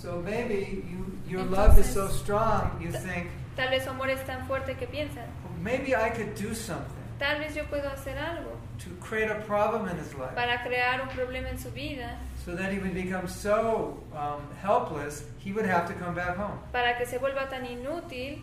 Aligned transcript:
So 0.00 0.22
maybe 0.24 0.84
you, 0.88 1.18
your 1.28 1.44
love 1.44 1.76
is 1.78 1.92
so 1.92 2.06
strong, 2.08 2.80
you 2.80 2.92
think, 2.92 3.26
Tal 3.56 3.70
vez 3.70 3.82
su 3.82 3.90
amor 3.90 4.08
es 4.08 4.24
tan 4.24 4.46
fuerte 4.46 4.76
que 4.78 4.86
piensan, 4.86 5.26
maybe 5.60 5.96
I 5.96 6.10
could 6.10 6.36
do 6.36 6.54
something 6.54 6.94
tal 7.18 7.40
vez 7.40 7.54
yo 7.54 7.64
puedo 7.64 7.90
hacer 7.90 8.16
algo 8.16 8.56
to 8.78 8.90
create 9.00 9.28
a 9.28 9.40
problem 9.40 9.88
in 9.88 9.96
his 9.98 10.14
life 10.14 10.34
para 10.36 10.62
crear 10.62 11.00
un 11.00 11.08
problema 11.08 11.48
en 11.48 11.58
su 11.58 11.68
vida, 11.70 12.16
so 12.44 12.54
that 12.54 12.72
he 12.72 12.78
would 12.78 12.94
become 12.94 13.26
so 13.26 13.98
um, 14.14 14.40
helpless 14.62 15.24
he 15.38 15.52
would 15.52 15.66
have 15.66 15.88
to 15.88 15.94
come 15.94 16.14
back 16.14 16.36
home. 16.36 16.58
para 16.72 16.96
que 16.96 17.04
se 17.04 17.18
vuelva 17.18 17.48
tan 17.48 17.66
inútil 17.66 18.42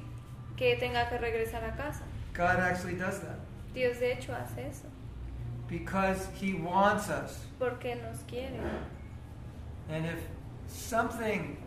que 0.58 0.76
tenga 0.76 1.08
que 1.08 1.18
regresar 1.18 1.64
a 1.64 1.76
casa. 1.78 2.04
God 2.34 2.60
actually 2.60 2.96
does 2.96 3.22
that 3.22 3.40
Dios 3.74 3.98
de 4.00 4.12
hecho 4.12 4.34
hace 4.34 4.60
eso, 4.68 4.88
because 5.70 6.28
he 6.36 6.54
wants 6.54 7.10
us. 7.10 7.46
porque 7.58 7.96
nos 7.96 8.20
quiere. 8.28 8.60
And 9.90 10.06
if 10.06 10.20
something, 10.68 11.58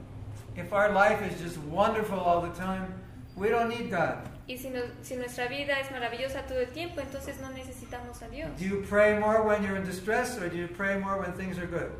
if 0.56 0.72
our 0.72 0.90
life 0.92 1.20
is 1.22 1.40
just 1.40 1.58
wonderful 1.58 2.18
all 2.18 2.40
the 2.43 2.50
time, 2.58 2.93
we 3.36 3.48
don't 3.48 3.68
need 3.68 3.90
God. 3.90 4.18
Y 4.48 4.56
si, 4.56 4.70
no- 4.70 4.82
si 5.02 5.16
nuestra 5.16 5.46
vida 5.48 5.79
es 5.79 5.90
maravillosa 5.90 6.46
todo 6.48 6.58
el 6.61 6.68
tiempo, 6.72 7.00
entonces 7.00 7.39
no 7.40 7.48
necesitamos 7.50 8.22
a 8.22 8.29
Dios. 8.29 8.48
Do 8.58 8.64
you 8.64 8.82
pray 8.89 9.18
more 9.18 9.42
when 9.42 9.62
you're 9.62 9.76
in 9.76 9.84
distress 9.84 10.39
or 10.39 10.48
do 10.48 10.56
you 10.56 10.68
pray 10.68 10.98
more 10.98 11.18
when 11.20 11.32
things 11.34 11.58
are 11.58 11.66
good? 11.66 11.90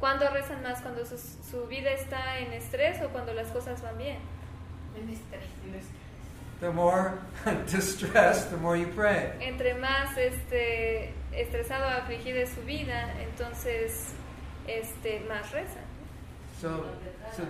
¿Cuándo 0.00 0.28
rezan 0.32 0.62
más? 0.62 0.80
¿Cuando 0.82 1.04
su, 1.04 1.16
su 1.18 1.66
vida 1.66 1.90
está 1.90 2.38
en 2.38 2.52
estrés 2.52 3.02
o 3.02 3.08
cuando 3.08 3.32
las 3.34 3.48
cosas 3.50 3.80
van 3.82 3.96
bien? 3.98 4.18
The 6.60 6.70
more 6.72 7.18
distressed, 7.66 8.50
the 8.50 8.56
more 8.56 8.76
you 8.76 8.86
pray. 8.88 9.32
Entre 9.40 9.74
más 9.74 10.16
este, 10.16 11.12
estresado 11.32 11.84
o 11.86 11.88
afligido 12.02 12.38
es 12.38 12.50
su 12.50 12.62
vida, 12.62 13.12
entonces 13.20 14.12
este, 14.66 15.20
más 15.28 15.50
rezan. 15.52 15.84
So, 16.60 16.84
so 17.36 17.46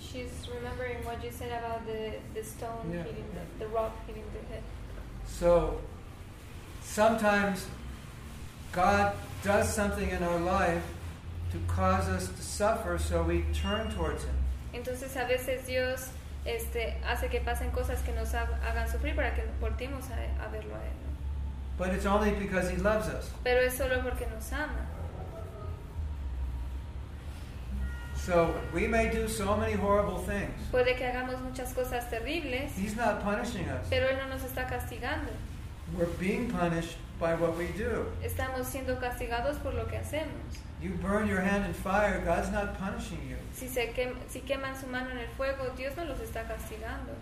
She's 0.00 0.46
remembering 0.54 1.04
what 1.04 1.24
you 1.24 1.30
said 1.30 1.50
about 1.52 1.86
the, 1.86 2.12
the 2.34 2.44
stone 2.44 2.90
Yeah. 2.92 3.02
hitting 3.04 3.24
the, 3.32 3.64
the 3.64 3.70
rock 3.70 3.92
hitting 4.06 4.24
the 4.34 4.52
head. 4.52 4.62
So 5.26 5.80
sometimes 6.82 7.66
God 8.72 9.14
does 9.42 9.72
something 9.72 10.08
in 10.10 10.22
our 10.22 10.38
life 10.38 10.82
to 11.52 11.58
cause 11.66 12.08
us 12.08 12.28
to 12.28 12.42
suffer, 12.42 12.98
so 12.98 13.22
we 13.22 13.44
turn 13.54 13.90
towards 13.92 14.24
Him. 14.24 14.34
Entonces 14.74 15.16
a 15.16 15.24
veces 15.26 15.66
Dios 15.66 16.10
este, 16.44 16.94
hace 17.06 17.28
que 17.30 17.40
pasen 17.40 17.70
cosas 17.72 18.02
que 18.04 18.12
nos 18.14 18.32
hagan 18.34 18.88
sufrir 18.88 19.14
para 19.14 19.34
que 19.34 19.44
volteemos 19.60 20.10
a, 20.10 20.44
a 20.44 20.48
verlo 20.50 20.74
a 20.74 20.80
Él. 20.84 20.92
¿no? 21.00 21.78
But 21.78 21.94
it's 21.94 22.04
only 22.06 22.32
because 22.32 22.68
He 22.70 22.76
loves 22.76 23.08
us. 23.08 23.30
Pero 23.44 23.60
es 23.62 23.74
solo 23.74 24.02
porque 24.02 24.26
nos 24.30 24.52
ama. 24.52 24.86
So 28.26 28.54
we 28.72 28.86
may 28.86 29.10
do 29.10 29.26
so 29.28 29.56
many 29.56 29.72
horrible 29.72 30.18
things. 30.18 30.52
Puede 30.70 30.96
que 30.96 31.04
hagamos 31.06 31.40
muchas 31.42 31.72
cosas 31.74 32.08
terribles, 32.08 32.70
He's 32.76 32.94
not 32.96 33.22
punishing 33.22 33.68
us. 33.68 33.86
pero 33.90 34.06
Él 34.08 34.16
no 34.18 34.28
nos 34.28 34.42
está 34.44 34.68
castigando. 34.68 35.30
We're 35.98 36.06
being 36.20 36.48
punished 36.50 36.96
by 37.18 37.34
what 37.34 37.56
we 37.58 37.66
do. 37.76 38.06
Estamos 38.22 38.66
siendo 38.66 38.98
castigados 39.00 39.58
por 39.62 39.74
lo 39.74 39.86
que 39.86 39.98
hacemos. 39.98 40.58
You 40.80 40.90
burn 41.02 41.26
your 41.28 41.40
hand 41.40 41.66
in 41.66 41.74
fire, 41.74 42.20
God's 42.24 42.50
not 42.50 42.78
punishing 42.78 43.18
you. 43.28 43.36
Si, 43.54 43.66
se 43.68 43.92
quem- 43.92 44.16
si 44.28 44.40
queman 44.40 44.74
su 44.80 44.86
mano 44.86 45.10
en 45.10 45.18
el 45.18 45.28
fuego, 45.36 45.70
Dios 45.76 45.96
no 45.96 46.04
los 46.04 46.18
está 46.20 46.44
castigando. 46.46 47.12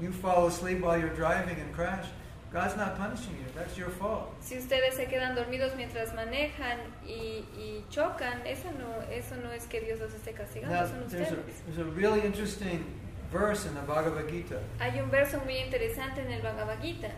You 0.00 0.10
fall 0.12 0.46
asleep 0.46 0.80
while 0.82 0.98
you're 0.98 1.14
driving 1.14 1.60
and 1.60 1.72
crash, 1.74 2.06
God's 2.52 2.76
not 2.76 2.96
punishing 2.98 3.32
you. 3.32 3.46
That's 3.56 3.78
your 3.78 3.88
fault. 3.88 4.34
Si 4.40 4.56
ustedes 4.58 4.94
se 4.96 5.06
quedan 5.06 5.34
dormidos 5.34 5.74
mientras 5.74 6.12
manejan 6.14 6.78
y, 7.06 7.44
y 7.56 7.84
chocan, 7.90 8.46
eso 8.46 8.68
no, 8.78 9.00
eso 9.10 9.36
no 9.42 9.50
es 9.52 9.64
que 9.66 9.80
Dios 9.80 9.98
los 10.00 10.12
esté 10.12 10.32
castigando, 10.34 10.74
Now, 10.74 10.86
son 10.86 11.08
there's 11.08 11.30
a, 11.30 11.34
ustedes. 11.34 11.62
there's 11.66 11.78
a 11.78 11.90
really 11.92 12.20
interesting 12.20 12.84
verse 13.32 13.64
in 13.64 13.74
the 13.74 13.80
Bhagavad 13.80 14.28
Gita, 14.28 14.60
Hay 14.80 15.00
un 15.00 15.10
verso 15.10 15.40
muy 15.44 15.56
interesante 15.56 16.20
en 16.20 16.30
el 16.30 16.42
Bhagavad 16.42 16.80
Gita 16.82 17.10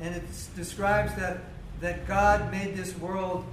and 0.00 0.14
it 0.14 0.22
describes 0.56 1.14
that, 1.14 1.38
that 1.80 2.06
God 2.06 2.50
made 2.50 2.74
this 2.76 2.96
world 2.98 3.44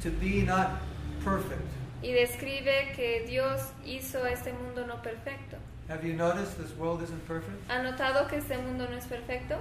to 0.00 0.10
be 0.10 0.42
not 0.42 0.80
perfect. 1.24 1.60
y 2.02 2.12
describe 2.12 2.94
que 2.96 3.24
Dios 3.26 3.60
hizo 3.84 4.24
este 4.26 4.52
mundo 4.52 4.86
no 4.86 4.96
perfecto. 5.02 5.51
Have 5.92 6.06
you 6.06 6.14
noticed 6.14 6.56
this 6.56 6.74
world 6.78 7.02
isn't 7.02 7.22
perfect? 7.28 7.68
¿Ha 7.68 7.82
notado 7.82 8.26
que 8.26 8.38
este 8.38 8.56
mundo 8.56 8.88
no 8.88 8.96
es 8.96 9.04
perfecto? 9.04 9.58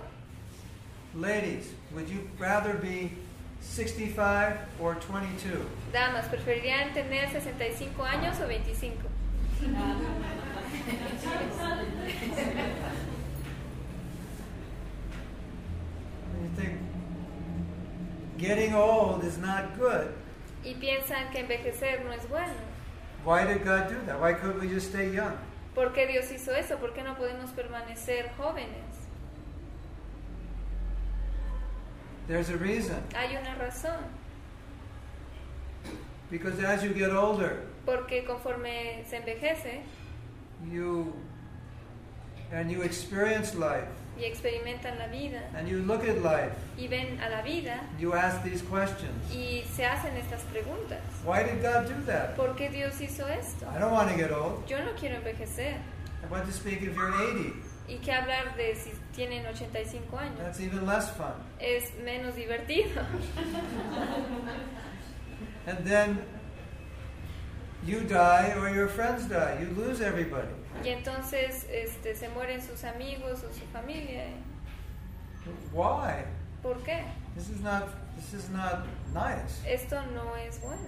Ladies, 1.14 1.74
would 1.94 2.08
you 2.08 2.30
rather 2.40 2.76
be 2.76 3.12
65 3.60 4.56
or 4.80 4.96
22? 4.96 5.68
Damas, 5.92 6.30
¿preferirían 6.30 6.94
tener 6.94 7.30
65 7.30 8.06
años 8.06 8.40
o 8.40 8.48
25? 8.48 9.10
You 16.40 16.50
think 16.56 16.80
getting 18.38 18.74
old 18.74 19.26
is 19.26 19.38
not 19.38 19.78
good. 19.78 20.14
Y 20.64 20.76
piensan 20.76 21.30
que 21.34 21.42
envejecer 21.42 22.06
no 22.06 22.14
es 22.14 22.26
bueno. 22.30 22.54
Why 23.26 23.46
did 23.46 23.66
God 23.66 23.90
do 23.90 23.98
that? 24.06 24.18
Why 24.18 24.32
couldn't 24.32 24.62
we 24.62 24.70
just 24.70 24.92
stay 24.92 25.10
young? 25.14 25.38
¿Por 25.76 25.94
qué 25.94 26.08
Dios 26.08 26.32
hizo 26.32 26.54
eso? 26.54 26.78
¿Por 26.78 26.94
qué 26.94 27.02
no 27.04 27.16
podemos 27.16 27.52
permanecer 27.52 28.32
jóvenes? 28.38 29.02
There's 32.28 32.50
a 32.50 32.58
reason. 32.58 33.02
Hay 33.16 33.36
una 33.36 33.56
razón. 33.56 33.98
Because 36.30 36.64
as 36.64 36.84
you 36.84 36.94
get 36.94 37.12
older, 37.12 37.64
Porque 37.86 38.24
conforme 38.26 39.04
se 39.06 39.18
envejece 39.18 39.82
you 40.72 41.14
and 42.54 42.70
you 42.72 42.84
experience 42.84 43.56
life 43.56 43.88
y 44.22 44.26
experimentan 44.26 44.98
la 45.00 45.08
vida 45.08 45.42
and 45.56 45.68
you 45.68 45.80
look 45.80 46.04
at 46.08 46.18
life, 46.22 46.54
y 46.78 46.88
ven 46.88 47.20
a 47.22 47.30
la 47.30 47.42
vida 47.42 47.82
you 48.00 48.14
ask 48.14 48.44
these 48.44 48.62
questions. 48.62 49.12
y 49.34 49.64
se 49.76 49.84
hacen 49.86 50.16
estas 50.16 50.42
preguntas. 50.52 51.00
Why 51.26 51.44
did 51.44 51.62
God 51.62 51.88
do 51.88 52.06
that? 52.06 52.36
¿Por 52.36 52.56
qué 52.56 52.70
Dios 52.70 53.02
hizo 53.02 53.28
esto? 53.28 53.66
I 53.76 53.80
don't 53.80 53.92
want 53.92 54.10
to 54.12 54.16
get 54.16 54.32
old. 54.32 54.66
Yo 54.68 54.78
no 54.84 54.92
quiero 55.00 55.16
envejecer. 55.16 55.76
I 56.24 56.28
want 56.32 56.46
to 56.46 56.52
speak 56.52 56.82
if 56.84 56.96
you're 56.96 57.12
80. 57.14 57.54
¿Y 57.88 57.98
qué 57.98 58.12
hablar 58.14 58.56
de 58.56 58.76
si 58.76 58.92
tienen 59.16 59.46
85 59.48 60.18
años? 60.18 60.38
That's 60.38 60.60
even 60.60 60.86
less 60.86 61.10
fun. 61.10 61.34
Es 61.60 61.92
menos 62.04 62.36
divertido. 62.36 63.02
And 65.68 65.86
then 65.86 66.20
you 67.84 68.02
die 68.02 68.54
or 68.58 68.70
your 68.70 68.88
friends 68.88 69.26
die. 69.28 69.60
You 69.62 69.70
lose 69.76 70.02
everybody. 70.02 70.48
Y 70.84 70.90
entonces 70.90 71.68
este, 71.72 72.16
se 72.16 72.30
mueren 72.30 72.62
sus 72.62 72.84
amigos 72.84 73.44
o 73.44 73.54
su 73.54 73.66
familia. 73.72 74.26
Why? 75.74 76.26
¿Por 76.62 76.84
qué? 76.84 77.04
This 77.36 77.50
is 77.50 77.62
not 77.62 77.88
this 78.16 78.34
is 78.34 78.50
not 78.50 78.86
nice. 79.14 79.62
Esto 79.66 80.02
no 80.14 80.36
es 80.36 80.60
bueno. 80.62 80.80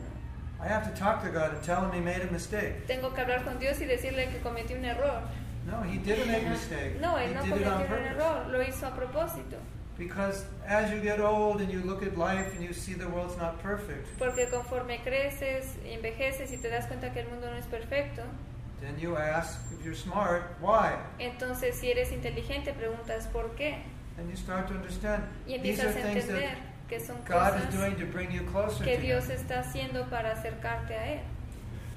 I 0.62 0.68
have 0.68 0.94
to 0.94 0.98
talk 0.98 1.24
to 1.24 1.30
God 1.30 1.54
and 1.56 1.64
tell 1.64 1.82
him 1.84 1.92
he 1.92 2.00
made 2.00 2.22
a 2.22 2.32
mistake. 2.32 2.86
Tengo 2.88 3.14
que 3.14 3.22
hablar 3.22 3.44
con 3.44 3.60
Dios 3.60 3.82
y 3.82 3.86
decirle 3.86 4.30
que 4.32 4.40
cometí 4.40 4.74
un 4.74 4.86
error. 4.86 5.22
No, 5.66 5.82
he 5.84 5.98
didn't 5.98 6.28
make 6.28 6.46
a 6.46 6.50
mistake. 6.50 7.00
No, 7.02 7.18
he 7.18 7.26
él 7.26 7.34
no 7.34 7.44
did 7.44 7.62
it 7.62 7.68
on 7.68 7.74
cometió 7.74 7.82
un 7.82 7.88
purpose. 7.88 8.10
error, 8.10 8.46
lo 8.50 8.62
hizo 8.62 8.88
a 8.88 8.92
propósito. 8.92 9.58
Because 9.98 10.46
as 10.68 10.92
you 10.92 11.00
get 11.02 11.20
old 11.20 11.62
and 11.62 11.72
you 11.72 11.82
look 11.82 12.02
at 12.04 12.18
life 12.18 12.54
and 12.56 12.64
you 12.64 12.74
see 12.74 12.94
the 12.94 13.08
world's 13.08 13.38
not 13.38 13.62
perfect, 13.62 14.08
Porque 14.18 14.50
conforme 14.50 15.00
creces, 15.04 15.76
envejeces 15.86 16.52
y 16.52 16.58
te 16.58 16.70
das 16.70 16.88
cuenta 16.88 17.14
que 17.14 17.22
el 17.22 17.28
mundo 17.30 17.50
no 17.50 17.56
es 17.58 17.66
perfecto, 17.68 18.24
then 18.84 19.00
you 19.00 19.16
ask 19.16 19.60
if 19.72 19.86
you're 19.86 19.96
smart, 19.96 20.44
why? 20.60 20.98
entonces 21.20 21.76
si 21.76 21.90
eres 21.92 22.12
inteligente 22.12 22.74
preguntas 22.74 23.28
por 23.32 23.56
qué. 23.56 23.78
And 24.18 24.30
you 24.30 24.36
start 24.36 24.68
to 24.68 24.76
understand 24.76 25.24
Y 25.48 25.58
these 25.58 25.80
empiezas 25.80 25.86
are 25.86 25.90
a 25.90 26.04
things 26.04 26.24
entender 26.26 26.42
that 26.42 26.58
que 26.90 27.00
son 27.00 27.18
God 27.26 27.56
is 27.56 27.66
cosas 27.66 27.76
doing 27.76 27.96
to 27.96 28.06
bring 28.06 28.32
you 28.32 28.42
closer 28.52 28.84
que 28.84 28.98
to 28.98 29.02
Dios 29.02 29.26
Him. 29.28 29.38
está 29.38 29.60
haciendo 29.62 30.08
para 30.10 30.34
acercarte 30.34 30.94
a 30.94 31.14
Él. 31.14 31.20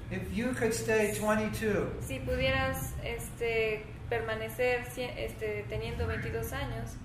If 0.09 0.33
you 0.33 0.53
could 0.53 0.73
stay 0.73 1.13
22 1.19 1.89
Si 2.01 2.19
pudieras 2.19 2.93
este, 3.03 3.83
permanecer 4.09 4.85
este, 4.95 5.65
teniendo 5.69 6.07
22 6.07 6.53
años 6.53 6.95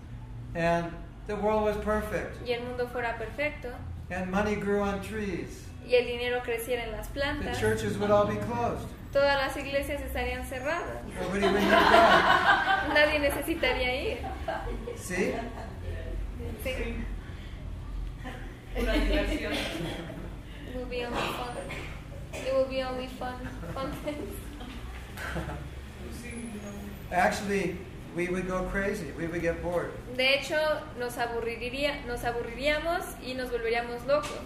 and 0.55 0.93
the 1.26 1.34
world 1.34 1.64
was 1.64 1.76
perfect 1.79 2.46
y 2.46 2.52
el 2.52 2.62
mundo 2.62 2.87
fuera 2.87 3.19
perfecto 3.19 3.69
and 4.11 4.31
money 4.31 4.55
grew 4.55 4.81
on 4.81 5.00
trees, 5.02 5.67
y 5.84 5.94
el 5.94 6.06
dinero 6.06 6.40
creciera 6.43 6.84
en 6.84 6.93
las 6.93 7.08
the 7.08 7.20
plantas, 7.20 7.58
churches 7.58 7.99
would 7.99 8.11
all 8.11 8.26
be 8.26 8.37
closed. 8.46 8.87
Todas 9.12 9.37
las 9.37 9.56
iglesias 9.56 10.00
estarían 10.03 10.44
cerradas. 10.44 11.03
God. 11.19 12.94
Nadie 12.94 13.19
necesitaría 13.19 13.94
ir. 13.94 14.19
See? 14.97 15.35
Sí. 16.62 16.97
Una 18.76 18.93
diversión. 18.94 19.53
It 19.53 20.76
will 20.76 20.87
be 20.87 21.05
only 21.05 21.20
fun. 21.20 21.56
It 22.32 22.53
will 22.55 22.64
be 22.64 22.82
only 22.82 23.06
fun. 23.06 23.35
Fun 23.75 23.93
things. 24.05 24.35
Actually, 27.11 27.76
we 28.17 28.29
would 28.29 28.49
go 28.49 28.62
crazy. 28.73 29.12
We 29.19 29.26
would 29.26 29.43
get 29.43 29.62
bored. 29.62 29.93
De 30.17 30.35
hecho, 30.35 30.56
nos, 30.99 31.19
aburriría, 31.19 32.05
nos 32.06 32.25
aburriríamos 32.25 33.05
y 33.23 33.35
nos 33.35 33.50
volveríamos 33.50 34.06
locos. 34.06 34.41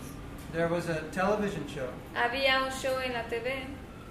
there 0.52 0.68
was 0.68 0.88
a 0.88 1.02
television 1.12 1.66
show, 1.68 1.88
Había 2.14 2.64
un 2.64 2.70
show 2.70 2.98
en 2.98 3.12
la 3.12 3.24
TV 3.24 3.66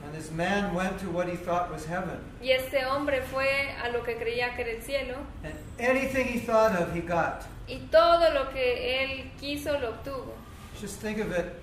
and 0.06 0.14
this 0.14 0.32
man 0.32 0.74
went 0.74 1.00
to 1.00 1.10
what 1.10 1.28
he 1.28 1.36
thought 1.36 1.72
was 1.72 1.86
heaven. 1.86 2.20
y 2.42 2.52
este 2.52 2.86
hombre 2.86 3.22
fue 3.32 3.74
a 3.84 3.90
lo 3.92 4.04
que 4.04 4.16
creía 4.16 4.56
que 4.56 4.64
era 4.64 4.72
el 4.76 4.82
cielo. 4.82 5.18
And 5.44 5.54
anything 5.80 6.28
he 6.28 6.40
thought 6.40 6.80
of, 6.80 6.94
he 6.94 7.02
got. 7.02 7.46
y 7.68 7.80
todo 7.92 8.34
lo 8.34 8.52
que 8.52 9.02
él 9.02 9.32
quiso 9.40 9.80
lo 9.80 9.94
obtuvo. 9.94 10.34
Just 10.80 11.00
think 11.00 11.20
of 11.20 11.32
it. 11.32 11.62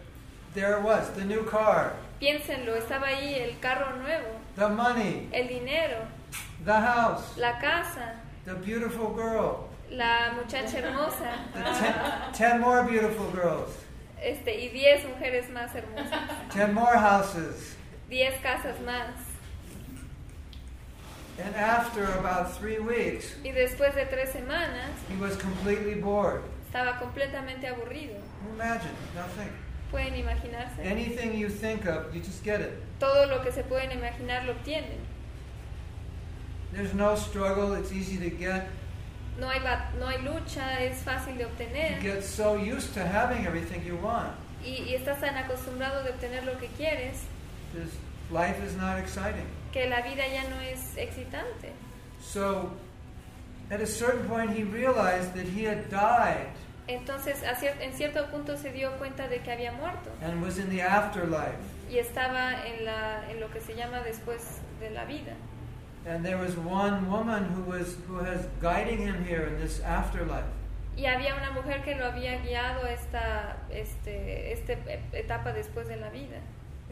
There 0.54 0.76
it 0.76 0.82
was, 0.82 1.08
the 1.12 1.24
new 1.24 1.44
car, 1.44 1.94
Piénsenlo, 2.20 2.76
estaba 2.76 3.06
ahí 3.06 3.40
el 3.40 3.54
carro 3.60 3.96
nuevo, 3.96 4.38
the 4.54 4.68
money, 4.68 5.28
el 5.32 5.48
dinero, 5.48 6.06
the 6.64 6.72
house, 6.74 7.36
la 7.38 7.58
casa, 7.58 8.20
the 8.44 8.54
beautiful 8.56 9.14
girl, 9.14 9.70
la 9.90 10.32
muchacha 10.34 10.78
hermosa. 10.82 11.32
The 11.54 11.62
ten, 11.62 11.94
ten 12.34 12.60
more 12.60 12.82
beautiful 12.84 13.30
girls, 13.30 13.70
este, 14.22 14.50
y 14.50 14.68
10 14.68 15.06
mujeres 15.06 15.48
más 15.50 15.70
hermosas, 15.74 16.28
ten 16.50 16.74
more 16.74 16.98
houses. 16.98 17.74
10 18.12 18.42
casas 18.42 18.78
más. 18.84 19.14
And 21.42 21.56
after 21.56 22.04
about 22.18 22.52
three 22.58 22.78
weeks, 22.78 23.34
Y 23.42 23.52
después 23.52 23.94
de 23.94 24.04
tres 24.04 24.32
semanas 24.32 24.90
he 25.08 25.16
was 25.16 25.34
completely 25.38 25.94
bored. 25.94 26.42
estaba 26.66 26.98
completamente 26.98 27.66
aburrido. 27.66 28.20
Imagine, 28.54 28.92
now 29.14 29.24
think. 29.38 29.50
¿Pueden 29.90 30.14
imaginarse? 30.14 30.78
Anything 30.84 31.38
you 31.38 31.48
think 31.48 31.86
of, 31.86 32.14
you 32.14 32.20
just 32.20 32.44
get 32.44 32.60
it. 32.60 32.72
Todo 33.00 33.26
lo 33.28 33.42
que 33.42 33.50
se 33.50 33.62
pueden 33.62 33.90
imaginar 33.92 34.44
lo 34.44 34.52
obtienen. 34.52 34.98
There's 36.74 36.92
no 36.94 37.16
struggle, 37.16 37.72
it's 37.74 37.92
easy 37.92 38.18
to 38.18 38.30
get. 38.36 38.66
No 39.38 39.48
hay, 39.48 39.60
no 39.98 40.06
hay 40.06 40.18
lucha, 40.18 40.80
es 40.82 41.02
fácil 41.02 41.38
de 41.38 41.44
You 41.44 41.48
obtener. 41.48 42.00
get 42.02 42.22
so 42.22 42.56
used 42.56 42.92
to 42.94 43.00
having 43.06 43.46
everything 43.46 43.82
you 43.86 43.96
want. 43.96 44.32
Y, 44.62 44.84
y 44.86 44.94
estás 44.94 45.18
tan 45.20 45.34
acostumbrado 45.36 46.04
de 46.04 46.10
obtener 46.10 46.44
lo 46.44 46.58
que 46.58 46.68
quieres 46.76 47.22
life 48.30 48.62
is 48.64 48.76
not 48.76 48.98
exciting. 48.98 49.46
que 49.72 49.88
la 49.88 50.02
vida 50.02 50.22
ya 50.26 50.48
no 50.50 50.60
es 50.60 50.96
excitante. 50.96 51.72
So, 52.20 52.70
at 53.70 53.80
a 53.80 53.86
certain 53.86 54.26
point, 54.28 54.50
he 54.52 54.64
realized 54.64 55.34
that 55.34 55.46
he 55.46 55.64
had 55.64 55.88
died 55.90 56.48
Entonces, 56.88 57.42
a 57.44 57.54
cier- 57.54 57.80
en 57.80 57.92
cierto 57.92 58.26
punto 58.30 58.56
se 58.56 58.70
dio 58.72 58.90
cuenta 58.98 59.28
de 59.28 59.38
que 59.40 59.50
había 59.52 59.72
muerto 59.72 60.10
and 60.20 60.42
was 60.42 60.58
in 60.58 60.68
the 60.68 60.82
afterlife. 60.82 61.56
y 61.90 61.98
estaba 61.98 62.66
en, 62.66 62.84
la, 62.84 63.28
en 63.30 63.40
lo 63.40 63.48
que 63.50 63.60
se 63.60 63.74
llama 63.74 64.00
después 64.00 64.58
de 64.80 64.90
la 64.90 65.04
vida. 65.04 65.32
And 66.06 66.24
there 66.24 66.36
was 66.36 66.56
one 66.56 67.08
woman 67.08 67.44
who 67.54 67.62
was 67.70 67.96
who 68.08 68.16
was 68.16 68.46
guiding 68.60 68.98
him 68.98 69.24
here 69.24 69.46
in 69.46 69.56
this 69.60 69.80
afterlife. 69.82 70.44
Y 70.96 71.06
había 71.06 71.34
una 71.36 71.52
mujer 71.52 71.82
que 71.84 71.94
lo 71.94 72.04
había 72.04 72.38
guiado 72.42 72.84
esta 72.86 73.56
este, 73.70 74.52
este 74.52 74.76
etapa 75.12 75.52
después 75.52 75.86
de 75.88 75.96
la 75.96 76.10
vida. 76.10 76.38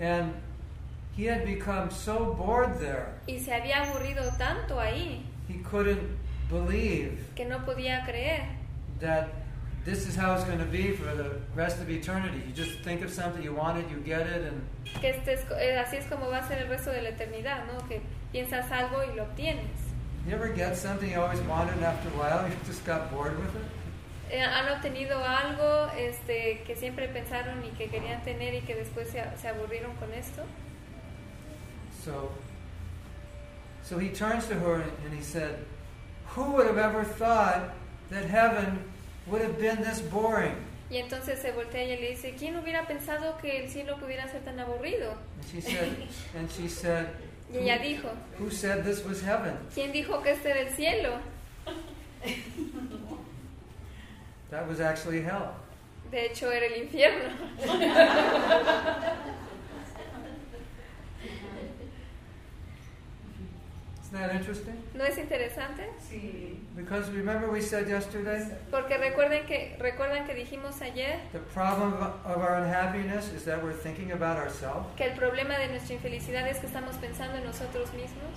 And 0.01 0.33
he 1.21 1.27
had 1.27 1.45
become 1.45 1.91
so 1.91 2.35
bored 2.39 2.81
there, 2.81 3.13
Y 3.29 3.39
se 3.39 3.53
había 3.53 3.83
aburrido 3.83 4.23
tanto 4.39 4.81
ahí 4.81 5.23
he 5.49 5.59
couldn't 5.63 6.01
believe 6.49 7.19
que 7.35 7.45
no 7.45 7.59
podía 7.59 8.05
creer 8.07 8.47
that 9.01 9.29
this 9.85 10.07
is 10.07 10.17
how 10.17 10.35
it's 10.35 10.45
going 10.45 10.59
to 10.59 10.65
be 10.65 10.93
for 10.93 11.15
the 11.15 11.31
rest 11.55 11.81
of 11.81 11.89
eternity. 11.91 12.43
You 12.47 12.53
just 12.53 12.81
think 12.81 13.03
of 13.03 13.11
something, 13.11 13.43
you 13.43 13.55
want 13.55 13.79
it, 13.79 13.87
you 13.91 13.99
get 13.99 14.27
it, 14.27 14.45
and 14.45 14.63
que 15.01 15.11
este 15.11 15.35
es 15.35 15.45
eh, 15.59 15.79
así 15.79 15.97
es 15.97 16.07
como 16.07 16.31
va 16.31 16.39
a 16.39 16.49
ser 16.49 16.59
el 16.59 16.69
resto 16.69 16.91
de 16.91 17.03
la 17.03 17.11
eternidad, 17.11 17.67
¿no? 17.67 17.87
Que 17.87 18.01
piensas 18.33 18.71
algo 18.71 19.03
y 19.05 19.15
lo 19.15 19.25
obtienes. 19.25 19.69
you 20.27 20.35
ever 20.35 20.49
get 20.49 20.77
something 20.77 21.11
you 21.11 21.21
always 21.21 21.41
wanted 21.43 21.75
and 21.75 21.85
after 21.85 22.09
a 22.11 22.13
while 22.13 22.47
you 22.47 22.55
just 22.67 22.85
got 22.85 23.11
bored 23.11 23.39
with 23.39 23.55
it? 23.57 24.33
Eh, 24.33 24.41
han 24.41 24.69
obtenido 24.69 25.19
algo 25.25 25.91
este, 25.99 26.63
que 26.67 26.77
siempre 26.77 27.09
pensaron 27.09 27.65
y 27.65 27.71
que 27.77 27.89
querían 27.89 28.23
tener 28.23 28.55
y 28.55 28.61
que 28.61 28.75
después 28.75 29.09
se, 29.09 29.25
se 29.41 29.49
aburrieron 29.49 29.95
con 29.97 30.13
esto. 30.13 30.45
So, 32.05 32.31
so 33.83 33.99
he 33.99 34.09
turns 34.09 34.47
to 34.49 34.55
her 34.55 34.83
and 35.05 35.15
he 35.15 35.23
said, 35.23 35.65
Who 36.29 36.53
would 36.53 36.67
have 36.67 36.79
ever 36.79 37.05
thought 37.05 37.75
that 38.11 38.25
heaven 38.25 38.85
would 39.27 39.43
have 39.43 39.59
been 39.59 39.83
this 39.83 40.01
boring? 40.01 40.57
Y 40.91 40.97
entonces 40.97 41.41
se 41.41 41.53
voltea 41.53 41.85
y 41.85 41.97
le 42.01 42.11
dice, 42.11 42.35
¿quién 42.37 42.57
hubiera 42.57 42.85
pensado 42.85 43.39
que 43.41 43.63
el 43.63 43.69
cielo 43.69 43.97
pudiera 43.97 44.29
ser 44.29 44.41
tan 44.41 44.59
aburrido? 44.59 45.17
And 45.37 45.45
she 45.53 45.61
said, 45.61 45.97
and 46.37 46.51
she 46.51 46.69
said, 46.69 47.09
Y 47.53 47.59
ella 47.59 47.79
dijo, 47.79 48.09
Who 48.39 48.51
said 48.51 48.85
this 48.85 49.05
was 49.05 49.23
heaven? 49.23 49.57
¿quién 49.75 49.93
dijo 49.93 50.21
que 50.23 50.33
este 50.33 50.51
era 50.51 50.61
el 50.61 50.75
cielo? 50.75 51.19
That 54.51 54.67
was 54.67 54.81
actually 54.81 55.21
hell. 55.23 55.55
De 56.11 56.27
hecho, 56.27 56.51
era 56.51 56.67
el 56.67 56.83
infierno. 56.83 57.31
Isn't 64.11 64.27
that 64.27 64.35
interesting? 64.35 64.75
¿No 64.95 65.05
es 65.05 65.19
interesante? 65.19 65.89
Sí. 66.11 66.59
Because 66.75 67.09
remember 67.11 67.49
we 67.49 67.61
said 67.61 67.87
yesterday, 67.89 68.45
Porque 68.69 68.99
recuerden 68.99 69.47
que, 69.47 69.77
recuerdan 69.79 70.27
que 70.27 70.35
dijimos 70.35 70.83
ayer 70.83 71.21
the 71.33 71.39
problem 71.39 71.93
of 71.93 72.27
of 72.27 72.39
our 72.39 72.57
unhappiness 72.57 73.33
is 73.33 73.45
that 73.45 73.63
we're 73.63 73.73
thinking 73.73 74.11
about 74.11 74.37
ourselves. 74.37 74.85
que 74.97 75.05
el 75.05 75.13
problema 75.17 75.57
de 75.59 75.69
nuestra 75.69 75.95
infelicidad 75.95 76.49
es 76.49 76.59
que 76.59 76.67
estamos 76.67 76.97
pensando 76.97 77.37
en 77.39 77.45
nosotros 77.45 77.93
mismos. 77.95 78.35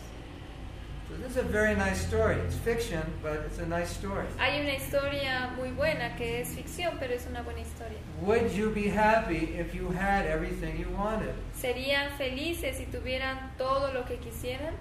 So 1.09 1.15
this 1.15 1.31
is 1.31 1.37
a 1.37 1.41
very 1.43 1.75
nice 1.75 1.99
story. 2.05 2.35
It's 2.35 2.55
fiction, 2.55 3.01
but 3.23 3.41
it's 3.47 3.57
a 3.57 3.65
nice 3.65 3.91
story. 3.91 4.27
Hay 4.37 4.61
una 4.61 4.73
historia 4.75 5.53
muy 5.57 5.71
buena 5.71 6.15
que 6.15 6.41
es 6.41 6.49
ficción, 6.49 6.97
pero 6.99 7.15
es 7.15 7.25
una 7.25 7.41
buena 7.41 7.61
historia. 7.61 7.97
Would 8.21 8.51
you 8.51 8.69
be 8.69 8.89
happy 8.89 9.55
if 9.57 9.73
you 9.73 9.89
had 9.89 10.27
everything 10.27 10.77
you 10.77 10.89
wanted? 10.95 11.33
¿Serían 11.55 12.11
felices 12.17 12.77
si 12.77 12.85
tuvieran 12.85 13.57
todo 13.57 13.91
lo 13.91 14.05
que 14.05 14.17
quisieran? 14.17 14.75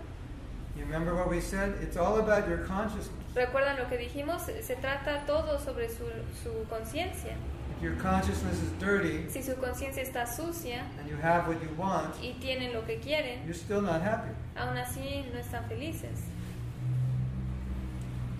You 0.76 0.84
remember 0.84 1.14
what 1.14 1.28
we 1.28 1.40
said? 1.40 1.74
It's 1.82 1.96
all 1.96 2.18
about 2.18 2.48
your 2.48 2.58
consciousness. 2.66 3.10
¿Recuerdan 3.34 3.78
lo 3.78 3.88
que 3.88 3.98
dijimos? 3.98 4.42
Se 4.62 4.74
trata 4.76 5.24
todo 5.26 5.58
sobre 5.58 5.88
su, 5.88 6.04
su 6.42 6.66
conciencia. 6.70 7.34
If 7.76 7.82
your 7.82 7.94
consciousness 7.96 8.60
is 8.62 8.70
dirty 8.78 9.28
Si 9.28 9.42
su 9.42 9.54
conciencia 9.56 10.02
está 10.02 10.26
sucia 10.26 10.84
and 10.98 11.08
you 11.08 11.16
have 11.16 11.48
what 11.48 11.60
you 11.62 11.68
want, 11.76 12.14
y 12.22 12.34
tienen 12.40 12.72
lo 12.72 12.82
que 12.86 12.98
quieren, 13.00 13.44
you're 13.44 13.54
still 13.54 13.82
not 13.82 14.00
happy. 14.02 14.30
aún 14.56 14.76
así 14.78 15.24
no 15.32 15.38
están 15.38 15.64
felices. 15.68 16.20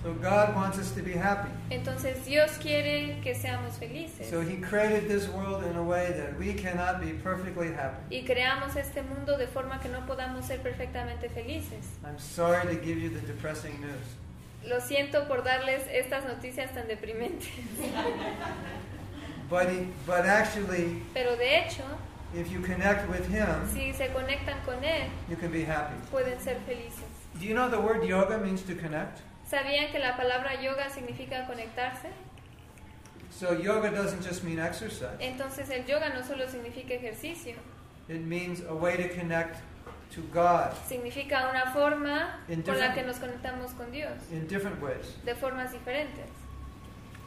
So 0.02 0.12
God 0.14 0.54
wants 0.56 0.78
us 0.78 0.90
to 0.92 1.02
be 1.02 1.12
happy. 1.12 1.48
Entonces 1.70 2.24
Dios 2.24 2.58
quiere 2.58 3.20
que 3.22 3.34
seamos 3.34 3.78
felices. 3.78 4.28
So 4.28 4.40
He 4.40 4.56
created 4.56 5.08
this 5.08 5.28
world 5.28 5.62
in 5.64 5.76
a 5.76 5.82
way 5.82 6.12
that 6.16 6.36
we 6.38 6.54
cannot 6.54 7.00
be 7.00 7.12
perfectly 7.12 7.72
happy. 7.72 8.02
Y 8.10 8.24
creamos 8.24 8.74
este 8.76 9.02
mundo 9.02 9.38
de 9.38 9.46
forma 9.46 9.78
que 9.80 9.88
no 9.88 10.00
podamos 10.06 10.44
ser 10.46 10.58
perfectamente 10.58 11.30
felices. 11.30 11.86
I'm 12.04 12.18
sorry 12.18 12.66
to 12.74 12.80
give 12.82 12.98
you 12.98 13.10
the 13.10 13.20
depressing 13.20 13.80
news. 13.80 14.68
Lo 14.68 14.80
siento 14.80 15.28
por 15.28 15.42
darles 15.42 15.82
estas 15.92 16.24
noticias 16.24 16.72
tan 16.74 16.88
deprimentes. 16.88 17.48
But, 19.48 19.68
he, 19.68 19.86
but 20.06 20.24
actually, 20.24 21.02
Pero 21.12 21.36
de 21.36 21.58
hecho, 21.58 21.84
if 22.34 22.50
you 22.50 22.60
connect 22.60 23.08
with 23.10 23.28
Him, 23.28 23.68
si 23.70 23.92
se 23.92 24.08
conectan 24.08 24.64
con 24.64 24.82
Él, 24.82 25.10
you 25.28 25.36
can 25.36 25.52
be 25.52 25.62
happy. 25.62 25.94
pueden 26.10 26.40
ser 26.40 26.56
felices. 26.66 27.04
Do 27.38 27.44
you 27.46 27.54
know 27.54 27.68
the 27.68 27.78
word 27.80 28.02
yoga 28.04 28.38
means 28.38 28.62
to 28.62 28.74
connect? 28.74 29.20
¿Sabían 29.52 29.92
que 29.92 29.98
la 29.98 30.16
palabra 30.16 30.58
yoga 30.62 30.88
significa 30.88 31.46
conectarse? 31.46 32.08
So 33.30 33.52
yoga 33.52 33.90
doesn't 33.90 34.26
just 34.26 34.44
mean 34.44 34.58
exercise. 34.58 35.18
Entonces 35.20 35.68
el 35.68 35.84
yoga 35.84 36.08
no 36.08 36.22
solo 36.22 36.48
significa 36.48 36.94
ejercicio, 36.94 37.56
It 38.08 38.22
means 38.22 38.62
a 38.66 38.72
way 38.74 38.96
to 38.96 39.14
connect 39.14 39.56
to 40.14 40.22
God 40.32 40.72
significa 40.88 41.50
una 41.50 41.70
forma 41.74 42.40
con 42.64 42.78
la 42.78 42.94
que 42.94 43.02
nos 43.02 43.18
conectamos 43.18 43.72
con 43.72 43.92
Dios, 43.92 44.14
in 44.30 44.48
different 44.48 44.80
ways. 44.80 45.18
de 45.22 45.34
formas 45.34 45.70
diferentes. 45.70 46.30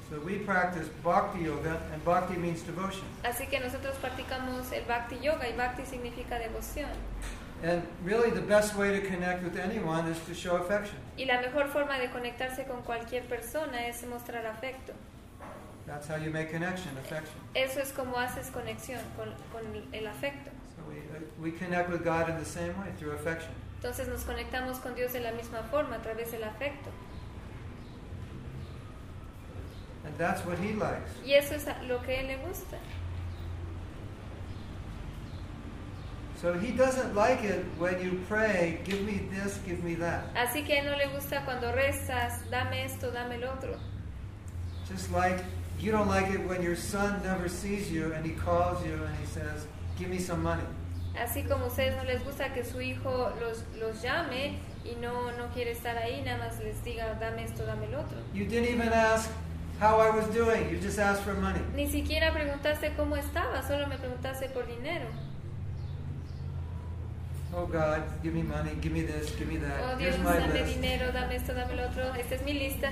So 0.10 0.20
we 0.26 0.40
practice 0.40 0.90
bhakti 1.04 1.44
yoga, 1.44 1.80
and 1.94 2.04
bhakti 2.04 2.38
means 2.38 2.64
devotion. 2.64 3.06
Así 3.24 3.46
que 3.46 3.60
nosotros 3.60 3.98
practicamos 3.98 4.72
el 4.72 4.86
bhakti 4.86 5.20
yoga 5.22 5.48
y 5.48 5.54
bhakti 5.54 5.86
significa 5.86 6.40
devoción. 6.40 6.90
And 7.64 7.82
really, 8.04 8.30
the 8.30 8.42
best 8.42 8.76
way 8.76 9.00
to 9.00 9.02
connect 9.08 9.44
with 9.44 9.58
anyone 9.58 10.08
is 10.08 10.20
to 10.28 10.34
show 10.34 10.58
affection. 10.58 10.98
Y 11.18 11.26
la 11.26 11.42
mejor 11.42 11.68
forma 11.70 11.98
de 11.98 12.10
conectarse 12.10 12.68
con 12.68 12.82
cualquier 12.84 13.24
persona 13.24 13.88
es 13.88 14.04
mostrar 14.04 14.46
afecto. 14.46 14.94
That's 15.88 16.08
how 16.08 16.16
you 16.18 16.32
make 16.32 16.52
connection, 16.52 16.98
affection. 16.98 17.40
Eso 17.56 17.80
es 17.80 17.92
como 17.92 18.18
haces 18.18 18.50
conexión 18.52 19.00
con, 19.16 19.34
con 19.52 19.64
el 19.94 20.08
afecto. 20.08 20.52
So 20.76 20.84
we, 20.90 20.98
uh, 20.98 21.22
we 21.40 21.52
connect 21.52 21.90
with 21.90 22.04
God 22.04 22.30
in 22.30 22.38
the 22.38 22.46
same 22.46 22.74
way, 22.80 22.92
through 22.98 23.14
affection. 23.14 23.52
Entonces 23.82 24.08
nos 24.08 24.24
conectamos 24.24 24.80
con 24.80 24.96
Dios 24.96 25.14
de 25.14 25.20
la 25.20 25.32
misma 25.32 25.62
forma, 25.70 25.98
a 25.98 26.02
través 26.02 26.32
del 26.32 26.44
afecto. 26.44 26.90
And 30.06 30.18
that's 30.18 30.44
what 30.46 30.58
He 30.58 30.74
likes. 30.74 31.10
Y 31.24 31.34
eso 31.34 31.54
es 31.56 31.66
lo 31.88 32.02
que 32.02 32.20
Él 32.20 32.28
le 32.28 32.38
gusta. 32.38 32.78
So 32.78 32.78
He 32.78 32.78
doesn't 32.78 32.78
like 32.78 32.82
it 32.82 32.84
when 32.84 32.84
you 32.84 32.84
pray, 34.76 34.94
give 34.96 35.32
me 35.32 35.34
this, 35.36 35.44
give 35.44 35.44
me 35.44 36.14
that. 36.16 36.25
Así 40.36 40.64
que 40.64 40.82
no 40.82 40.96
le 40.96 41.08
gusta 41.08 41.46
cuando 41.46 41.72
rezas, 41.72 42.50
dame 42.50 42.86
esto, 42.86 43.12
dame 43.12 43.36
el 43.36 43.46
otro. 43.46 43.78
Just 44.88 45.12
like 45.12 45.44
You 45.80 45.92
don't 45.92 46.08
like 46.08 46.32
it 46.32 46.48
when 46.48 46.62
your 46.62 46.76
son 46.76 47.22
never 47.24 47.50
sees 47.50 47.92
you 47.92 48.14
and 48.14 48.26
he 48.26 48.32
calls 48.32 48.84
you 48.86 48.94
and 48.94 49.16
he 49.18 49.26
says, 49.26 49.68
Give 50.00 50.10
me 50.10 50.20
some 50.20 50.42
money. 50.42 50.64
Así 51.16 51.48
como 51.48 51.68
ustedes 51.68 51.96
no 51.96 52.04
les 52.04 52.24
gusta 52.24 52.54
que 52.54 52.64
su 52.64 52.82
hijo 52.82 53.32
los, 53.40 53.64
los 53.80 54.02
llame 54.02 54.58
y 54.84 54.96
no, 55.02 55.32
no 55.38 55.48
quiere 55.54 55.72
estar 55.72 55.98
ahí, 55.98 56.22
nada 56.24 56.38
más 56.38 56.60
les 56.60 56.84
diga, 56.84 57.16
dame 57.20 57.44
esto, 57.44 57.66
dame 57.66 57.86
el 57.88 57.96
otro. 57.96 58.18
You 58.34 58.46
didn't 58.46 58.70
even 58.70 58.92
ask 58.92 59.30
how 59.80 60.00
I 60.00 60.10
was 60.10 60.26
doing. 60.34 60.70
You 60.70 60.78
just 60.78 61.00
asked 61.00 61.24
for 61.24 61.34
money. 61.34 61.62
Ni 61.74 61.88
siquiera 61.88 62.32
preguntaste 62.34 62.94
cómo 62.96 63.16
estaba, 63.16 63.62
solo 63.66 63.88
me 63.88 63.98
preguntaste 63.98 64.50
por 64.50 64.66
dinero. 64.66 65.08
Oh 67.58 67.66
God, 67.66 68.04
give 68.22 68.34
me 68.34 68.42
money, 68.44 68.72
give 68.82 68.92
me 68.92 69.02
this, 69.04 69.32
give 69.32 69.48
me 69.48 69.58
that. 69.58 69.80
Oh 69.82 69.98
Dios, 69.98 70.16
Here's 70.16 70.24
my 70.24 70.38
dame 70.40 70.52
list. 70.54 70.76
dinero, 70.82 71.12
dame 71.12 71.36
esto, 71.36 71.54
dame 71.54 71.76
lo 71.76 71.84
otro. 71.86 72.04
Esta 72.20 72.36
es 72.36 72.42
mi 72.44 72.54
lista. 72.54 72.92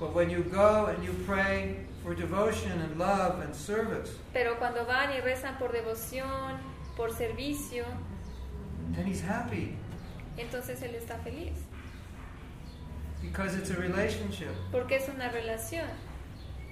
But 0.00 0.14
when 0.14 0.30
you 0.30 0.42
go 0.44 0.86
and 0.86 1.02
you 1.04 1.12
pray 1.26 1.76
for 2.04 2.14
devotion 2.14 2.80
and 2.80 2.98
love 2.98 3.40
and 3.40 3.54
service, 3.54 4.10
Pero 4.32 4.54
cuando 4.56 4.84
van 4.84 5.10
y 5.12 5.20
rezan 5.20 5.58
por 5.58 5.70
devoción, 5.72 6.58
por 6.96 7.10
servicio, 7.10 7.84
then 8.94 9.06
He's 9.06 9.20
happy 9.20 9.76
entonces 10.36 10.80
Él 10.82 10.94
está 10.94 11.18
feliz. 11.24 11.52
because 13.20 13.56
it's 13.56 13.70
a 13.70 13.74
relationship. 13.76 14.54
Porque 14.70 14.92
es 14.96 15.08
una 15.08 15.30
relación. 15.30 15.88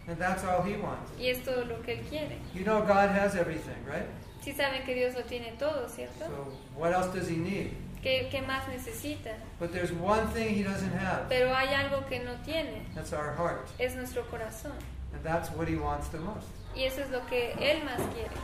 And 0.09 0.17
that's 0.19 0.45
all 0.45 0.63
He 0.63 0.77
wants. 0.77 1.11
Y 1.19 1.27
es 1.27 1.39
todo 1.45 1.65
lo 1.65 1.83
que 1.83 1.95
Él 1.99 2.05
quiere. 2.09 2.39
You 2.55 2.65
know 2.65 2.81
God 2.83 3.11
has 3.11 3.35
everything, 3.35 3.75
right? 3.85 4.07
Sí 4.47 4.53
saben 4.53 4.85
que 4.85 4.95
Dios 4.95 5.13
lo 5.17 5.25
tiene 5.25 5.57
todo, 5.59 5.89
¿cierto? 5.89 6.25
So 6.25 6.53
what 6.79 6.93
else 6.93 7.09
does 7.13 7.29
He 7.29 7.37
need? 7.37 7.73
¿Qué, 8.01 8.29
qué 8.31 8.43
más 8.43 8.69
necesita? 8.69 9.33
But 9.59 9.73
there's 9.73 9.91
one 9.91 10.29
thing 10.29 10.55
He 10.55 10.63
doesn't 10.63 10.93
have. 10.93 11.29
Pero 11.29 11.53
hay 11.53 11.75
algo 11.75 12.07
que 12.07 12.21
no 12.21 12.37
tiene. 12.45 12.87
That's 12.95 13.13
our 13.13 13.35
heart. 13.35 13.69
Es 13.81 13.97
nuestro 13.97 14.23
corazón. 14.31 14.71
And 15.13 15.25
that's 15.25 15.51
what 15.51 15.67
He 15.67 15.75
wants 15.75 16.07
the 16.11 16.19
most. 16.19 16.47
Y 16.77 16.85
eso 16.85 17.01
es 17.03 17.11
lo 17.11 17.27
que 17.27 17.55
Él 17.59 17.83
más 17.83 18.01
quiere. 18.15 18.37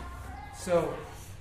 So 0.58 0.92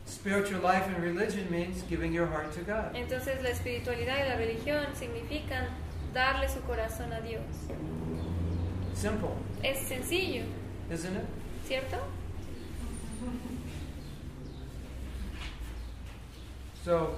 spiritual 0.06 0.62
life 0.62 0.86
and 0.86 1.02
religion 1.02 1.50
means 1.50 1.82
giving 1.90 2.14
your 2.14 2.28
heart 2.28 2.54
to 2.54 2.62
God. 2.62 2.96
Entonces 2.96 3.42
la 3.42 3.50
espiritualidad 3.50 4.24
y 4.24 4.30
la 4.30 4.36
religión 4.36 4.86
significan 4.94 5.70
darle 6.14 6.48
su 6.50 6.62
corazón 6.68 7.12
a 7.14 7.22
Dios. 7.22 7.42
Simple, 8.94 9.30
Es 9.64 9.88
sencillo, 9.88 10.44
isn't 10.92 11.16
it? 11.18 11.26
¿cierto? 11.68 11.98
So 16.84 17.16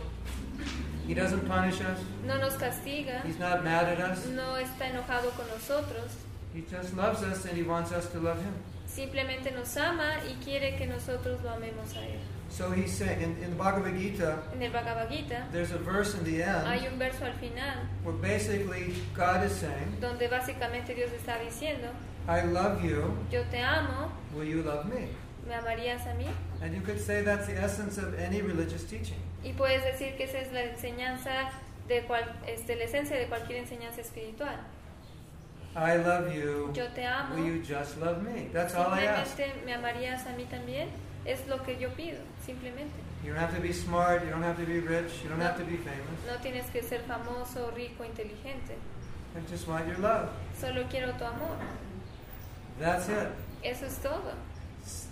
He 1.08 1.14
doesn't 1.14 1.48
punish 1.48 1.82
us. 1.82 2.00
No 2.26 2.38
nos 2.38 2.54
castiga, 2.56 3.24
He's 3.26 3.40
not 3.40 3.64
mad 3.64 3.86
at 3.88 4.00
us. 4.00 4.26
no 4.28 4.56
está 4.58 4.90
enojado 4.90 5.32
con 5.36 5.48
nosotros, 5.50 6.16
He 6.54 6.62
just 6.62 6.96
loves 6.96 7.24
us 7.24 7.46
and 7.46 7.58
He 7.58 7.64
wants 7.64 7.92
us 7.92 8.08
to 8.12 8.20
love 8.20 8.40
Him. 8.42 8.54
simplemente 8.86 9.52
nos 9.52 9.76
ama 9.78 10.20
y 10.30 10.36
quiere 10.44 10.76
que 10.78 10.86
nosotros 10.86 11.42
lo 11.44 11.50
amemos 11.50 11.96
a 11.96 12.02
Él. 12.02 12.20
So 12.50 12.72
He's 12.72 12.92
saying 12.94 13.22
in, 13.22 13.44
in 13.44 13.50
the 13.50 13.56
Bhagavad 13.56 13.98
Gita, 13.98 14.44
En 14.54 14.62
el 14.62 14.72
Bhagavad 14.72 15.10
Gita 15.10 15.48
there's 15.52 15.72
a 15.72 15.78
verse 15.80 16.14
in 16.14 16.24
the 16.24 16.44
hay 16.44 16.86
end 16.86 16.94
un 16.94 17.00
verso 17.00 17.26
al 17.26 17.34
final 17.34 17.88
where 18.04 18.16
basically 18.16 18.94
God 19.16 19.44
is 19.44 19.52
saying, 19.54 19.98
donde 20.00 20.30
básicamente 20.30 20.94
Dios 20.94 21.10
está 21.12 21.40
diciendo, 21.40 21.90
I 22.28 22.42
love 22.46 22.84
you, 22.84 23.18
yo 23.32 23.44
te 23.50 23.60
amo, 23.60 24.12
will 24.36 24.46
you 24.46 24.62
love 24.62 24.86
me? 24.86 25.08
¿Me 25.48 25.56
amarías 25.56 26.06
a 26.08 26.14
mí? 26.14 26.26
And 26.62 26.74
you 26.74 26.82
could 26.82 27.00
say 27.00 27.22
that's 27.24 27.48
the 27.48 27.58
essence 27.58 27.98
of 27.98 28.14
any 28.20 28.42
religious 28.42 28.84
teaching. 28.84 29.20
Y 29.44 29.54
puedes 29.54 29.84
decir 29.84 30.16
que 30.18 30.26
esa 30.26 30.40
es 30.40 30.52
la 30.54 30.62
enseñanza 30.64 31.50
de 31.88 32.04
cual, 32.04 32.24
este, 32.48 32.76
la 32.76 32.86
esencia 32.86 33.18
de 33.18 33.28
cualquier 33.28 33.60
enseñanza 33.60 34.02
espiritual. 34.02 34.58
I 35.76 35.98
love 35.98 36.32
you, 36.34 36.72
Yo 36.74 36.88
te 36.94 37.04
amo. 37.06 37.36
will 37.36 37.46
you 37.46 37.62
just 37.64 37.98
love 38.00 38.22
me? 38.22 38.48
That's 38.54 38.76
all 38.76 38.94
I 38.94 39.06
ask. 39.06 39.36
Simplemente 39.36 39.66
me 39.66 39.74
amarías 39.74 40.26
a 40.28 40.34
mí 40.36 40.46
también. 40.46 40.90
Es 41.26 41.48
lo 41.48 41.64
que 41.64 41.78
yo 41.80 41.90
pido, 41.90 42.20
simplemente. 42.46 42.94
You 43.24 43.32
don't 43.34 43.40
have 43.42 43.56
to 43.56 43.62
be 43.62 43.72
smart, 43.74 44.24
you 44.24 44.30
don't 44.30 44.44
have 44.44 44.58
to 44.58 44.66
be 44.66 44.80
rich, 44.82 45.24
you 45.24 45.30
don't 45.30 45.42
have 45.42 45.58
to 45.58 45.64
be 45.64 45.78
famous. 45.78 46.20
No 46.28 46.38
tienes 46.42 46.66
que 46.72 46.84
ser 46.84 47.02
famoso, 47.08 47.72
rico, 47.74 48.04
inteligente. 48.04 48.76
I 49.36 49.40
just 49.50 49.68
want 49.68 49.88
your 49.88 49.98
love. 50.00 50.30
Solo 50.60 50.84
quiero 50.90 51.12
tu 51.14 51.24
amor. 51.26 51.58
That's 52.80 53.08
it. 53.10 53.30
Eso 53.64 53.86
es 53.86 53.98
todo. 54.00 54.34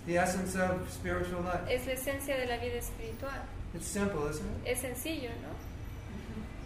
The 0.06 0.18
essence 0.18 0.56
of 0.56 0.90
spiritual 0.90 1.42
life. 1.42 1.68
Es 1.68 1.86
la 1.86 1.92
esencia 1.92 2.36
de 2.36 2.46
la 2.46 2.56
vida 2.58 2.76
espiritual. 2.78 3.42
It's 3.74 3.86
simple, 3.86 4.28
isn't 4.28 4.44
it? 4.64 4.68
Es 4.72 4.80
sencillo, 4.80 5.30
¿no? 5.42 5.54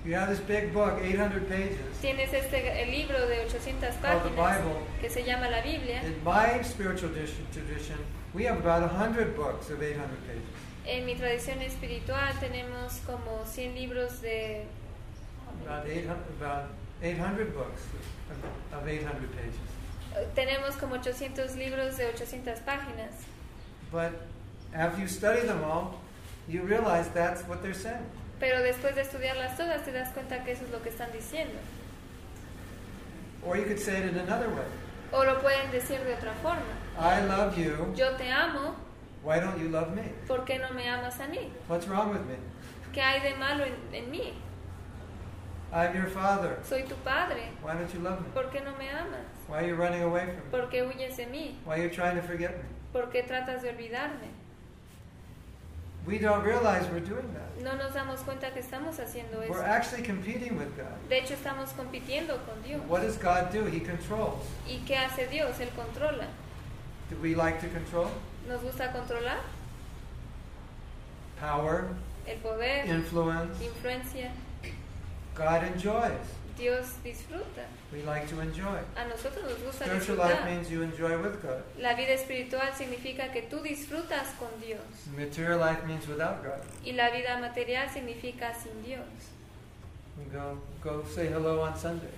You 0.04 0.14
have 0.14 0.28
this 0.28 0.40
big 0.40 0.72
book, 0.72 1.00
800 1.02 1.48
pages. 1.48 1.78
Tienes 2.00 2.32
este 2.32 2.82
el 2.82 2.90
libro 2.90 3.26
de 3.26 3.40
800 3.40 3.94
Called 4.00 4.22
the 4.22 4.30
páginas 4.30 4.62
Bible. 4.64 4.80
que 5.00 5.10
se 5.10 5.24
llama 5.24 5.48
la 5.50 5.60
Biblia. 5.62 6.00
In 6.04 6.22
my 6.24 6.62
spiritual 6.62 7.10
tradition, 7.10 7.98
we 8.32 8.44
have 8.44 8.58
about 8.58 8.82
100 8.82 9.34
books 9.36 9.68
of 9.70 9.82
800 9.82 10.08
pages. 10.26 10.42
En 10.86 11.04
mi 11.04 11.16
tradición 11.16 11.60
espiritual 11.62 12.32
tenemos 12.38 13.00
como 13.04 13.44
100 13.44 13.74
libros 13.74 14.20
de 14.22 14.64
About 15.64 15.84
800, 15.86 16.16
about 16.40 16.68
800 17.02 17.52
books 17.52 17.82
of, 18.30 18.78
of 18.78 18.86
800 18.86 19.28
pages. 19.32 19.58
Tenemos 20.34 20.76
como 20.76 20.96
800 20.96 21.56
libros 21.56 21.96
de 21.96 22.06
800 22.06 22.60
páginas. 22.60 23.10
But 23.92 24.12
after 24.74 25.00
you 25.00 25.08
study 25.08 25.46
them 25.46 25.62
all, 25.64 26.00
you 26.48 26.62
realize 26.62 27.08
that's 27.14 27.42
what 27.48 27.62
they're 27.62 27.74
saying. 27.74 28.04
Pero 28.38 28.62
después 28.62 28.94
de 28.94 29.02
estudiarlas 29.02 29.56
todas 29.56 29.84
te 29.84 29.92
das 29.92 30.10
cuenta 30.12 30.44
que 30.44 30.52
eso 30.52 30.64
es 30.64 30.70
lo 30.70 30.82
que 30.82 30.90
están 30.90 31.10
diciendo. 31.12 31.58
Or 33.42 33.56
you 33.56 33.64
could 33.64 33.78
say 33.78 33.98
it 33.98 34.10
in 34.10 34.18
another 34.18 34.48
way. 34.48 34.66
O 35.12 35.24
lo 35.24 35.40
pueden 35.40 35.70
decir 35.70 36.00
de 36.04 36.14
otra 36.14 36.34
forma. 36.42 36.74
I 36.98 37.20
love 37.26 37.56
you. 37.56 37.94
Yo 37.96 38.16
te 38.16 38.30
amo, 38.30 38.74
Why 39.22 39.40
don't 39.40 39.58
you 39.58 39.68
love 39.68 39.92
me? 39.94 40.02
¿por 40.28 40.44
qué 40.44 40.58
no 40.58 40.72
me 40.72 40.88
amas 40.88 41.18
a 41.20 41.26
mí? 41.26 41.50
What's 41.68 41.88
wrong 41.88 42.10
with 42.10 42.24
me? 42.26 42.36
¿Qué 42.92 43.00
hay 43.02 43.20
de 43.20 43.34
malo 43.34 43.64
en, 43.64 43.74
en 43.92 44.10
mí? 44.10 44.32
I'm 45.72 45.94
your 45.94 46.06
father. 46.06 46.58
Soy 46.62 46.82
tu 46.82 46.94
padre, 47.04 47.50
Why 47.62 47.74
don't 47.74 47.92
you 47.92 48.00
love 48.00 48.20
me? 48.20 48.26
¿por 48.32 48.50
qué 48.50 48.60
no 48.64 48.76
me 48.78 48.88
amas? 48.88 49.26
Why 49.48 49.58
are 49.64 49.66
you 49.68 49.74
running 49.74 50.02
away 50.02 50.24
from 50.26 50.36
me? 50.36 50.50
¿Por 50.50 50.68
qué 50.70 50.82
huyes 50.86 51.16
de 51.16 51.26
mí? 51.26 51.54
Why 51.64 51.74
are 51.74 51.82
you 51.82 51.90
trying 51.90 52.16
to 52.16 52.22
forget 52.22 52.56
me? 52.56 52.64
¿Por 52.92 53.10
qué 53.10 53.22
tratas 53.26 53.62
de 53.62 53.70
olvidarme? 53.70 54.28
We 56.06 56.18
don't 56.18 56.44
realize 56.44 56.86
we're 56.90 57.00
doing 57.00 57.28
that. 57.34 57.60
No 57.64 57.74
nos 57.76 57.92
damos 57.92 58.20
cuenta 58.20 58.52
que 58.52 58.60
estamos 58.60 58.96
haciendo 59.00 59.40
We're 59.40 59.60
eso. 59.60 59.64
actually 59.64 60.02
competing 60.04 60.56
with 60.56 60.76
God. 60.76 60.86
De 61.08 61.18
hecho, 61.18 61.34
estamos 61.34 61.70
compitiendo 61.72 62.38
con 62.46 62.62
Dios. 62.62 62.80
What 62.88 63.02
does 63.02 63.16
God 63.18 63.50
do? 63.52 63.64
He 63.66 63.80
controls. 63.80 64.44
¿Y 64.68 64.78
qué 64.86 64.96
hace 64.96 65.26
Dios? 65.26 65.58
Él 65.58 65.68
controla. 65.74 66.26
Do 67.10 67.16
we 67.20 67.34
like 67.34 67.60
to 67.60 67.66
control? 67.68 68.08
¿Nos 68.48 68.62
gusta 68.62 68.92
controlar? 68.92 69.38
Power, 71.40 71.88
El 72.26 72.38
poder, 72.38 72.86
influence. 72.86 73.62
influencia. 73.64 74.30
God 75.36 75.62
enjoys. 75.64 76.26
Dios 76.56 76.86
disfruta. 77.04 77.66
We 77.92 78.02
like 78.02 78.26
to 78.28 78.40
enjoy. 78.40 78.78
A 78.96 79.04
nosotros 79.06 79.44
nos 79.44 79.58
gusta 79.62 79.84
Spiritual 79.84 80.16
life 80.16 80.38
disfrutar. 80.38 80.44
means 80.46 80.70
you 80.70 80.82
enjoy 80.82 81.18
with 81.22 81.42
God. 81.42 81.62
La 81.78 81.94
vida 81.94 82.12
espiritual 82.14 82.72
significa 82.74 83.30
que 83.30 83.42
tú 83.42 83.60
disfrutas 83.62 84.28
con 84.38 84.48
Dios. 84.60 84.80
Material 85.14 85.58
life 85.58 85.84
means 85.86 86.08
without 86.08 86.42
God. 86.42 86.60
Y 86.84 86.92
la 86.92 87.10
vida 87.10 87.38
material 87.38 87.88
significa 87.90 88.54
sin 88.54 88.82
Dios. 88.82 89.04
Go 90.32 90.58
go 90.82 91.04
say 91.04 91.26
hello 91.26 91.60
on 91.60 91.76
Sunday. 91.76 92.08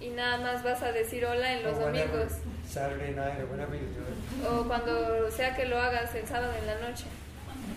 Y 0.00 0.08
nada 0.08 0.38
más 0.38 0.64
vas 0.64 0.82
a 0.82 0.90
decir 0.92 1.24
hola 1.24 1.52
en 1.52 1.62
los 1.62 1.76
or 1.76 1.84
whenever, 1.86 2.26
domingos. 2.26 2.38
Saturday 2.66 3.14
night 3.14 3.38
or 3.38 3.46
whenever 3.46 3.76
you 3.76 3.86
do 3.86 4.02
it. 4.02 4.46
O 4.48 4.64
cuando 4.64 5.30
sea 5.30 5.54
que 5.54 5.66
lo 5.66 5.78
hagas 5.78 6.12
el 6.16 6.26
sábado 6.26 6.52
en 6.58 6.66
la 6.66 6.88
noche. 6.88 7.04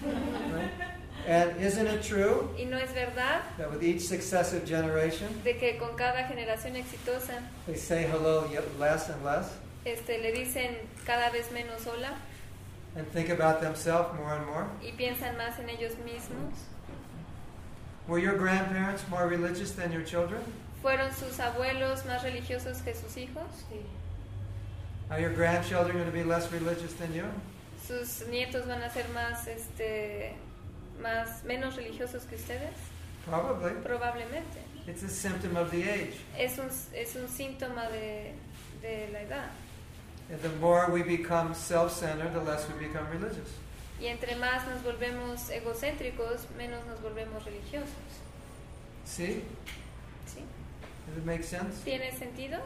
Right? 0.04 0.93
And 1.28 1.62
isn't 1.62 1.88
it 1.88 2.04
true 2.04 2.50
Y 2.58 2.66
no 2.66 2.78
es 2.78 2.92
verdad 2.92 3.42
that 3.58 3.72
with 3.72 3.82
each 3.82 4.02
successive 4.02 4.66
generation 4.66 5.42
de 5.44 5.54
que 5.54 5.78
con 5.80 5.96
cada 5.96 6.28
generación 6.28 6.76
exitosa 6.76 7.42
they 7.66 7.76
say 7.76 8.04
hello 8.04 8.46
less 8.78 9.10
and 9.10 9.24
less 9.24 9.50
este, 9.86 10.22
le 10.22 10.32
dicen 10.34 10.76
cada 11.06 11.32
vez 11.32 11.50
menos 11.52 11.86
hola 11.86 12.14
and 12.96 13.08
think 13.14 13.30
about 13.30 13.62
themselves 13.62 14.14
more 14.18 14.34
and 14.34 14.46
more? 14.46 14.68
y 14.82 14.92
piensan 14.92 15.38
más 15.38 15.60
en 15.60 15.70
ellos 15.70 15.94
mismos? 16.06 16.54
Were 18.08 18.20
your 18.20 18.38
grandparents 18.38 19.08
more 19.10 19.28
religious 19.28 19.72
than 19.72 19.92
your 19.94 20.04
children? 20.04 20.42
¿Fueron 20.82 21.14
sus 21.14 21.40
abuelos 21.40 22.06
más 22.06 22.22
religiosos 22.22 22.84
que 22.84 22.94
sus 22.94 23.16
hijos? 23.16 23.48
Sí. 23.72 23.80
Are 25.10 25.22
your 25.22 25.32
grandchildren 25.32 25.96
going 25.96 26.06
to 26.06 26.12
be 26.12 26.24
less 26.24 26.52
religious 26.52 26.94
than 26.94 27.14
you? 27.14 27.24
¿Sus 27.82 28.28
nietos 28.30 28.68
van 28.68 28.82
a 28.82 28.90
ser 28.90 29.06
más, 29.14 29.48
este, 29.48 30.34
más, 31.04 31.44
menos 31.44 31.76
religiosos 31.76 32.24
que 32.24 32.36
ustedes? 32.36 32.74
Probably. 33.26 33.74
Probablemente. 33.84 34.60
It's 34.88 35.04
a 35.04 35.10
symptom 35.10 35.56
of 35.56 35.70
the 35.70 35.84
age. 35.84 36.16
Es 36.38 36.58
un, 36.58 36.70
es 36.94 37.16
un 37.16 37.28
síntoma 37.28 37.90
de, 37.90 38.34
de 38.82 39.10
la 39.14 39.20
edad. 39.20 39.50
And 40.32 40.42
the 40.42 40.50
more 40.60 40.90
we 40.90 41.04
become 41.04 41.54
self-centered, 41.54 42.34
the 42.34 42.42
less 42.42 42.68
we 42.68 42.88
become 42.88 43.08
religious. 43.12 43.50
Y 44.00 44.08
entre 44.08 44.36
más 44.36 44.66
nos 44.68 44.82
volvemos 44.82 45.50
egocéntricos, 45.50 46.48
menos 46.58 46.86
nos 46.88 47.00
volvemos 47.02 47.46
religiosos. 47.46 47.90
See? 49.06 49.44
¿Sí? 50.26 50.44
Does 51.08 51.18
it 51.18 51.26
make 51.26 51.44
sense? 51.44 51.84
¿Tiene 51.84 52.12
sentido? 52.12 52.60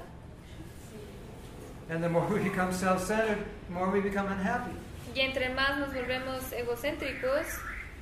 And 1.89 2.03
the 2.03 2.09
more 2.09 2.27
we 2.27 2.39
become 2.39 2.73
self-centered, 2.73 3.45
the 3.67 3.73
more 3.73 3.89
we 3.89 4.01
become 4.01 4.27
unhappy. 4.27 4.71
Y 5.15 5.21
entre 5.21 5.49
más 5.49 5.79
nos 5.79 5.93
volvemos 5.93 6.51
egocéntricos, 6.51 7.45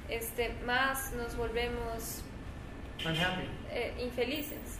este, 0.10 0.54
más 0.66 1.14
nos 1.14 1.36
volvemos 1.36 2.22
Unhappy. 3.06 3.48
eh, 3.72 3.94
infelices. 4.00 4.78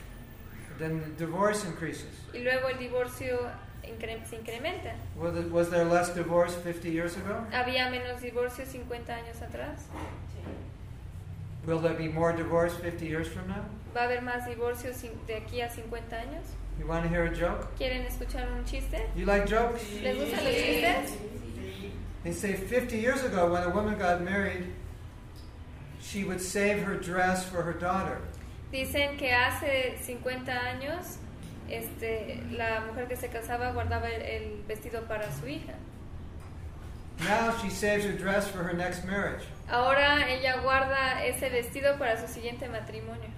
Then 0.78 1.00
the 1.18 1.26
divorce 1.26 1.64
increases. 1.66 2.12
Y 2.34 2.40
luego 2.40 2.68
el 2.70 2.78
divorcio 2.78 3.40
incre- 3.84 4.26
se 4.26 4.36
incrementa. 4.38 4.94
Was, 5.16 5.70
there 5.70 5.86
less 5.86 6.14
divorce 6.14 6.54
50 6.64 6.90
years 6.90 7.16
ago? 7.16 7.46
Había 7.54 7.90
menos 7.90 8.22
divorcios 8.22 8.68
50 8.70 9.14
años 9.16 9.42
atrás. 9.42 9.84
Will 11.66 11.80
there 11.80 11.94
be 11.96 12.08
more 12.10 12.34
divorce 12.34 12.74
50 12.76 13.06
years 13.06 13.28
from 13.28 13.48
now? 13.48 13.66
¿Va 13.96 14.02
a 14.02 14.04
haber 14.06 14.22
más 14.22 14.46
divorcios 14.46 15.02
de 15.28 15.36
aquí 15.36 15.62
a 15.62 15.70
50 15.70 16.16
años? 16.16 16.44
You 16.78 16.86
want 16.86 17.04
to 17.04 17.10
hear 17.10 17.24
a 17.26 17.34
joke? 17.34 17.68
¿Quieren 17.78 18.06
escuchar 18.06 18.52
un 18.52 18.66
chiste? 18.66 19.02
You 19.16 19.26
like 19.26 19.48
jokes? 19.48 19.82
¿Les 20.04 20.16
gustan 20.18 20.44
los 20.44 20.54
chistes? 20.54 21.18
They 22.24 22.34
say 22.34 22.54
50 22.56 22.98
years 22.98 23.24
ago, 23.24 23.52
when 23.52 23.64
a 23.64 23.70
woman 23.70 23.98
got 23.98 24.22
married, 24.22 24.66
she 26.10 26.24
would 26.24 26.42
save 26.42 26.84
her 26.84 26.96
dress 26.96 27.46
for 27.46 27.64
her 27.64 27.74
daughter. 27.74 28.22
Dicen 28.72 29.18
que 29.18 29.32
hace 29.32 29.98
50 30.02 30.52
años 30.52 31.18
este, 31.70 32.44
la 32.52 32.82
mujer 32.82 33.08
que 33.08 33.16
se 33.16 33.30
casaba 33.30 33.72
guardaba 33.72 34.08
el, 34.10 34.22
el 34.22 34.64
vestido 34.68 35.08
para 35.08 35.32
su 35.32 35.48
hija. 35.48 35.74
Now 37.20 37.56
she 37.62 37.70
saves 37.70 38.04
her 38.06 38.12
dress 38.12 38.48
for 38.48 38.64
her 38.64 38.74
next 38.74 39.06
marriage. 39.06 39.46
Ahora 39.70 40.28
ella 40.30 40.62
guarda 40.62 41.24
ese 41.26 41.50
vestido 41.50 41.98
para 41.98 42.18
su 42.18 42.28
siguiente 42.28 42.68
matrimonio. 42.68 43.30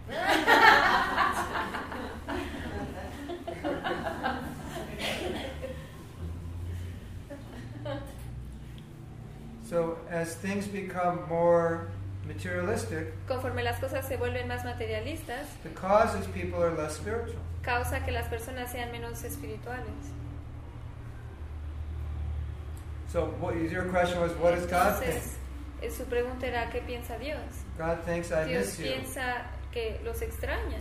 So 9.69 9.97
as 10.09 10.33
things 10.35 10.65
become 10.65 11.27
more 11.27 11.89
materialistic, 12.27 13.13
Conforme 13.27 13.63
las 13.63 13.79
cosas 13.79 14.05
se 14.07 14.17
vuelven 14.17 14.47
más 14.47 14.63
materialistas, 14.65 15.47
the 15.63 15.69
cause 15.73 16.13
is 16.19 16.27
people 16.27 16.61
are 16.61 16.75
less 16.75 16.95
spiritual. 16.97 17.39
causa 17.63 18.03
que 18.05 18.11
las 18.11 18.27
personas 18.27 18.71
sean 18.71 18.91
menos 18.91 19.23
espirituales. 19.23 20.11
So 23.11 23.25
what 23.39 23.55
your 23.55 23.85
question 23.89 24.19
was, 24.19 24.31
what 24.37 24.53
does 24.55 24.65
God 24.67 24.99
think? 24.99 25.13
Entonces, 25.15 25.37
eh, 25.81 25.89
su 25.91 26.03
pregunta 26.05 26.45
era, 26.47 26.69
¿qué 26.69 26.81
piensa 26.81 27.17
Dios? 27.17 27.39
God 27.77 27.99
thinks 28.05 28.31
I 28.31 28.43
Dios 28.45 28.65
miss 28.65 28.77
you. 28.79 28.85
piensa 28.85 29.45
que 29.71 29.99
los 30.03 30.21
extraña. 30.21 30.79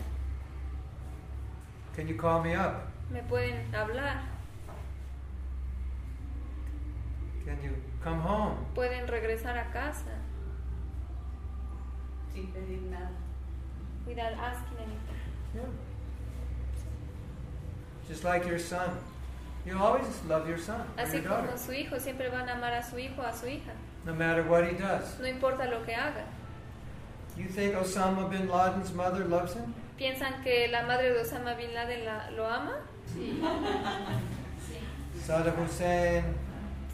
Can 1.95 2.09
you 2.09 2.17
call 2.17 2.43
me 2.43 2.55
up? 2.57 2.88
Me 3.11 3.23
pueden 3.23 3.73
hablar, 3.75 4.23
Can 7.45 7.62
you 7.62 7.71
come 8.03 8.21
home? 8.21 8.57
pueden 8.75 9.07
regresar 9.07 9.57
a 9.57 9.71
casa 9.73 10.11
Sin 12.37 12.52
pedir 12.52 12.83
nada. 12.90 13.09
without 14.07 14.33
asking 14.35 14.76
anything. 14.78 15.21
Yeah. 15.55 15.62
Just 18.09 18.25
like 18.25 18.47
your 18.47 18.59
son. 18.59 18.90
You 19.64 19.76
always 19.78 20.07
love 20.28 20.47
your 20.49 20.59
son 20.59 20.81
or 20.97 21.02
Así 21.05 21.14
your 21.23 21.23
como 21.33 21.57
su 21.57 21.73
hijo, 21.73 21.99
siempre 21.99 22.28
van 22.31 22.49
a 22.49 22.52
amar 22.52 22.73
a 22.75 22.83
su 22.83 22.97
hijo 22.99 23.23
a 23.23 23.33
su 23.33 23.47
hija. 23.47 23.73
no 24.05 24.14
matter 24.14 24.43
what 24.45 24.64
he 24.64 24.75
does. 24.75 25.19
No 25.19 25.26
importa 25.26 25.64
lo 25.71 25.83
que 25.85 25.93
haga. 25.95 26.25
You 27.37 27.47
think 27.49 27.75
Osama 27.75 28.28
bin 28.31 28.49
Laden's 28.49 28.93
mother 28.93 29.25
loves 29.25 29.55
him? 29.55 29.75
¿Piensan 29.99 30.43
que 30.45 30.69
la 30.71 30.83
madre 30.87 31.12
de 31.14 31.21
Osama 31.21 31.57
Bin 31.57 31.73
Laden 31.75 32.05
la- 32.05 32.31
lo 32.37 32.47
ama? 32.47 32.76
Saddam 35.26 35.57
Hussein, 35.64 36.23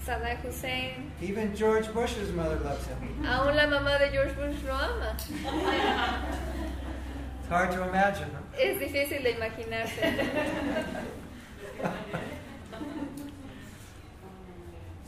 Saddam 0.04 0.36
Hussein. 0.42 1.12
even 1.20 1.54
George 1.54 1.92
Bush's 1.94 2.32
mother 2.32 2.58
loves 2.60 2.86
him. 2.86 2.98
Aún 3.24 3.54
la 3.54 3.66
mamá 3.66 3.98
de 3.98 4.10
George 4.10 4.34
Bush 4.34 4.62
lo 4.66 4.74
ama. 4.74 5.16
It's 7.40 7.48
hard 7.48 7.70
to 7.72 7.82
imagine. 7.88 8.30
Huh? 8.32 8.58
Es 8.58 8.78
difícil 8.78 9.22
de 9.22 9.32
imaginarse. 9.32 10.02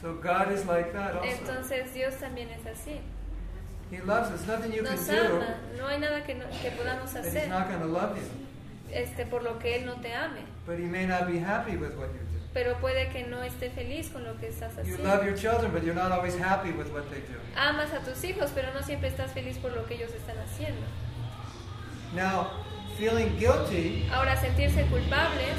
So 0.00 0.14
God 0.14 0.52
is 0.52 0.66
like 0.66 0.92
that 0.92 1.16
also. 1.16 1.28
Entonces 1.28 1.92
Dios 1.94 2.14
también 2.14 2.48
es 2.50 2.64
así. 2.66 3.00
He 3.90 4.00
loves 4.02 4.30
us. 4.30 4.46
Nothing 4.46 4.72
you 4.72 4.82
can 4.82 4.96
Nos 4.96 5.06
do 5.06 5.14
ama. 5.36 5.56
No 5.78 5.86
hay 5.86 5.98
nada 5.98 6.22
que, 6.24 6.34
no- 6.34 6.46
que 6.62 6.70
podamos 6.70 7.12
that 7.12 7.24
He's 7.24 7.34
hacer 7.34 7.48
not 7.48 7.68
going 7.68 7.80
to 7.80 7.86
love 7.86 8.16
you. 8.16 8.24
este, 8.92 9.24
por 9.28 9.42
lo 9.42 9.58
que 9.58 9.76
Él 9.78 9.86
no 9.86 9.94
te 10.00 10.12
ame. 10.12 10.40
But 10.66 10.78
He 10.78 10.84
may 10.86 11.06
not 11.06 11.26
be 11.26 11.38
happy 11.38 11.76
with 11.76 11.96
what 11.96 12.08
you 12.12 12.20
do. 12.20 12.33
Pero 12.54 12.76
puede 12.80 13.08
que 13.10 13.24
no 13.24 13.42
esté 13.42 13.68
feliz 13.70 14.08
con 14.10 14.22
lo 14.24 14.38
que 14.38 14.46
estás 14.48 14.74
You 14.76 14.80
haciendo. 14.82 15.02
love 15.02 15.24
your 15.24 15.34
children, 15.36 15.72
but 15.72 15.82
you're 15.82 15.94
not 15.94 16.12
always 16.12 16.36
happy 16.38 16.70
with 16.70 16.86
what 16.92 17.02
they 17.10 17.20
do. 17.22 17.36
Amas 17.56 17.92
a 17.92 17.98
tus 18.04 18.22
hijos, 18.24 18.52
pero 18.54 18.72
no 18.72 18.80
siempre 18.82 19.08
estás 19.08 19.32
feliz 19.32 19.58
por 19.58 19.72
lo 19.72 19.84
que 19.86 19.96
ellos 19.96 20.12
están 20.14 20.36
haciendo. 20.38 20.86
Now, 22.14 22.50
feeling 22.96 23.36
guilty 23.38 24.08
Ahora, 24.12 24.36
sentirse 24.36 24.86
culpables 24.88 25.58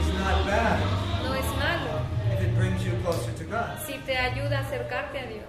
is 0.00 0.14
not 0.14 0.46
bad 0.46 0.78
no 1.24 1.34
es 1.34 1.44
malo 1.56 2.06
if 2.32 2.40
it 2.40 2.54
brings 2.56 2.84
you 2.84 2.92
closer 3.02 3.32
to 3.32 3.44
God. 3.44 3.76
si 3.84 3.94
te 4.06 4.16
ayuda 4.16 4.58
a 4.58 4.62
acercarte 4.62 5.18
a 5.18 5.26
Dios. 5.26 5.42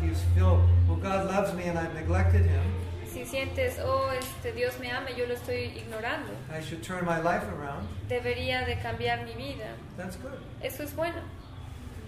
If 0.00 0.08
you 0.08 0.14
feel, 0.34 0.64
well, 0.88 0.96
God 0.96 1.26
loves 1.26 1.52
me 1.54 1.64
and 1.64 1.78
I've 1.78 1.92
neglected 1.94 2.46
Him, 2.46 2.64
Si 3.14 3.24
sientes, 3.24 3.78
oh, 3.78 4.10
este 4.10 4.52
Dios 4.52 4.76
me 4.80 4.90
ama, 4.90 5.08
yo 5.16 5.24
lo 5.26 5.34
estoy 5.34 5.72
ignorando. 5.76 6.32
I 6.50 6.60
should 6.60 6.82
turn 6.82 7.04
my 7.04 7.18
life 7.20 7.44
around. 7.48 7.86
Debería 8.08 8.66
de 8.66 8.76
cambiar 8.82 9.24
mi 9.24 9.34
vida. 9.34 9.76
That's 9.96 10.16
good. 10.16 10.32
Eso 10.60 10.82
es 10.82 10.92
bueno. 10.96 11.20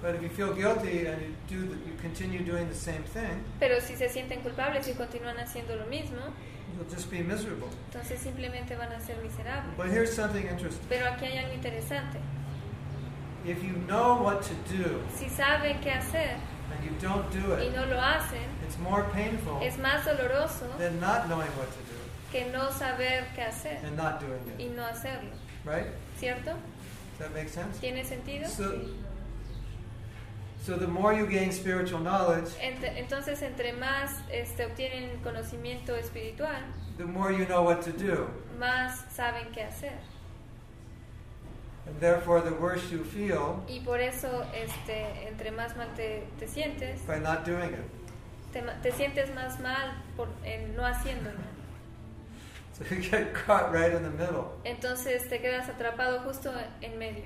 But 0.03 0.17
if 0.17 0.23
you 0.23 0.29
feel 0.29 0.53
guilty 0.53 1.07
and 1.07 1.23
you 1.23 1.35
do, 1.49 1.67
the, 1.69 1.77
you 1.87 1.95
continue 2.03 2.43
doing 2.45 2.69
the 2.69 2.75
same 2.75 3.03
thing, 3.15 3.45
Pero 3.61 3.81
si 3.81 3.95
se 3.95 4.09
sienten 4.09 4.43
culpables 4.43 4.89
y 4.89 4.95
continúan 4.95 5.39
haciendo 5.39 5.77
lo 5.77 5.87
mismo, 5.87 6.21
you'll 6.77 6.91
just 6.91 7.09
be 7.11 7.23
miserable. 7.23 7.69
entonces 7.87 8.19
simplemente 8.21 8.75
van 8.77 8.93
a 8.93 9.01
ser 9.01 9.17
miserables. 9.23 9.77
But 9.77 9.87
here's 9.87 10.13
something 10.13 10.43
interesting. 10.49 10.85
Pero 10.89 11.07
aquí 11.07 11.25
hay 11.27 11.39
algo 11.39 11.55
interesante. 11.55 12.19
If 13.47 13.63
you 13.63 13.75
know 13.87 14.21
what 14.23 14.43
to 14.43 14.55
do 14.77 15.01
Si 15.17 15.29
saben 15.29 15.79
qué 15.81 15.93
hacer 15.93 16.37
you 16.87 16.93
don't 17.01 17.31
do 17.33 17.53
y 17.55 17.63
it, 17.67 17.75
no 17.75 17.85
lo 17.87 18.01
hacen, 18.01 18.47
it's 18.67 18.79
more 18.79 19.05
painful 19.13 19.61
es 19.63 19.77
más 19.79 20.05
doloroso 20.05 20.67
than 20.79 20.99
not 21.01 21.27
knowing 21.29 21.49
what 21.59 21.69
to 21.71 21.79
do 21.91 21.99
que 22.33 22.51
no 22.53 22.71
saber 22.71 23.25
qué 23.37 23.43
hacer 23.45 23.79
and 23.85 23.97
not 23.97 24.21
doing 24.21 24.41
y 24.59 24.65
it. 24.65 24.77
no 24.77 24.83
hacerlo. 24.85 25.31
Right? 25.65 25.87
¿Cierto? 26.19 26.55
Does 27.19 27.29
that 27.29 27.35
make 27.35 27.49
sense? 27.49 27.79
¿Tiene 27.81 28.05
sentido? 28.05 28.47
So, 28.49 28.81
so 30.63 30.77
the 30.77 30.87
more 30.87 31.13
you 31.15 31.27
gain 31.27 31.53
spiritual 31.53 32.01
knowledge, 32.01 32.49
Ent- 32.61 32.83
Entonces, 32.97 33.41
entre 33.43 33.73
más 33.73 34.11
este, 34.33 34.65
obtienen 34.67 35.19
conocimiento 35.23 35.91
espiritual, 35.97 36.61
the 36.99 37.05
more 37.05 37.33
you 37.33 37.45
know 37.47 37.63
what 37.63 37.83
to 37.83 37.93
do. 37.93 38.29
más 38.59 39.05
saben 39.15 39.47
qué 39.53 39.63
hacer. 39.65 39.93
And 41.87 42.01
therefore, 42.01 42.41
the 42.41 42.53
worse 42.55 42.91
you 42.91 43.05
feel 43.05 43.63
Y 43.69 43.81
por 43.81 44.01
eso, 44.01 44.45
este, 44.55 45.29
entre 45.29 45.51
más 45.53 45.77
mal 45.77 45.89
te, 45.95 46.27
te 46.39 46.47
sientes, 46.47 47.01
by 47.07 47.21
not 47.21 47.45
doing 47.45 47.73
it. 47.73 48.83
te, 48.83 48.93
sientes 48.93 49.35
más 49.35 49.61
mal 49.61 50.03
por 50.17 50.29
no 50.77 50.85
haciéndolo. 50.85 51.39
So 52.73 52.85
you 52.95 53.01
get 53.01 53.33
caught 53.47 53.73
right 53.73 53.93
in 53.93 54.03
the 54.03 54.11
middle. 54.11 54.53
Entonces 54.65 55.29
te 55.29 55.41
quedas 55.41 55.69
atrapado 55.69 56.21
justo 56.25 56.53
en 56.83 56.99
medio. 56.99 57.25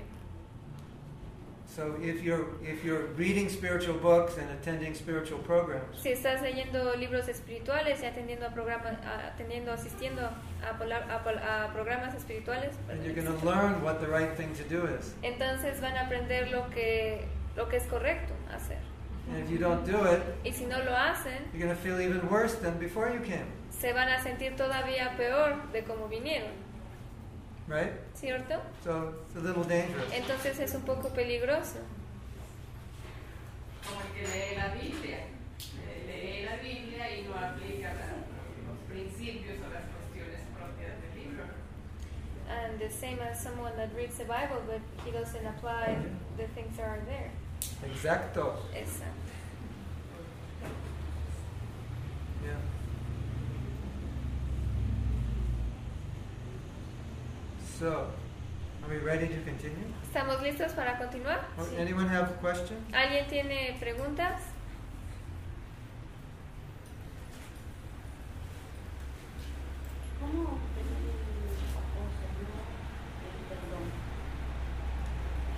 So 1.75 1.95
if 2.01 2.21
you're 2.21 2.47
if 2.61 2.83
you're 2.83 3.05
reading 3.15 3.47
spiritual 3.47 3.97
books 3.97 4.37
and 4.37 4.49
attending 4.51 4.93
spiritual 4.93 5.39
programs, 5.39 5.97
Si 6.01 6.09
estás 6.11 6.41
leyendo 6.41 6.93
libros 6.97 7.29
espirituales 7.29 8.01
y 8.03 8.05
atendiendo 8.05 8.45
a 8.47 8.49
programas, 8.53 8.97
atendiendo, 9.33 9.71
asistiendo 9.71 10.21
a, 10.61 10.69
a 10.69 11.73
programas 11.73 12.13
espirituales, 12.13 12.75
and 12.89 13.01
you're 13.05 13.15
going 13.15 13.25
to 13.25 13.45
learn 13.45 13.81
what 13.81 14.01
the 14.01 14.07
right 14.07 14.35
thing 14.35 14.53
to 14.53 14.63
do 14.65 14.85
is. 14.85 15.13
entonces 15.23 15.79
van 15.79 15.95
a 15.95 16.01
aprender 16.07 16.51
lo 16.51 16.69
que, 16.71 17.25
lo 17.55 17.69
que 17.69 17.77
es 17.77 17.83
correcto 17.87 18.33
hacer. 18.53 18.77
And 19.29 19.41
if 19.41 19.49
you 19.49 19.57
don't 19.57 19.85
do 19.85 20.03
it, 20.11 20.21
Y 20.43 20.51
si 20.51 20.65
no 20.65 20.77
lo 20.79 20.91
hacen, 20.93 21.37
you're 21.53 21.63
going 21.65 21.73
to 21.73 21.81
feel 21.81 22.01
even 22.01 22.27
worse 22.29 22.55
than 22.55 22.77
before 22.79 23.09
you 23.13 23.21
came. 23.21 23.45
se 23.69 23.93
van 23.93 24.09
a 24.09 24.21
sentir 24.21 24.57
todavía 24.57 25.15
peor 25.15 25.55
de 25.71 25.83
como 25.83 26.09
vinieron, 26.09 26.51
Right? 27.71 27.93
¿cierto? 28.15 28.59
So 28.83 29.13
it's 29.25 29.35
a 29.37 29.39
little 29.39 29.63
dangerous. 29.63 30.11
Entonces 30.11 30.59
es 30.59 30.75
un 30.75 30.81
poco 30.81 31.09
peligroso. 31.09 31.79
Como 33.87 34.01
el 34.01 34.07
que 34.11 34.27
lee 34.27 34.55
la 34.57 34.73
Biblia. 34.75 35.19
Lee 36.05 36.43
la 36.43 36.57
Biblia 36.57 37.17
y 37.17 37.23
no 37.23 37.33
aplica 37.33 37.93
los 38.67 38.77
principios 38.89 39.57
o 39.65 39.73
las 39.73 39.83
cuestiones 39.87 40.41
propias 40.53 40.99
del 41.01 41.23
libro. 41.23 41.45
And 42.49 42.77
the 42.77 42.89
same 42.89 43.19
as 43.21 43.41
someone 43.41 43.77
that 43.77 43.95
reads 43.95 44.17
the 44.17 44.25
Bible, 44.25 44.61
but 44.67 44.81
he 45.05 45.11
doesn't 45.11 45.45
apply 45.45 45.95
the 46.35 46.47
things 46.53 46.75
that 46.75 46.85
are 46.85 47.05
there. 47.05 47.31
Exacto. 47.85 48.57
Exacto. 48.75 49.31
Yeah. 52.43 52.70
So, 57.81 58.05
Are 58.83 58.89
we 58.91 58.97
ready 58.97 59.27
to 59.27 59.41
continue? 59.41 59.87
¿Estamos 60.03 60.39
listos 60.43 60.71
para 60.73 60.99
continuar? 60.99 61.39
Anyone 61.79 62.07
have 62.09 62.39
questions? 62.39 62.79
¿Alguien 62.93 63.27
tiene 63.27 63.75
preguntas? 63.79 64.39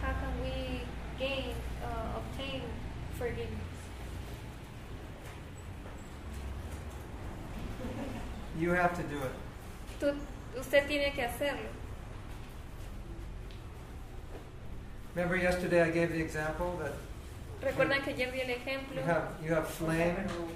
How 0.01 0.13
can 0.13 0.41
we 0.41 0.81
gain, 1.19 1.55
uh, 1.83 2.19
obtain 2.19 2.61
forgiveness? 3.17 3.49
You 8.57 8.69
have 8.71 8.95
to 8.95 9.03
do 9.03 9.17
it. 9.17 9.33
Tú, 9.99 10.13
usted 10.57 10.87
tiene 10.87 11.11
que 11.13 11.23
hacerlo. 11.25 11.82
Remember 15.15 15.35
yesterday 15.37 15.81
I 15.81 15.91
gave 15.91 16.11
the 16.11 16.21
example 16.21 16.79
that 16.81 16.93
Recuerdan 17.61 18.03
que 18.03 18.13
ayer 18.13 18.31
di 18.31 18.41
el 18.41 18.49
ejemplo, 18.49 18.95
you 18.95 19.01
have 19.03 19.27
you 19.45 19.53
have 19.53 19.67
flame 19.67 20.15
mismo, 20.17 20.47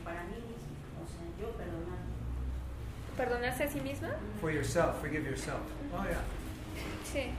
perdonarse 3.15 3.63
a 3.63 3.67
sí 3.70 3.82
misma. 3.82 4.10
for 4.41 4.52
yourself, 4.52 5.00
forgive 5.00 5.24
yourself. 5.26 5.62
Oh 5.93 6.04
yeah. 6.04 6.22
Sí. 7.06 7.32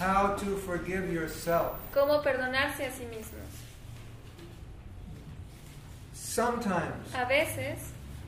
How 0.00 0.34
to 0.34 0.56
forgive 0.56 1.12
yourself. 1.12 1.76
¿Cómo 1.94 2.22
perdonarse 2.22 2.86
a 2.86 2.90
sí 2.90 3.04
mismos? 3.06 3.46
Sometimes 6.14 7.14
A 7.14 7.24
veces 7.26 7.78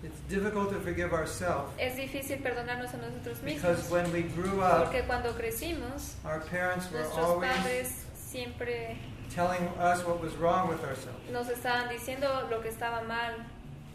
it's 0.03 0.19
difficult 0.29 0.71
to 0.71 0.81
forgive 0.81 1.13
ourselves 1.13 1.73
es 1.79 1.97
difícil 1.97 2.39
perdonarnos 2.43 2.93
a 2.95 2.97
nosotros 2.99 3.39
because 3.45 3.79
mismos. 3.83 3.91
when 3.91 4.13
we 4.13 4.23
grew 4.23 4.61
up, 4.63 4.85
Porque 4.85 5.03
cuando 5.07 5.33
crecimos, 5.35 6.15
our 6.25 6.41
parents 6.41 6.91
were 6.91 7.01
nuestros 7.01 7.19
always 7.27 7.51
padres 7.53 8.05
siempre 8.15 8.97
telling 9.35 9.67
us 9.79 10.05
what 10.05 10.21
was 10.21 10.35
wrong 10.37 10.69
with 10.69 10.83
ourselves. 10.85 11.19
nos 11.33 11.49
estaban 11.49 11.89
diciendo 11.89 12.49
lo 12.51 12.61
que 12.61 12.71
estaba 12.71 13.03
mal 13.07 13.35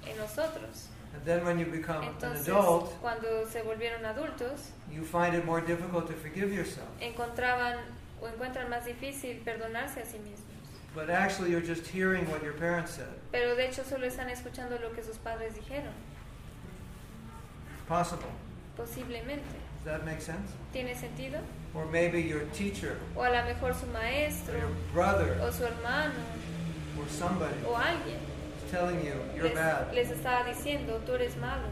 en 0.07 0.17
nosotros. 0.17 0.87
And 1.15 1.23
then 1.23 1.45
when 1.45 1.57
you 1.57 1.65
become 1.65 2.03
an 2.03 2.09
Entonces, 2.19 2.47
adult, 2.49 2.91
cuando 3.01 3.47
se 3.49 3.61
volvieron 3.61 4.03
adultos, 4.05 4.71
you 4.91 5.01
find 5.03 5.33
it 5.33 5.45
more 5.45 5.61
difficult 5.61 6.07
to 6.07 6.13
forgive 6.13 6.53
yourself. 6.53 6.87
encontraban 6.99 7.77
o 8.21 8.27
encuentran 8.27 8.69
más 8.69 8.85
difícil 8.85 9.41
perdonarse 9.43 10.01
a 10.01 10.05
sí 10.05 10.19
mismos. 10.19 10.54
But 10.95 11.09
actually, 11.09 11.51
you're 11.51 11.59
just 11.61 11.85
hearing 11.87 12.25
what 12.31 12.41
your 12.41 12.53
parents 12.53 12.91
said. 12.91 13.13
Pero 13.31 13.55
de 13.55 13.67
hecho 13.67 13.83
solo 13.83 14.07
están 14.07 14.29
escuchando 14.29 14.79
lo 14.81 14.91
que 14.95 15.03
sus 15.03 15.17
padres 15.17 15.53
dijeron. 15.53 15.91
Possible. 17.87 18.31
Posiblemente. 18.77 19.43
Does 19.83 19.99
that 19.99 20.05
make 20.05 20.21
sense? 20.21 20.49
¿Tiene 20.73 20.95
sentido? 20.95 21.39
Or 21.73 21.85
maybe 21.87 22.21
your 22.21 22.45
teacher, 22.53 22.97
O 23.15 23.21
a 23.21 23.29
lo 23.29 23.43
mejor 23.43 23.73
su 23.73 23.85
or 23.85 23.91
maestro, 23.93 24.57
your 24.57 24.71
brother, 24.93 25.37
o 25.41 25.51
su 25.51 25.63
hermano, 25.65 26.13
or 26.97 27.07
somebody 27.09 27.53
o 27.67 27.73
alguien 27.75 28.17
is 28.63 28.71
telling 28.71 29.03
you 29.05 29.13
you're 29.35 29.53
bad. 29.53 29.93
les, 29.93 30.07
les 30.09 30.17
estaba 30.17 30.45
diciendo, 30.45 31.01
tú 31.05 31.13
eres 31.13 31.35
malo. 31.37 31.67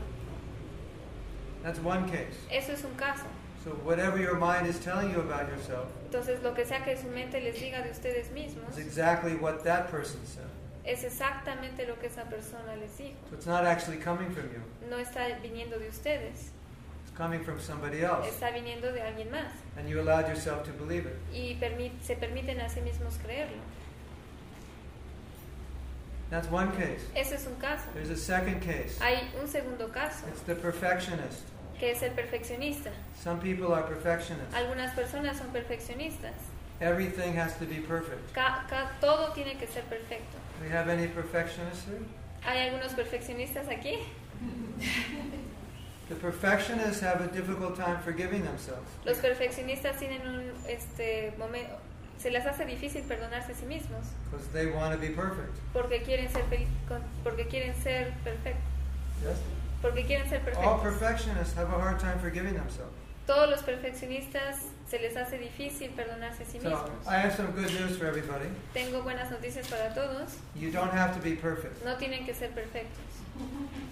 That's 1.64 1.80
one 1.80 2.10
case. 2.10 2.36
Eso 2.52 2.74
es 2.74 2.84
un 2.84 2.94
caso. 2.96 3.26
So 3.64 3.70
whatever 3.86 4.18
your 4.20 4.36
mind 4.36 4.68
is 4.68 4.78
telling 4.80 5.12
you 5.12 5.20
about 5.22 5.48
yourself 5.48 5.88
Entonces 6.10 6.42
lo 6.44 6.54
que 6.54 6.66
sea 6.66 6.84
que 6.84 6.98
su 6.98 7.08
mente 7.08 7.40
les 7.40 7.56
diga 7.56 7.82
de 7.82 7.92
ustedes 7.92 8.30
mismos 8.32 8.72
is 8.72 8.78
exactly 8.86 9.36
what 9.36 9.64
that 9.64 9.90
person 9.90 10.20
said. 10.26 10.48
es 10.84 11.04
exactamente 11.04 11.88
lo 11.88 11.96
que 11.96 12.08
esa 12.08 12.24
persona 12.26 12.76
les 12.76 12.92
dijo. 12.98 13.16
So 13.30 13.36
it's 13.36 13.46
not 13.46 13.64
actually 13.66 13.98
coming 13.98 14.30
from 14.32 14.50
you. 14.52 14.62
No 14.90 14.98
está 14.98 15.28
viniendo 15.42 15.80
de 15.80 15.88
ustedes, 15.88 16.52
It's 17.06 17.16
coming 17.16 17.42
from 17.44 17.60
somebody 17.60 18.02
else. 18.04 18.28
está 18.28 18.52
viniendo 18.52 18.92
de 18.92 19.02
alguien 19.02 19.32
más. 19.32 19.54
And 19.78 19.88
you 19.88 20.02
allowed 20.02 20.28
yourself 20.28 20.66
to 20.66 20.72
believe 20.74 21.06
it. 21.06 21.16
Y 21.34 21.58
se 22.02 22.16
permiten 22.16 22.60
a 22.60 22.68
sí 22.68 22.82
mismos 22.82 23.18
creerlo. 23.24 23.62
That's 26.30 26.50
one 26.50 26.72
case. 26.72 27.02
Ese 27.16 27.36
es 27.36 27.46
un 27.48 27.56
caso. 27.56 27.86
There's 27.94 28.10
a 28.10 28.18
second 28.18 28.62
case. 28.62 29.00
Hay 29.00 29.30
un 29.40 29.48
segundo 29.48 29.88
caso, 29.90 30.26
It's 30.28 30.42
the 30.42 30.56
perfectionist. 30.56 31.44
Que 31.84 31.92
es 31.92 32.02
el 32.02 32.12
perfeccionista. 32.14 32.92
Some 33.22 33.42
people 33.42 33.74
are 33.74 33.84
perfectionists. 33.84 34.56
Algunas 34.56 34.94
personas 34.96 35.38
son 35.38 35.48
perfeccionistas. 35.52 36.32
Everything 36.80 37.36
has 37.38 37.58
to 37.60 37.66
be 37.66 37.82
perfect. 37.82 38.34
Ca- 38.34 38.66
ca- 38.70 38.90
todo 39.02 39.34
tiene 39.34 39.58
que 39.58 39.68
ser 39.68 39.84
perfecto. 39.84 40.38
Do 40.62 40.66
we 40.66 40.72
have 40.74 40.88
any 40.90 41.08
perfectionists 41.08 41.84
here? 41.86 42.00
¿Hay 42.46 42.70
algunos 42.70 42.94
perfeccionistas 42.94 43.68
aquí? 43.68 43.98
The 46.10 46.16
perfectionists 46.16 47.02
have 47.02 47.20
a 47.22 47.28
difficult 47.28 47.76
time 47.76 47.98
forgiving 48.04 48.44
themselves. 48.44 48.88
Los 49.06 49.18
perfeccionistas 49.18 49.98
tienen 50.00 50.22
un 50.26 50.52
este 50.70 51.34
momento, 51.38 51.76
se 52.18 52.30
les 52.32 52.46
hace 52.46 52.66
difícil 52.66 53.04
perdonarse 53.04 53.52
a 53.52 53.56
sí 53.56 53.66
mismos 53.66 54.06
Because 54.32 54.48
they 54.54 54.68
want 54.68 54.94
to 54.94 55.00
be 55.00 55.10
perfect. 55.10 55.52
porque 55.74 56.02
quieren 56.04 56.30
ser 56.32 56.44
porque 57.24 57.48
quieren 57.48 57.74
ser 57.76 58.12
perfectos, 58.24 58.64
Yes? 59.22 59.38
Porque 59.84 60.06
quieren 60.06 60.28
ser 60.30 60.40
All 60.40 60.80
perfectos. 60.80 60.82
perfectionists 60.82 61.54
have 61.56 61.70
a 61.70 61.78
hard 61.78 62.00
time 62.00 62.18
forgiving 62.20 62.56
themselves. 62.56 62.96
Todos 63.28 63.50
los 63.50 63.62
perfeccionistas 63.64 64.58
se 64.88 65.00
les 65.00 65.16
hace 65.16 65.38
difícil 65.38 65.92
perdonarse 65.92 66.44
a 66.44 66.46
sí 66.46 66.60
So 66.60 66.70
mismos. 66.70 67.08
I 67.08 67.18
have 67.18 67.36
some 67.36 67.52
good 67.52 67.72
news 67.72 67.98
for 67.98 68.06
everybody. 68.06 68.48
Tengo 68.74 69.02
buenas 69.04 69.30
noticias 69.30 69.68
para 69.70 69.94
todos. 69.94 70.38
You 70.56 70.72
don't 70.72 70.92
have 70.92 71.14
to 71.16 71.22
be 71.22 71.36
perfect. 71.36 71.84
No 71.86 71.96
tienen 71.98 72.26
que 72.26 72.34
ser 72.34 72.50
perfectos. 72.50 73.00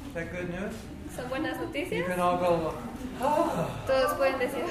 Is 0.08 0.14
that 0.14 0.32
good 0.32 0.50
news? 0.50 0.74
¿Son 1.16 1.28
buenas 1.30 1.58
You 1.74 2.06
can 2.06 2.20
all 2.20 2.38
go, 2.38 2.74
oh, 3.20 3.82
Todos 3.88 4.14
pueden 4.14 4.40
decir, 4.40 4.66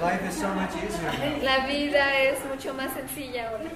life 0.00 0.22
is 0.28 0.34
so 0.36 0.48
much 0.54 0.70
easier 0.76 1.12
now. 1.12 1.42
la 1.44 1.66
vida 1.66 2.18
es 2.22 2.44
mucho 2.44 2.74
más 2.74 2.92
sencilla 2.92 3.50
ahora. 3.50 3.70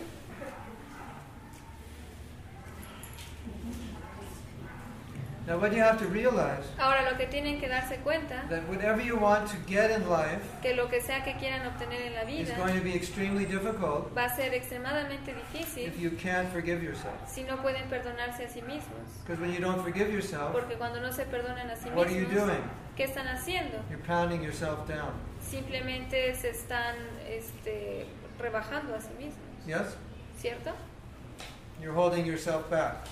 Now, 5.44 5.58
what 5.58 5.72
you 5.72 5.82
have 5.82 5.98
to 5.98 6.06
realize 6.06 6.62
Ahora 6.78 7.02
lo 7.10 7.16
que 7.18 7.26
tienen 7.26 7.58
que 7.58 7.68
darse 7.68 7.96
cuenta 8.04 8.44
that 8.48 8.62
whatever 8.68 9.00
you 9.02 9.16
want 9.16 9.48
to 9.50 9.56
get 9.66 9.90
in 9.90 10.08
life 10.08 10.40
que 10.62 10.74
lo 10.76 10.88
que 10.88 11.00
sea 11.00 11.24
que 11.24 11.34
quieran 11.34 11.66
obtener 11.66 12.00
en 12.00 12.14
la 12.14 12.22
is 12.22 12.46
vida 12.48 12.56
going 12.56 12.74
to 12.78 12.80
be 12.84 12.94
extremely 12.94 13.44
difficult 13.44 14.16
va 14.16 14.26
a 14.26 14.36
ser 14.36 14.54
extremadamente 14.54 15.34
difícil 15.34 15.88
if 15.88 15.98
you 15.98 16.10
can't 16.12 16.48
forgive 16.52 16.80
yourself. 16.80 17.14
si 17.26 17.42
no 17.42 17.56
pueden 17.60 17.88
perdonarse 17.88 18.44
a 18.44 18.48
sí 18.48 18.62
mismos. 18.62 19.02
Because 19.26 19.40
when 19.40 19.52
you 19.52 19.58
don't 19.60 19.82
forgive 19.82 20.12
yourself, 20.12 20.52
Porque 20.52 20.76
cuando 20.76 21.00
no 21.00 21.10
se 21.12 21.24
perdonan 21.24 21.68
a 21.70 21.74
sí 21.76 21.88
what 21.90 22.06
are 22.06 22.14
you 22.14 22.26
mismos, 22.28 22.46
doing? 22.46 22.62
¿qué 22.96 23.04
están 23.04 23.26
haciendo? 23.26 23.78
You're 23.90 24.04
pounding 24.06 24.42
yourself 24.44 24.86
down. 24.86 25.12
Simplemente 25.40 26.34
se 26.36 26.50
están 26.50 26.94
este, 27.28 28.06
rebajando 28.38 28.94
a 28.94 29.00
sí 29.00 29.10
mismos, 29.18 29.42
Yes? 29.66 29.96
¿cierto? 30.38 30.70
You're 31.80 31.94
holding 31.96 32.24
yourself 32.26 32.70
back. 32.70 33.08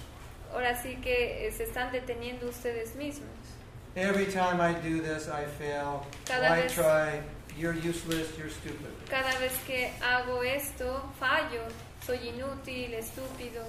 Ahora 0.53 0.75
sí 0.81 0.97
que 1.01 1.47
eh, 1.47 1.53
se 1.53 1.65
están 1.65 1.93
deteniendo 1.93 2.49
ustedes 2.49 2.95
mismos. 2.97 3.29
Every 3.97 4.27
time 4.27 4.61
I 4.61 4.73
do 4.75 5.01
this, 5.03 5.29
I 5.29 5.45
fail. 5.59 6.07
Cada 6.27 6.51
Why 6.51 6.63
vez- 6.63 6.73
try? 6.75 7.21
You're 7.57 7.75
useless. 7.75 8.37
You're 8.39 8.51
stupid. 8.51 8.91
Cada 9.09 9.37
vez 9.39 9.53
que 9.67 9.91
hago 10.01 10.43
esto, 10.43 11.03
fallo, 11.19 11.63
soy 12.07 12.19
inútil, 12.29 12.95
estúpido. 12.95 13.65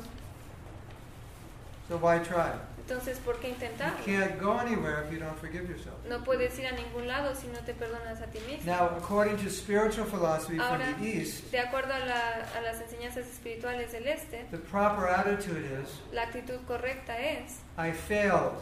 So 1.89 1.97
why 1.97 2.19
try? 2.19 2.51
Entonces, 2.91 3.19
¿por 3.19 3.39
qué 3.39 3.47
You 3.47 3.53
intentarlo? 3.53 4.03
can't 4.05 4.37
go 4.39 4.57
anywhere 4.59 5.03
if 5.05 5.11
you 5.13 5.19
don't 5.19 5.37
forgive 5.39 5.69
yourself. 5.69 5.95
No 6.09 6.19
puedes 6.23 6.57
ir 6.59 6.65
a 6.67 6.71
ningún 6.73 7.07
lado 7.07 7.33
si 7.35 7.47
no 7.47 7.59
te 7.59 7.73
perdonas 7.73 8.21
a 8.21 8.25
ti 8.27 8.39
mismo. 8.39 8.65
Now, 8.65 8.89
according 8.97 9.37
to 9.37 9.49
spiritual 9.49 10.05
philosophy 10.05 10.57
from 10.57 10.81
Ahora, 10.81 10.93
the 10.99 11.05
East, 11.05 11.49
de 11.51 11.59
acuerdo 11.59 11.93
a, 11.93 11.99
la- 11.99 12.45
a 12.57 12.61
las 12.61 12.81
enseñanzas 12.81 13.25
espirituales 13.27 13.91
del 13.93 14.07
Este, 14.07 14.45
the 14.51 14.57
proper 14.57 15.07
attitude 15.07 15.63
is 15.81 15.87
la 16.11 16.23
actitud 16.23 16.59
correcta 16.67 17.17
es 17.17 17.59
I 17.77 17.91
failed, 17.93 18.57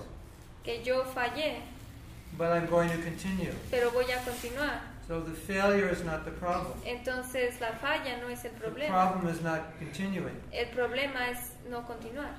que 0.64 0.84
yo 0.84 1.04
fallé, 1.06 1.62
but 2.38 2.52
I'm 2.52 2.68
going 2.68 2.90
to 2.90 2.98
continue. 3.02 3.52
pero 3.72 3.90
voy 3.92 4.06
a 4.12 4.20
continuar. 4.24 4.82
So 5.08 5.22
the 5.22 5.34
failure 5.34 5.90
is 5.90 6.04
not 6.04 6.24
the 6.24 6.30
problem. 6.32 6.74
Entonces, 6.86 7.60
la 7.60 7.72
falla 7.82 8.18
no 8.22 8.30
es 8.30 8.46
el 8.46 8.52
The 8.52 8.60
problema. 8.60 9.10
problem 9.12 9.34
is 9.34 9.42
not 9.42 9.76
continuing. 9.80 10.40
El 10.52 10.68
problema 10.68 11.32
es 11.32 11.54
no 11.68 11.82
continuar. 11.88 12.30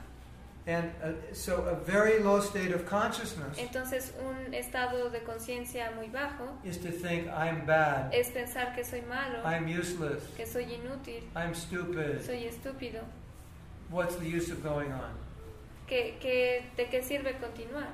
And 0.66 0.92
uh, 1.02 1.12
so 1.32 1.62
a 1.62 1.74
very 1.74 2.22
low 2.22 2.40
state 2.40 2.70
of 2.70 2.84
consciousness 2.84 3.58
Entonces, 3.58 4.12
un 4.20 4.52
estado 4.52 5.10
de 5.10 5.20
conciencia 5.20 5.94
muy 5.96 6.08
bajo 6.08 6.48
is 6.64 6.76
to 6.78 6.90
think 6.90 7.28
I'm 7.28 7.64
bad, 7.64 8.12
es 8.12 8.28
pensar 8.28 8.74
que 8.74 8.84
soy 8.84 9.00
malo, 9.08 9.42
I'm 9.44 9.66
useless, 9.66 10.22
que 10.36 10.44
soy 10.44 10.64
inútil, 10.64 11.22
I'm 11.34 11.54
stupid. 11.54 12.24
soy 12.24 12.44
estúpido. 12.44 13.02
What's 13.90 14.16
the 14.16 14.28
use 14.28 14.50
of 14.50 14.62
going 14.62 14.92
on? 14.92 15.14
¿Qué, 15.88 16.18
qué, 16.20 16.62
¿De 16.76 16.84
qué 16.88 17.02
sirve 17.02 17.34
continuar? 17.40 17.88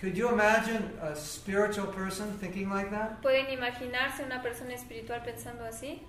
Could 0.00 0.16
you 0.16 0.30
imagine 0.30 0.90
a 1.02 1.14
spiritual 1.14 1.86
person 1.88 2.32
thinking 2.38 2.70
like 2.70 2.90
that? 2.90 3.20
¿Pueden 3.22 3.50
imaginarse 3.50 4.24
una 4.24 4.42
persona 4.42 4.72
espiritual 4.72 5.22
pensando 5.22 5.64
así? 5.64 6.00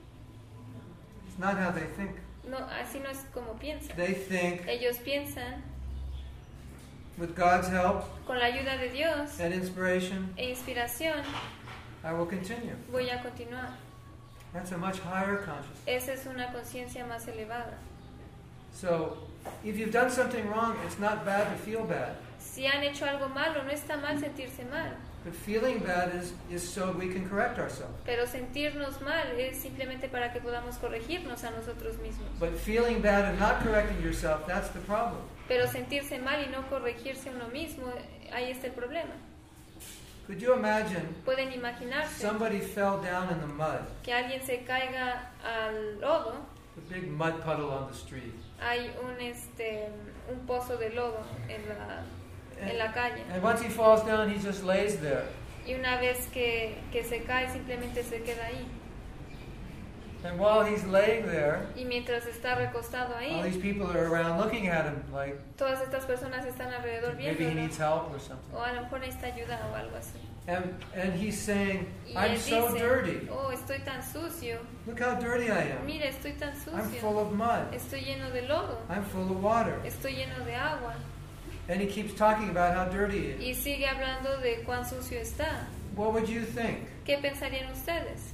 It's 1.31 1.39
not 1.39 1.57
how 1.57 1.71
they 1.71 1.85
think. 1.95 2.11
No, 2.49 2.57
así 2.57 3.01
no 3.01 3.09
es 3.09 3.23
como 3.33 3.53
piensan. 3.53 3.95
They 3.95 4.13
think, 4.13 4.67
Ellos 4.67 4.97
piensan, 4.97 5.61
with 7.17 7.35
God's 7.35 7.69
help 7.69 8.03
con 8.25 8.37
la 8.37 8.45
ayuda 8.47 8.77
de 8.79 8.89
Dios 8.89 9.39
and 9.39 9.53
inspiration, 9.53 10.33
e 10.37 10.51
inspiración, 10.53 11.23
I 12.03 12.11
will 12.13 12.25
continue. 12.25 12.75
voy 12.91 13.09
a 13.09 13.21
continuar. 13.21 13.69
That's 14.53 14.71
a 14.73 14.77
much 14.77 14.99
higher 14.99 15.37
consciousness. 15.37 15.87
Esa 15.87 16.13
es 16.13 16.25
una 16.25 16.51
conciencia 16.51 17.05
más 17.07 17.25
elevada. 17.27 17.75
So, 18.73 19.17
if 19.63 19.77
you've 19.77 19.91
done 19.93 20.09
something 20.11 20.45
wrong, 20.49 20.75
it's 20.85 20.99
not 20.99 21.23
bad 21.25 21.49
to 21.49 21.57
feel 21.63 21.83
bad. 21.85 22.15
Si 22.39 22.65
han 22.65 22.83
hecho 22.83 23.05
algo 23.05 23.29
malo, 23.33 23.63
no 23.63 23.71
está 23.71 23.95
mal 24.01 24.19
sentirse 24.19 24.65
mal, 24.69 24.97
But 25.23 25.35
feeling 25.35 25.79
bad 25.79 26.15
is, 26.15 26.33
is 26.49 26.67
so 26.67 26.91
we 26.97 27.07
can 27.07 27.29
correct 27.29 27.59
ourselves. 27.59 27.93
pero 28.05 28.25
sentirnos 28.25 29.01
mal 29.01 29.27
es 29.37 29.57
simplemente 29.61 30.09
para 30.09 30.33
que 30.33 30.39
podamos 30.39 30.77
corregirnos 30.77 31.43
a 31.43 31.51
nosotros 31.51 31.97
mismos. 31.99 32.27
But 32.39 32.57
feeling 32.57 33.01
bad 33.01 33.25
and 33.25 33.39
not 33.39 33.61
correcting 33.61 34.01
yourself, 34.01 34.47
that's 34.47 34.69
the 34.69 34.79
problem. 34.79 35.21
Pero 35.47 35.67
sentirse 35.67 36.17
mal 36.19 36.41
y 36.43 36.49
no 36.49 36.67
corregirse 36.69 37.29
uno 37.29 37.49
mismo, 37.49 37.93
ahí 38.33 38.49
está 38.51 38.67
el 38.67 38.73
problema. 38.73 39.13
Could 40.27 40.39
you 40.41 40.53
imagine 40.53 41.03
Pueden 41.25 41.51
imaginarse 41.51 42.21
somebody 42.21 42.59
fell 42.59 43.01
down 43.01 43.29
in 43.31 43.39
the 43.41 43.47
mud, 43.47 43.81
que 44.03 44.13
alguien 44.13 44.41
se 44.43 44.63
caiga 44.63 45.29
al 45.43 45.99
lodo, 45.99 46.45
a 46.77 46.93
big 46.93 47.11
mud 47.11 47.41
puddle 47.43 47.69
on 47.69 47.87
the 47.87 47.93
street, 47.93 48.33
hay 48.59 48.91
un, 49.03 49.19
este, 49.19 49.89
un 50.31 50.39
pozo 50.45 50.77
de 50.77 50.89
lodo 50.91 51.21
en 51.49 51.67
la, 51.67 52.03
en 52.69 52.77
la 52.77 52.91
calle. 52.91 53.23
and 53.31 53.41
once 53.43 53.61
he 53.61 53.69
falls 53.69 54.03
down, 54.05 54.29
he 54.29 54.37
just 54.39 54.63
lays 54.63 54.97
there. 54.99 55.23
Y 55.67 55.73
una 55.75 55.97
vez 55.99 56.27
que, 56.33 56.75
que 56.91 57.03
se 57.03 57.19
cae, 57.23 57.47
simplemente 57.49 58.03
se 58.03 58.21
queda 58.23 58.45
ahí. 58.47 58.65
And 60.23 60.37
while 60.39 60.63
he's 60.63 60.83
laying 60.85 61.25
there, 61.25 61.65
Y 61.75 61.83
mientras 61.83 62.27
está 62.27 62.53
recostado 62.55 63.15
all 63.15 63.21
ahí, 63.21 63.41
these 63.43 63.57
people 63.57 63.87
are 63.91 64.05
around 64.05 64.37
looking 64.39 64.67
at 64.67 64.85
him 64.85 65.01
like 65.11 65.35
todas 65.57 65.81
estas 65.81 66.05
personas 66.05 66.45
están 66.45 66.71
alrededor 66.71 67.15
maybe 67.15 67.43
he 67.43 67.49
viendo. 67.49 67.55
needs 67.61 67.77
help 67.77 68.11
or 68.13 68.19
something. 68.19 68.53
O 68.55 68.61
a 68.63 68.71
lo 68.73 68.81
mejor 68.83 68.99
necesita 68.99 69.27
ayuda 69.33 69.59
o 69.71 69.75
algo 69.75 69.95
así. 69.97 70.19
And, 70.47 70.75
and 70.95 71.13
he's 71.13 71.39
saying, 71.39 71.87
Y 72.07 72.13
I'm 72.15 72.37
so 72.37 72.71
dirty. 72.75 73.27
oh, 73.31 73.51
estoy 73.51 73.79
tan 73.83 74.01
sucio. 74.03 74.59
Look 74.85 74.99
how 74.99 75.15
dirty 75.15 75.49
I 75.51 75.71
am. 75.77 75.85
Mira, 75.87 76.05
estoy 76.07 76.33
tan 76.37 76.49
I'm 76.75 76.83
full 76.89 77.13
sucio. 77.13 77.19
of 77.19 77.31
mud. 77.33 77.73
Estoy 77.73 78.01
lleno 78.03 78.29
de 78.31 78.43
lodo. 78.47 78.77
I'm 78.89 79.03
full 79.03 79.31
of 79.31 79.41
water. 79.43 79.79
Estoy 79.83 80.13
lleno 80.15 80.43
de 80.45 80.53
agua. 80.55 80.93
And 81.71 81.79
he 81.79 81.87
keeps 81.87 82.13
talking 82.15 82.49
about 82.49 82.75
how 82.75 82.91
dirty 82.91 83.17
he 83.19 83.27
is. 83.27 83.39
Y 83.39 83.53
sigue 83.53 83.87
hablando 83.87 84.41
de 84.41 84.61
cuán 84.65 84.85
sucio 84.85 85.17
está. 85.21 85.65
What 85.95 86.11
would 86.11 86.27
you 86.27 86.41
think? 86.41 86.79
¿Qué 87.05 87.17
pensarían 87.21 87.71
ustedes? 87.71 88.33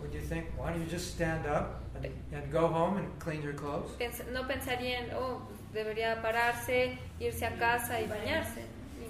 Would 0.00 0.14
you 0.14 0.22
think, 0.22 0.46
why 0.56 0.70
don't 0.72 0.80
you 0.80 0.86
just 0.86 1.10
stand 1.14 1.46
up 1.46 1.82
and, 2.02 2.10
and 2.32 2.50
go 2.50 2.66
home 2.66 2.96
and 2.96 3.06
clean 3.18 3.42
your 3.42 3.52
clothes? 3.52 3.90
Pens- 3.98 4.22
no 4.32 4.44
pensarían, 4.44 5.12
oh, 5.14 5.42
debería 5.74 6.22
pararse, 6.22 6.96
irse 7.20 7.42
a 7.42 7.58
casa 7.58 8.00
y 8.00 8.06
bañarse, 8.06 8.62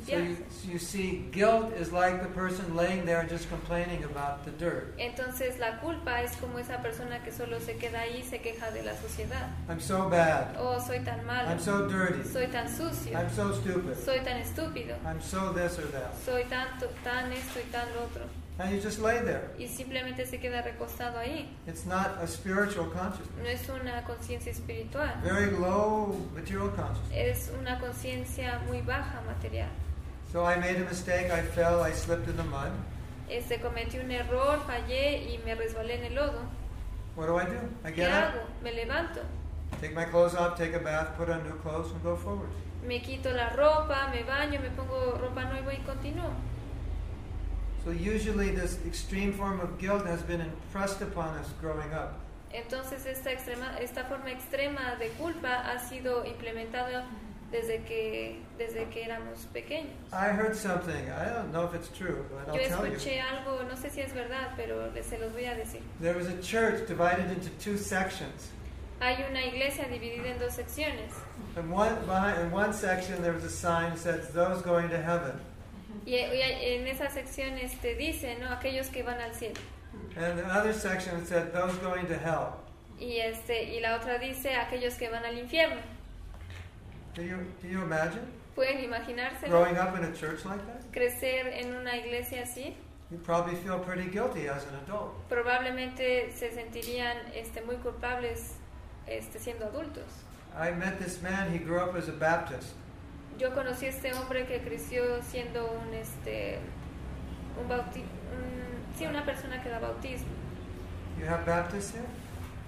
So 0.07 0.17
you, 0.17 0.19
limpiarse. 0.19 0.37
so 0.51 0.71
you 0.71 0.79
see, 0.79 1.25
guilt 1.33 1.73
is 1.75 1.93
like 1.93 2.23
the 2.23 2.29
person 2.29 2.77
laying 2.77 3.05
there 3.05 3.25
just 3.25 3.49
complaining 3.49 4.05
about 4.05 4.45
the 4.45 4.51
dirt. 4.53 4.95
Entonces 4.99 5.59
la 5.59 5.79
culpa 5.81 6.23
es 6.23 6.37
como 6.37 6.59
esa 6.59 6.79
persona 6.83 7.23
que 7.25 7.33
solo 7.33 7.59
se 7.61 7.75
queda 7.77 8.01
ahí 8.01 8.21
y 8.21 8.23
se 8.23 8.39
queja 8.39 8.71
de 8.71 8.83
la 8.83 8.95
sociedad. 8.97 9.49
I'm 9.69 9.81
so 9.81 10.09
bad. 10.09 10.57
Oh, 10.59 10.79
soy 10.79 11.01
tan 11.01 11.25
malo. 11.27 11.49
I'm 11.49 11.61
so 11.61 11.89
dirty. 11.89 12.23
Soy 12.29 12.47
tan 12.47 12.69
sucio. 12.69 13.17
I'm 13.17 13.31
so 13.31 13.53
stupid. 13.53 13.97
Soy 13.97 14.21
tan 14.21 14.39
estúpido. 14.41 14.97
I'm 15.07 15.21
so 15.21 15.53
this 15.53 15.79
or 15.79 15.87
that. 15.93 16.15
Soy 16.25 16.45
tanto, 16.45 16.89
tan 17.03 17.33
esto 17.33 17.61
y 17.61 17.71
tan 17.71 17.87
lo 17.95 18.05
otro. 18.05 18.23
And 18.57 18.73
you 18.73 18.81
just 18.81 19.01
lay 19.01 19.19
there. 19.19 19.51
Y 19.59 19.67
simplemente 19.67 20.27
se 20.27 20.39
queda 20.39 20.63
recostado 20.63 21.19
ahí. 21.19 21.49
It's 21.67 21.87
not 21.87 22.23
a 22.23 22.27
spiritual 22.27 22.87
consciousness. 22.87 23.43
No 23.43 23.49
es 23.49 23.69
una 23.69 24.05
conciencia 24.05 24.53
espiritual. 24.53 25.13
Very 25.25 25.51
low 25.51 26.15
material 26.35 26.71
consciousness. 26.71 27.11
Es 27.13 27.51
una 27.59 27.81
conciencia 27.81 28.61
muy 28.69 28.81
baja 28.83 29.23
material. 29.27 29.69
So 30.35 30.45
I 30.45 30.57
made 30.57 30.75
a 30.75 30.85
mistake. 30.85 31.31
I 31.31 31.43
fell. 31.43 31.81
I 31.81 31.93
slipped 31.93 32.29
in 32.29 32.37
the 32.37 32.43
mud. 32.43 32.73
Este, 33.31 33.61
cometí 33.61 34.01
un 34.01 34.11
error, 34.11 34.59
fallé 34.67 35.33
y 35.33 35.39
me 35.45 35.55
resbalé 35.55 35.95
en 35.95 36.05
el 36.07 36.15
lodo. 36.17 36.41
What 37.15 37.29
do 37.29 37.39
I 37.39 37.45
do? 37.45 37.61
I 37.85 37.93
¿Qué 37.93 37.97
get 38.03 38.11
hago? 38.11 38.41
up, 38.41 38.63
Me 38.65 38.73
levanto. 38.73 39.21
take 39.81 39.95
my 39.95 40.05
clothes 40.05 40.35
off, 40.35 40.59
take 40.59 40.75
a 40.75 40.81
bath, 40.81 41.17
put 41.17 41.31
on 41.31 41.45
new 41.45 41.55
clothes, 41.63 41.93
and 41.93 42.03
go 42.03 42.17
forward. 42.17 42.51
Me 42.85 42.99
quito 43.01 43.31
la 43.33 43.51
ropa, 43.51 44.11
me 44.13 44.25
baño, 44.25 44.61
me 44.61 44.71
pongo 44.71 45.17
ropa 45.21 45.45
nueva 45.45 45.73
y 45.73 45.79
continúo. 45.87 46.33
So 47.85 47.91
usually 47.93 48.51
this 48.51 48.81
extreme 48.85 49.33
form 49.33 49.61
of 49.61 49.79
guilt 49.79 50.05
has 50.05 50.23
been 50.23 50.41
impressed 50.41 51.01
upon 51.01 51.39
us 51.39 51.47
growing 51.61 51.93
up. 51.95 52.15
Entonces 52.53 53.07
esta, 53.07 53.31
extrema, 53.31 53.79
esta 53.81 54.03
forma 54.05 54.33
extrema 54.33 54.97
de 54.99 55.11
culpa 55.11 55.63
ha 55.65 55.79
sido 55.79 56.25
implementada 56.27 57.05
desde 57.55 57.83
que, 57.85 58.37
desde 58.59 58.89
que 58.91 59.05
éramos 59.05 59.47
pequeños. 59.53 59.93
I 60.13 60.31
heard 60.33 60.57
something. 60.57 61.09
I 61.11 61.29
don't 61.33 61.53
know 61.53 61.65
if 61.65 61.75
it's 61.75 61.89
true, 61.97 62.25
but 62.31 62.49
I'll 62.53 62.61
Yo 62.61 62.69
tell 62.69 62.85
you. 62.85 62.93
escuché 62.97 63.21
algo, 63.21 63.63
no 63.63 63.77
sé 63.77 63.91
si 63.91 64.01
es 64.01 64.13
verdad, 64.13 64.51
pero 64.57 64.91
se 65.03 65.19
los 65.19 65.33
voy 65.33 65.45
a 65.47 65.55
decir. 65.55 65.81
There 66.01 66.17
was 66.17 66.27
a 66.27 66.37
church 66.43 66.87
divided 66.89 67.31
into 67.31 67.51
two 67.61 67.79
sections. 67.79 68.51
Hay 69.01 69.25
una 69.31 69.45
iglesia 69.45 69.85
dividida 69.85 70.27
en 70.31 70.39
dos 70.39 70.55
secciones 70.55 71.13
In 71.57 71.71
one, 71.71 71.95
behind, 72.07 72.41
in 72.41 72.51
one 72.51 72.73
section, 72.73 73.21
there 73.23 73.33
was 73.33 73.45
a 73.45 73.51
sign 73.51 73.91
that 73.91 73.99
says, 73.99 74.29
Those 74.31 74.63
going 74.63 74.89
to 74.89 75.01
heaven. 75.01 75.39
y, 76.07 76.15
y 76.17 76.75
en 76.75 76.87
esa 76.89 77.09
sección 77.11 77.57
este, 77.59 77.95
dice, 77.97 78.37
¿no? 78.41 78.49
Aquellos 78.51 78.89
que 78.91 79.03
van 79.05 79.21
al 79.21 79.33
cielo. 79.35 79.61
And 80.17 80.39
the 80.39 80.47
other 80.47 80.73
section 80.73 81.25
said, 81.25 81.53
Those 81.53 81.77
going 81.79 82.07
to 82.07 82.17
hell. 82.19 82.55
Y, 82.99 83.19
este, 83.19 83.65
y 83.77 83.81
la 83.81 83.97
otra 83.97 84.19
dice, 84.19 84.55
aquellos 84.55 84.95
que 84.97 85.09
van 85.09 85.25
al 85.25 85.39
infierno. 85.39 85.81
Do 87.15 87.23
you, 87.23 87.37
do 87.63 87.69
you 87.69 87.83
imagine 87.83 88.23
¿Pueden 88.57 88.85
imaginarse 88.85 89.49
growing 89.49 89.77
up 89.79 89.97
in 89.97 90.05
a 90.05 90.13
church 90.13 90.45
like 90.45 90.61
that? 90.67 90.93
crecer 90.93 91.47
en 91.49 91.75
una 91.75 91.97
iglesia 91.97 92.43
así? 92.43 92.75
You 93.11 93.19
probably 93.19 93.55
feel 93.57 93.79
pretty 93.81 94.09
guilty 94.11 94.49
as 94.49 94.65
an 94.67 94.77
adult. 94.85 95.29
Probablemente 95.29 96.33
se 96.33 96.51
sentirían 96.53 97.17
este, 97.35 97.61
muy 97.63 97.77
culpables 97.77 98.55
este, 99.07 99.39
siendo 99.39 99.67
adultos. 99.67 100.05
I 100.57 100.71
met 100.73 100.99
this 100.99 101.21
man, 101.23 101.53
he 101.53 101.59
grew 101.59 101.79
up 101.81 101.95
as 101.97 102.09
a 102.09 102.13
Baptist. 102.13 102.75
Yo 103.39 103.51
conocí 103.53 103.87
a 103.87 103.91
este 103.91 104.13
hombre 104.15 104.47
que 104.47 104.61
creció 104.61 105.21
siendo 105.23 105.67
un, 105.71 105.93
este, 105.95 106.59
un 107.61 107.69
bauti 107.69 108.01
un- 108.01 108.97
sí, 108.97 109.05
una 109.07 109.25
persona 109.25 109.61
que 109.63 109.69
da 109.69 109.81
bautismo. 109.81 110.29
You 111.21 111.27
have 111.27 111.45
Baptists 111.45 111.95
here? 111.95 112.05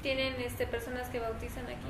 Tienen 0.03 0.35
este, 0.41 0.67
personas 0.67 1.09
que 1.09 1.19
bautizan 1.21 1.65
aquí. 1.67 1.87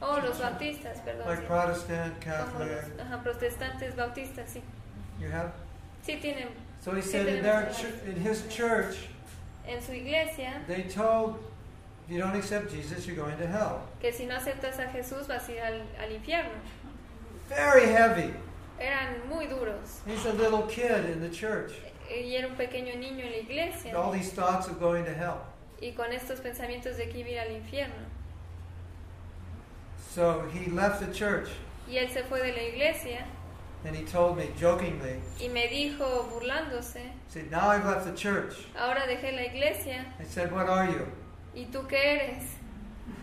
Oh, 0.00 0.18
los 0.20 0.38
bautistas, 0.40 1.00
perdón. 1.00 1.26
Like 1.26 1.42
sí. 1.42 1.46
Protestant, 1.46 2.20
Catholic. 2.20 2.96
los 2.96 3.06
ajá, 3.06 3.22
protestantes 3.22 3.96
bautistas, 3.96 4.48
sí. 4.50 4.62
You 5.20 5.28
have? 5.30 5.52
Sí 6.06 6.16
tienen. 6.20 6.48
So 6.80 6.92
he 6.92 7.02
Sí 7.02 7.10
said 7.10 7.26
in, 7.26 7.42
their 7.42 7.68
in 8.06 8.16
his 8.16 8.46
church, 8.48 9.08
En 9.66 9.82
su 9.82 9.92
iglesia, 9.92 10.62
they 10.66 10.84
told, 10.84 11.36
if 12.06 12.14
you 12.14 12.18
don't 12.20 12.36
accept 12.36 12.70
Jesus, 12.70 13.06
you're 13.06 13.16
going 13.16 13.36
to 13.36 13.46
hell. 13.46 13.80
que 14.00 14.12
si 14.12 14.24
no 14.26 14.36
aceptas 14.36 14.78
a 14.78 14.86
Jesús 14.88 15.26
vas 15.26 15.48
a 15.48 15.52
ir 15.52 15.60
al, 15.60 15.82
al 16.00 16.12
infierno. 16.12 16.52
Very 17.48 17.86
heavy. 17.86 18.32
Eran 18.78 19.28
muy 19.28 19.46
duros. 19.46 20.00
He's 20.06 20.24
a 20.26 20.32
little 20.34 20.62
kid 20.68 21.04
in 21.10 21.20
the 21.20 21.28
church. 21.28 21.72
Y 22.08 22.36
era 22.36 22.46
un 22.46 22.54
pequeño 22.54 22.94
niño 22.96 23.24
en 23.26 23.32
la 23.32 23.38
iglesia. 23.38 23.94
All 23.98 24.12
these 24.12 24.30
thoughts 24.32 24.68
of 24.68 24.78
going 24.78 25.04
to 25.04 25.12
hell. 25.12 25.40
Y 25.82 25.92
con 25.92 26.12
estos 26.12 26.40
pensamientos 26.40 26.96
de 26.96 27.08
que 27.08 27.18
iba 27.18 27.42
al 27.42 27.50
infierno. 27.50 28.06
So 30.08 30.42
he 30.52 30.70
left 30.70 31.00
the 31.00 31.12
church 31.12 31.48
Y 31.88 31.96
él 31.96 32.10
se 32.10 32.22
fue 32.24 32.40
de 32.40 32.52
la 32.52 32.62
iglesia 32.62 33.24
and 33.84 33.94
he 33.94 34.02
told 34.04 34.36
me 34.36 34.50
jokingly, 34.60 35.20
y 35.40 35.48
me 35.48 35.68
dijo, 35.68 36.28
burlándose, 36.30 36.96
he 36.96 37.12
said, 37.28 37.50
Now 37.50 37.68
I've 37.68 37.84
left 37.86 38.06
the 38.06 38.12
church. 38.14 38.54
ahora 38.76 39.02
dejé 39.06 39.32
la 39.34 39.42
iglesia. 39.42 40.04
I 40.20 40.24
said, 40.24 40.50
What 40.52 40.68
are 40.68 40.90
you? 40.90 41.06
¿Y 41.54 41.66
tú 41.70 41.86
qué 41.88 41.96
eres? 41.96 42.42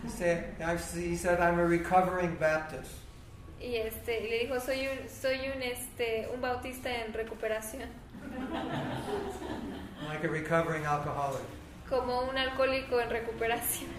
He 0.02 0.08
said, 0.08 0.54
he 0.94 1.14
said, 1.16 1.40
I'm 1.40 1.58
a 1.58 1.64
recovering 1.66 2.36
Baptist. 2.36 2.90
Y 3.60 3.76
este, 3.76 4.20
y 4.22 4.30
le 4.30 4.46
dijo, 4.46 4.60
soy 4.60 4.88
un, 4.88 5.08
soy 5.08 5.50
un, 5.54 5.62
este, 5.62 6.28
un 6.32 6.40
bautista 6.40 6.90
en 6.90 7.12
recuperación, 7.12 7.88
like 10.08 10.24
a 10.24 10.28
recovering 10.28 10.84
alcoholic. 10.84 11.42
como 11.88 12.22
un 12.28 12.36
alcohólico 12.36 13.00
en 13.00 13.10
recuperación. 13.10 13.90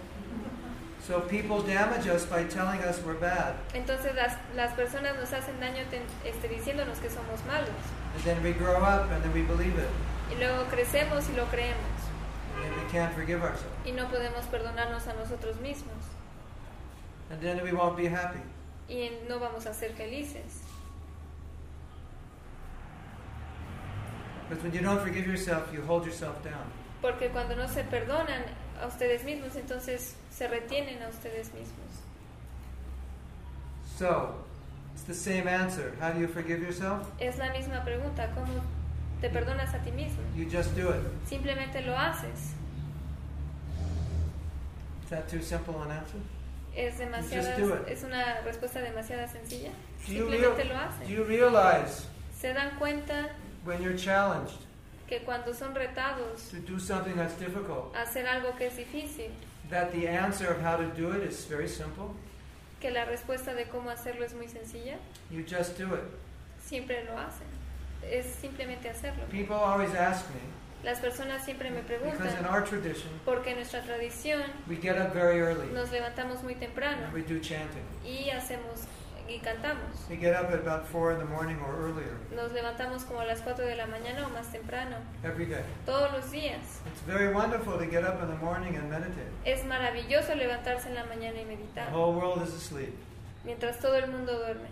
So 1.08 1.22
people 1.22 1.62
damage 1.62 2.06
us 2.08 2.26
by 2.26 2.43
telling 2.43 2.82
us 2.82 3.02
we're 3.06 3.13
bad. 3.13 3.56
Entonces 3.74 4.13
las, 4.13 4.34
las 4.58 4.74
personas 4.74 5.15
nos 5.15 5.32
hacen 5.32 5.58
daño 5.62 5.86
ten- 5.89 6.04
este, 6.26 6.50
diciéndonos 6.50 7.00
que 7.00 7.10
somos 7.10 7.39
malos. 7.48 7.70
And 8.15 8.24
then 8.26 8.43
we 8.43 8.52
grow 8.52 8.76
up 8.84 9.10
and 9.10 9.24
then 9.24 9.32
we 9.34 9.43
believe 9.43 9.78
it. 9.80 9.88
Y 10.30 10.36
luego 10.38 10.65
crecemos 10.65 11.30
y 11.30 11.36
lo 11.38 11.46
creemos. 11.46 11.80
And 12.62 12.76
we 12.76 12.91
can't 12.91 13.13
forgive 13.13 13.41
ourselves. 13.41 13.74
Y 13.86 13.91
no 13.91 14.10
podemos 14.10 14.46
perdonarnos 14.52 15.08
a 15.08 15.13
nosotros 15.13 15.56
mismos. 15.62 16.04
And 17.32 17.39
then 17.41 17.63
we 17.63 17.72
won't 17.72 17.96
be 17.96 18.08
happy. 18.10 18.41
Y 18.89 19.10
no 19.30 19.39
vamos 19.39 19.65
a 19.65 19.74
ser 19.74 19.91
felices. 19.93 20.62
Because 24.50 24.62
when 24.63 24.74
you 24.74 24.82
don't 24.82 25.00
forgive 25.02 25.26
yourself, 25.26 25.72
you 25.74 25.82
hold 25.84 26.06
yourself 26.06 26.43
down. 26.43 26.65
Porque 27.02 27.30
cuando 27.32 27.56
no 27.56 27.67
se 27.67 27.84
perdonan 27.84 28.43
a 28.82 28.88
ustedes 28.88 29.24
mismos, 29.24 29.56
entonces 29.56 30.16
se 30.32 30.48
retienen 30.48 31.02
a 31.04 31.08
ustedes 31.10 31.52
mismos. 31.54 31.88
So, 33.98 34.36
the 35.08 35.13
same 35.13 35.48
answer. 35.48 35.94
How 36.02 36.12
do 36.12 36.20
you 36.20 36.28
forgive 36.28 36.62
yourself? 36.62 37.08
Es 37.20 37.38
la 37.38 37.50
misma 37.52 37.84
pregunta, 37.84 38.30
¿cómo 38.36 38.62
te 39.22 39.30
perdonas 39.30 39.74
a 39.74 39.80
ti 39.80 39.92
mismo? 39.92 40.22
You 40.36 40.46
just 40.50 40.76
do 40.76 40.90
it. 40.92 41.02
Simplemente 41.28 41.82
lo 41.86 41.96
haces. 41.96 42.54
Is 45.04 45.10
that 45.10 45.30
too 45.30 45.42
simple 45.42 45.82
an 45.82 45.92
answer? 45.92 46.20
Es 46.76 47.00
demasiada, 47.00 47.58
do 47.58 47.74
it. 47.74 47.88
es 47.88 48.04
una 48.04 48.42
respuesta 48.44 48.82
demasiada 48.82 49.28
sencilla. 49.28 49.70
Do 50.06 50.06
Simplemente 50.13 50.66
lo 50.66 50.74
do 50.74 50.80
hacen. 50.80 51.08
you 51.08 51.24
realize 51.24 52.06
Se 52.38 52.54
dan 52.54 52.78
cuenta 52.78 53.30
when 53.63 53.82
you're 53.82 53.98
challenged 53.98 54.66
que 55.08 55.20
cuando 55.20 55.54
son 55.54 55.74
retados 55.74 56.50
to 56.52 56.58
do 56.60 56.80
something 56.80 57.15
that's 57.15 57.38
difficult, 57.39 57.96
hacer 57.96 58.26
algo 58.28 58.56
que 58.58 58.67
es 58.67 58.76
difícil, 58.78 59.32
that 59.70 59.91
the 59.91 60.08
answer 60.08 60.50
of 60.52 60.62
how 60.62 60.76
to 60.78 60.86
do 61.00 61.12
it 61.12 61.24
is 61.24 61.46
very 61.48 61.67
simple? 61.67 62.13
que 62.80 62.91
la 62.91 63.06
respuesta 63.06 63.54
de 63.56 63.65
cómo 63.65 63.89
hacerlo 63.89 64.24
es 64.26 64.34
muy 64.36 64.48
sencilla, 64.48 64.98
You 65.32 65.43
just 65.43 65.78
do 65.78 65.96
it. 65.96 66.04
siempre 66.63 67.04
lo 67.06 67.17
hacen. 67.17 67.48
Es 68.04 68.26
simplemente 68.39 68.88
hacerlo. 68.89 69.24
People 69.32 69.56
always 69.56 69.93
ask 69.96 70.26
me, 70.30 70.39
Las 70.84 71.00
personas 71.00 71.43
siempre 71.43 71.72
me 71.72 71.82
because 71.82 72.04
in 72.06 72.17
preguntan, 72.20 72.46
our 72.54 72.63
tradition, 72.63 73.10
porque 73.26 73.50
en 73.50 73.56
nuestra 73.56 73.82
tradición 73.82 74.43
we 74.67 74.76
get 74.76 74.96
up 74.98 75.12
very 75.13 75.39
early 75.39 75.67
nos 75.74 75.89
levantamos 75.91 76.43
muy 76.43 76.54
temprano 76.54 77.04
and 77.06 77.13
we 77.13 77.22
do 77.24 77.39
chanting. 77.39 77.84
y 78.06 78.30
hacemos 78.30 78.86
y 79.28 79.40
cantamos. 79.40 79.84
We 80.10 80.16
get 80.18 80.36
up 80.36 80.50
at 80.52 80.60
about 80.60 80.86
4 80.88 81.13
in 81.13 81.20
the 81.20 81.26
morning 81.26 81.58
or 81.62 81.76
earlier 81.76 82.18
Nos 82.36 82.52
levantamos 82.54 83.04
como 83.04 83.20
a 83.22 83.26
las 83.26 83.42
4 83.42 83.66
de 83.66 83.76
la 83.76 83.86
mañana 83.88 84.26
o 84.26 84.30
más 84.30 84.52
temprano, 84.52 84.98
every 85.24 85.46
day. 85.46 85.63
todos 85.86 86.12
los 86.13 86.32
días. 86.32 86.82
It's 86.88 87.02
very 87.06 87.34
wonderful 87.34 87.78
to 87.78 87.86
get 87.86 88.04
up 88.04 88.22
in 88.22 88.30
the 88.30 88.38
morning 88.44 88.76
and 88.78 88.90
meditate. 88.90 89.32
Es 89.46 89.66
maravilloso 89.66 90.34
levantarse 90.36 90.90
en 90.90 90.96
la 90.96 91.04
mañana 91.06 91.40
y 91.42 91.46
The 91.46 91.56
meditar, 91.56 91.90
whole 91.94 92.13
world 92.16 92.42
is 92.48 92.54
asleep. 92.54 92.94
mientras 93.44 93.80
todo 93.80 93.96
el 93.96 94.10
mundo 94.10 94.34
duerme. 94.38 94.68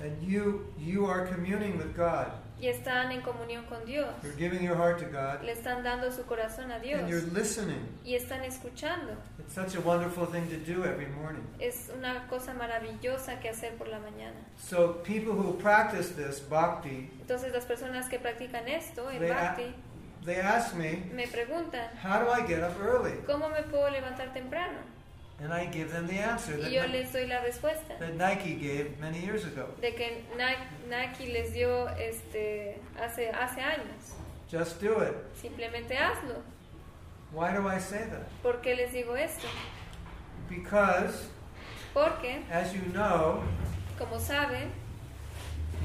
And 0.00 0.22
you 0.22 0.66
you 0.78 1.06
are 1.06 1.26
communing 1.26 1.78
with 1.78 1.96
God. 1.96 2.26
Y 2.58 2.68
están 2.68 3.12
en 3.12 3.20
comunión 3.20 3.66
con 3.68 3.84
Dios. 3.84 4.08
You're 4.22 4.34
giving 4.36 4.62
your 4.64 4.76
heart 4.76 4.98
to 5.00 5.04
God 5.06 5.42
Le 5.44 5.52
están 5.52 5.82
dando 5.82 6.10
su 6.10 6.22
corazón 6.24 6.70
a 6.70 6.76
and 6.76 6.84
you're 6.84 7.20
Dios. 7.20 7.32
listening. 7.32 7.86
Y 8.04 8.14
están 8.14 8.42
escuchando. 8.44 9.14
It's 9.38 9.52
such 9.54 9.74
a 9.74 9.80
wonderful 9.80 10.24
thing 10.26 10.48
to 10.48 10.56
do 10.56 10.84
every 10.84 11.06
morning. 11.06 11.44
Es 11.60 11.90
una 11.94 12.26
cosa 12.28 12.54
maravillosa 12.54 13.40
que 13.40 13.50
hacer 13.50 13.76
por 13.76 13.88
la 13.88 13.98
mañana. 13.98 14.36
So 14.58 15.02
people 15.02 15.32
who 15.34 15.52
practice 15.58 16.10
this 16.14 16.40
bhakti, 16.40 17.10
Entonces 17.20 17.52
las 17.52 17.66
personas 17.66 18.08
que 18.08 18.18
practican 18.18 18.66
esto, 18.68 19.08
a- 19.08 19.18
bhakti, 19.18 19.74
they 20.24 20.36
ask 20.40 20.74
me, 20.74 21.04
me 21.14 21.26
preguntan, 21.26 21.88
how 22.02 22.20
do 22.24 22.30
I 22.30 22.46
get 22.46 22.62
up 22.62 22.74
early? 22.80 23.12
¿cómo 23.26 23.50
me 23.50 23.62
puedo 23.64 23.90
levantar 23.90 24.32
temprano? 24.32 24.78
And 25.38 25.52
I 25.52 25.66
give 25.66 25.92
them 25.92 26.06
the 26.06 26.14
answer 26.18 26.56
that, 26.56 26.70
Y 26.70 26.74
yo 26.76 26.86
les 26.86 27.12
doy 27.12 27.26
la 27.26 27.40
respuesta 27.42 27.98
that 27.98 28.14
Nike 28.16 28.54
gave 28.54 28.98
many 28.98 29.20
years 29.20 29.44
ago. 29.44 29.66
de 29.82 29.92
que 29.92 30.24
Nike, 30.36 30.58
Nike 30.88 31.30
les 31.32 31.52
dio 31.52 31.88
este, 31.98 32.78
hace, 32.98 33.30
hace 33.30 33.60
años. 33.60 34.14
Just 34.50 34.80
do 34.80 35.00
it. 35.00 35.14
Simplemente 35.40 35.94
hazlo. 35.96 36.40
Why 37.32 37.52
do 37.52 37.68
I 37.68 37.78
say 37.78 38.04
that? 38.10 38.28
¿Por 38.42 38.62
qué 38.62 38.76
les 38.76 38.92
digo 38.92 39.14
esto? 39.14 39.46
Because, 40.48 41.28
Porque, 41.92 42.42
as 42.50 42.72
you 42.72 42.80
know, 42.92 43.42
como 43.98 44.18
saben, 44.18 44.70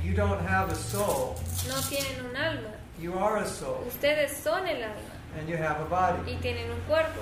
you 0.04 0.14
don't 0.14 0.40
have 0.46 0.70
a 0.72 0.76
soul. 0.76 1.36
no 1.68 1.76
tienen 1.90 2.30
un 2.30 2.36
alma. 2.38 2.72
You 3.00 3.14
are 3.18 3.38
a 3.38 3.46
soul. 3.48 3.84
Ustedes 3.88 4.32
son 4.38 4.68
el 4.68 4.84
alma 4.84 5.12
And 5.38 5.50
you 5.50 5.58
have 5.58 5.82
a 5.82 5.86
body. 5.86 6.32
y 6.32 6.38
tienen 6.42 6.70
un 6.72 6.80
cuerpo. 6.88 7.20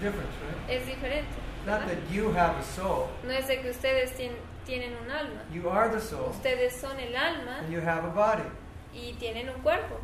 Difference, 0.00 0.32
right? 0.42 0.70
Es 0.70 0.86
diferente. 0.86 1.28
Not 1.66 1.86
that 1.86 1.96
you 2.10 2.30
have 2.32 2.56
a 2.58 2.62
soul. 2.62 3.08
No 3.24 3.32
es 3.32 3.46
de 3.46 3.60
que 3.62 3.70
ustedes 3.70 4.12
tien- 4.16 4.36
tienen 4.66 4.92
un 5.04 5.10
alma. 5.10 5.40
You 5.52 5.68
are 5.70 5.88
the 5.90 6.00
soul. 6.00 6.30
Ustedes 6.30 6.74
son 6.76 6.98
el 6.98 7.14
alma 7.16 7.58
And 7.60 7.72
you 7.72 7.80
have 7.80 8.04
a 8.04 8.10
body. 8.10 8.44
y 8.92 9.14
tienen 9.18 9.48
un 9.48 9.60
cuerpo. 9.62 9.98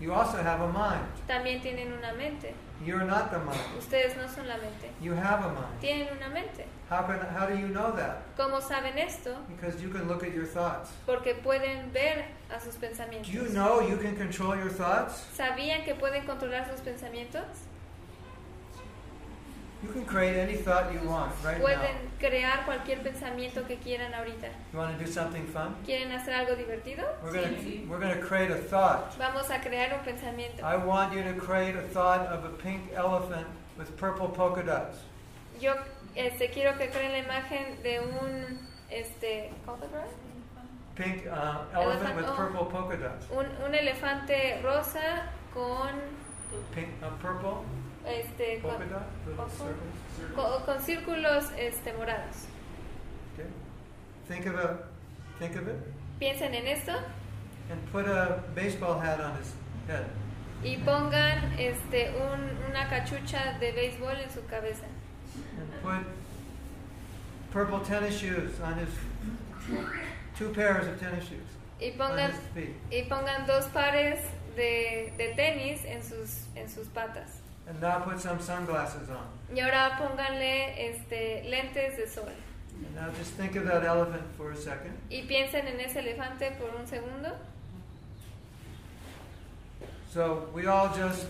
You 0.00 0.12
also 0.12 0.36
have 0.38 0.60
a 0.62 0.66
mind. 0.68 1.06
También 1.26 1.60
tienen 1.60 1.92
una 1.92 2.12
mente. 2.12 2.54
You're 2.84 3.04
not 3.04 3.30
the 3.32 3.38
mind. 3.38 3.58
Ustedes 3.78 4.16
no 4.16 4.28
son 4.28 4.46
la 4.46 4.56
mente. 4.58 4.90
You 5.00 5.12
have 5.14 5.44
a 5.44 5.48
mind. 5.48 5.80
Tienen 5.80 6.08
una 6.16 6.28
mente. 6.28 6.66
How, 6.88 7.02
can, 7.04 7.18
how 7.34 7.46
do 7.46 7.54
you 7.56 7.68
know 7.68 7.90
that? 7.96 8.18
¿Cómo 8.36 8.60
saben 8.60 8.96
esto? 8.98 9.34
Because 9.48 9.80
you 9.82 9.88
can 9.90 10.06
look 10.06 10.22
at 10.22 10.32
your 10.32 10.46
thoughts. 10.46 10.90
Porque 11.04 11.34
pueden 11.34 11.90
ver 11.92 12.26
a 12.54 12.60
sus 12.60 12.74
Do 12.74 12.80
pensamientos. 12.86 13.28
you 13.32 13.46
know 13.48 13.80
you 13.80 13.96
can 13.96 14.14
control 14.14 14.56
your 14.56 14.70
thoughts? 14.70 15.26
¿Sabían 15.36 15.84
que 15.84 15.94
pueden 15.96 16.24
controlar 16.24 16.70
sus 16.70 16.80
pensamientos? 16.80 17.42
You 19.80 19.90
can 19.90 20.04
create 20.04 20.36
any 20.36 20.56
thought 20.56 20.92
you 20.92 20.98
want 21.08 21.32
right 21.44 21.58
now. 21.58 21.64
Pueden 21.64 21.96
crear 22.18 22.64
cualquier 22.64 22.98
pensamiento 22.98 23.64
que 23.66 23.76
quieran 23.76 24.12
ahorita. 24.12 24.48
You 24.72 24.78
want 24.78 24.98
to 24.98 25.04
do 25.04 25.10
something 25.10 25.46
fun? 25.46 25.76
¿Quieren 25.86 26.10
hacer 26.10 26.34
algo 26.34 26.56
divertido? 26.56 27.04
We're 27.22 27.32
going 27.32 27.54
Sí. 27.54 27.82
to 27.82 27.88
we're 27.88 28.00
to 28.00 28.20
create 28.20 28.50
a 28.50 28.56
thought. 28.56 29.16
Vamos 29.18 29.48
a 29.50 29.60
crear 29.60 29.92
un 29.94 30.00
pensamiento. 30.00 30.64
I 30.64 30.76
want 30.76 31.14
you 31.14 31.22
to 31.22 31.34
create 31.34 31.76
a 31.76 31.82
thought 31.82 32.26
of 32.26 32.44
a 32.44 32.50
pink 32.50 32.90
elephant 32.94 33.46
with 33.78 33.96
purple 33.96 34.28
polka 34.28 34.64
dots. 34.64 34.98
Yo 35.60 35.74
este, 36.16 36.50
quiero 36.50 36.76
que 36.76 36.88
creen 36.88 37.12
la 37.12 37.18
imagen 37.18 37.80
de 37.82 38.00
un 38.00 38.58
este. 38.90 39.52
Pink 40.96 41.26
uh, 41.26 41.62
elephant 41.72 42.16
with 42.16 42.24
Elephant, 42.24 42.26
oh. 42.26 42.34
purple 42.34 42.64
polka 42.64 42.96
dots. 42.96 43.26
un, 43.30 43.46
un 43.64 43.72
elefante 43.72 44.60
rosa 44.64 45.28
con 45.54 45.94
Pink, 46.74 46.88
uh, 47.04 47.10
purple 47.22 47.64
este 48.08 48.60
con, 48.60 48.76
con- 50.34 50.62
con 50.64 50.80
círculos 50.82 51.44
este 51.58 51.92
morados. 51.94 52.46
Okay. 53.34 53.46
Think 54.28 54.46
of 54.46 54.56
a 54.58 54.78
think 55.38 55.56
of 55.56 55.68
it, 55.68 55.76
Piensen 56.20 56.54
en 56.54 56.66
esto 56.66 56.92
and 57.70 57.80
put 57.92 58.06
a 58.06 58.42
baseball 58.54 58.98
hat 58.98 59.20
on 59.20 59.36
his 59.38 59.52
head. 59.86 60.04
y 60.64 60.76
pongan 60.84 61.52
este 61.58 62.10
un- 62.10 62.58
una 62.70 62.88
cachucha 62.88 63.58
de 63.60 63.72
béisbol 63.72 64.16
en 64.20 64.30
su 64.30 64.40
cabeza 64.46 64.86
and 65.58 65.70
put 65.82 66.04
purple 67.52 67.80
tennis 67.80 68.20
shoes 68.20 68.58
on 68.60 68.74
his 68.78 68.88
two 70.36 70.48
pairs 70.52 70.86
of 70.88 70.98
tennis 70.98 71.24
shoes 71.24 71.46
y 71.80 71.90
on 71.92 71.98
pongan 71.98 72.30
his 72.32 72.38
feet 72.54 72.74
y 72.90 73.02
pongan 73.08 73.46
dos 73.46 73.66
pares 73.66 74.18
de, 74.56 75.12
de 75.16 75.34
tenis 75.36 75.84
en 75.84 76.02
sus 76.02 76.46
en 76.56 76.68
sus 76.68 76.88
patas. 76.88 77.37
And 77.68 77.80
now 77.80 77.98
put 78.00 78.18
some 78.20 78.40
sunglasses 78.40 79.08
on 79.10 79.26
Y 79.54 79.60
ahora 79.60 79.96
pónganle 79.98 80.74
este 80.90 81.44
lentes 81.48 81.96
de 81.96 82.06
sol. 82.08 82.24
and 82.28 82.94
now 82.94 83.10
just 83.18 83.32
think 83.32 83.56
of 83.56 83.64
that 83.66 83.84
elephant 83.84 84.22
for 84.36 84.52
a 84.52 84.56
second 84.56 84.96
Y 85.10 85.22
piensen 85.28 85.66
en 85.66 85.80
ese 85.80 85.96
elefante 85.96 86.52
por 86.58 86.70
un 86.78 86.86
segundo. 86.86 87.30
so 90.12 90.48
we 90.54 90.66
all 90.66 90.88
just 90.96 91.26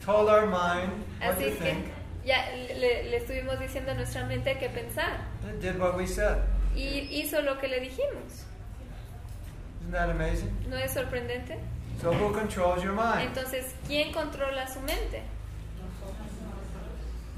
told 0.00 0.28
our 0.28 0.46
mind 0.46 0.90
what 1.20 1.36
to 1.38 1.44
Así 1.44 1.44
que 1.44 1.60
think 1.60 1.86
ya 2.24 2.36
le, 2.54 3.10
le 3.10 3.16
estuvimos 3.18 3.58
diciendo 3.58 3.90
a 3.90 3.94
nuestra 3.94 4.24
mente 4.26 4.56
que 4.58 4.68
pensar. 4.68 5.20
it 5.48 5.60
did 5.60 5.78
what 5.78 5.96
we 5.96 6.06
said 6.06 6.38
Y 6.74 7.08
hizo 7.22 7.40
lo 7.42 7.56
que 7.58 7.68
le 7.68 7.80
dijimos. 7.80 8.44
isn't 9.80 9.92
that 9.92 10.10
amazing 10.10 10.50
¿No 10.68 10.76
es 10.76 10.92
sorprendente? 10.92 11.56
so 12.00 12.12
who 12.12 12.32
controls 12.32 12.82
your 12.82 12.92
mind 12.92 13.28
Entonces, 13.28 13.74
¿quién 13.86 14.12
controla 14.12 14.66
su 14.66 14.80
mente? 14.80 15.22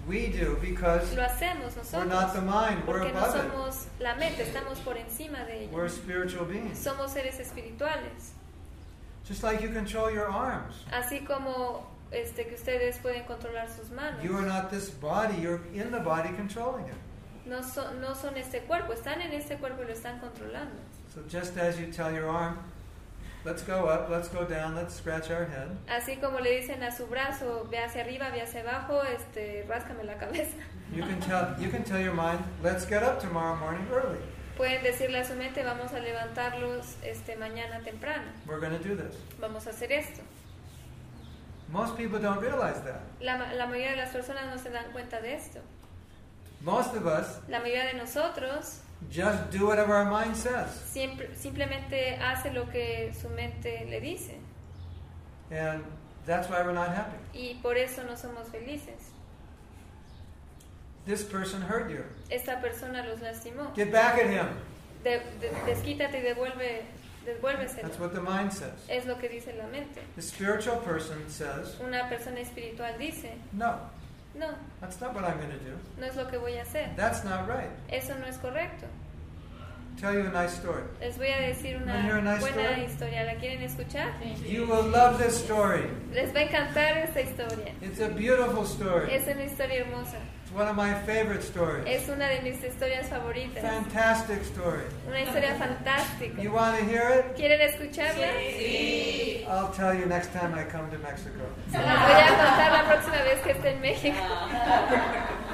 We 0.07 0.29
do 0.29 0.57
because 0.61 1.15
Lo 1.17 1.23
hacemos 1.23 1.75
we're 1.93 2.05
not 2.05 2.33
the 2.33 2.41
nosotros. 2.41 2.45
mind 2.45 2.87
we're 2.87 3.01
Porque 3.01 3.13
no 3.13 3.19
above 3.25 3.37
it 3.37 3.53
somos 3.53 3.87
la 4.01 4.15
mente, 4.15 4.43
estamos 4.43 4.79
por 4.85 4.95
encima 4.97 5.45
de 5.47 5.69
we're 5.73 5.87
ella. 5.87 5.89
spiritual 5.95 6.45
beings 6.45 6.79
Somos 6.79 7.11
seres 7.13 7.39
espirituales. 7.41 8.33
just 9.25 9.43
like 9.43 9.61
you 9.61 9.69
control 9.71 10.11
your 10.13 10.29
arms 10.31 10.75
Así 10.93 11.25
como 11.27 11.87
este, 12.13 12.47
que 12.47 12.55
ustedes 12.55 12.99
pueden 12.99 13.25
controlar 13.27 13.69
sus 13.69 13.91
manos. 13.91 14.23
you 14.23 14.37
are 14.37 14.47
not 14.47 14.71
this 14.71 14.91
body 14.91 15.37
you're 15.41 15.61
in 15.75 15.91
the 15.91 15.99
body 16.01 16.29
controlling 16.37 16.87
it 16.87 16.95
No 17.47 17.63
son, 17.63 18.01
no 18.01 18.13
son 18.15 18.37
este 18.37 18.61
cuerpo, 18.67 18.93
están 18.93 19.21
en 19.21 19.33
este 19.33 19.57
cuerpo 19.59 19.83
y 19.83 19.87
lo 19.87 19.93
están 19.93 20.19
controlando. 20.19 20.81
So 21.15 21.23
just 21.29 21.57
as 21.57 21.79
you 21.79 21.87
tell 21.93 22.13
your 22.13 22.29
arm, 22.29 22.59
let's 23.47 23.63
go 23.63 23.87
up, 23.87 24.11
let's 24.11 24.29
go 24.29 24.45
down, 24.45 24.75
let's 24.75 24.95
scratch 24.97 25.31
our 25.31 25.47
head, 25.47 25.69
Así 25.89 26.21
como 26.21 26.41
le 26.41 26.51
dicen 26.61 26.83
a 26.83 26.91
su 26.91 27.07
brazo, 27.07 27.67
ve 27.71 27.79
hacia 27.79 28.03
arriba, 28.03 28.29
ve 28.31 28.43
hacia 28.43 28.61
abajo, 28.63 29.03
este, 29.05 29.65
ráscame 29.69 30.05
la 30.05 30.19
cabeza. 30.19 30.57
you 30.93 31.03
can 31.03 31.21
tell 31.21 31.55
you 31.59 31.71
can 31.71 31.85
tell 31.85 32.01
your 32.01 32.15
mind, 32.15 32.41
let's 32.63 32.85
get 32.85 33.03
up 33.03 33.21
tomorrow 33.21 33.57
morning 33.57 33.87
early. 33.93 34.19
Pueden 34.57 34.83
decirle 34.83 35.21
a 35.21 35.25
su 35.25 35.35
mente, 35.35 35.63
vamos 35.63 35.93
a 35.93 36.01
levantarlos 36.01 36.97
este, 37.03 37.37
mañana 37.37 37.81
temprano, 37.85 38.25
We're 38.47 38.59
going 38.61 38.77
to 38.77 38.83
do 38.83 38.97
this. 38.97 39.15
vamos 39.39 39.67
a 39.67 39.71
hacer 39.71 39.93
esto. 39.93 40.23
Most 41.71 41.97
people 41.97 42.19
don't 42.19 42.41
realize 42.41 42.81
that. 42.83 43.01
La, 43.21 43.53
la 43.55 43.67
mayoría 43.67 43.91
de 43.93 43.97
las 43.97 44.11
personas 44.11 44.47
no 44.51 44.59
se 44.59 44.71
dan 44.71 44.91
cuenta 44.93 45.21
de 45.21 45.35
esto. 45.35 45.61
Most 46.63 46.95
of 46.97 47.07
us 47.07 47.39
La 47.49 47.61
mayoría 47.61 47.85
de 47.87 47.95
nosotros 47.95 48.81
just 49.11 49.51
do 49.51 49.67
whatever 49.67 49.95
our 49.95 50.05
mind 50.11 50.37
says. 50.37 50.69
siempre, 50.93 51.29
simplemente 51.37 52.17
hace 52.21 52.53
lo 52.53 52.67
que 52.71 53.13
su 53.15 53.29
mente 53.29 53.87
le 53.89 54.01
dice 54.01 54.37
And 55.51 55.85
that's 56.27 56.49
why 56.49 56.63
we're 56.63 56.73
not 56.73 56.89
happy. 56.89 57.17
y 57.35 57.59
por 57.63 57.77
eso 57.77 58.03
no 58.03 58.15
somos 58.17 58.49
felices. 58.51 59.13
This 61.05 61.23
person 61.23 61.63
hurt 61.63 61.89
you. 61.91 62.05
esta 62.31 62.61
persona 62.61 63.05
los 63.07 63.21
lastimó. 63.21 63.73
Get 63.77 63.93
back 63.93 64.19
at 64.19 64.29
him. 64.29 64.49
De- 65.05 65.21
de- 65.41 65.51
desquítate 65.67 66.19
y 66.19 66.23
devuelve, 66.23 66.83
devuélveselo. 67.25 67.83
That's 67.83 68.01
what 68.01 68.13
the 68.13 68.21
mind 68.21 68.53
says. 68.53 68.73
Es 68.89 69.07
lo 69.07 69.15
que 69.17 69.29
dice 69.29 69.55
la 69.57 69.69
mente. 69.69 70.01
The 70.17 70.23
spiritual 70.23 70.79
person 70.79 71.29
says, 71.29 71.77
Una 71.81 72.09
persona 72.09 72.41
espiritual 72.41 72.99
dice, 72.99 73.35
No, 73.53 73.79
no, 74.39 74.55
that's 74.81 75.01
not 75.01 75.15
what 75.15 75.25
I'm 75.25 75.39
going 75.39 75.51
to 75.51 75.59
do. 75.59 75.77
no 75.99 76.07
es 76.07 76.17
lo 76.17 76.27
que 76.27 76.39
voy 76.39 76.57
a 76.59 76.63
hacer. 76.63 76.95
That's 76.97 77.25
not 77.25 77.49
right. 77.49 77.71
Eso 77.89 78.15
no 78.19 78.27
es 78.27 78.37
correcto. 78.39 78.87
Tell 79.99 80.13
you 80.13 80.27
a 80.27 80.31
nice 80.31 80.53
story. 80.55 80.83
Les 81.01 81.17
voy 81.17 81.29
a 81.29 81.41
decir 81.41 81.79
hear 81.79 82.17
a 82.17 82.19
una 82.21 82.35
nice 82.35 82.41
buena 82.41 82.63
story? 82.73 82.85
historia. 82.85 83.25
¿La 83.25 83.35
quieren 83.37 83.63
escuchar? 83.63 84.13
You 84.47 84.67
will 84.67 84.87
love 84.91 85.19
this 85.19 85.43
story. 85.43 85.89
Les 86.13 86.35
va 86.35 86.41
a 86.41 86.43
encantar 86.45 86.99
esta 86.99 87.21
historia. 87.23 87.73
It's 87.81 88.01
a 88.01 88.09
beautiful 88.09 88.65
story. 88.67 89.11
Es 89.15 89.27
una 89.27 89.45
historia 89.45 89.81
hermosa. 89.81 90.19
It's 90.47 90.55
one 90.55 90.69
of 90.69 90.77
my 90.77 90.95
favorite 91.03 91.43
stories. 91.43 91.85
Es 91.89 92.09
una 92.09 92.29
de 92.29 92.41
mis 92.41 92.63
historias 92.63 93.09
favoritas. 93.09 93.63
Fantastic 93.63 94.43
story. 94.45 94.85
Una 95.09 95.21
historia 95.21 95.57
fantástica. 95.57 96.41
You 96.41 96.53
want 96.53 96.79
to 96.79 96.85
hear 96.85 97.11
it? 97.19 97.35
¿Quieren 97.37 97.61
escucharla? 97.61 98.29
Sí. 98.57 99.45
I'll 99.49 99.73
tell 99.73 99.93
you 99.93 100.07
next 100.07 100.33
time 100.33 100.55
I 100.55 100.63
come 100.65 100.89
to 100.91 100.99
Mexico. 100.99 101.43
Se 101.73 101.79
las 101.79 101.99
voy 102.01 102.21
a 102.21 102.29
contar 102.29 102.73
la 102.73 102.85
próxima 102.85 103.23
vez 103.25 103.41
que 103.43 103.51
esté 103.53 103.71
en 103.73 103.81
México. 103.81 104.17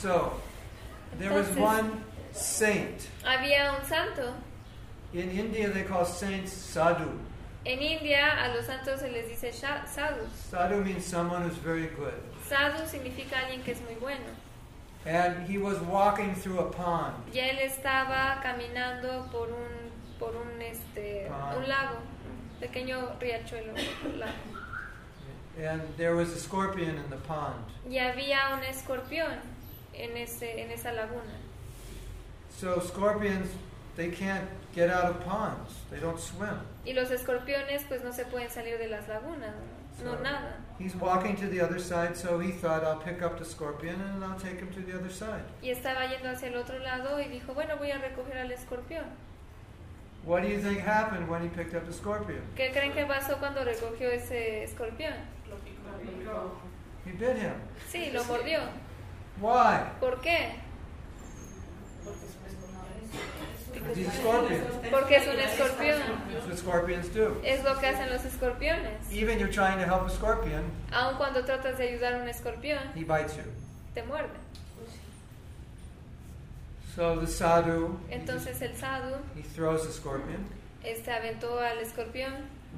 So, 0.00 0.40
there 1.18 1.32
was 1.32 1.48
one 1.56 2.04
saint. 2.30 3.08
Había 3.24 3.72
un 3.76 3.84
santo. 3.84 4.32
In 5.12 5.28
India, 5.30 5.70
they 5.70 5.82
call 5.82 6.04
saints 6.06 6.52
sadhu. 6.52 7.18
En 7.66 7.80
India 7.82 8.44
a 8.44 8.54
los 8.54 8.64
santos 8.66 9.00
se 9.00 9.08
les 9.10 9.26
dice 9.28 9.50
sha- 9.52 9.84
sadhus. 9.86 10.30
Sadhu 10.52 10.84
means 10.84 11.04
someone 11.04 11.42
who's 11.42 11.56
very 11.56 11.88
good. 11.96 12.14
Sadhu 12.48 12.86
significa 12.86 13.38
alguien 13.40 13.62
que 13.62 13.72
es 13.72 13.80
muy 13.82 13.94
bueno. 13.94 14.24
And 15.06 15.48
he 15.48 15.58
was 15.58 15.78
walking 15.80 16.34
through 16.34 16.58
a 16.60 16.70
pond. 16.70 17.14
Y 17.32 17.38
él 17.38 17.58
estaba 17.60 18.40
caminando 18.42 19.28
por 19.30 19.48
un, 19.48 19.90
por 20.18 20.34
un, 20.34 20.60
este, 20.60 21.30
un 21.56 21.68
lago, 21.68 21.96
un 21.96 22.60
pequeño 22.60 23.16
riachuelo. 23.20 23.72
lago. 24.18 24.32
And 25.58 25.82
there 25.96 26.14
was 26.14 26.30
a 26.30 26.38
scorpion 26.38 26.96
in 26.96 27.10
the 27.10 27.16
pond. 27.16 27.64
Y 27.88 27.98
había 27.98 28.54
un 28.54 28.62
escorpión 28.64 29.38
en, 29.94 30.16
ese, 30.16 30.60
en 30.60 30.70
esa 30.70 30.92
laguna. 30.92 31.34
So, 32.50 32.80
scorpions, 32.80 33.48
they 33.96 34.10
can't 34.10 34.48
get 34.74 34.90
out 34.90 35.04
of 35.04 35.24
ponds, 35.24 35.74
they 35.90 35.98
don't 36.00 36.18
swim. 36.20 36.60
Y 36.84 36.92
los 36.92 37.10
escorpiones 37.10 37.84
pues 37.88 38.02
no 38.04 38.12
se 38.12 38.24
pueden 38.24 38.50
salir 38.50 38.78
de 38.78 38.88
las 38.88 39.08
lagunas, 39.08 39.54
no, 40.04 40.18
nada. 40.20 40.56
He's 40.78 40.94
walking 40.94 41.34
to 41.36 41.48
the 41.48 41.60
other 41.60 41.80
side, 41.80 42.16
so 42.16 42.38
he 42.38 42.52
thought, 42.52 42.84
I'll 42.84 43.00
pick 43.00 43.20
up 43.20 43.36
the 43.36 43.44
scorpion 43.44 44.00
and 44.00 44.24
I'll 44.24 44.38
take 44.38 44.60
him 44.60 44.68
to 44.74 44.80
the 44.80 44.96
other 44.96 45.10
side. 45.10 45.42
Y 45.60 45.70
estaba 45.70 46.06
yendo 46.06 46.30
hacia 46.30 46.48
el 46.48 46.56
otro 46.56 46.78
lado 46.78 47.20
y 47.20 47.24
dijo, 47.24 47.52
bueno, 47.52 47.76
voy 47.78 47.90
a 47.90 47.98
recoger 47.98 48.38
al 48.38 48.52
escorpión. 48.52 49.04
What 50.24 50.42
do 50.42 50.48
you 50.48 50.60
think 50.60 50.78
happened 50.78 51.28
when 51.28 51.42
he 51.42 51.48
picked 51.48 51.74
up 51.74 51.84
the 51.86 51.92
scorpion? 51.92 52.42
¿Qué 52.54 52.70
creen 52.72 52.92
que 52.92 53.04
pasó 53.06 53.38
cuando 53.38 53.64
recogió 53.64 54.08
ese 54.10 54.62
escorpión? 54.62 55.14
He 57.04 57.12
bit 57.12 57.36
him. 57.38 57.54
Sí, 57.88 58.10
lo 58.12 58.22
mordió. 58.24 58.60
Why? 59.40 59.80
¿Por 60.00 60.20
qué? 60.20 60.60
Because 62.04 63.47
he's 63.94 64.08
a 64.08 64.12
scorpion. 64.12 64.60
Porque 64.90 65.16
es 65.16 65.26
un 65.26 65.38
escorpión. 65.38 65.98
That's 66.32 66.46
what 66.46 66.56
scorpions 66.58 67.08
do. 67.14 67.40
Es 67.44 67.62
lo 67.64 67.78
que 67.78 67.86
hacen 67.86 68.10
los 68.10 68.24
escorpiones. 68.24 69.10
Even 69.12 69.38
you're 69.38 69.52
trying 69.52 69.78
to 69.78 69.84
help 69.84 70.06
a 70.06 70.10
scorpion, 70.10 70.64
Aun 70.92 71.16
cuando 71.16 71.44
tratas 71.44 71.76
de 71.78 71.88
ayudar 71.88 72.14
a 72.14 72.18
un 72.22 72.28
escorpión, 72.28 72.78
he 72.94 73.04
bites 73.04 73.36
you. 73.36 73.42
te 73.94 74.02
muerde. 74.02 74.30
So 76.94 77.16
the 77.20 77.26
sadhu, 77.26 77.98
Entonces 78.10 78.60
el 78.62 78.74
sadhu 78.74 79.16
he 79.36 79.42
throws 79.42 79.86
the 79.86 79.92
scorpion. 79.92 80.44
este, 80.82 81.10
aventó 81.12 81.58
al 81.60 81.78
escorpión 81.78 82.32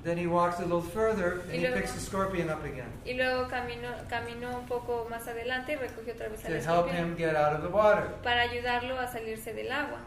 Then 0.04 0.16
he 0.18 0.26
walks 0.26 0.58
a 0.60 0.62
little 0.62 0.82
further 0.82 1.40
and 1.44 1.50
Y 1.52 1.56
he 1.56 1.60
luego- 1.62 1.76
picks 1.76 1.92
the 1.92 2.00
scorpion 2.00 2.48
up 2.50 2.62
again 2.64 2.88
y 3.04 3.14
luego 3.14 3.48
caminó, 3.48 3.88
caminó 4.08 4.58
un 4.58 4.66
poco 4.66 5.06
más 5.10 5.26
adelante 5.26 5.72
y 5.72 5.76
recogió 5.76 6.14
otra 6.14 6.28
vez 6.28 6.44
al 6.44 6.52
to 6.52 6.56
help 6.58 6.86
escorpión 6.86 6.96
him 7.12 7.16
get 7.16 7.34
out 7.36 7.54
of 7.54 7.62
the 7.62 7.68
water. 7.68 8.04
para 8.22 8.42
ayudarlo 8.42 8.98
a 8.98 9.06
salirse 9.08 9.52
del 9.52 9.70
agua. 9.72 9.98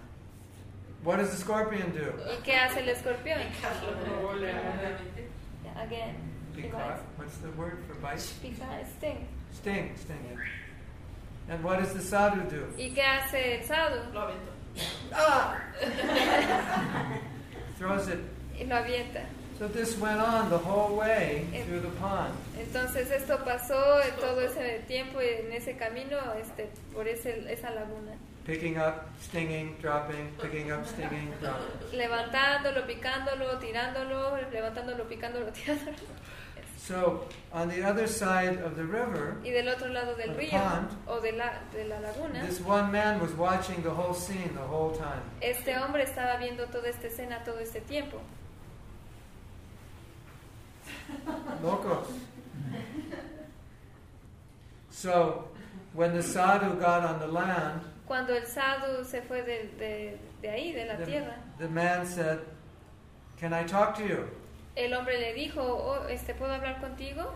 What 1.04 1.18
does 1.18 1.32
the 1.32 1.38
scorpion 1.38 1.92
do? 1.92 2.14
¿Y 2.32 2.38
qué 2.44 2.56
hace 2.56 2.80
el 2.80 2.88
escorpión? 2.90 3.40
Again. 5.76 6.16
bites. 6.56 7.02
What's 7.18 7.38
the 7.40 7.50
word 7.52 7.78
for 7.88 7.96
bite? 7.96 8.20
Picar, 8.42 8.86
sting. 8.98 9.28
Sting, 9.52 9.96
sting. 9.98 10.38
And 11.50 11.62
what 11.64 11.80
does 11.80 11.94
the 11.94 12.02
sadhu 12.02 12.42
do? 12.50 12.68
¿Y 12.78 12.92
qué 12.96 13.02
hace 13.04 13.58
el 13.60 13.64
sadhu? 13.66 14.00
Lo 14.14 14.22
aventó. 14.22 14.52
Ah! 15.14 15.60
Throws 17.78 18.08
it. 18.08 18.20
Y 18.58 18.64
lo 18.66 18.76
avienta. 18.78 19.26
So 19.60 19.68
this 19.68 19.98
went 20.00 20.20
on 20.20 20.50
the 20.50 20.58
whole 20.58 20.96
way 20.96 21.46
Eh. 21.54 21.64
through 21.66 21.82
the 21.82 21.92
pond. 22.00 22.34
Entonces 22.58 23.12
esto 23.12 23.38
pasó 23.44 24.02
todo 24.20 24.40
ese 24.42 24.84
tiempo 24.88 25.20
en 25.20 25.52
ese 25.52 25.76
camino 25.78 26.18
este, 26.40 26.70
por 26.94 27.08
ese, 27.08 27.44
esa 27.52 27.72
laguna. 27.72 28.14
Picking 28.46 28.78
up, 28.78 29.08
stinging, 29.22 29.76
dropping, 29.82 30.28
picking 30.42 30.72
up, 30.72 30.86
stinging, 30.86 31.32
dropping. 31.40 31.98
Levantándolo, 31.98 32.86
picándolo, 32.86 33.58
tirándolo, 33.60 34.38
levantándolo, 34.52 35.06
picándolo, 35.08 35.52
tirándolo. 35.54 35.96
So 36.76 37.26
on 37.54 37.70
the 37.70 37.82
other 37.82 38.06
side 38.08 38.58
of 38.62 38.76
the 38.76 38.84
river, 38.84 39.38
Y 39.46 39.52
del 39.52 39.70
otro 39.70 39.88
lado 39.88 40.16
del 40.16 40.36
río 40.36 40.52
pond. 40.52 40.90
o 41.08 41.22
de 41.22 41.32
la, 41.32 41.54
de 41.72 41.86
la 41.86 42.00
laguna, 42.02 42.46
this 42.46 42.60
one 42.60 42.92
man 42.92 43.22
was 43.22 43.32
watching 43.36 43.82
the 43.84 43.90
whole 43.90 44.14
scene 44.14 44.52
the 44.54 44.60
whole 44.68 44.92
time. 44.92 45.22
este 45.40 45.70
hombre 45.78 46.04
estaba 46.04 46.38
viendo 46.38 46.66
toda 46.68 46.90
esta 46.90 47.08
escena 47.08 47.42
todo 47.46 47.60
este 47.60 47.80
tiempo. 47.88 48.20
Locos. 51.64 52.08
So 54.92 55.48
when 55.94 56.14
the 56.14 56.24
sadhu 56.24 56.78
got 56.80 57.06
on 57.06 57.20
the 57.20 57.28
land, 57.28 57.80
Cuando 58.08 58.34
el 58.36 58.46
sadhu 58.46 59.04
se 59.06 59.22
fue 59.22 59.42
de, 59.44 59.70
de, 59.80 60.18
de 60.42 60.50
ahí, 60.50 60.72
de 60.74 60.86
la 60.86 60.98
the, 60.98 61.06
tierra, 61.06 61.36
the 61.58 61.68
man 61.68 62.06
said, 62.06 62.40
Can 63.40 63.54
I 63.54 63.64
talk 63.66 63.96
to 63.98 64.04
you? 64.06 64.28
el 64.76 64.94
hombre 64.94 65.20
le 65.20 65.34
dijo, 65.34 65.62
oh, 65.62 66.08
este, 66.08 66.34
¿puedo 66.34 66.52
hablar 66.54 66.80
contigo? 66.82 67.34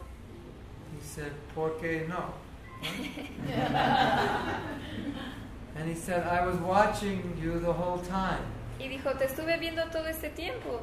He 0.96 1.02
said, 1.04 1.32
¿Por 1.56 1.78
qué 1.80 2.08
no? 2.08 2.34
and 5.76 5.88
he 5.88 5.96
said, 5.96 6.26
I 6.28 6.46
was 6.46 6.56
watching 6.58 7.38
you 7.42 7.60
the 7.60 7.72
whole 7.74 8.00
time. 8.00 8.42
Y 8.80 8.88
dijo, 8.90 9.12
te 9.18 9.26
estuve 9.26 9.58
viendo 9.60 9.84
todo 9.92 10.06
este 10.08 10.30
tiempo 10.36 10.82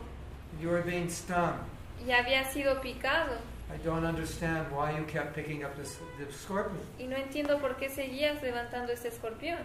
You 0.60 0.68
were 0.70 0.82
being 0.82 1.08
stung. 1.08 1.58
y 2.04 2.10
había 2.10 2.44
sido 2.44 2.80
picado. 2.80 3.38
I 3.74 3.78
don't 3.84 4.04
understand 4.04 4.70
why 4.70 4.96
you 4.96 5.04
kept 5.04 5.34
picking 5.34 5.64
up 5.64 5.76
this, 5.76 5.98
the 6.18 6.32
scorpion. 6.32 6.78
Y 6.98 7.06
no 7.06 7.16
entiendo 7.16 7.60
por 7.60 7.74
qué 7.76 7.88
seguías 7.90 8.40
levantando 8.42 8.92
este 8.92 9.08
escorpión. 9.08 9.58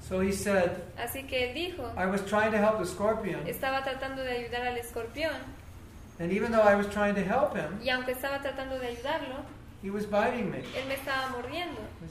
So 0.00 0.20
he 0.20 0.32
said, 0.32 0.70
Así 0.98 1.26
que 1.28 1.50
él 1.50 1.54
dijo, 1.54 1.92
I 1.96 2.06
was 2.06 2.22
trying 2.22 2.52
to 2.52 2.58
help 2.58 2.78
the 2.78 2.86
scorpion, 2.86 3.46
estaba 3.46 3.84
tratando 3.84 4.24
de 4.24 4.30
ayudar 4.30 4.66
al 4.66 4.76
escorpión 4.78 5.36
and 6.18 6.30
even 6.32 6.52
though 6.52 6.62
I 6.62 6.74
was 6.74 6.86
trying 6.88 7.14
to 7.16 7.22
help 7.22 7.54
him, 7.56 7.78
y 7.82 7.88
aunque 7.90 8.12
estaba 8.12 8.40
tratando 8.40 8.78
de 8.78 8.86
ayudarlo, 8.88 9.44
he 9.82 9.90
was 9.90 10.04
biting 10.06 10.50
me. 10.50 10.58
él 10.76 10.86
me 10.88 10.94
estaba 10.94 11.28
mordiendo. 11.30 11.80
This 12.00 12.10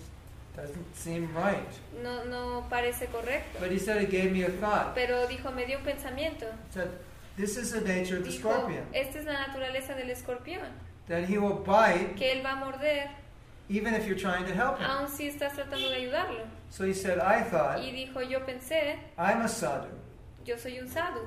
doesn't 0.56 0.96
seem 0.96 1.34
right. 1.36 1.68
No, 2.04 2.24
no 2.26 2.66
parece 2.70 3.08
correcto. 3.08 3.60
But 3.60 3.72
he 3.72 3.80
said 3.80 4.02
it 4.02 4.10
gave 4.12 4.32
me 4.32 4.44
a 4.44 4.50
thought. 4.50 4.94
Pero 4.96 5.28
dijo, 5.28 5.52
me 5.54 5.66
dio 5.66 5.78
un 5.80 5.84
pensamiento. 5.84 6.46
He 6.70 6.74
said, 6.74 6.90
This 7.38 7.58
is 7.58 7.72
the 7.72 7.82
nature 7.82 8.18
of 8.18 8.24
the 8.26 8.30
Dijo, 8.32 8.40
scorpion. 8.52 8.84
esta 8.94 9.20
es 9.20 9.26
la 9.26 9.48
naturaleza 9.48 9.96
del 9.96 10.10
escorpión, 10.10 10.68
That 11.12 11.26
he 11.28 11.38
will 11.38 11.56
bite 11.66 12.16
que 12.16 12.32
él 12.32 12.42
va 12.42 12.54
a 12.54 12.56
morder 12.56 13.10
even 13.70 13.94
if 13.94 14.08
you're 14.08 14.18
trying 14.18 14.46
to 14.46 14.54
help 14.54 14.80
him. 14.80 14.86
aun 14.90 15.10
si 15.10 15.28
estás 15.28 15.54
tratando 15.54 15.90
de 15.90 15.96
ayudarlo. 15.96 16.46
So 16.70 16.86
he 16.86 16.94
said, 16.94 17.20
I 17.20 17.42
thought, 17.44 17.80
Y 17.80 17.92
dijo, 17.92 18.22
yo 18.22 18.40
pensé, 18.46 18.96
I'm 19.18 19.42
a 19.42 19.48
sadhu. 19.50 19.90
yo 20.46 20.56
soy 20.58 20.80
un 20.80 20.88
sadhu. 20.88 21.20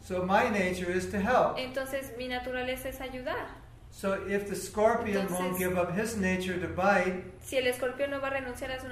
So 0.00 0.24
my 0.24 0.48
nature 0.48 0.90
is 0.92 1.10
to 1.10 1.18
help. 1.18 1.58
Entonces 1.58 2.16
mi 2.16 2.28
naturaleza 2.28 2.86
es 2.88 3.00
ayudar. 3.00 3.48
So 3.90 4.14
if 4.28 4.48
the 4.48 4.54
scorpion 4.54 5.26
won't 5.28 5.56
Entonces- 5.56 5.58
give 5.58 5.76
up 5.76 5.92
his 5.96 6.16
nature 6.16 6.58
to 6.60 6.68
bite, 6.68 7.24
Si 7.42 7.56
el 7.56 7.66
escorpión 7.66 8.10
no 8.10 8.20
va 8.20 8.28
a 8.28 8.30
renunciar 8.30 8.70
a 8.70 8.80
su 8.80 8.86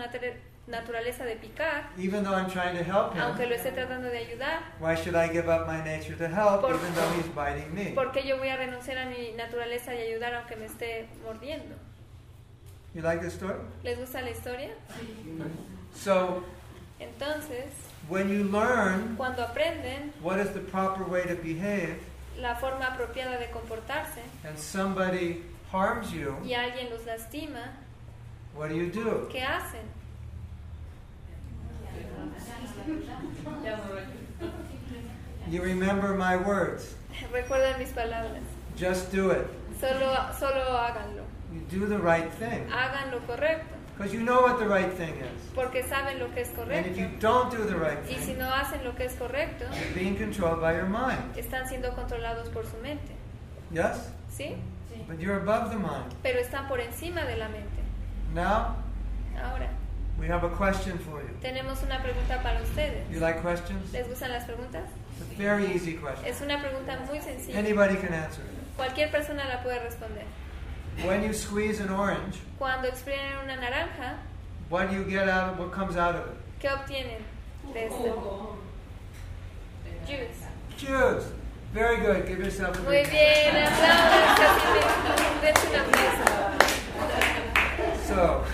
naturaleza 0.71 1.25
de 1.25 1.37
picar, 1.37 1.91
even 1.99 2.23
though 2.25 2.35
I'm 2.35 2.49
trying 2.51 2.77
to 2.77 2.83
help 2.85 3.15
aunque 3.17 3.45
him, 3.45 3.51
lo 3.51 3.57
esté 3.57 3.73
tratando 3.73 4.09
de 4.09 4.19
ayudar, 4.19 4.61
why 4.81 4.95
should 4.95 5.15
I 5.17 5.29
give 5.29 5.49
up 5.49 5.67
my 5.67 5.83
nature 5.83 6.17
to 6.17 6.29
help 6.29 6.63
Por- 6.63 6.75
even 6.75 6.95
though 6.95 7.11
he's 7.17 7.29
biting 7.35 7.75
me? 7.75 7.93
¿por 7.95 8.13
qué 8.13 8.27
yo 8.27 8.39
voy 8.39 8.49
a 8.49 8.57
renunciar 8.57 8.99
a 8.99 9.07
mi 9.07 9.33
naturaleza 9.37 9.91
de 9.93 10.03
ayudar 10.09 10.35
aunque 10.35 10.57
me 10.57 10.67
esté 10.67 11.09
mordiendo? 11.25 11.75
You 12.95 13.03
like 13.03 13.21
this 13.21 13.35
story? 13.35 13.59
¿Les 13.85 13.99
gusta 13.99 14.21
la 14.23 14.31
historia? 14.31 14.71
So 15.95 16.43
Entonces, 16.99 17.73
when 18.09 18.29
you 18.29 18.45
learn 18.45 19.17
cuando 19.17 19.43
aprenden 19.43 20.13
what 20.23 20.39
is 20.39 20.51
the 20.53 20.61
proper 20.61 21.05
way 21.05 21.23
to 21.23 21.35
behave 21.37 21.99
la 22.39 22.55
forma 22.57 22.87
apropiada 22.87 23.39
de 23.39 23.51
comportarse 23.51 24.21
and 24.45 24.59
somebody 24.59 25.43
harms 25.73 26.13
you, 26.13 26.37
y 26.45 26.53
alguien 26.55 26.91
los 26.91 27.05
lastima, 27.07 27.73
what 28.55 28.69
do 28.71 28.75
you 28.77 28.91
do? 28.91 29.29
¿qué 29.31 29.41
hacen? 29.43 29.83
Ya 31.29 31.37
no 31.39 31.71
lo 31.71 31.71
ayuda. 31.71 31.80
You 35.49 35.63
remember 35.63 36.15
my 36.15 36.37
words. 36.37 36.95
Recuerden 37.33 37.79
mis 37.79 37.91
palabras. 37.93 38.43
Just 38.77 39.11
do 39.11 39.31
it. 39.31 39.47
Solo, 39.81 40.31
solo 40.39 40.77
háganlo. 40.77 41.25
You 41.53 41.61
do 41.69 41.87
the 41.87 41.99
right 41.99 42.31
thing. 42.35 42.69
Hagan 42.71 43.11
lo 43.11 43.19
correcto. 43.27 43.75
Because 43.97 44.15
you 44.15 44.21
know 44.23 44.41
what 44.43 44.59
the 44.59 44.67
right 44.67 44.93
thing 44.95 45.15
is. 45.17 45.43
Porque 45.55 45.83
saben 45.83 46.19
lo 46.19 46.29
que 46.33 46.43
es 46.43 46.49
And 46.57 46.87
if 46.87 46.97
correcto. 46.97 46.97
you 46.99 47.09
don't 47.19 47.51
do 47.51 47.65
the 47.67 47.77
right 47.77 47.99
Y 48.09 48.15
si 48.15 48.33
thing, 48.33 48.39
no 48.39 48.47
hacen 48.51 48.83
lo 48.85 48.95
que 48.95 49.05
es 49.07 49.15
correcto, 49.17 49.65
you're 49.75 49.95
being 49.95 50.17
controlled 50.17 50.61
by 50.61 50.73
your 50.75 50.87
mind. 50.89 51.37
están 51.37 51.67
siendo 51.69 51.93
controlados 51.95 52.49
por 52.51 52.65
su 52.65 52.77
mente. 52.79 53.13
Yes? 53.71 54.11
¿Sí? 54.31 54.57
But 55.09 55.19
you're 55.19 55.37
above 55.41 55.71
the 55.71 55.77
mind. 55.79 56.15
Pero 56.23 56.39
están 56.39 56.69
por 56.69 56.81
encima 56.81 57.23
de 57.25 57.37
la 57.37 57.49
mente. 57.49 57.83
Now, 58.35 58.77
Ahora, 59.37 59.69
we 60.21 60.27
have 60.27 60.45
a 60.45 60.51
question 60.51 60.99
for 60.99 61.23
you. 61.23 61.31
tenemos 61.41 61.83
una 61.83 61.99
pregunta 62.03 62.43
para 62.43 62.61
ustedes. 62.63 63.09
You 63.11 63.21
like 63.21 63.41
questions? 63.41 63.91
¿Les 63.93 64.07
gustan 64.07 64.31
las 64.31 64.45
preguntas? 64.45 64.85
It's 65.19 65.23
a 65.23 65.35
very 65.43 65.67
easy 65.73 65.95
question. 65.95 66.27
Es 66.27 66.41
una 66.43 66.61
pregunta 66.61 66.99
muy 67.07 67.21
sencilla. 67.21 67.59
Anybody 67.59 67.97
can 67.97 68.13
answer 68.13 68.43
it. 68.45 68.77
Cualquier 68.77 69.11
persona 69.11 69.45
la 69.49 69.63
puede 69.63 69.81
responder. 69.81 70.25
When 71.05 71.23
you 71.23 71.33
squeeze 71.33 71.81
an 71.81 71.89
orange, 71.91 72.39
Cuando 72.59 72.89
exprimen 72.89 73.39
una 73.45 73.57
naranja, 73.57 74.19
what 74.69 74.91
do 74.91 74.97
you 74.97 75.05
get 75.05 75.29
out 75.29 75.53
of 75.55 75.59
what 75.59 75.73
comes 75.73 75.97
out 75.97 76.15
of 76.15 76.27
it? 76.27 76.37
¿qué 76.61 76.69
obtienen 76.71 77.23
de 77.73 77.87
este 77.87 77.97
Jugo. 78.11 78.57
juice? 80.07 80.45
Juice. 80.77 81.33
Very 81.73 81.99
good. 81.99 82.27
Give 82.27 82.41
yourself 82.41 82.77
a 82.79 82.83
Muy 82.83 83.05
bien, 83.07 83.57
aplaudan 83.57 84.23
a 84.23 84.37
sí 84.61 84.69
mismos. 84.75 85.41
Dense 85.41 85.67
un 85.69 85.77
aplauso. 85.77 86.25
So, 88.07 88.45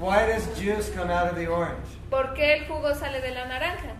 why 0.00 0.26
does 0.26 0.46
juice 0.58 0.90
come 0.90 1.10
out 1.10 1.28
of 1.28 1.36
the 1.36 1.46
orange? 1.46 1.86
¿Por 2.10 2.34
qué 2.34 2.54
el 2.54 2.66
jugo 2.66 2.94
sale 2.94 3.20
de 3.20 3.30
la 3.32 3.44
naranja? 3.44 3.94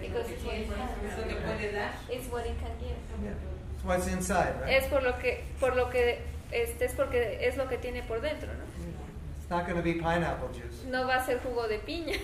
Because 0.00 0.30
it's 0.30 0.44
what 0.44 0.54
it 0.54 1.72
dar. 1.74 1.90
It's 2.08 2.28
what 2.30 2.46
it 2.46 2.56
can 2.60 2.70
give. 2.78 2.96
Yeah. 3.22 3.30
It's 3.74 3.84
what's 3.84 4.06
inside, 4.06 4.54
right? 4.62 4.70
Es 4.70 4.86
por 4.86 5.02
lo 5.02 5.18
que, 5.18 5.44
por 5.58 5.74
lo 5.74 5.90
que, 5.90 6.20
este, 6.52 6.84
es 6.84 6.92
porque 6.92 7.38
es 7.40 7.56
lo 7.56 7.68
que 7.68 7.78
tiene 7.78 8.02
por 8.02 8.20
dentro, 8.20 8.48
¿no? 8.48 8.64
It's 9.38 9.50
not 9.50 9.66
going 9.66 9.76
to 9.76 9.82
be 9.82 9.94
pineapple 9.94 10.48
juice. 10.54 10.84
No 10.86 11.06
va 11.06 11.16
a 11.16 11.24
ser 11.24 11.40
jugo 11.40 11.68
de 11.68 11.78
piña. 11.78 12.18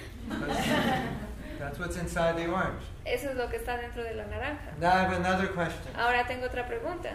That's 1.59 1.79
what's 1.79 1.97
inside 1.97 2.37
the 2.37 2.47
orange. 2.49 2.83
Eso 3.05 3.31
es 3.31 3.37
lo 3.37 3.49
que 3.51 3.59
está 3.59 3.77
dentro 3.77 4.03
de 4.03 4.15
la 4.15 4.25
naranja. 4.25 4.73
Now 4.81 4.93
I 4.93 5.03
have 5.03 5.13
another 5.13 5.49
question. 5.49 5.95
Ahora 5.99 6.27
tengo 6.27 6.47
otra 6.47 6.67
pregunta. 6.67 7.11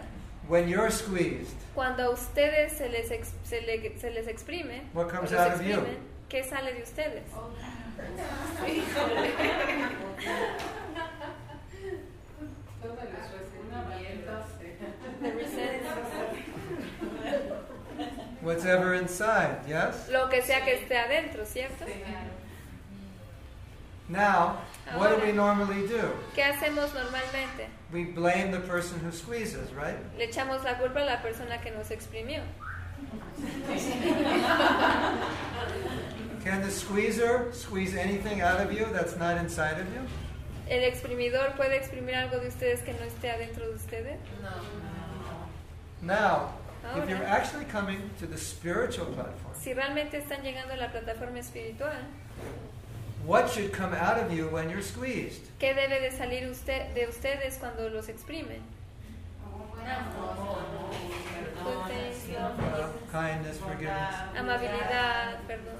When 0.48 0.68
you're 0.70 0.91
squeezed, 0.91 1.56
Cuando 1.74 2.04
a 2.04 2.10
ustedes 2.12 2.74
se 2.74 2.88
les, 2.89 3.10
ex- 3.12 3.34
se, 3.43 3.62
le- 3.62 3.98
se 4.00 4.12
les 4.12 4.28
exprime, 4.28 4.82
What 4.93 5.10
comes 5.10 5.34
out 5.34 5.54
of 5.56 5.62
you? 5.66 5.84
¿qué 6.30 6.43
sale 6.43 6.74
de 6.74 6.84
ustedes? 6.84 7.24
Resentment. 15.22 15.86
whatever 18.41 18.93
inside, 18.93 19.58
yes? 19.68 20.10
Lo 20.12 20.30
que 20.30 20.41
sea 20.41 20.64
que 20.64 20.74
esté 20.76 20.98
adentro, 20.98 21.46
¿cierto? 21.46 21.86
Now, 24.08 24.58
what 24.95 25.10
do 25.10 25.16
we 25.16 25.32
Ahora. 25.32 25.34
normally 25.34 25.88
do? 25.88 26.12
¿Qué 26.36 26.43
hacemos 26.43 26.93
normalmente? 26.93 27.68
We 27.91 28.03
blame 28.06 28.51
the 28.51 28.60
person 28.60 28.99
who 28.99 29.12
squeezes, 29.12 29.72
right? 29.74 29.97
Le 30.18 30.28
echamos 30.28 30.64
la 30.64 30.76
culpa 30.76 30.99
a 31.01 31.06
la 31.06 31.18
persona 31.22 31.60
que 31.60 31.72
nos 31.72 31.89
exprimió. 31.89 32.41
Can 36.43 36.62
the 36.62 36.70
squeezer 36.70 37.49
squeeze 37.51 37.95
anything 37.95 38.41
out 38.41 38.60
of 38.62 38.72
you 38.72 38.86
that's 38.93 39.18
not 39.18 39.38
inside 39.38 39.80
of 39.80 39.88
you? 39.93 40.01
¿El 40.70 40.84
exprimidor 40.84 41.56
puede 41.58 41.76
exprimir 41.76 42.16
algo 42.16 42.39
de 42.39 42.47
ustedes 42.47 42.82
que 42.84 42.93
no 42.93 43.06
esté 43.06 43.32
adentro 43.32 43.68
de 43.68 43.76
ustedes? 43.76 44.20
Now, 46.01 46.53
if 46.84 47.01
Ahora. 47.01 47.10
you're 47.10 47.24
actually 47.26 47.66
coming 47.66 48.10
to 48.20 48.28
the 48.28 48.38
spiritual 48.38 49.08
platform, 49.08 49.53
Si 49.60 49.74
realmente 49.74 50.18
están 50.20 50.43
llegando 50.43 50.74
a 50.74 50.78
la 50.78 50.91
plataforma 50.91 51.39
espiritual, 51.39 51.97
what 53.26 53.50
should 53.50 53.72
come 53.72 53.94
out 53.94 54.18
of 54.20 54.32
you 54.32 54.48
when 54.50 54.70
you're 54.70 54.82
squeezed? 54.82 55.42
¿qué 55.60 55.74
debe 55.74 56.00
de 56.02 56.12
salir 56.12 56.50
usted, 56.50 56.94
de 56.94 57.08
ustedes 57.08 57.58
cuando 57.60 57.90
los 57.90 58.08
exprimen? 58.10 58.62
Love, 61.64 62.94
kindness, 63.12 63.58
forgiveness. 63.58 64.16
amabilidad, 64.36 65.40
perdón. 65.48 65.76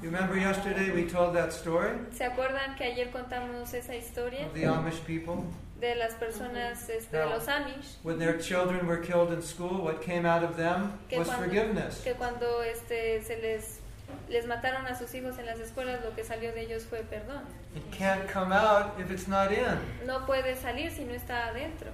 You 0.00 0.10
remember 0.10 0.36
yesterday 0.36 0.90
we 0.92 1.04
told 1.08 1.34
that 1.34 1.52
story 1.52 1.90
¿Se 2.12 2.24
acuerdan 2.24 2.76
que 2.76 2.84
ayer 2.84 3.10
contamos 3.10 3.72
esa 3.74 3.94
historia 3.94 4.46
of 4.46 4.54
the 4.54 4.62
Amish 4.64 5.04
people? 5.04 5.44
de 5.80 5.94
las 5.94 6.14
personas, 6.14 6.88
este, 6.88 7.16
de 7.16 7.24
No. 7.24 7.30
los 7.30 7.46
Amish? 7.48 7.96
When 8.02 8.18
their 8.18 8.38
children 8.38 8.86
were 8.86 8.98
killed 8.98 9.32
in 9.32 9.42
school, 9.42 9.82
what 9.84 10.00
came 10.02 10.26
out 10.26 10.42
of 10.42 10.56
them 10.56 10.92
was 11.16 11.28
cuando, 11.28 11.44
forgiveness. 11.44 12.00
que 12.02 12.14
cuando 12.14 12.62
este, 12.62 13.22
se 13.22 13.36
les, 13.40 13.77
les 14.28 14.46
mataron 14.46 14.86
a 14.86 14.94
sus 14.94 15.14
hijos 15.14 15.38
en 15.38 15.46
las 15.46 15.58
escuelas, 15.58 16.04
lo 16.04 16.14
que 16.14 16.24
salió 16.24 16.52
de 16.52 16.62
ellos 16.62 16.84
fue 16.84 17.00
perdón. 17.00 17.42
It 17.74 17.84
can't 17.96 18.30
come 18.30 18.54
out 18.54 18.98
if 18.98 19.10
it's 19.10 19.28
not 19.28 19.50
in. 19.50 20.06
No 20.06 20.26
puede 20.26 20.56
salir 20.56 20.90
si 20.90 21.04
no 21.04 21.14
está 21.14 21.48
adentro. 21.48 21.90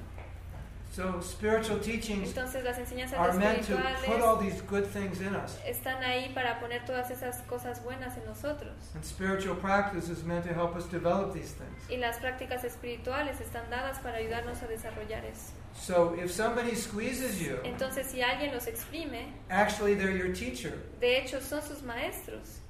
So 0.94 1.20
spiritual 1.20 1.80
teachings 1.80 2.28
Entonces 2.28 2.62
las 2.62 2.78
enseñanzas 2.78 3.18
are 3.18 3.32
meant 3.32 3.66
to 3.66 3.76
put 4.06 4.20
all 4.20 4.36
these 4.36 4.60
good 4.62 4.84
things 4.92 5.20
in 5.20 5.34
us. 5.34 5.58
están 5.66 6.00
ahí 6.04 6.32
para 6.32 6.60
poner 6.60 6.84
todas 6.86 7.10
esas 7.10 7.42
cosas 7.48 7.82
buenas 7.82 8.16
en 8.16 8.24
nosotros. 8.26 8.72
And 8.94 9.04
spiritual 9.04 9.56
practice 9.56 10.08
is 10.08 10.22
meant 10.22 10.44
to 10.46 10.54
help 10.54 10.76
us 10.76 10.84
develop 10.86 11.32
these 11.34 11.52
things. 11.52 11.82
Y 11.90 11.96
las 11.96 12.18
prácticas 12.18 12.62
espirituales 12.62 13.40
están 13.40 13.68
dadas 13.70 13.98
para 13.98 14.18
ayudarnos 14.18 14.62
a 14.62 14.68
desarrollar 14.68 15.24
eso. 15.24 15.52
So 15.74 16.14
if 16.16 16.30
somebody 16.30 16.76
squeezes 16.76 17.40
you, 17.40 17.58
Entonces, 17.64 18.06
si 18.06 18.22
alguien 18.22 18.54
los 18.54 18.68
exprime, 18.68 19.32
actually 19.50 19.96
they're 19.96 20.16
your 20.16 20.32
teacher. 20.32 20.78
de 21.00 21.18
hecho 21.18 21.40
son 21.40 21.60
sus 21.60 21.82
maestros, 21.82 22.60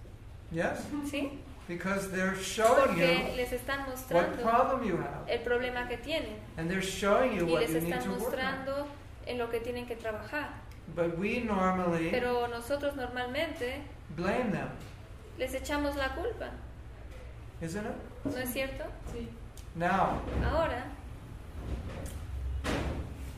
Yes? 0.50 0.78
¿sí? 1.10 1.40
Because 1.66 2.10
they're 2.10 2.36
showing 2.36 2.88
Porque 2.88 3.30
you 3.30 3.36
les 3.36 3.52
están 3.52 3.78
what 3.86 3.96
mostrando 3.96 4.42
problem 4.42 4.84
you 4.86 4.96
have. 4.98 5.28
el 5.28 5.38
problema 5.40 5.88
que 5.88 5.96
tienen 5.96 6.36
And 6.58 6.70
they're 6.70 6.82
showing 6.82 7.32
you 7.36 7.46
y 7.46 7.52
what 7.52 7.60
les 7.62 7.70
you 7.72 7.80
need 7.80 7.92
están 7.94 8.04
to 8.04 8.10
work 8.10 8.20
on. 8.20 8.30
mostrando 8.30 8.86
en 9.26 9.38
lo 9.38 9.48
que 9.50 9.60
tienen 9.60 9.86
que 9.86 9.96
trabajar. 9.96 10.48
But 10.94 11.16
we 11.18 11.40
normally 11.40 12.10
Pero 12.10 12.46
nosotros 12.48 12.94
normalmente 12.96 13.80
blame 14.14 14.50
them, 14.52 14.68
les 15.38 15.54
echamos 15.54 15.96
la 15.96 16.10
culpa, 16.14 16.50
isn't 17.62 17.86
it? 17.86 17.94
¿no 18.24 18.36
es 18.38 18.50
cierto? 18.52 18.84
Now, 19.76 20.20
Ahora, 20.44 20.84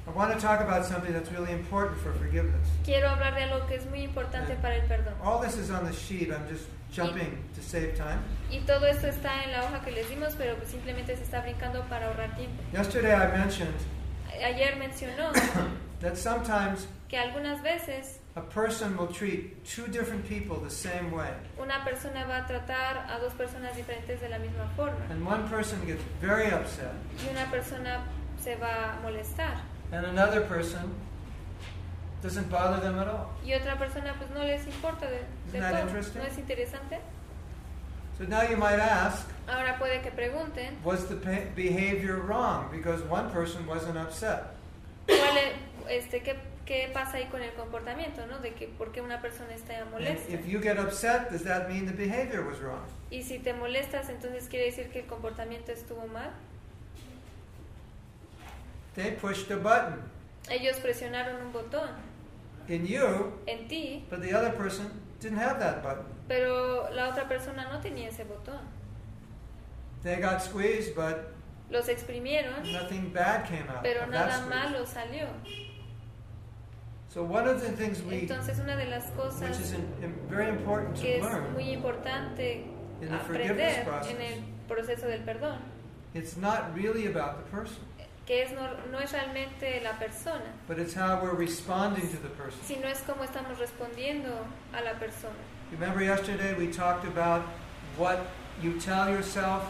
I 0.09 0.11
want 0.11 0.33
to 0.35 0.41
talk 0.41 0.61
about 0.61 0.85
something 0.85 1.13
that's 1.13 1.31
really 1.31 1.53
important 1.53 1.99
for 2.01 2.13
forgiveness. 2.15 2.67
quiero 2.85 3.09
hablar 3.09 3.35
de 3.35 3.43
algo 3.45 3.67
que 3.69 3.77
es 3.77 3.87
muy 3.87 4.03
importante 4.03 4.55
para 4.61 4.75
el 4.77 4.87
perdón. 4.89 5.15
All 5.23 5.41
this 5.41 5.57
is 5.57 5.71
on 5.71 5.85
the 5.85 5.93
sheet. 5.93 6.33
I'm 6.33 6.47
just 6.49 6.67
jumping 6.97 7.39
to 7.55 7.63
save 7.63 7.95
time. 7.97 8.21
Y 8.51 8.61
todo 8.61 8.87
esto 8.87 9.07
está 9.09 9.45
en 9.45 9.53
la 9.53 9.65
hoja 9.65 9.81
que 9.85 9.91
les 9.91 10.09
dimos, 10.09 10.35
pero 10.37 10.57
pues 10.57 10.71
simplemente 10.71 11.17
se 11.17 11.23
está 11.23 11.41
brincando 11.43 11.83
para 11.89 12.07
ahorrar 12.07 12.35
tiempo. 12.37 12.63
Yesterday 12.73 13.13
I 13.13 13.37
mentioned 13.37 13.75
Ayer 14.45 14.77
mencionó 14.77 15.33
that 16.01 16.17
sometimes 16.17 16.87
que 17.09 17.17
algunas 17.19 17.63
veces 17.63 18.19
a 18.35 18.43
person 18.43 18.97
will 18.99 19.07
treat 19.07 19.65
two 19.65 19.87
different 19.89 20.27
people 20.29 20.57
the 20.57 20.71
same 20.71 21.11
way. 21.11 21.31
una 21.59 21.83
persona 21.85 22.27
va 22.27 22.39
a 22.39 22.47
tratar 22.47 23.07
a 23.09 23.19
dos 23.19 23.33
personas 23.35 23.75
diferentes 23.77 24.21
de 24.21 24.29
la 24.29 24.39
misma 24.39 24.69
forma 24.77 24.99
And 25.11 25.25
one 25.27 25.49
person 25.49 25.81
gets 25.87 26.03
very 26.21 26.49
upset, 26.53 26.93
y 27.25 27.31
una 27.31 27.51
persona 27.51 28.05
se 28.43 28.57
va 28.57 28.99
a 28.99 29.01
molestar 29.03 29.57
and 29.93 30.05
another 30.05 30.43
person 30.43 30.93
doesn't 32.27 32.51
bother 32.51 32.81
them 32.81 32.99
at 32.99 33.09
all. 33.09 33.29
y 33.45 33.53
otra 33.55 33.79
persona 33.79 34.15
pues 34.19 34.31
no 34.31 34.43
les 34.45 34.67
importa 34.67 35.07
de, 35.07 35.19
de 35.19 35.25
Isn't 35.49 35.61
that 35.61 35.71
todo. 35.73 35.81
interesting? 35.83 36.21
¿No 36.23 36.27
es 36.29 36.39
interesante? 36.39 36.99
So 38.19 38.25
now 38.25 38.43
you 38.43 38.57
might 38.57 38.81
ask, 38.81 39.27
Ahora 39.47 39.79
puede 39.79 40.01
que 40.03 40.11
pregunten 40.11 40.79
was 40.85 41.07
the 41.09 41.15
be- 41.17 41.51
behavior 41.55 42.17
wrong 42.19 42.71
because 42.71 43.03
one 43.09 43.31
person 43.31 43.67
wasn't 43.67 43.97
upset? 43.97 44.43
cuál 45.07 45.37
es- 45.37 45.53
este, 46.05 46.23
qué, 46.23 46.37
qué 46.65 46.91
pasa 46.93 47.19
ahí 47.19 47.27
con 47.27 47.43
el 47.43 47.53
comportamiento, 47.55 48.27
¿no? 48.27 48.39
De 48.39 48.55
que 48.55 48.67
por 48.67 48.91
qué 48.91 49.01
una 49.03 49.21
persona 49.21 49.55
está 49.55 49.85
molesta. 49.93 50.33
if 50.33 50.47
you 50.47 50.61
get 50.61 50.79
upset, 50.79 51.31
does 51.31 51.45
that 51.45 51.69
mean 51.69 51.87
the 51.87 51.93
behavior 51.93 52.43
was 52.45 52.59
wrong? 52.61 52.81
Y 53.11 53.23
si 53.23 53.39
te 53.39 53.53
molestas, 53.53 54.09
entonces 54.09 54.49
quiere 54.49 54.65
decir 54.67 54.91
que 54.91 55.01
el 55.01 55.07
comportamiento 55.07 55.71
estuvo 55.73 56.07
mal. 56.09 56.31
They 58.95 59.13
pushed 59.13 59.51
a 59.51 59.57
button 59.57 60.01
Ellos 60.49 60.79
presionaron 60.79 61.37
un 61.43 61.53
botón 61.53 61.91
in 62.69 62.87
you, 62.87 63.33
en 63.47 63.67
ti, 63.69 64.05
but 64.11 64.21
the 64.23 64.33
other 64.33 64.51
person 64.51 64.91
didn't 65.21 65.39
have 65.39 65.59
that 65.59 65.83
button. 65.83 66.05
pero 66.29 66.89
la 66.93 67.09
otra 67.13 67.29
persona 67.29 67.69
no 67.73 67.79
tenía 67.81 68.09
ese 68.09 68.25
botón. 68.25 68.61
They 70.03 70.17
got 70.21 70.43
squeezed, 70.43 70.95
but 70.95 71.33
Los 71.71 71.89
exprimieron, 71.89 72.71
nothing 72.73 73.11
bad 73.13 73.45
came 73.49 73.69
out 73.69 73.83
pero 73.83 74.07
nada 74.07 74.47
malo 74.49 74.85
salió. 74.87 75.27
So 77.09 77.23
one 77.25 77.49
of 77.49 77.61
the 77.63 77.71
things 77.73 78.03
we, 78.03 78.21
Entonces 78.27 78.59
una 78.61 78.77
de 78.77 78.87
las 78.87 79.07
which 79.07 79.17
cosas 79.17 79.59
is 79.61 79.73
in, 79.73 79.81
in- 80.03 80.15
very 80.29 80.49
important 80.51 80.95
que 80.97 81.03
to 81.03 81.19
es 81.19 81.23
learn, 81.25 81.53
muy 81.55 81.73
importante 81.73 82.65
In 83.01 83.09
the 83.11 83.19
forgiveness 83.21 83.79
aprender 83.79 83.85
process. 83.85 84.15
en 84.15 84.21
el 84.21 84.43
proceso 84.69 85.07
del 85.07 85.21
perdón, 85.23 85.59
it's 86.15 86.37
not 86.37 86.75
really 86.75 87.07
about 87.07 87.39
the 87.39 87.51
person, 87.51 87.83
que 88.27 88.43
es 88.43 88.51
no, 88.53 88.69
no 88.91 88.99
es 88.99 89.13
realmente 89.13 89.81
la 89.83 89.93
persona, 89.99 90.45
but 90.67 90.79
it's 90.79 90.95
how 90.95 91.21
we're 91.23 91.35
responding 91.37 92.09
to 92.09 92.17
the 92.19 92.29
person. 92.31 92.59
sino 92.65 92.87
es 92.89 93.01
cómo 93.07 93.23
estamos 93.25 93.59
respondiendo 93.59 94.31
a 94.73 94.81
la 94.83 94.95
persona. 94.99 95.37
Remember 95.71 96.01
yesterday 96.03 96.55
we 96.55 96.67
talked 96.73 97.05
about 97.07 97.43
what 97.97 98.19
you 98.63 98.79
tell 98.81 99.09
yourself 99.09 99.63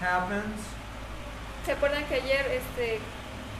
happens, 0.00 0.60
¿Se 1.66 1.72
acuerdan 1.72 2.04
que 2.08 2.14
ayer 2.16 2.46
este, 2.52 2.98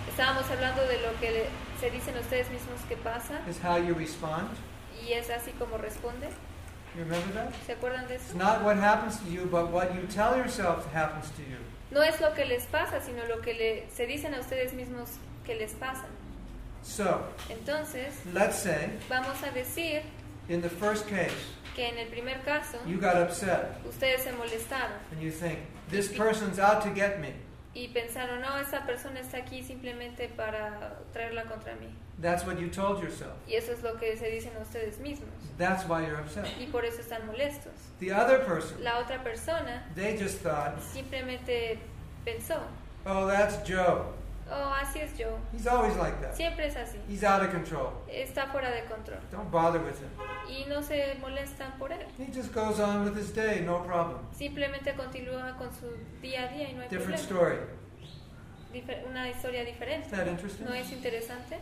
estábamos 0.08 0.50
hablando 0.50 0.80
de 0.86 0.98
lo 1.02 1.12
que 1.20 1.46
se 1.78 1.90
dicen 1.90 2.16
ustedes 2.18 2.48
mismos 2.50 2.80
que 2.88 2.96
pasa 2.96 3.40
is 3.48 3.58
how 3.62 3.76
you 3.76 3.94
respond. 3.94 4.48
y 5.06 5.12
es 5.12 5.28
así 5.30 5.52
como 5.58 5.76
responde? 5.76 6.28
You 6.96 7.04
remember 7.04 7.32
that? 7.34 7.52
¿Se 7.66 7.72
acuerdan 7.74 8.08
de 8.08 8.14
It's 8.14 8.30
eso? 8.30 8.38
not 8.38 8.62
what 8.62 8.76
happens 8.78 9.18
to 9.20 9.30
you, 9.30 9.46
but 9.46 9.70
what 9.70 9.94
you 9.94 10.02
tell 10.08 10.36
yourself 10.36 10.86
happens 10.92 11.30
to 11.36 11.42
you. 11.42 11.58
No 11.90 12.02
es 12.02 12.20
lo 12.20 12.32
que 12.34 12.44
les 12.44 12.64
pasa, 12.66 13.00
sino 13.00 13.24
lo 13.26 13.40
que 13.40 13.54
le- 13.54 13.86
se 13.90 14.06
dicen 14.06 14.34
a 14.34 14.40
ustedes 14.40 14.72
mismos 14.74 15.10
que 15.44 15.54
les 15.56 15.72
pasa. 15.74 16.06
So, 16.82 17.22
Entonces, 17.50 18.14
let's 18.32 18.56
say 18.56 18.90
vamos 19.08 19.42
a 19.42 19.50
decir 19.50 20.02
in 20.48 20.62
the 20.62 20.70
first 20.70 21.06
case, 21.08 21.34
que 21.76 21.86
en 21.88 21.98
el 21.98 22.08
primer 22.08 22.40
caso 22.42 22.78
you 22.86 22.98
got 22.98 23.16
upset 23.16 23.76
ustedes 23.86 24.22
se 24.22 24.32
molestaron 24.32 24.96
and 25.12 25.20
you 25.20 25.30
think, 25.30 25.58
this 25.90 26.08
person's 26.08 26.58
out 26.58 26.82
to 26.82 26.90
get 26.94 27.18
me. 27.20 27.34
y 27.74 27.88
pensaron, 27.88 28.40
no, 28.40 28.58
esta 28.58 28.84
persona 28.86 29.20
está 29.20 29.38
aquí 29.38 29.62
simplemente 29.62 30.28
para 30.28 30.98
traerla 31.12 31.44
contra 31.44 31.74
mí. 31.76 31.88
That's 32.20 32.44
what 32.44 32.58
you 32.58 32.68
told 32.68 33.00
yourself. 33.02 33.32
Y 33.46 33.54
eso 33.54 33.72
es 33.72 33.82
lo 33.82 33.96
que 33.98 34.16
se 34.16 34.28
dicen 34.28 34.52
a 34.58 34.62
ustedes 34.62 34.98
mismos. 34.98 35.28
That's 35.58 35.84
why 35.88 36.02
you're 36.04 36.20
upset. 36.20 36.46
Y 36.60 36.66
por 36.66 36.84
eso 36.84 37.00
están 37.00 37.26
molestos. 37.26 37.72
The 38.00 38.10
other 38.12 38.38
person, 38.40 38.82
La 38.82 38.98
otra 39.02 39.22
persona 39.22 39.82
they 39.94 40.16
just 40.16 40.38
thought, 40.38 40.80
simplemente 40.80 41.78
pensó, 42.24 42.58
oh, 43.06 43.26
that's 43.26 43.56
Joe. 43.68 44.06
oh, 44.50 44.74
así 44.82 45.00
es 45.00 45.12
Joe. 45.18 45.38
He's 45.52 45.66
always 45.66 45.94
like 45.96 46.18
that. 46.22 46.34
Siempre 46.34 46.66
es 46.66 46.74
así. 46.76 46.96
He's 47.08 47.22
out 47.22 47.42
of 47.42 47.50
control. 47.50 47.92
Está 48.08 48.46
fuera 48.50 48.70
de 48.70 48.82
control. 48.88 49.20
Don't 49.30 49.50
bother 49.50 49.80
with 49.80 50.00
him. 50.00 50.10
Y 50.48 50.64
no 50.68 50.80
se 50.82 51.14
molestan 51.20 51.78
por 51.78 51.90
él. 51.92 52.04
He 52.18 52.32
just 52.32 52.52
goes 52.52 52.80
on 52.80 53.04
with 53.04 53.14
his 53.16 53.30
day, 53.32 53.60
no 53.64 53.80
problem. 53.80 54.18
Simplemente 54.32 54.94
continúa 54.96 55.56
con 55.58 55.70
su 55.72 55.86
día 56.22 56.44
a 56.44 56.48
día 56.48 56.68
y 56.70 56.72
no 56.72 56.82
hay 56.82 56.88
Different 56.88 57.20
problema. 57.28 57.54
story. 57.54 57.58
Difer- 58.72 59.06
una 59.08 59.28
historia 59.28 59.64
diferente. 59.64 60.06
Isn't 60.06 60.16
that 60.18 60.28
interesting? 60.28 60.66
¿No 60.66 60.72
es 60.74 60.90
interesante? 60.90 61.58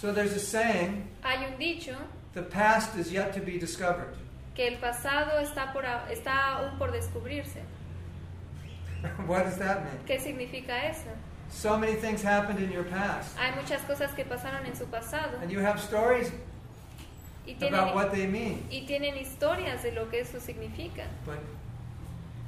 So 0.00 0.12
there's 0.12 0.32
a 0.34 0.38
saying, 0.40 1.08
Hay 1.22 1.44
un 1.44 1.58
dicho 1.58 1.94
the 2.32 2.42
past 2.42 2.96
is 2.96 3.12
yet 3.12 3.32
to 3.34 3.40
be 3.40 3.58
discovered. 3.58 4.14
Que 4.58 4.66
el 4.66 4.78
pasado 4.78 5.38
está, 5.38 5.72
por, 5.72 5.84
está 6.10 6.54
aún 6.54 6.76
por 6.78 6.90
descubrirse. 6.90 7.62
what 9.28 9.44
does 9.44 9.56
that 9.56 9.84
mean? 9.84 10.04
¿Qué 10.04 10.18
significa 10.18 10.84
eso? 10.90 11.10
So 11.48 11.78
many 11.78 11.94
things 11.94 12.24
happened 12.24 12.58
in 12.58 12.72
your 12.72 12.82
past. 12.82 13.38
Hay 13.38 13.52
muchas 13.52 13.82
cosas 13.82 14.10
que 14.16 14.24
pasaron 14.24 14.66
en 14.66 14.74
su 14.74 14.86
pasado 14.86 15.38
And 15.40 15.48
you 15.48 15.60
have 15.60 15.78
stories 15.78 16.32
y 17.46 17.52
about 17.52 17.70
tienen, 17.70 17.94
what 17.94 18.10
they 18.10 18.26
mean. 18.26 18.66
y 18.68 18.84
tienen 18.84 19.16
historias 19.16 19.84
de 19.84 19.92
lo 19.92 20.10
que 20.10 20.22
eso 20.22 20.40
significa. 20.40 21.04
But 21.24 21.38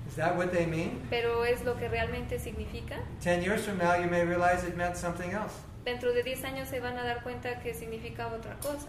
is 0.08 0.16
that 0.16 0.36
what 0.36 0.50
they 0.50 0.66
mean? 0.66 1.00
Pero 1.10 1.44
¿es 1.44 1.64
lo 1.64 1.76
que 1.76 1.88
realmente 1.88 2.40
significa? 2.40 2.96
Ten 3.22 3.40
years 3.40 3.64
from 3.64 3.78
now, 3.78 3.94
you 3.94 4.10
may 4.10 4.24
realize 4.24 4.64
it 4.66 4.76
meant 4.76 4.96
something 4.96 5.30
else. 5.30 5.54
Dentro 5.84 6.12
de 6.12 6.24
10 6.24 6.42
años 6.44 6.68
se 6.68 6.80
van 6.80 6.98
a 6.98 7.04
dar 7.04 7.22
cuenta 7.22 7.60
que 7.60 7.72
significaba 7.72 8.34
otra 8.34 8.56
cosa. 8.56 8.88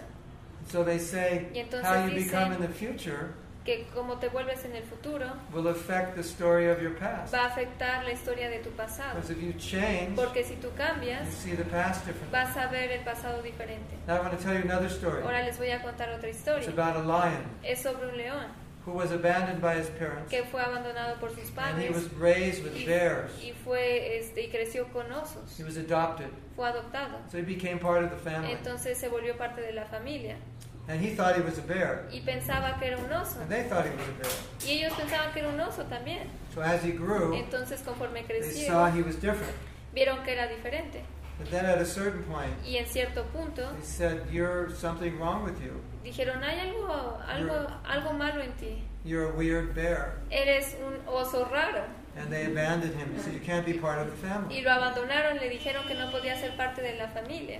So 0.70 0.84
they 0.84 1.00
say 1.00 1.50
Y 1.54 1.60
entonces 1.60 1.88
how 1.90 2.06
you 2.06 2.14
become 2.16 2.54
in 2.54 2.62
the 2.62 2.68
future 2.70 3.34
Que 3.66 3.86
como 3.94 4.18
te 4.18 4.28
vuelves 4.30 4.66
en 4.66 4.76
el 4.76 4.82
futuro 4.84 5.26
will 5.54 5.68
affect 5.68 6.16
the 6.16 6.22
story 6.24 6.68
of 6.70 6.82
your 6.82 6.96
past. 6.98 7.32
va 7.32 7.44
a 7.44 7.48
afectar 7.48 8.04
la 8.04 8.12
historia 8.12 8.50
de 8.50 8.58
tu 8.60 8.72
pasado. 8.72 9.14
Because 9.16 9.30
if 9.32 9.40
you 9.40 9.54
change, 9.54 10.16
Porque 10.16 10.44
si 10.44 10.56
tú 10.56 10.70
you 10.70 10.74
cambias, 10.76 11.28
see 11.32 11.52
the 11.56 11.64
past 11.66 12.04
differently. 12.08 12.32
vas 12.32 12.58
a 12.58 12.68
ver 12.72 12.92
el 12.92 13.04
pasado 13.04 13.42
diferente. 13.44 13.98
Now 14.08 14.16
I 14.16 14.20
want 14.22 14.36
to 14.36 14.44
tell 14.44 14.56
you 14.56 14.64
another 14.64 14.90
story. 14.90 15.22
Ahora 15.22 15.44
les 15.44 15.58
voy 15.60 15.70
a 15.70 15.80
contar 15.82 16.10
otra 16.10 16.30
It's 16.30 16.40
historia. 16.40 16.70
about 16.70 16.96
a 16.96 17.04
lion 17.04 17.44
Es 17.64 17.82
sobre 17.84 18.08
un 18.08 18.18
león 18.18 18.48
who 18.86 18.92
was 18.94 19.12
abandoned 19.12 19.62
by 19.62 19.76
his 19.76 19.88
parents, 19.92 20.30
que 20.30 20.44
fue 20.46 20.62
abandonado 20.62 21.20
por 21.20 21.30
sus 21.30 21.50
and 21.58 21.82
he 21.82 21.88
padres 21.88 21.96
was 21.96 22.14
raised 22.14 22.64
with 22.64 22.76
y, 22.76 22.86
bears. 22.86 23.32
y 23.42 23.52
fue 23.64 24.18
este, 24.18 24.44
y 24.44 24.50
creció 24.50 24.92
con 24.92 25.06
osos. 25.12 25.58
He 25.58 25.64
was 25.64 25.78
adopted, 25.78 26.30
Fue 26.56 26.68
adoptado. 26.68 27.20
so 27.32 27.38
he 27.38 27.44
became 27.44 27.78
part 27.80 28.04
of 28.04 28.10
the 28.10 28.18
family. 28.18 28.52
Entonces 28.52 28.98
se 28.98 29.08
volvió 29.10 29.38
parte 29.38 29.62
de 29.62 29.72
la 29.74 29.86
familia 29.86 30.36
And 30.88 31.00
he 31.00 31.12
thought 31.16 31.36
he 31.36 31.42
was 31.42 31.60
a 31.60 31.62
bear, 31.62 32.08
y 32.12 32.22
pensaba 32.22 32.78
que 32.80 32.88
era 32.88 32.98
un 32.98 33.12
oso. 33.14 33.40
and 33.40 33.50
they 33.50 33.64
thought 33.64 33.86
he 33.86 33.92
was 33.96 34.08
a 34.08 34.22
bear. 34.24 34.32
Y 34.66 34.72
ellos 34.80 34.94
pensaban 34.94 35.32
que 35.32 35.40
era 35.42 35.50
un 35.50 35.60
oso 35.60 35.84
también. 35.86 36.28
So 36.54 36.62
as 36.62 36.84
he 36.84 36.92
grew, 36.92 37.34
Entonces 37.36 37.82
conforme 37.84 38.24
they 38.28 38.42
saw 38.68 38.90
creció, 38.90 38.96
he 38.96 39.02
was 39.04 39.16
different. 39.22 39.54
vieron 39.94 40.24
que 40.24 40.34
era 40.34 40.48
diferente. 40.48 41.02
But 41.40 41.50
then 41.50 41.66
at 41.66 41.80
a 41.80 41.86
certain 41.86 42.24
point, 42.24 42.54
Y 42.66 42.78
en 42.78 42.86
cierto 42.86 43.24
punto 43.34 43.72
they 43.74 43.84
said, 43.84 44.22
"You're 44.32 44.70
something 44.76 45.18
wrong 45.20 45.44
with 45.44 45.62
you. 45.62 45.82
dijeron, 46.04 46.42
hay 46.44 46.60
algo, 46.70 47.20
algo, 47.28 47.68
algo 47.84 48.14
malo 48.14 48.42
en 48.42 48.54
ti. 48.54 48.84
You're 49.04 49.32
a 49.32 49.36
weird 49.36 49.74
bear." 49.74 50.20
Eres 50.30 50.76
un 50.86 51.00
oso 51.08 51.50
raro. 51.50 51.86
And 52.16 52.30
they 52.30 52.46
abandoned 52.46 52.96
him. 52.96 53.18
Said, 53.20 53.34
"You 53.34 53.40
can't 53.40 53.66
be 53.66 53.74
part 53.74 54.00
of 54.00 54.12
the 54.12 54.28
family." 54.28 54.60
Y 54.60 54.62
lo 54.62 54.72
abandonaron, 54.72 55.40
le 55.40 55.50
dijeron 55.50 55.88
que 55.88 55.96
no 55.96 56.12
podía 56.12 56.36
ser 56.40 56.56
parte 56.56 56.82
de 56.82 56.98
la 56.98 57.08
familia. 57.08 57.60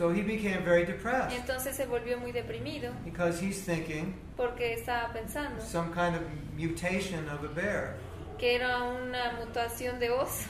So 0.00 0.08
he 0.08 0.22
became 0.22 0.64
very 0.64 0.86
depressed 0.86 1.36
entonces 1.36 1.76
se 1.76 1.84
volvió 1.84 2.18
muy 2.18 2.32
deprimido 2.32 2.90
because 3.04 3.38
he's 3.38 3.60
thinking 3.62 4.14
porque 4.34 4.72
estaba 4.72 5.12
pensando 5.12 5.60
some 5.60 5.92
kind 5.92 6.16
of 6.16 6.22
mutation 6.56 7.28
of 7.28 7.44
a 7.44 7.48
bear, 7.48 7.96
que 8.40 8.54
era 8.56 8.78
una 8.82 9.32
mutación 9.38 9.98
de 10.00 10.10
oso, 10.10 10.48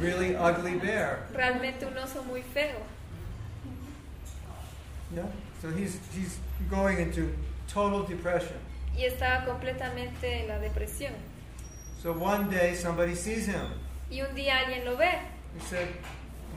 really 0.00 0.36
ugly 0.36 0.76
bear. 0.78 1.26
realmente 1.34 1.84
un 1.86 1.96
oso 1.98 2.22
muy 2.22 2.42
feo. 2.42 2.78
Yeah. 5.14 5.24
So 5.60 5.70
he's 5.70 5.98
he's 6.14 6.38
going 6.70 6.98
into 6.98 7.34
total 7.66 8.04
depression. 8.06 8.56
Y 8.96 9.04
estaba 9.04 9.44
completamente 9.44 10.42
en 10.42 10.48
la 10.48 10.58
depresión. 10.58 11.12
So 12.02 12.12
one 12.12 12.48
day 12.50 12.74
somebody 12.74 13.14
sees 13.16 13.46
him. 13.48 13.72
Y 14.10 14.20
un 14.22 14.34
día 14.34 14.58
alguien 14.58 14.84
lo 14.84 14.96
ve 14.96 15.10
He 15.56 15.60
said, 15.68 15.88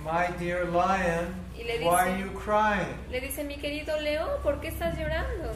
"My 0.04 0.28
dear 0.38 0.66
lion, 0.66 1.34
le 1.58 1.80
why 1.80 1.80
dice- 1.80 2.12
are 2.12 2.20
you 2.20 2.30
crying?" 2.40 2.96
Le 3.10 3.20
dice, 3.22 3.44
mi 3.44 3.58
querido 3.58 4.00
León, 4.00 4.30
¿por 4.44 4.60
qué 4.62 4.68
estás 4.68 4.98
llorando? 4.98 5.50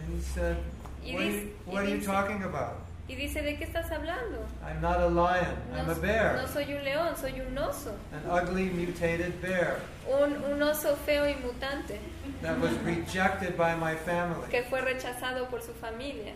And 0.00 0.16
he 0.16 0.22
said, 0.22 0.56
"What 1.02 1.14
are 1.20 1.24
dice- 1.24 1.42
you, 1.42 1.50
y 1.66 1.74
what 1.74 1.82
are 1.82 1.90
you 1.90 1.96
dice- 1.98 2.06
talking 2.06 2.42
about? 2.44 2.81
Y 3.12 3.14
dice, 3.14 3.42
¿de 3.42 3.58
qué 3.58 3.64
estás 3.64 3.90
hablando? 3.90 4.38
I'm 4.66 4.80
not 4.80 4.96
a 4.98 5.06
lion. 5.06 5.54
I'm 5.76 5.86
No, 5.86 5.92
a 5.92 5.94
bear, 5.96 6.34
no 6.34 6.46
soy 6.48 6.72
un 6.72 6.82
león, 6.82 7.14
soy 7.14 7.38
un 7.42 7.58
oso. 7.58 7.94
an 8.10 8.24
ugly 8.30 8.70
mutated 8.70 9.38
bear 9.42 9.76
Un, 10.08 10.42
un 10.50 10.62
oso 10.62 10.96
feo 10.96 11.28
y 11.28 11.34
mutante 11.34 12.00
that 12.40 12.58
was 12.58 12.72
rejected 12.84 13.54
by 13.58 13.74
my 13.76 13.94
family." 13.96 14.48
que 14.50 14.62
fue 14.62 14.80
rechazado 14.80 15.46
por 15.50 15.60
su 15.60 15.74
familia. 15.74 16.32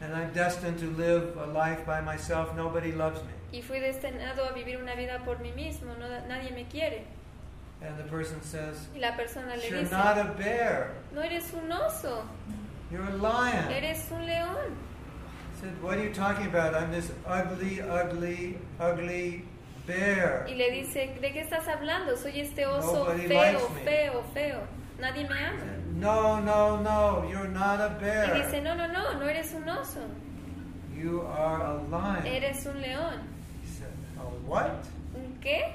And 0.00 0.14
I'm 0.14 0.32
destined 0.32 0.78
to 0.78 0.86
live 0.96 1.36
a 1.36 1.46
life 1.46 1.84
by 1.84 2.00
myself. 2.00 2.54
Nobody 2.54 2.92
loves 2.92 3.20
me. 3.24 3.32
Y 3.58 3.60
fui 3.62 3.80
destinado 3.80 4.44
a 4.48 4.52
vivir 4.52 4.78
una 4.80 4.94
vida 4.94 5.18
por 5.24 5.38
mí 5.40 5.50
mismo, 5.52 5.94
no, 5.98 6.06
nadie 6.28 6.52
me 6.52 6.64
quiere. 6.66 7.02
And 7.84 7.98
the 7.98 8.04
person 8.04 8.40
says, 8.40 8.86
Y 8.94 9.00
la 9.00 9.16
persona 9.16 9.56
le 9.56 9.68
You're 9.68 9.80
dice, 9.80 9.90
not 9.90 10.16
a 10.16 10.32
bear. 10.38 10.92
no 11.12 11.22
eres 11.22 11.52
un 11.54 11.72
oso, 11.72 12.22
You're 12.92 13.02
a 13.08 13.16
lion. 13.16 13.72
eres 13.72 14.08
un 14.12 14.24
león. 14.26 14.91
Said, 15.62 15.80
What 15.82 15.96
are 15.98 16.02
you 16.04 16.12
talking 16.12 16.46
about? 16.46 16.74
I'm 16.74 16.90
this 16.90 17.10
ugly, 17.26 17.80
ugly, 17.80 18.58
ugly 18.80 19.44
bear. 19.86 20.44
Y 20.48 20.54
le 20.56 20.70
dice, 20.72 21.16
¿de 21.20 21.32
qué 21.32 21.40
estás 21.42 21.66
hablando? 21.68 22.16
Soy 22.16 22.40
este 22.40 22.66
oso 22.66 23.04
Nobody 23.04 23.28
feo, 23.28 23.68
feo, 23.84 24.22
feo. 24.34 24.60
Nadie 25.00 25.28
me 25.28 25.38
ama. 25.38 25.62
No, 25.94 26.40
no, 26.40 26.80
no. 26.80 27.28
You're 27.30 27.48
not 27.48 27.80
a 27.80 27.96
Y 28.00 28.42
dice, 28.42 28.60
bear. 28.60 28.62
no, 28.64 28.74
no, 28.74 28.86
no, 28.88 29.18
no 29.20 29.26
eres 29.28 29.52
un 29.54 29.68
oso, 29.68 30.00
You 30.96 31.22
are 31.22 31.62
a 31.62 31.74
lion. 31.90 32.26
eres 32.26 32.66
un 32.66 32.80
león. 32.80 33.20
He 33.62 33.68
said, 33.68 33.92
A 34.18 34.22
what? 34.46 34.84
¿Un 35.14 35.38
qué? 35.40 35.74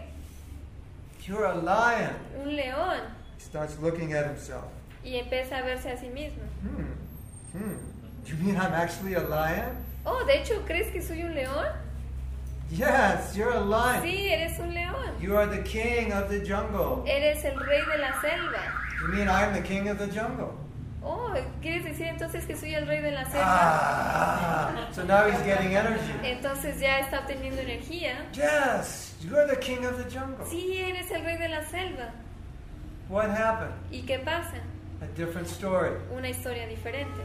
You're 1.26 1.46
a 1.46 1.56
lion. 1.56 2.14
Un 2.42 2.56
león. 2.56 3.02
He 3.38 3.42
starts 3.44 3.78
looking 3.80 4.14
at 4.14 4.26
himself. 4.28 4.66
Y 5.04 5.16
empieza 5.18 5.60
a 5.60 5.62
verse 5.64 5.90
a 5.90 5.98
sí 5.98 6.10
mismo. 6.10 6.44
Hmm. 6.62 7.58
Hmm. 7.58 7.78
You 8.28 8.36
mean 8.38 8.58
I'm 8.58 8.74
actually 8.74 9.14
a 9.14 9.22
lion? 9.22 9.78
Oh, 10.06 10.24
de 10.26 10.42
hecho, 10.42 10.62
¿crees 10.66 10.92
que 10.92 11.02
soy 11.02 11.24
un 11.24 11.34
león? 11.34 11.66
Yes, 12.70 13.36
you're 13.36 13.52
a 13.52 13.60
lion. 13.60 14.04
Sí, 14.04 14.28
eres 14.30 14.60
un 14.60 14.74
león. 14.74 15.22
You 15.22 15.38
are 15.38 15.48
the 15.48 15.64
king 15.64 16.12
of 16.12 16.30
the 16.30 16.40
jungle. 16.40 17.04
Eres 17.08 17.44
el 17.46 17.56
rey 17.56 17.82
de 17.86 17.98
la 17.98 18.20
selva. 18.22 18.62
You 19.02 19.08
mean 19.14 19.30
I'm 19.30 19.54
the 19.54 19.62
king 19.62 19.88
of 19.88 19.98
the 19.98 20.08
jungle? 20.08 20.54
Oh, 21.02 21.34
¿quieres 21.62 21.86
decir 21.86 22.08
entonces 22.08 22.46
que 22.46 22.58
soy 22.58 22.76
el 22.76 22.86
rey 22.86 23.02
de 23.02 23.12
la 23.12 23.24
selva? 23.26 23.46
Ah, 23.46 24.88
so 24.92 25.04
now 25.04 25.30
he's 25.30 25.42
getting 25.44 25.76
energy. 25.76 26.12
Entonces 26.24 26.80
ya 26.82 27.00
está 27.00 27.20
obteniendo 27.20 27.62
energía. 27.62 28.26
Yes, 28.34 29.16
You're 29.22 29.48
the 29.48 29.56
king 29.56 29.86
of 29.86 29.98
the 29.98 30.10
jungle. 30.10 30.46
Sí, 30.46 30.78
eres 30.78 31.10
el 31.12 31.24
rey 31.24 31.38
de 31.38 31.48
la 31.50 31.64
selva. 31.64 32.12
What 33.10 33.30
happened? 33.30 33.74
¿Y 33.92 34.02
qué 34.06 34.20
pasa? 34.20 34.58
A 35.02 35.08
different 35.16 35.48
story. 35.48 35.92
Una 36.12 36.30
historia 36.30 36.68
diferente. 36.68 37.22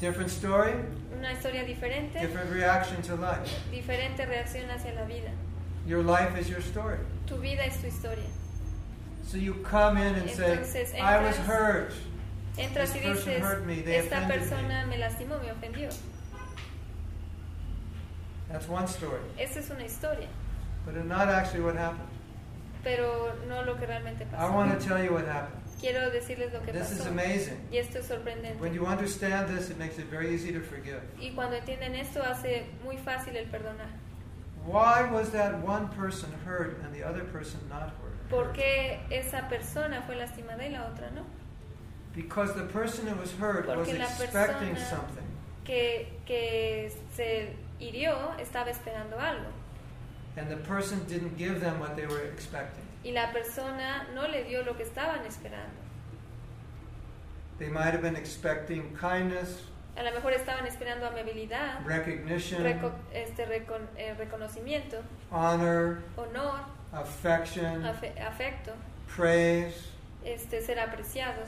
Different 0.00 0.30
story, 0.30 0.72
Una 1.18 1.32
historia 1.32 1.64
diferente, 1.64 2.18
different 2.20 2.50
reaction 2.50 3.02
to 3.02 3.16
life. 3.16 3.46
diferente 3.70 4.24
reacción 4.26 4.70
hacia 4.70 4.94
la 4.94 5.04
vida. 5.04 5.30
Your 5.86 6.02
life 6.02 6.38
is 6.38 6.48
your 6.48 6.60
story. 6.62 6.98
Tu 7.26 7.36
vida 7.36 7.62
es 7.66 7.76
tu 7.80 7.86
historia. 7.86 8.24
So 9.24 9.36
you 9.36 9.54
come 9.62 9.98
in 9.98 10.14
and 10.14 10.30
say, 10.30 10.56
Entonces, 10.56 10.94
I 10.94 11.22
was 11.22 11.36
hurt. 11.36 11.92
Entras 12.56 12.92
This 12.92 12.96
y 12.96 13.00
person 13.08 13.32
dices, 13.34 13.40
hurt 13.42 13.66
me, 13.66 13.80
they 13.82 13.96
esta 13.96 14.16
offended 14.24 14.40
persona 14.40 14.86
me 14.86 14.96
lastimó, 14.96 15.38
me 15.42 15.50
ofendió. 15.52 15.90
That's 18.50 18.68
one 18.68 18.88
story. 18.88 19.20
Esa 19.38 19.60
es 19.60 19.70
una 19.70 19.84
historia, 19.84 20.28
But 20.86 20.96
it's 20.96 21.06
not 21.06 21.28
actually 21.28 21.60
what 21.62 21.76
happened. 21.76 22.08
pero 22.82 23.32
no 23.46 23.62
lo 23.64 23.76
que 23.76 23.86
realmente 23.86 24.24
pasó. 24.26 24.40
I 24.42 24.50
want 24.50 24.72
to 24.80 24.88
tell 24.88 25.02
you 25.02 25.12
what 25.12 25.26
happened. 25.26 25.59
Quiero 25.80 26.10
decirles 26.10 26.52
lo 26.52 26.60
que 26.60 26.72
This 26.72 26.92
is 26.92 26.98
pasó. 26.98 27.08
amazing. 27.10 27.56
Y 27.72 27.78
esto 27.78 27.98
es 28.00 28.06
sorprendente. 28.06 28.60
When 28.60 28.74
you 28.74 28.84
understand 28.86 29.48
this, 29.48 29.70
it 29.70 29.78
makes 29.78 29.98
it 29.98 30.06
very 30.10 30.28
easy 30.34 30.52
to 30.52 30.60
forgive. 30.60 31.00
Y 31.18 31.30
cuando 31.34 31.56
entienden 31.56 31.94
esto 31.94 32.22
hace 32.22 32.66
muy 32.84 32.96
fácil 32.98 33.36
el 33.36 33.46
perdonar. 33.46 33.88
Why 34.66 35.08
was 35.10 35.30
that 35.30 35.62
one 35.64 35.88
person 35.88 36.30
hurt 36.44 36.78
and 36.84 36.94
the 36.94 37.02
other 37.02 37.24
person 37.24 37.60
not 37.70 37.88
hurt? 38.02 38.28
¿Por 38.28 38.52
qué 38.52 39.00
esa 39.10 39.48
persona 39.48 40.02
fue 40.02 40.16
lastimada 40.16 40.62
y 40.66 40.70
la 40.70 40.84
otra 40.86 41.10
no? 41.14 41.24
Because 42.14 42.52
the 42.54 42.64
person 42.64 43.06
who 43.06 43.16
was 43.18 43.32
hurt 43.40 43.66
was 43.66 43.76
Porque 43.88 43.98
la 43.98 44.04
expecting 44.04 44.74
persona- 44.74 44.90
something. 44.90 45.24
Que, 45.64 46.18
que 46.26 46.92
se 47.16 47.56
hirió 47.80 48.34
estaba 48.38 48.68
esperando 48.70 49.18
algo. 49.18 49.48
And 50.36 50.48
the 50.50 50.56
person 50.56 51.04
didn't 51.08 51.36
give 51.38 51.60
them 51.60 51.80
what 51.80 51.96
they 51.96 52.06
were 52.06 52.22
expecting. 52.32 52.79
Y 53.02 53.12
la 53.12 53.32
persona 53.32 54.08
no 54.14 54.26
le 54.28 54.44
dio 54.44 54.62
lo 54.62 54.76
que 54.76 54.82
estaban 54.82 55.24
esperando. 55.26 55.80
They 57.58 57.68
might 57.68 57.92
have 57.92 58.02
been 58.02 58.16
expecting 58.16 58.94
kindness, 58.96 59.66
A 59.96 60.02
lo 60.02 60.12
mejor 60.12 60.32
estaban 60.32 60.66
esperando 60.66 61.04
amabilidad, 61.06 61.84
recognition, 61.84 62.62
reco- 62.62 62.92
este, 63.12 63.44
recon- 63.44 63.88
eh, 63.96 64.14
reconocimiento, 64.16 65.02
honor, 65.30 65.98
honor, 66.16 66.60
affection, 66.92 67.82
afe- 67.82 68.16
afecto, 68.18 68.72
praise, 69.14 69.90
este, 70.24 70.62
ser 70.62 70.78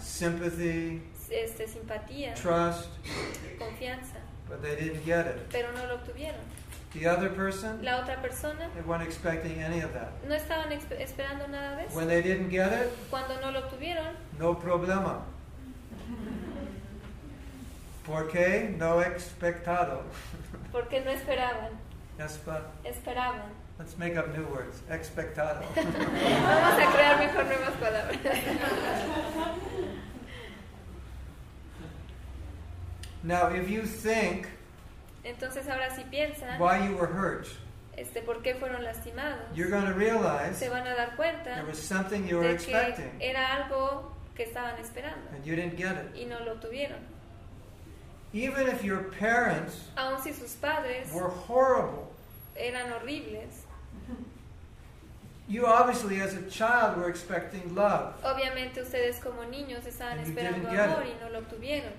sympathy, 0.00 1.03
este, 1.30 1.66
simpatía, 1.68 2.34
trust, 2.34 2.90
confianza, 3.59 4.18
but 4.48 4.61
they 4.61 4.74
didn't 4.76 5.05
get 5.05 5.24
it. 5.26 5.48
pero 5.50 5.72
no 5.72 5.86
lo 5.86 5.94
obtuvieron. 5.94 6.40
The 6.95 7.07
other 7.07 7.30
person, 7.30 7.82
La 7.82 8.03
otra 8.03 8.20
persona 8.20 8.68
they 8.74 8.82
weren't 8.82 9.03
expecting 9.03 9.62
any 9.62 9.80
of 9.80 9.93
that. 9.95 10.12
no 10.28 10.34
estaban 10.34 10.70
esperando 10.72 11.49
nada 11.49 11.76
de 11.76 11.86
eso. 11.86 11.97
When 11.97 12.07
they 12.07 12.20
didn't 12.22 12.51
get 12.51 12.70
it, 12.72 12.90
Cuando 13.11 13.40
no 13.40 13.51
lo 13.51 13.61
obtuvieron, 13.61 14.14
no 14.38 14.55
problema. 14.55 15.22
¿Por 18.05 18.28
qué? 18.28 18.76
No 18.76 19.01
expectado. 19.01 20.03
porque 20.70 21.01
no 21.05 21.11
esperaban, 21.11 21.70
esperaban. 22.84 23.51
Let's 23.78 23.97
make 23.97 24.16
up 24.16 24.28
new 24.36 24.45
words. 24.45 24.82
Expectado. 24.90 25.64
Vamos 25.74 26.78
a 26.78 26.93
crear 26.93 27.18
mejor 27.18 27.45
nuevas 27.45 27.74
palabras. 27.80 28.18
now, 33.22 33.49
if 33.49 33.70
you 33.70 33.82
think 33.86 34.49
Entonces 35.25 35.68
ahora 35.68 35.95
si 35.95 36.03
piensan, 36.05 36.61
why 36.61 36.87
you 36.87 36.97
were 36.97 37.07
hurt, 37.07 37.47
este, 37.97 38.23
¿por 38.23 38.43
qué 38.43 38.55
fueron 38.55 38.83
lastimados? 38.83 39.41
you're 39.55 39.70
going 39.70 39.87
to 39.87 39.95
realize 39.95 40.59
Se 40.59 40.68
van 40.68 40.87
a 40.87 40.95
dar 40.95 41.14
cuenta 41.16 41.55
there 41.55 41.64
was 41.66 41.79
something 41.79 42.27
you 42.27 42.39
were 42.39 42.49
de 42.49 42.57
que 42.57 42.73
expecting 42.73 43.11
era 43.20 43.55
algo 43.57 44.12
que 44.35 44.45
estaban 44.45 44.79
esperando 44.81 45.29
and 45.35 45.45
you 45.45 45.55
didn't 45.55 45.77
get 45.77 45.93
it. 45.97 46.16
y 46.16 46.25
no 46.25 46.41
lo 46.45 46.55
tuvieron. 46.57 46.99
Even 48.35 48.66
if 48.66 48.83
your 48.83 49.05
parents 49.18 49.77
Aun 49.97 50.20
si 50.23 50.33
sus 50.33 50.55
padres 50.55 51.12
were 51.12 51.29
horrible, 51.29 52.11
eran 52.57 52.91
horribles, 52.93 53.66
you 55.49 55.66
obviously, 55.66 56.20
as 56.20 56.35
a 56.35 56.43
child, 56.51 56.97
were 56.97 57.11
expecting 57.11 57.75
love. 57.75 58.14
obviamente 58.25 58.81
ustedes 58.81 59.18
como 59.20 59.43
niños 59.45 59.85
estaban 59.87 60.18
And 60.18 60.27
esperando 60.27 60.68
amor 60.70 61.05
y 61.05 61.14
no 61.23 61.29
lo 61.31 61.41
obtuvieron. 61.41 61.93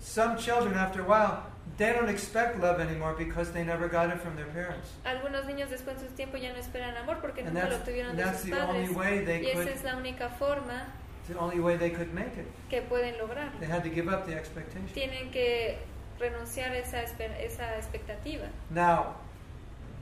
Some 0.00 0.36
children, 0.38 0.74
after 0.74 1.00
a 1.02 1.04
while, 1.04 1.42
they 1.76 1.92
don't 1.92 2.08
expect 2.08 2.60
love 2.60 2.80
anymore 2.80 3.14
because 3.16 3.50
they 3.52 3.64
never 3.64 3.88
got 3.88 4.10
it 4.10 4.20
from 4.20 4.36
their 4.36 4.46
parents. 4.46 4.88
Algunos 5.04 5.44
niños 5.46 5.70
después 5.70 5.98
de 6.00 6.06
un 6.08 6.14
tiempo 6.14 6.36
ya 6.36 6.52
no 6.52 6.58
esperan 6.58 6.96
amor 6.96 7.20
porque 7.20 7.40
And 7.40 7.54
nunca 7.54 7.68
lo 7.68 7.76
obtuvieron 7.76 8.16
de 8.16 8.22
that's 8.22 8.40
sus 8.40 8.50
the 8.50 8.60
only 8.60 8.86
padres. 8.86 8.96
way 8.96 9.24
they 9.24 9.42
Y 9.42 9.50
esa 9.50 9.58
could, 9.64 9.68
es 9.68 9.84
la 9.84 9.96
única 9.96 10.28
forma 10.38 10.86
the 11.28 11.38
only 11.38 11.58
way 11.58 11.76
they 11.76 11.90
could 11.90 12.12
make 12.12 12.36
it. 12.36 12.46
que 12.68 12.82
pueden 12.82 13.16
lograr. 13.18 13.50
They 13.58 13.66
had 13.66 13.82
to 13.84 13.90
give 13.90 14.08
up 14.08 14.26
the 14.26 14.34
expectation. 14.34 14.88
Tienen 14.94 15.30
que 15.32 15.78
renunciar 16.20 16.72
a 16.72 16.78
esa, 16.78 17.02
esa 17.02 17.76
expectativa. 17.78 18.46
Now, 18.70 19.16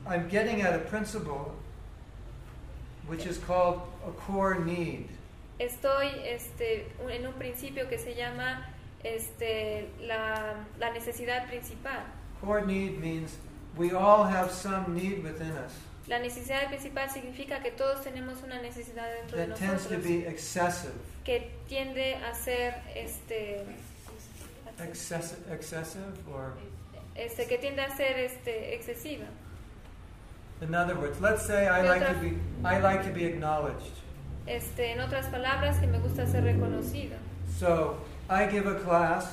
I'm 0.06 0.28
getting 0.28 0.62
at 0.62 0.74
a 0.74 0.80
principle 0.80 1.54
which 3.06 3.26
is 3.26 3.38
called 3.38 3.82
a 4.06 4.10
core 4.12 4.58
need. 4.58 5.08
Estoy 5.58 6.08
este, 6.24 6.86
en 7.08 7.26
un 7.26 7.34
principio 7.34 7.88
que 7.88 7.98
se 7.98 8.14
llama 8.14 8.66
este, 9.04 9.88
la, 10.00 10.54
la 10.78 10.90
necesidad 10.92 11.46
principal. 11.48 12.02
Core 12.40 12.64
need 12.66 12.98
means 12.98 13.36
we 13.76 13.92
all 13.92 14.24
have 14.24 14.50
some 14.50 14.94
need 14.94 15.22
within 15.22 15.52
us 15.52 15.72
La 16.08 16.18
necesidad 16.18 16.66
principal 16.68 17.08
significa 17.08 17.62
que 17.62 17.70
todos 17.70 18.02
tenemos 18.02 18.42
una 18.42 18.60
necesidad 18.60 19.06
dentro 19.20 19.38
de 19.38 19.46
that 19.46 19.56
tends 19.56 19.84
to 19.86 19.94
nosotros 19.94 20.04
be 20.04 20.26
excessive. 20.26 20.92
que 21.24 21.50
tiende 21.68 22.16
a 22.16 22.34
ser 22.34 22.74
este, 22.96 23.64
Excessive, 24.80 25.38
excessive 25.54 26.12
or 26.34 26.54
este 27.14 27.46
que 27.46 27.58
tiende 27.58 27.82
a 27.82 27.96
ser 27.96 28.18
este, 28.18 28.74
excesiva. 28.74 29.26
in 30.60 30.74
other 30.74 30.96
words, 30.96 31.20
let's 31.20 31.46
say 31.46 31.68
I 31.68 31.82
like 31.82 32.06
to 32.06 32.14
be 32.20 32.36
I 32.64 32.78
like 32.80 33.04
to 33.04 33.10
be 33.12 33.24
acknowledged. 33.24 33.92
Este, 34.46 34.90
en 34.90 35.00
otras 35.00 35.26
palabras, 35.26 35.78
que 35.78 35.86
me 35.86 35.98
gusta 36.00 36.26
ser 36.26 36.42
reconocido. 36.42 37.16
So 37.60 37.98
I 38.30 38.46
give 38.46 38.66
a 38.66 38.76
class 38.80 39.26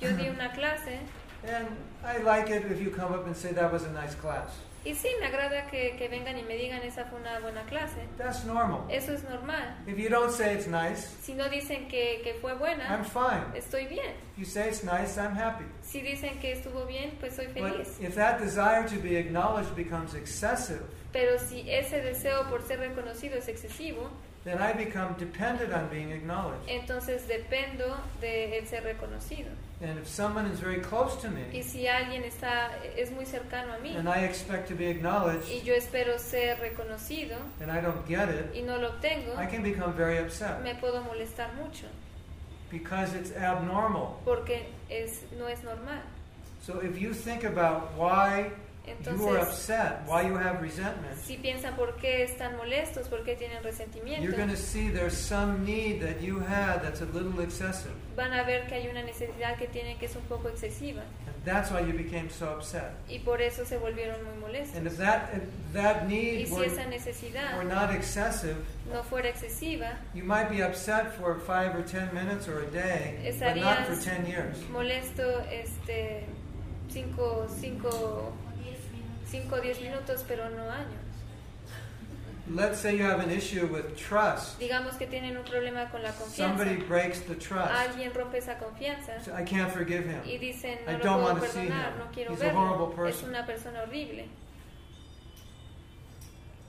Yo 0.00 0.10
di 0.16 0.28
una 0.28 0.50
clase 0.52 0.98
and 1.46 1.66
I 2.04 2.18
like 2.22 2.50
it 2.50 2.64
if 2.70 2.80
you 2.80 2.90
come 2.90 3.12
up 3.12 3.26
and 3.26 3.36
say 3.36 3.52
that 3.52 3.72
was 3.72 3.84
a 3.84 3.90
nice 3.92 4.14
class. 4.16 4.50
y 4.84 4.94
sí, 4.94 5.08
me 5.20 5.26
agrada 5.26 5.68
que, 5.70 5.94
que 5.96 6.08
vengan 6.08 6.36
y 6.36 6.42
me 6.42 6.56
digan 6.56 6.82
esa 6.82 7.04
fue 7.04 7.20
una 7.20 7.38
buena 7.38 7.62
clase. 7.66 8.00
That's 8.18 8.44
normal. 8.44 8.84
Eso 8.90 9.12
es 9.12 9.22
normal. 9.22 9.76
If 9.86 9.96
you 9.96 10.08
don't 10.08 10.32
say 10.32 10.54
it's 10.54 10.66
nice, 10.66 11.06
Si 11.22 11.34
no 11.34 11.48
dicen 11.48 11.86
que, 11.88 12.20
que 12.24 12.34
fue 12.40 12.50
I'm 12.52 12.58
buena, 12.58 13.04
fine. 13.04 13.44
estoy 13.54 13.86
bien. 13.88 14.10
If 14.32 14.38
you 14.40 14.44
say 14.44 14.68
it's 14.68 14.82
nice, 14.82 15.16
I'm 15.18 15.36
happy. 15.36 15.64
Si 15.82 16.00
dicen 16.02 16.40
que 16.40 16.52
estuvo 16.60 16.84
bien, 16.84 17.12
pues 17.20 17.36
soy 17.36 17.46
But 17.46 17.54
feliz. 17.74 18.00
if 18.00 18.16
that 18.16 18.40
desire 18.40 18.88
to 18.88 18.96
be 18.98 19.14
acknowledged 19.16 19.72
becomes 19.76 20.14
excessive, 20.14 20.82
Pero 21.12 21.38
si 21.38 21.60
ese 21.70 22.00
deseo 22.02 22.48
por 22.50 22.62
ser 22.62 22.80
reconocido 22.80 23.36
es 23.38 23.46
excesivo, 23.46 24.10
then 24.44 24.58
I 24.58 24.72
become 24.72 25.14
dependent 25.18 25.72
on 25.72 25.88
being 25.88 26.10
acknowledged. 26.12 26.66
entonces 26.68 27.26
dependo 27.28 27.96
de 28.20 28.58
el 28.58 28.66
ser 28.66 28.82
reconocido. 28.82 29.50
And 29.80 29.98
if 29.98 30.06
someone 30.06 30.46
is 30.46 30.60
very 30.60 30.80
close 30.80 31.16
to 31.22 31.28
me, 31.28 31.42
Y 31.52 31.62
si 31.62 31.86
alguien 31.88 32.22
está 32.24 32.70
es 32.96 33.10
muy 33.10 33.24
cercano 33.24 33.74
a 33.74 33.78
mí 33.78 33.96
and 33.96 34.08
I 34.08 34.24
expect 34.24 34.68
to 34.68 34.74
be 34.76 34.86
acknowledged 34.88 35.48
y 35.50 35.60
yo 35.64 35.74
espero 35.74 36.18
ser 36.18 36.58
reconocido 36.60 37.36
and 37.60 37.70
I 37.70 37.80
don't 37.80 38.06
get 38.06 38.28
it, 38.28 38.54
y 38.54 38.62
no 38.62 38.78
lo 38.78 38.90
obtengo, 38.90 39.36
I 39.36 39.46
can 39.46 39.62
become 39.62 39.92
very 39.94 40.18
upset 40.18 40.62
me 40.62 40.74
puedo 40.74 41.02
molestar 41.02 41.54
mucho 41.56 41.86
because 42.70 43.12
it's 43.14 43.32
abnormal. 43.36 44.18
porque 44.24 44.66
es 44.88 45.22
no 45.38 45.46
es 45.48 45.62
normal. 45.64 46.00
So 46.64 46.78
if 46.80 47.00
you 47.00 47.12
think 47.12 47.42
about 47.44 47.92
why 47.96 48.52
you 48.84 48.92
are 49.28 49.38
Entonces, 49.38 49.42
upset, 49.48 50.02
why 50.06 50.22
you 50.22 50.34
have 50.36 50.60
resentment, 50.60 51.16
si 51.24 51.36
piensan 51.36 51.76
por 51.76 51.94
qué 51.96 52.24
están 52.24 52.56
molestos, 52.56 53.08
por 53.08 53.22
qué 53.22 53.36
tienen 53.36 53.58
you're 53.62 53.70
resentimiento, 53.72 54.36
going 54.36 54.48
to 54.50 54.56
see 54.56 54.88
there's 54.90 55.16
some 55.16 55.64
need 55.64 56.00
that 56.00 56.20
you 56.20 56.40
had 56.40 56.82
that's 56.82 57.00
a 57.00 57.04
little 57.06 57.40
excessive. 57.40 57.92
van 58.16 58.32
a 58.32 58.42
ver 58.44 58.66
que 58.66 58.74
hay 58.74 58.88
una 58.88 59.02
necesidad 59.02 59.56
que 59.56 59.68
tienen 59.68 59.96
que 59.98 60.06
es 60.06 60.16
un 60.16 60.22
poco 60.22 60.48
excesiva 60.48 61.02
And 61.26 61.44
that's 61.44 61.70
why 61.70 61.80
you 61.80 61.92
became 61.96 62.28
so 62.28 62.46
upset. 62.56 62.92
y 63.08 63.18
por 63.20 63.40
eso 63.40 63.64
se 63.64 63.78
volvieron 63.78 64.16
muy 64.24 64.34
molestos. 64.40 64.76
And 64.76 64.86
if 64.88 64.96
that 64.98 65.30
if 65.32 65.42
that 65.74 66.02
Y 66.04 66.08
need 66.08 66.46
si 66.48 66.54
were, 66.54 66.66
esa 66.66 66.84
necesidad 66.86 67.56
were 67.56 67.64
not 67.64 67.94
excessive, 67.94 68.56
no 68.92 69.02
fuera 69.04 69.28
excesiva, 69.28 69.96
you 70.12 70.24
might 70.24 70.50
be 70.50 70.60
upset 70.60 71.14
for 71.16 71.36
five 71.38 71.74
or 71.76 71.82
ten 71.84 72.12
minutes 72.12 72.48
or 72.48 72.62
a 72.62 72.66
day, 72.70 73.32
but 73.38 73.56
not 73.56 73.86
for 73.86 73.92
Estarías- 73.94 74.04
ten 74.04 74.26
years. 74.26 74.58
molesto 74.72 75.40
este 75.50 76.24
5 76.92 77.46
cinco, 77.60 78.32
cinco 79.32 79.56
o 79.56 79.60
10 79.60 79.80
minutos, 79.80 80.24
pero 80.28 80.48
no 80.50 80.70
años. 80.70 81.00
Let's 82.50 82.78
say 82.80 82.96
you 82.98 83.04
have 83.04 83.20
an 83.20 83.30
issue 83.30 83.66
with 83.66 83.96
trust. 83.96 84.58
Digamos 84.58 84.96
que 84.98 85.06
tienen 85.06 85.36
un 85.36 85.44
problema 85.44 85.90
con 85.90 86.02
la 86.02 86.12
Somebody 86.12 86.76
confianza. 86.76 86.88
breaks 86.88 87.20
the 87.20 87.34
trust. 87.36 87.70
Alguien 87.72 88.12
rompe 88.12 88.38
esa 88.38 88.58
confianza 88.58 89.18
So 89.24 89.32
I 89.32 89.44
can't 89.44 89.70
forgive 89.72 90.04
him. 90.06 90.20
y 90.24 90.38
dicen, 90.38 90.78
I 90.86 90.92
no 90.92 90.98
lo 90.98 91.04
don't 91.04 91.20
puedo 91.22 91.24
want 91.34 91.40
to 91.44 91.48
see 91.50 91.66
him. 91.68 91.98
no 91.98 92.10
quiero 92.12 92.32
He's 92.34 92.42
a 92.42 92.52
horrible 92.52 92.88
verlo. 92.88 93.06
Es 93.08 93.14
person. 93.16 93.28
una 93.30 93.46
persona 93.46 93.82
horrible. 93.82 94.26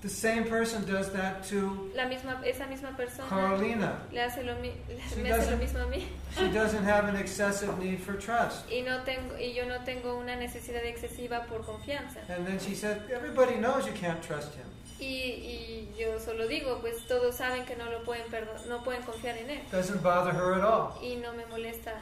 The 0.04 0.10
same 0.10 0.44
person 0.44 0.86
does 0.86 1.12
that 1.14 1.44
to 1.50 1.90
La 1.96 2.04
misma, 2.08 2.42
esa 2.46 2.66
misma 2.66 2.96
persona 2.96 3.30
Carolina. 3.30 4.02
le 4.12 4.20
hace 4.22 4.44
lo, 4.44 4.54
She 4.56 5.22
me 5.22 5.30
hace 5.32 5.50
lo 5.50 5.58
doesn't- 5.58 5.60
mismo 5.60 5.80
a 5.82 5.88
mí. 5.88 6.04
She 6.38 6.50
doesn't 6.52 6.84
have 6.84 7.08
an 7.08 7.16
excessive 7.16 7.80
need 7.80 8.00
for 8.02 8.14
trust. 8.20 8.66
Y, 8.70 8.82
no 8.82 9.02
tengo, 9.06 9.38
y 9.40 9.54
yo 9.54 9.66
no 9.66 9.84
tengo 9.86 10.18
una 10.18 10.36
necesidad 10.36 10.84
excesiva 10.84 11.46
por 11.48 11.62
confianza. 11.64 12.20
And 12.28 12.46
then 12.46 12.60
she 12.60 12.76
said, 12.76 13.02
Everybody 13.10 13.56
knows 13.56 13.86
you 13.88 13.94
can't 13.94 14.22
trust 14.22 14.54
him. 14.56 14.66
Y, 15.00 15.06
y 15.06 15.94
yo 15.98 16.20
solo 16.20 16.48
digo, 16.50 16.80
pues 16.82 17.08
todos 17.08 17.36
saben 17.36 17.66
que 17.66 17.76
no 17.78 17.90
lo 17.90 18.04
pueden 18.04 18.26
no 18.68 18.84
pueden 18.84 19.04
confiar 19.04 19.38
en 19.38 19.50
él. 19.52 19.60
Doesn't 19.72 20.04
bother 20.04 20.34
her 20.34 20.54
at 20.56 20.64
all. 20.66 20.98
Y 21.02 21.16
no 21.16 21.32
me 21.34 21.46
molesta. 21.46 21.94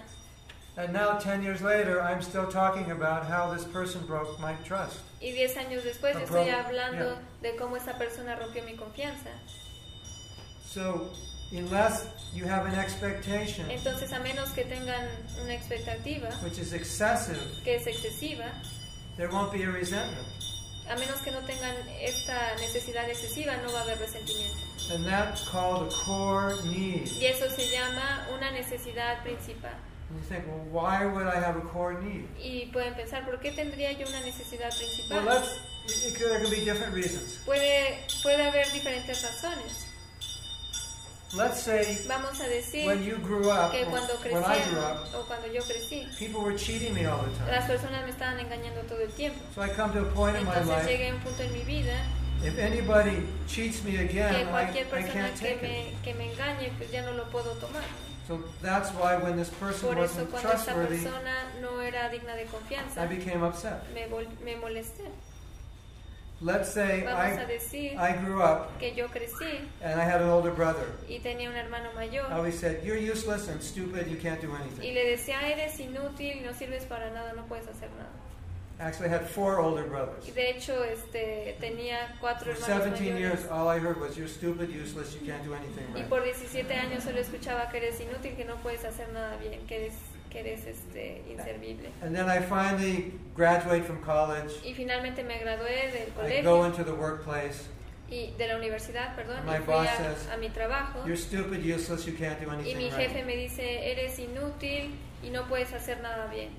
And 0.77 0.93
now, 0.93 1.19
10 1.19 1.43
years 1.43 1.61
later, 1.61 2.01
I'm 2.01 2.21
still 2.21 2.47
talking 2.47 2.91
about 2.91 3.25
how 3.25 3.53
this 3.53 3.65
person 3.65 4.05
broke 4.05 4.39
my 4.39 4.53
trust. 4.63 4.99
Y 5.19 5.31
diez 5.31 5.55
años 5.57 5.83
después 5.83 6.13
yo 6.13 6.21
estoy 6.21 6.49
hablando 6.49 7.17
de 7.41 7.55
cómo 7.57 7.75
esa 7.75 7.97
persona 7.97 8.37
rompió 8.37 8.63
mi 8.63 8.77
confianza. 8.77 9.31
So, 10.63 11.09
unless 11.51 12.07
you 12.33 12.45
have 12.45 12.65
an 12.65 12.75
expectation, 12.75 13.69
Entonces, 13.69 14.13
a 14.13 14.19
menos 14.21 14.53
que 14.55 14.63
tengan 14.63 15.09
una 15.43 15.53
expectativa 15.53 16.29
which 16.41 16.57
is 16.57 16.71
excessive, 16.71 17.37
que 17.65 17.75
es 17.75 17.85
excesiva, 17.85 18.49
there 19.17 19.29
won't 19.29 19.51
be 19.51 19.63
a 19.63 19.69
resentment. 19.69 20.25
a 20.89 20.95
menos 20.95 21.21
que 21.21 21.31
no 21.31 21.39
tengan 21.41 21.75
esta 22.01 22.55
necesidad 22.55 23.09
excesiva, 23.09 23.57
no 23.57 23.73
va 23.73 23.79
a 23.79 23.83
haber 23.83 23.97
resentimiento. 23.99 24.55
And 24.93 25.05
that's 25.05 25.47
called 25.49 25.87
a 25.87 25.89
core 25.93 26.55
need. 26.63 27.07
Y 27.19 27.25
eso 27.25 27.49
se 27.49 27.69
llama 27.69 28.25
una 28.33 28.51
necesidad 28.51 29.21
principal. 29.23 29.75
And 30.11 30.19
you 30.19 30.27
think, 30.27 30.45
well, 30.47 30.83
why 30.83 31.05
would 31.05 31.25
I 31.27 31.39
have 31.39 31.55
a 31.55 31.61
core 31.61 31.93
need? 32.01 32.27
Y 32.37 32.69
pueden 32.73 32.93
pensar, 32.95 33.23
¿por 33.25 33.39
qué 33.39 33.51
tendría 33.51 33.93
yo 33.93 34.05
una 34.07 34.19
necesidad 34.21 34.69
Well, 34.69 34.77
principal? 34.77 35.25
let's, 35.25 35.59
it, 36.05 36.19
there 36.19 36.39
can 36.39 36.49
be 36.49 36.65
different 36.65 36.93
reasons. 36.93 37.39
Puede, 37.45 37.97
puede 38.21 38.43
haber 38.43 38.69
diferentes 38.73 39.21
razones. 39.23 39.87
Let's 41.33 41.61
say 41.63 41.97
Vamos 42.09 42.41
a 42.41 42.47
decir 42.49 42.85
when 42.85 43.03
you 43.05 43.15
grew 43.19 43.49
up, 43.49 43.71
que 43.71 43.85
or 43.85 43.89
cuando 43.91 44.13
I 44.15 44.17
crecieron 44.17 44.97
o 45.15 45.23
cuando 45.25 45.47
yo 45.47 45.61
crecí, 45.63 46.05
people 46.19 46.41
were 46.41 46.57
cheating 46.57 46.93
me 46.93 47.05
all 47.05 47.23
the 47.23 47.31
time. 47.37 47.51
las 47.51 47.69
personas 47.69 48.03
me 48.03 48.09
estaban 48.11 48.37
engañando 48.37 48.81
todo 48.81 48.99
el 48.99 49.11
tiempo. 49.13 49.39
So 49.55 49.61
I 49.61 49.69
come 49.69 49.93
to 49.93 50.01
a 50.01 50.11
point 50.11 50.35
in 50.35 50.43
my 50.43 50.51
Entonces 50.51 50.67
life, 50.67 50.89
llegué 50.91 51.09
a 51.09 51.13
un 51.15 51.21
punto 51.21 51.41
en 51.43 51.53
mi 51.53 51.63
vida 51.63 51.95
if 52.43 52.59
anybody 52.59 53.23
cheats 53.47 53.81
me 53.85 53.91
que 53.91 53.99
again, 54.09 54.35
I, 54.35 54.51
cualquier 54.51 54.87
I 54.87 54.89
persona 54.89 55.13
can't 55.13 55.39
que 55.39 55.47
take 55.47 55.55
it. 55.55 55.61
me, 55.61 55.93
que 56.03 56.13
me 56.15 56.33
engañe, 56.33 56.73
pues 56.77 56.91
ya 56.91 57.01
no 57.03 57.13
lo 57.13 57.23
puedo 57.29 57.53
tomar. 57.53 57.83
So 58.27 58.39
that's 58.61 58.89
why 58.91 59.17
when 59.17 59.35
this 59.35 59.49
person 59.49 59.89
Por 59.89 59.97
eso 60.03 60.23
wasn't 60.23 60.31
cuando 60.31 60.49
esta 60.51 60.63
trustworthy, 60.73 61.03
persona 61.03 61.33
no 61.61 61.81
era 61.81 62.07
digna 62.09 62.35
de 62.35 62.45
confianza, 62.45 63.03
I 63.03 63.07
became 63.07 63.43
upset. 63.43 63.83
me, 63.93 64.05
vol- 64.07 64.27
me 64.43 64.55
molesté. 64.55 65.09
Let's 66.43 66.69
say 66.73 67.03
Vamos 67.03 67.37
a 67.37 67.43
I, 67.43 67.45
decir 67.45 67.99
I 67.99 68.13
grew 68.13 68.41
up 68.41 68.79
que 68.79 68.95
yo 68.95 69.07
crecí 69.09 69.59
and 69.83 69.99
I 70.01 70.03
had 70.05 70.21
an 70.21 70.29
older 70.29 70.49
brother. 70.51 70.87
y 71.07 71.19
tenía 71.19 71.49
un 71.49 71.55
hermano 71.55 71.89
I 71.93 72.07
mayor 72.07 72.31
always 72.33 72.57
said, 72.59 72.83
You're 72.83 72.97
useless 72.97 73.47
and 73.47 73.61
stupid, 73.61 74.07
you 74.07 74.17
can't 74.17 74.41
do 74.41 74.47
y 74.49 74.55
anything. 74.61 74.93
le 74.95 75.05
decía, 75.05 75.39
eres 75.51 75.79
inútil, 75.79 76.43
no 76.43 76.51
sirves 76.53 76.85
para 76.85 77.11
nada, 77.11 77.33
no 77.33 77.43
puedes 77.45 77.67
hacer 77.67 77.89
nada. 77.91 78.09
Actually, 78.81 79.09
I 79.09 79.13
had 79.13 79.27
four 79.29 79.59
older 79.59 79.83
brothers. 79.85 80.27
Y 80.27 80.31
de 80.31 80.49
hecho 80.49 80.83
este, 80.83 81.55
tenía 81.59 82.15
cuatro 82.19 82.53
For 82.55 82.63
hermanos 82.71 82.99
17 82.99 83.17
years, 83.17 83.39
mayores. 83.45 83.51
all 83.51 83.67
I 83.69 83.77
heard 83.79 83.99
was, 84.01 84.17
You're 84.17 84.27
stupid, 84.27 84.69
useless, 84.71 85.13
you 85.13 85.21
can't 85.25 85.43
do 85.43 85.53
anything 85.53 85.85
Y 85.93 85.99
right. 86.01 86.09
por 86.09 86.23
17 86.23 86.73
años 86.73 87.03
solo 87.03 87.19
escuchaba 87.19 87.69
que 87.69 87.77
eres 87.77 87.99
inútil, 88.01 88.35
que 88.35 88.43
no 88.45 88.55
puedes 88.57 88.83
hacer 88.83 89.07
nada 89.13 89.37
bien, 89.37 89.65
que 89.67 89.75
eres, 89.85 89.93
que 90.31 90.39
eres 90.39 90.65
este, 90.65 91.21
inservible. 91.29 91.89
And 92.01 92.15
then 92.15 92.27
I 92.27 92.39
finally 92.41 93.13
graduate 93.35 93.83
from 93.85 94.01
college. 94.01 94.51
Y 94.65 94.73
finalmente 94.73 95.23
me 95.23 95.37
gradué 95.37 95.91
del 95.91 96.07
I 96.09 96.41
go 96.41 96.61
colegio 96.61 96.65
into 96.65 96.83
the 96.83 96.93
workplace. 96.93 97.67
y 98.09 98.33
de 98.37 98.47
la 98.47 98.57
universidad, 98.57 99.15
perdón, 99.15 99.45
My 99.45 99.57
y 99.57 99.59
fui 99.59 99.73
boss 99.73 99.87
a, 99.87 99.95
says, 99.97 100.27
a 100.33 100.37
mi 100.37 100.49
trabajo 100.49 101.05
You're 101.05 101.15
stupid, 101.15 101.63
useless, 101.63 102.05
you 102.05 102.13
can't 102.17 102.39
do 102.41 102.47
y 102.49 102.53
anything 102.55 102.77
mi 102.77 102.89
jefe 102.89 103.13
right. 103.19 103.25
me 103.25 103.35
dice, 103.37 103.91
eres 103.91 104.17
inútil 104.19 104.95
y 105.23 105.29
no 105.29 105.47
puedes 105.47 105.71
hacer 105.71 106.01
nada 106.01 106.25
bien. 106.27 106.49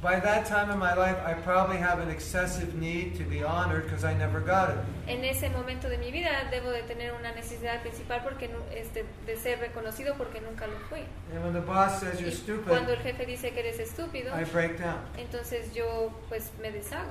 By 0.00 0.20
that 0.20 0.46
time 0.46 0.70
in 0.70 0.78
my 0.78 0.94
life, 0.94 1.16
I 1.26 1.34
probably 1.34 1.76
have 1.78 1.98
an 1.98 2.08
excessive 2.08 2.76
need 2.76 3.16
to 3.16 3.24
be 3.24 3.42
honored 3.42 3.82
because 3.82 4.04
I 4.04 4.14
never 4.14 4.38
got 4.40 4.70
it. 4.70 4.76
En 5.08 5.24
ese 5.24 5.48
momento 5.50 5.88
de 5.88 5.98
mi 5.98 6.12
vida 6.12 6.30
debo 6.52 6.70
de 6.70 6.82
tener 6.82 7.12
una 7.18 7.32
necesidad 7.32 7.80
principal 7.82 8.22
porque 8.22 8.48
este, 8.76 9.04
de 9.26 9.36
ser 9.36 9.58
reconocido 9.58 10.14
porque 10.16 10.40
nunca 10.40 10.68
lo 10.68 10.78
fui. 10.88 11.04
And 11.34 11.42
when 11.42 11.52
the 11.52 11.60
boss 11.60 11.98
says 11.98 12.20
you're 12.20 12.30
Y 12.30 12.62
cuando 12.64 12.92
stupid, 12.92 13.06
el 13.06 13.12
jefe 13.12 13.26
dice 13.26 13.50
que 13.52 13.58
eres 13.60 13.80
estúpido, 13.80 14.32
I 14.40 14.44
break 14.44 14.78
down. 14.78 15.00
entonces 15.16 15.74
yo 15.74 16.12
pues 16.28 16.52
me 16.62 16.70
deshago. 16.70 17.10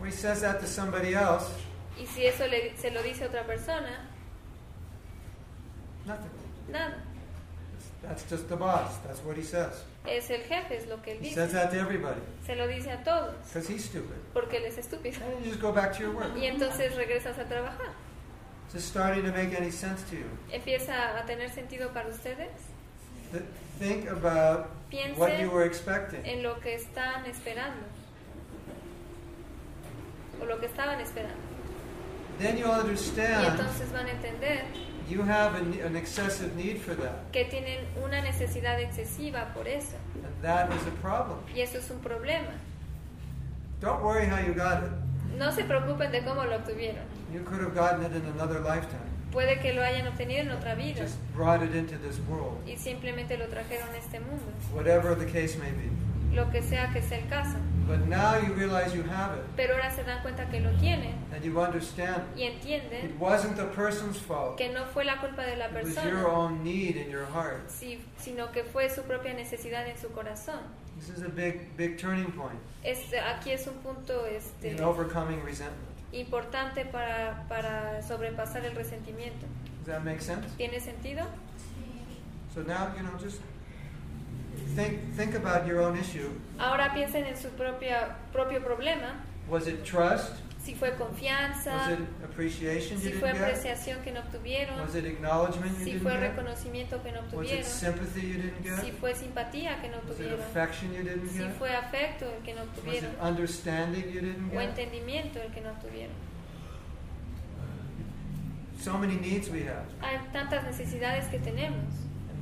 When 0.00 0.10
he 0.10 0.16
says 0.16 0.40
that 0.40 0.58
to 0.60 0.66
somebody 0.66 1.14
else, 1.14 1.48
Y 1.96 2.06
si 2.06 2.26
eso 2.26 2.46
le- 2.48 2.76
se 2.76 2.90
lo 2.90 3.02
dice 3.04 3.22
a 3.22 3.28
otra 3.28 3.44
persona, 3.46 4.00
nothing. 6.04 6.30
nada. 6.68 7.04
That's 8.08 8.22
just 8.30 8.48
the 8.48 8.56
boss. 8.56 8.98
That's 9.06 9.20
what 9.24 9.36
he 9.36 9.42
says. 9.42 9.72
Es 10.06 10.30
el 10.30 10.42
jefe, 10.42 10.76
es 10.76 10.86
lo 10.88 11.02
que 11.02 11.12
él 11.14 11.18
He 11.20 11.28
dice. 11.30 11.34
says 11.34 11.52
that 11.52 11.70
to 11.72 11.78
everybody 11.78 12.20
Se 12.46 12.54
lo 12.54 12.68
dice 12.68 12.88
a 12.92 13.02
todos 13.02 13.34
because 13.48 13.66
he's 13.68 13.84
stupid. 13.84 14.16
porque 14.32 14.58
él 14.58 14.64
es 14.66 14.78
estúpido. 14.78 15.16
And 15.24 15.44
you 15.44 15.50
just 15.50 15.60
go 15.60 15.72
back 15.72 15.92
to 15.96 16.02
your 16.02 16.12
work. 16.14 16.36
Y 16.36 16.46
entonces 16.46 16.94
regresas 16.94 17.36
a 17.38 17.44
trabajar. 17.44 17.88
Is 18.68 18.72
this 18.74 18.84
starting 18.84 19.22
to 19.24 19.32
make 19.32 19.54
any 19.56 19.70
sense 19.70 20.02
to 20.10 20.16
you? 20.16 20.26
¿Empieza 20.52 21.18
a 21.18 21.24
tener 21.26 21.50
sentido 21.50 21.92
para 21.92 22.08
ustedes? 22.08 22.50
Th- 23.32 23.42
Think 23.78 24.08
about 24.08 24.70
what 25.18 25.32
you 25.38 25.48
Piensen 25.48 25.50
were 25.52 25.64
expecting. 25.66 26.24
en 26.24 26.42
lo 26.42 26.58
que 26.60 26.74
están 26.76 27.26
esperando. 27.26 27.84
O 30.40 30.44
lo 30.44 30.58
que 30.60 30.66
estaban 30.66 31.00
esperando. 31.00 31.34
Then 32.38 32.56
you'll 32.58 32.68
Y 32.68 32.80
understand 32.80 33.46
entonces 33.58 33.90
van 33.92 34.06
a 34.06 34.10
entender 34.10 34.64
you 35.08 35.22
have 35.22 35.54
a 35.54 35.62
ne- 35.64 35.80
an 35.82 35.96
excessive 35.96 36.54
need 36.56 36.78
for 36.78 36.94
that. 36.96 37.30
que 37.32 37.44
tienen 37.44 37.78
una 38.02 38.20
necesidad 38.20 38.80
excesiva 38.80 39.52
por 39.54 39.66
eso. 39.68 39.96
And 40.14 40.42
that 40.42 40.70
is 40.72 40.82
a 40.86 40.90
problem. 41.02 41.38
Y 41.54 41.60
eso 41.60 41.78
es 41.78 41.90
un 41.90 42.00
problema. 42.00 42.50
Don't 43.80 44.02
worry 44.02 44.26
how 44.26 44.38
you 44.38 44.54
got 44.54 44.82
it. 44.84 44.90
No 45.38 45.50
se 45.52 45.64
preocupen 45.64 46.10
de 46.12 46.22
cómo 46.24 46.44
lo 46.44 46.56
obtuvieron. 46.56 47.04
You 47.32 47.40
could 47.44 47.60
have 47.60 47.74
gotten 47.74 48.04
it 48.04 48.14
in 48.16 48.24
another 48.38 48.60
lifetime. 48.60 49.04
Puede 49.32 49.60
que 49.60 49.74
lo 49.74 49.82
hayan 49.82 50.06
obtenido 50.06 50.40
en 50.42 50.50
otra 50.52 50.74
vida 50.74 51.02
Just 51.02 51.16
brought 51.34 51.62
it 51.62 51.74
into 51.74 51.96
this 51.98 52.18
world. 52.28 52.56
y 52.66 52.76
simplemente 52.76 53.36
lo 53.36 53.46
trajeron 53.48 53.88
a 53.90 53.96
este 53.98 54.18
mundo. 54.20 54.44
Whatever 54.72 55.14
the 55.14 55.26
case 55.26 55.58
may 55.58 55.70
be. 55.72 55.90
Lo 56.32 56.50
que 56.50 56.62
sea 56.62 56.92
que 56.92 57.00
sea 57.02 57.18
el 57.18 57.28
caso. 57.28 57.56
But 57.86 58.08
now 58.08 58.36
you 58.36 58.52
realize 58.54 58.92
you 58.94 59.04
have 59.04 59.36
it. 59.38 59.44
Pero 59.56 59.74
ahora 59.74 59.90
se 59.90 60.02
dan 60.02 60.20
cuenta 60.22 60.48
que 60.50 60.60
lo 60.60 60.70
tienen 60.78 61.14
And 61.32 61.42
you 61.44 61.58
understand 61.60 62.24
y 62.36 62.42
entienden 62.42 63.06
it 63.06 63.20
wasn't 63.20 63.56
the 63.56 63.64
person's 63.66 64.18
fault. 64.18 64.56
que 64.56 64.68
no 64.72 64.84
fue 64.86 65.04
la 65.04 65.18
culpa 65.20 65.42
de 65.42 65.56
la 65.56 65.66
It 65.66 65.72
was 65.84 65.94
your 65.94 66.02
persona, 66.02 66.26
own 66.28 66.64
need 66.64 66.96
in 66.96 67.08
your 67.10 67.26
heart. 67.26 67.68
si- 67.70 68.04
sino 68.18 68.50
que 68.50 68.64
fue 68.64 68.90
su 68.90 69.02
propia 69.02 69.34
necesidad 69.34 69.86
en 69.86 69.96
su 69.96 70.08
corazón. 70.10 70.60
This 70.98 71.10
is 71.10 71.22
a 71.22 71.28
big, 71.28 71.76
big 71.76 71.96
turning 71.98 72.32
point 72.32 72.58
Este, 72.82 73.20
aquí 73.20 73.52
es 73.52 73.66
un 73.68 73.74
punto 73.74 74.26
este, 74.26 74.72
in 74.72 74.82
overcoming 74.82 75.40
resentment. 75.44 75.86
importante 76.12 76.84
para, 76.86 77.44
para 77.48 78.02
sobrepasar 78.02 78.64
el 78.64 78.74
resentimiento. 78.74 79.46
Does 79.84 79.94
that 79.94 80.02
make 80.04 80.20
sense? 80.20 80.48
¿Tiene 80.56 80.80
sentido? 80.80 81.24
So 82.52 82.62
now, 82.62 82.88
you 82.96 83.02
know, 83.04 83.16
just 83.18 83.40
think 84.74 85.14
think 85.16 85.34
about 85.34 85.66
your 85.66 85.80
own 85.80 85.96
issue. 85.98 86.30
Ahora 86.58 86.92
piensen 86.94 87.24
en 87.26 87.36
su 87.36 87.48
propia, 87.50 88.16
propio 88.32 88.60
problema. 88.62 89.22
Was 89.48 89.66
it 89.66 89.84
trust? 89.84 90.32
Si 90.64 90.74
fue 90.74 90.90
confianza, 90.96 91.72
Was 91.76 91.90
it 91.92 91.98
appreciation 92.24 92.98
si 92.98 93.10
you 93.10 93.18
fue 93.20 93.28
didn't 93.32 93.38
get? 93.38 93.54
apreciación 93.54 94.02
que 94.02 94.10
no 94.10 94.18
obtuvieron, 94.20 94.80
Was 94.80 94.96
it 94.96 95.04
acknowledgement 95.06 95.78
you 95.78 95.84
si 95.84 95.92
didn't 95.92 96.02
fue 96.02 96.12
get? 96.14 96.20
reconocimiento 96.34 97.00
que 97.04 97.12
no 97.12 97.20
Was 97.20 97.28
it 97.28 97.34
obtuvieron, 97.36 97.64
sympathy 97.64 98.20
you 98.26 98.34
didn't 98.42 98.80
si 98.80 98.86
get? 98.86 98.94
fue 98.98 99.14
simpatía 99.14 99.80
que 99.80 99.88
no 99.88 99.98
Was 99.98 100.04
it 100.04 100.10
obtuvieron, 100.26 100.40
affection 100.40 100.92
you 100.92 101.02
didn't 101.04 101.28
si 101.30 101.38
get? 101.38 101.52
fue 101.56 101.70
afecto 101.72 102.26
el 102.26 102.42
que 102.42 102.54
no 102.54 102.62
Was 102.62 102.68
it 102.70 102.78
obtuvieron, 102.78 103.10
understanding 103.22 104.04
you 104.12 104.20
didn't 104.20 104.48
o 104.50 104.58
get? 104.58 104.68
entendimiento 104.70 105.40
el 105.40 105.52
que 105.52 105.60
no 105.60 105.70
obtuvieron. 105.70 106.14
So 108.80 108.98
many 108.98 109.16
needs 109.16 109.48
we 109.48 109.62
have. 109.62 109.86
Hay 110.02 110.18
tantas 110.32 110.64
necesidades 110.64 111.26
que 111.28 111.38
tenemos 111.38 111.84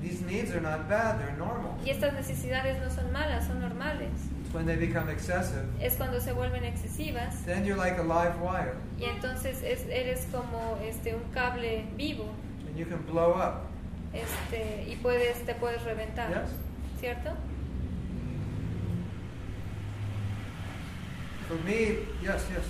these 0.04 0.20
needs 0.22 0.50
are 0.52 0.60
not 0.60 0.88
bad, 0.88 1.18
they're 1.18 1.36
normal. 1.38 1.74
y 1.84 1.90
estas 1.90 2.12
necesidades 2.12 2.78
no 2.82 2.90
son 2.90 3.10
malas, 3.12 3.46
son 3.46 3.60
normales. 3.60 4.10
When 4.52 4.66
they 4.66 4.76
become 4.76 5.08
excessive, 5.10 5.64
Es 5.80 5.96
cuando 5.96 6.20
se 6.20 6.32
vuelven 6.32 6.62
excesivas 6.64 7.44
then 7.44 7.64
you're 7.64 7.76
like 7.78 7.98
a 7.98 8.04
live 8.04 8.38
wire 8.40 8.74
y 8.98 9.04
entonces 9.04 9.62
es- 9.64 9.86
eres 9.88 10.26
como 10.30 10.78
este 10.84 11.14
un 11.14 11.24
cable 11.32 11.84
vivo 11.96 12.26
and 12.68 12.76
you 12.76 12.86
can 12.86 13.04
blow 13.06 13.32
up. 13.34 13.62
este 14.12 14.84
y 14.88 14.94
puedes 15.02 15.44
te 15.44 15.54
puedes 15.54 15.82
reventar, 15.82 16.28
Yes? 16.28 16.50
¿cierto? 17.00 17.30
For 21.48 21.56
me, 21.64 21.98
yes, 22.22 22.46
yes. 22.48 22.66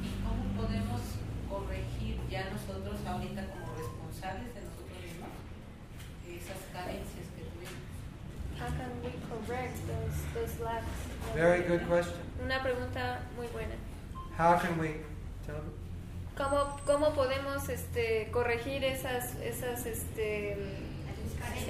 ¿Y 0.00 0.10
cómo 0.24 0.44
podemos 0.56 1.00
corregir 1.50 2.16
ya 2.30 2.48
nosotros 2.50 2.96
ahorita 3.06 3.42
como 3.52 3.66
responsables 3.76 4.54
de 4.54 4.60
nosotros 4.62 4.96
mismos 5.04 5.28
esas 6.24 6.56
carencias 6.84 7.26
que 7.36 7.42
tuvimos? 7.44 8.58
How 8.58 8.68
can 8.78 8.90
we 9.04 9.12
correct 9.28 9.76
those, 9.86 10.16
those 10.34 10.60
lacks? 10.60 10.86
Very 11.34 11.62
good 11.62 11.86
question. 11.86 12.16
Una 12.42 12.60
pregunta 12.62 13.20
muy 13.36 13.46
buena. 13.48 13.74
How 14.36 14.58
can 14.58 14.78
we 14.78 15.00
tell 15.46 15.60
¿Cómo, 16.36 16.78
cómo 16.86 17.12
podemos 17.12 17.68
este, 17.68 18.30
corregir 18.32 18.82
esas, 18.82 19.34
esas, 19.42 19.84
este, 19.84 20.56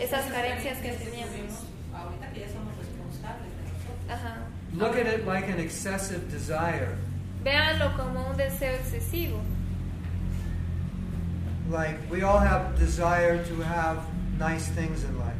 esas 0.00 0.26
carencias 0.30 0.78
que 0.78 0.92
teníamos? 0.92 1.64
Ahorita 1.92 2.30
que 2.32 2.40
ya 2.40 2.48
somos 2.48 2.76
responsables 2.78 3.50
de 3.56 3.64
nosotros. 3.64 4.08
Ajá. 4.08 4.46
Look 4.74 4.96
at 4.96 5.06
it 5.12 5.26
like 5.26 5.48
an 5.50 5.58
excessive 5.58 6.30
desire. 6.30 6.96
Véanlo 7.42 7.96
como 7.96 8.30
un 8.30 8.36
deseo 8.36 8.74
excesivo. 8.74 9.40
Like 11.68 11.98
we 12.08 12.22
all 12.22 12.38
have 12.38 12.78
desire 12.78 13.42
to 13.44 13.62
have 13.62 13.98
nice 14.40 14.68
things 14.70 15.04
in 15.04 15.16
life. 15.18 15.36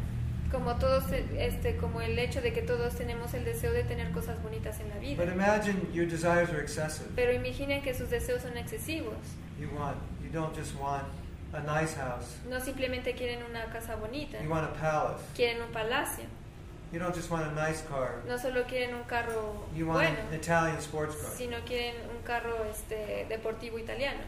Como 0.51 0.75
todos, 0.75 1.05
este, 1.37 1.77
como 1.77 2.01
el 2.01 2.17
hecho 2.19 2.41
de 2.41 2.51
que 2.53 2.61
todos 2.61 2.95
tenemos 2.95 3.33
el 3.33 3.45
deseo 3.45 3.71
de 3.71 3.83
tener 3.83 4.11
cosas 4.11 4.41
bonitas 4.43 4.79
en 4.81 4.89
la 4.89 4.95
But 4.95 5.01
vida. 5.01 5.33
imagine 5.33 5.87
your 5.93 6.05
desires 6.05 6.49
are 6.49 6.61
excessive. 6.61 7.09
Pero 7.15 7.31
imaginen 7.33 7.81
que 7.81 7.93
sus 7.93 8.09
deseos 8.09 8.41
son 8.41 8.57
excesivos. 8.57 9.15
You 9.59 9.69
want 9.77 9.97
you 10.21 10.29
don't 10.29 10.53
just 10.55 10.75
want 10.75 11.05
a 11.53 11.59
nice 11.61 11.95
house. 11.95 12.37
No 12.49 12.59
simplemente 12.59 13.13
quieren 13.15 13.43
una 13.49 13.65
casa 13.71 13.95
bonita, 13.95 14.41
You 14.43 14.49
want 14.49 14.65
a 14.65 14.73
palace. 14.79 15.21
quieren 15.35 15.61
un 15.61 15.71
palacio. 15.71 16.25
You 16.91 16.99
don't 16.99 17.15
just 17.15 17.31
want 17.31 17.45
a 17.47 17.51
nice 17.69 17.81
car. 17.87 18.21
No 18.27 18.37
solo 18.37 18.63
quieren 18.65 18.93
un 18.93 19.03
carro 19.03 19.65
You 19.73 19.87
want 19.87 19.99
bueno, 20.03 20.17
an 20.29 20.33
Italian 20.35 20.77
sports 20.81 21.15
car. 21.15 21.31
sino 21.31 21.57
quieren 21.65 21.95
un 22.13 22.21
carro 22.23 22.65
este, 22.69 23.25
deportivo 23.29 23.79
italiano. 23.79 24.19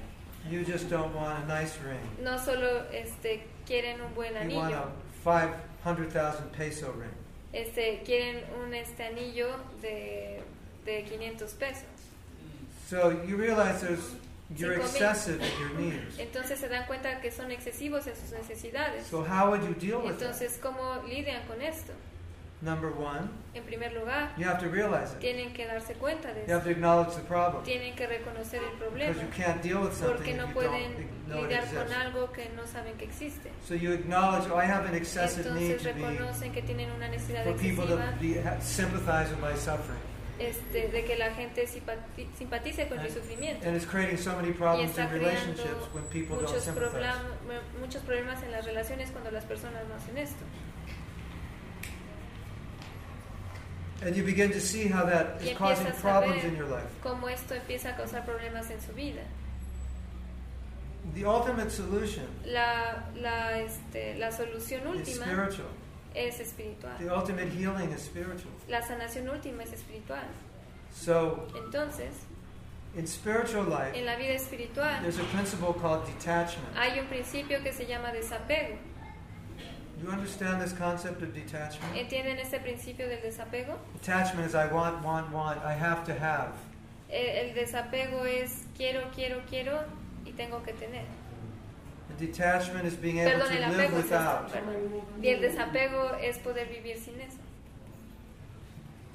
You 0.50 0.64
just 0.64 0.90
don't 0.90 1.14
want 1.14 1.44
a 1.44 1.46
nice 1.62 1.78
ring. 1.84 2.00
No 2.24 2.38
solo 2.38 2.86
este, 2.94 3.44
quieren 3.66 4.02
un 4.02 4.14
buen 4.14 4.34
You 4.50 4.58
want 4.58 4.74
anillo, 4.74 4.90
a 5.26 5.56
500,000 5.84 6.50
peso 6.58 6.92
ring. 6.94 7.12
este, 7.54 8.02
quieren 8.06 8.44
un 8.64 8.74
este 8.74 9.04
anillo 9.04 9.48
de, 9.82 10.42
de 10.86 11.04
500 11.04 11.54
pesos. 11.54 11.84
So 12.90 13.12
you 13.26 13.38
realize 13.38 13.82
there's 13.82 14.16
you're 14.56 14.76
Cinco 14.76 14.86
mil. 14.88 14.96
excessive 14.96 15.42
in 15.42 15.60
your 15.60 15.80
needs. 15.80 16.20
Entonces 16.20 16.60
se 16.60 16.68
dan 16.68 16.86
cuenta 16.86 17.20
que 17.22 17.32
son 17.32 17.52
excesivos 17.52 18.06
en 18.08 18.16
sus 18.16 18.32
necesidades. 18.32 19.08
So 19.08 19.24
how 19.24 19.50
would 19.50 19.64
you 19.64 19.74
deal 19.76 20.00
with 20.02 20.18
that? 20.20 20.22
Entonces, 20.34 20.60
¿cómo 20.62 21.02
lidian 21.08 21.46
con 21.48 21.62
esto? 21.62 21.94
Number 22.64 22.92
one, 22.92 23.30
En 23.54 23.64
primer 23.64 23.92
lugar, 23.94 24.32
you 24.38 24.46
have 24.48 24.58
to 24.60 24.70
realize 24.70 25.12
it. 25.12 25.20
tienen 25.20 25.52
que 25.54 25.66
darse 25.68 25.96
cuenta 25.96 26.34
de 26.34 26.46
You 26.48 26.54
have 26.54 26.64
to 26.64 26.70
acknowledge 26.70 27.14
the 27.14 27.22
problem. 27.24 27.62
Tienen 27.66 27.94
que 27.94 28.08
reconocer 28.08 28.62
el 28.64 28.78
problema. 28.80 29.14
you 29.22 29.28
can't 29.36 29.62
deal 29.62 29.82
with 29.82 29.92
something 29.94 30.16
Porque 30.16 30.34
no 30.34 30.48
pueden 30.54 31.10
don't 31.28 31.44
lidiar 31.44 31.66
con 31.74 31.92
algo 31.92 32.32
que 32.32 32.50
no 32.56 32.66
saben 32.66 32.94
que 32.98 33.04
existe. 33.04 33.52
So 33.68 33.76
you 33.76 33.92
acknowledge, 33.92 34.50
oh, 34.50 34.58
I 34.58 34.66
have 34.66 34.88
an 34.88 34.96
excessive 34.96 35.44
need 35.54 35.72
Entonces 35.72 35.84
to 35.84 35.94
be 35.94 36.08
reconocen 36.08 36.54
que 36.54 36.62
tienen 36.62 36.90
una 36.92 37.10
necesidad 37.10 37.44
for 37.44 37.58
people 37.58 37.86
to 37.86 37.98
be, 38.22 38.42
sympathize 38.62 39.30
with 39.30 39.42
my 39.42 39.58
suffering. 39.58 40.00
este, 40.40 40.88
de 40.88 41.04
que 41.06 41.16
la 41.18 41.32
gente 41.36 41.68
simpati- 41.68 42.28
simpatice 42.38 42.88
con 42.88 43.04
mi 43.04 43.10
sufrimiento. 43.10 43.68
And 43.68 43.76
it's 43.76 43.86
creating 43.86 44.18
so 44.18 44.36
many 44.38 44.50
Y 44.50 44.54
problems 44.54 44.90
está 44.92 45.04
in 45.04 45.10
creando 45.10 45.30
relationships 45.30 45.94
when 45.94 46.04
people 46.06 46.38
don't 46.38 46.48
muchos, 46.48 46.64
sympathize. 46.64 46.92
problem- 46.92 47.80
muchos 47.82 48.02
problemas 48.04 48.42
en 48.42 48.52
las 48.52 48.66
relaciones 48.66 49.12
cuando 49.12 49.32
las 49.32 49.44
personas 49.44 49.86
no 49.88 49.96
hacen 49.96 50.18
esto. 50.18 50.44
And 54.06 54.16
you 54.16 54.24
begin 54.24 54.52
to 54.52 54.60
see 54.60 54.88
how 54.88 55.06
that 55.06 55.42
is 55.42 55.58
causing 55.58 55.92
problems 55.94 56.44
in 56.44 56.56
your 56.56 56.68
life. 56.68 56.90
cómo 57.02 57.30
esto 57.30 57.54
empieza 57.56 57.90
a 57.90 57.96
causar 57.96 58.26
problemas 58.26 58.70
en 58.70 58.82
su 58.82 58.92
vida. 58.94 59.22
The 61.16 61.26
ultimate 61.26 61.70
solution 61.70 62.26
La, 62.46 63.04
la, 63.16 63.60
este, 63.60 64.16
la 64.18 64.32
solución 64.32 64.82
is 64.96 65.10
última 65.18 65.26
spiritual. 65.26 65.68
es 66.16 66.40
espiritual. 66.40 66.98
The 66.98 67.10
ultimate 67.10 67.50
healing 67.50 67.92
is 67.92 68.02
spiritual. 68.04 68.54
La 68.70 68.82
sanación 68.82 69.28
última 69.30 69.64
es 69.64 69.74
espiritual. 69.74 70.24
So 70.94 71.48
Entonces, 71.56 72.14
in 72.96 73.06
spiritual 73.08 73.66
life, 73.66 73.96
en 73.98 74.06
la 74.06 74.16
vida 74.16 74.34
espiritual 74.34 75.02
there's 75.02 75.20
a 75.20 75.24
principle 75.26 75.74
called 75.74 76.06
detachment. 76.06 76.70
hay 76.78 77.00
un 77.00 77.08
principio 77.08 77.62
que 77.64 77.74
se 77.74 77.86
llama 77.86 78.12
desapego. 78.14 78.78
Do 80.04 80.10
you 80.10 80.16
understand 80.16 80.62
this 80.62 80.74
concept 80.74 81.22
of 81.22 81.34
detachment? 81.34 81.96
¿Entienden 81.96 82.38
este 82.38 82.60
principio 82.60 83.08
del 83.08 83.22
desapego? 83.22 83.78
Detachment 84.02 84.46
is 84.46 84.54
I 84.54 84.68
want, 84.68 85.02
want, 85.02 85.32
want, 85.32 85.64
I 85.64 85.72
have 85.72 86.04
to 86.08 86.14
have. 86.14 86.52
El, 87.10 87.26
el 87.48 87.54
desapego 87.56 88.26
es 88.26 88.66
quiero, 88.76 89.10
quiero, 89.16 89.42
quiero 89.50 89.86
y 90.26 90.32
tengo 90.32 90.62
que 90.62 90.74
tener. 90.74 91.06
And 92.10 92.20
detachment 92.20 92.86
is 92.86 92.96
being 92.96 93.22
able 93.22 93.32
Perdón, 93.32 93.48
to 93.48 93.78
live 93.78 93.94
es 93.94 94.04
without. 94.04 94.52
perdón. 94.52 95.24
Y 95.24 95.28
el 95.30 95.40
desapego 95.40 96.18
es 96.22 96.38
poder 96.40 96.68
vivir 96.68 96.98
sin 96.98 97.22
eso. 97.22 97.38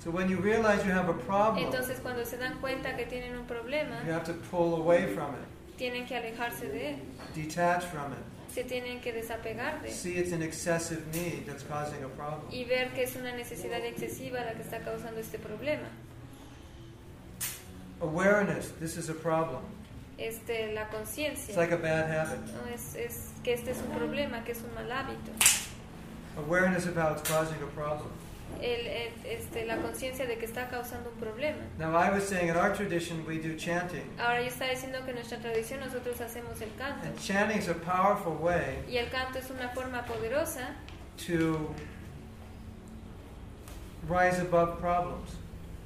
So 0.02 0.10
when 0.10 0.30
you 0.30 0.38
realize 0.38 0.86
you 0.86 0.92
have 0.92 1.10
a 1.10 1.18
problem, 1.26 1.66
Entonces, 1.66 2.00
cuando 2.00 2.24
se 2.24 2.38
dan 2.38 2.58
cuenta 2.60 2.96
que 2.96 3.04
tienen 3.04 3.36
un 3.36 3.44
problema, 3.46 4.02
you 4.06 4.12
have 4.12 4.24
to 4.24 4.32
pull 4.50 4.80
away 4.80 5.06
from 5.14 5.34
it, 5.34 5.76
tienen 5.76 6.06
que 6.06 6.16
alejarse 6.16 6.66
de 6.66 6.94
él. 6.94 6.96
detach 7.34 7.82
from 7.84 8.12
it. 8.12 8.37
Se 8.58 8.64
tienen 8.64 9.00
que 9.00 9.12
desapegar 9.12 9.80
de 9.82 9.88
él. 9.88 9.94
See 9.94 10.18
it's 10.18 10.32
an 10.32 10.42
excessive 10.42 11.00
need 11.12 11.46
that's 11.46 11.62
causing 11.62 12.02
a 12.02 12.08
problem. 12.08 12.50
Y 12.50 12.64
ver 12.64 12.88
que 12.92 13.04
es 13.04 13.14
una 13.14 13.32
necesidad 13.32 13.84
excesiva 13.86 14.40
la 14.40 14.54
que 14.54 14.62
está 14.62 14.80
causando 14.80 15.20
este 15.20 15.38
problema. 15.38 15.86
Awareness, 18.00 18.72
this 18.80 18.96
is 18.96 19.08
a 19.10 19.14
problem. 19.14 19.62
Este, 20.18 20.72
la 20.74 20.82
It's 20.82 20.90
conciencia. 20.90 21.56
like 21.56 21.70
a 21.72 21.76
bad 21.76 22.10
habit. 22.10 22.40
¿no? 22.52 22.74
Es, 22.74 22.96
es 22.96 23.30
que 23.44 23.54
este 23.54 23.70
es 23.70 23.78
un 23.78 23.96
problema, 23.96 24.42
que 24.42 24.50
es 24.50 24.58
un 24.58 24.74
mal 24.74 24.90
hábito. 24.90 25.30
Awareness 26.36 26.86
it's 26.86 27.28
causing 27.30 27.62
a 27.62 27.66
problem. 27.76 28.10
El, 28.60 28.86
el- 28.86 29.12
este, 29.26 29.64
la 29.66 29.76
conciencia 29.76 30.26
de 30.26 30.36
que 30.36 30.44
está 30.46 30.68
causando 30.68 31.10
un 31.10 31.20
problema. 31.20 31.58
Now, 31.78 31.94
I 31.96 32.10
was 32.10 32.24
saying 32.24 32.48
in 32.48 32.56
our 32.56 32.72
tradition 32.74 33.24
we 33.26 33.38
do 33.38 33.54
chanting. 33.56 34.02
Ahora 34.18 34.40
yo 34.42 34.48
estaba 34.48 34.70
diciendo 34.72 34.98
que 35.04 35.10
en 35.10 35.16
nuestra 35.16 35.38
tradición 35.38 35.78
nosotros 35.80 36.20
hacemos 36.20 36.60
el 36.60 36.70
canto. 36.76 37.06
And 37.06 37.16
chanting 37.20 37.58
is 37.58 37.68
a 37.68 37.74
powerful 37.74 38.32
way 38.40 38.82
Y 38.88 38.96
el 38.96 39.10
canto 39.10 39.38
es 39.38 39.48
una 39.50 39.68
forma 39.68 40.02
poderosa 40.06 40.74
to 41.26 41.72
rise 44.08 44.40
above 44.40 44.80
problems. 44.80 45.30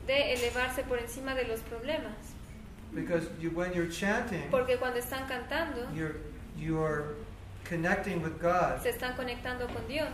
de 0.07 0.33
elevarse 0.35 0.83
por 0.85 0.99
encima 0.99 1.35
de 1.35 1.45
los 1.45 1.61
problemas. 1.61 2.15
Because 2.95 3.27
you, 3.41 3.51
when 3.51 3.73
you're 3.73 3.91
chanting, 3.91 4.51
Porque 4.51 4.77
cuando 4.79 4.99
están 4.99 5.27
cantando, 5.29 5.89
you're, 5.95 6.17
you're 6.59 7.15
connecting 7.65 8.21
with 8.23 8.39
God. 8.41 8.81
se 8.83 8.91
están 8.91 9.15
conectando 9.17 9.67
con 9.69 9.87
Dios. 9.89 10.09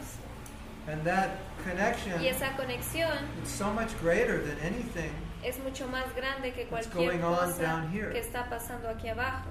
And 0.89 1.05
that 1.05 1.31
connection 1.65 2.19
Y 2.21 2.29
esa 2.29 2.47
conexión 2.57 3.19
is 3.43 3.51
so 3.51 3.71
much 3.73 3.91
greater 4.01 4.41
than 4.41 4.59
anything. 4.61 5.11
es 5.45 5.59
mucho 5.59 5.87
más 5.87 6.07
grande 6.17 6.53
que 6.55 6.65
cualquier 6.67 7.11
going 7.11 7.23
on 7.23 7.37
cosa 7.37 7.61
down 7.63 7.91
here? 7.91 8.11
que 8.11 8.21
está 8.21 8.49
pasando 8.49 8.89
aquí 8.89 9.09
abajo. 9.09 9.49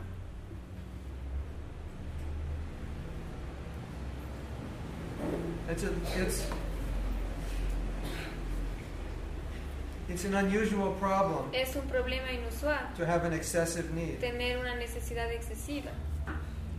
It's, 5.69 5.83
a, 5.83 5.91
it's, 6.15 6.47
it's 10.07 10.23
an 10.23 10.35
unusual 10.35 10.93
problem 10.93 11.49
Es 11.53 11.75
un 11.75 11.81
problema 11.89 12.31
inusual 12.31 12.79
to 12.95 13.05
have 13.05 13.25
an 13.25 13.33
excessive 13.33 13.93
need. 13.93 14.19
tener 14.21 14.57
una 14.59 14.75
necesidad 14.75 15.29
excesiva. 15.31 15.91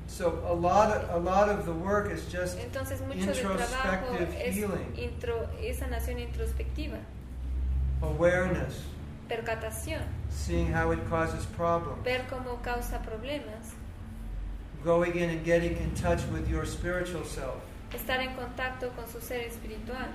So 0.08 0.42
a 0.48 0.54
lot 0.54 0.90
of, 0.90 1.10
a 1.14 1.18
lot 1.18 1.48
of 1.50 1.66
the 1.66 1.72
work 1.72 2.10
is 2.10 2.24
just 2.32 2.58
Entonces 2.58 3.00
mucho 3.06 3.26
del 3.26 3.34
trabajo 3.34 4.10
Introspective 4.10 4.34
es, 4.40 4.54
healing. 4.56 4.94
intro, 4.96 5.46
es 5.62 5.78
sanación 5.78 6.18
introspectiva, 6.18 6.98
awareness, 8.02 8.82
percatación, 9.28 10.02
seeing 10.30 10.66
how 10.72 10.90
it 10.92 10.98
causes 11.10 11.44
problems, 11.46 12.02
ver 12.04 12.24
cómo 12.30 12.60
causa 12.62 12.98
problemas, 13.04 13.74
going 14.82 15.14
in 15.16 15.30
and 15.30 15.44
getting 15.44 15.76
in 15.76 15.94
touch 15.94 16.20
with 16.32 16.48
your 16.48 16.64
spiritual 16.64 17.24
self. 17.24 17.60
estar 17.92 18.20
en 18.20 18.34
contacto 18.34 18.90
con 18.96 19.06
su 19.08 19.20
ser 19.20 19.40
espiritual. 19.46 20.08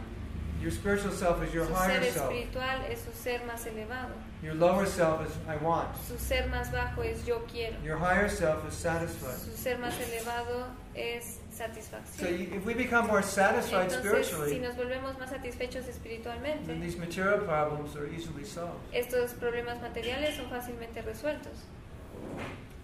Your 0.61 0.71
spiritual 0.71 1.11
self 1.13 1.43
is 1.43 1.53
your 1.53 1.65
Su 1.67 1.73
higher 1.75 2.01
ser 2.01 2.11
self. 2.13 2.31
espiritual 2.31 2.81
es 2.89 2.99
su 3.01 3.11
ser 3.11 3.41
más 3.45 3.65
elevado. 3.67 4.13
Your 4.43 4.55
lower 4.55 4.85
self 4.85 5.25
is 5.25 5.31
I 5.47 5.55
want. 5.63 5.87
Su 6.05 6.17
ser 6.17 6.49
más 6.49 6.69
bajo 6.71 7.01
es 7.01 7.25
yo 7.25 7.39
quiero. 7.49 7.77
Your 7.81 7.97
higher 7.97 8.27
self 8.29 8.67
is 8.67 8.73
satisfied. 8.75 9.37
Su 9.37 9.55
ser 9.55 9.77
más 9.79 9.93
elevado 10.01 10.65
es 10.93 11.39
So 11.49 11.63
satisfacción. 11.63 12.37
you, 12.37 12.57
if 12.57 12.65
we 12.65 12.73
become 12.73 13.07
more 13.07 13.23
satisfied 13.23 13.89
Entonces, 13.89 14.25
si 14.27 14.33
spiritually, 14.33 14.59
nos 14.59 14.75
volvemos 14.75 15.17
más 15.17 15.29
satisfechos 15.29 15.85
then 15.85 15.93
espiritualmente, 15.95 16.81
these 16.81 16.97
material 16.97 17.39
problems 17.45 17.95
are 17.95 18.07
easily 18.13 18.43
solved. 18.43 18.81
estos 18.91 19.31
problemas 19.35 19.79
materiales 19.81 20.35
son 20.35 20.49
fácilmente 20.49 21.01
resueltos. 21.03 21.53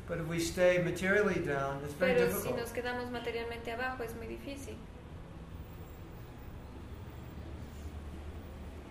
But 0.08 0.20
if 0.20 0.28
we 0.28 0.40
stay 0.40 0.80
materially 0.80 1.40
down, 1.46 1.82
it's 1.84 1.94
very 1.94 2.14
Pero 2.16 2.28
si 2.30 2.34
difficult. 2.36 2.58
nos 2.62 2.72
quedamos 2.72 3.12
materialmente 3.12 3.72
abajo 3.72 4.04
es 4.04 4.16
muy 4.16 4.28
difícil. 4.28 4.76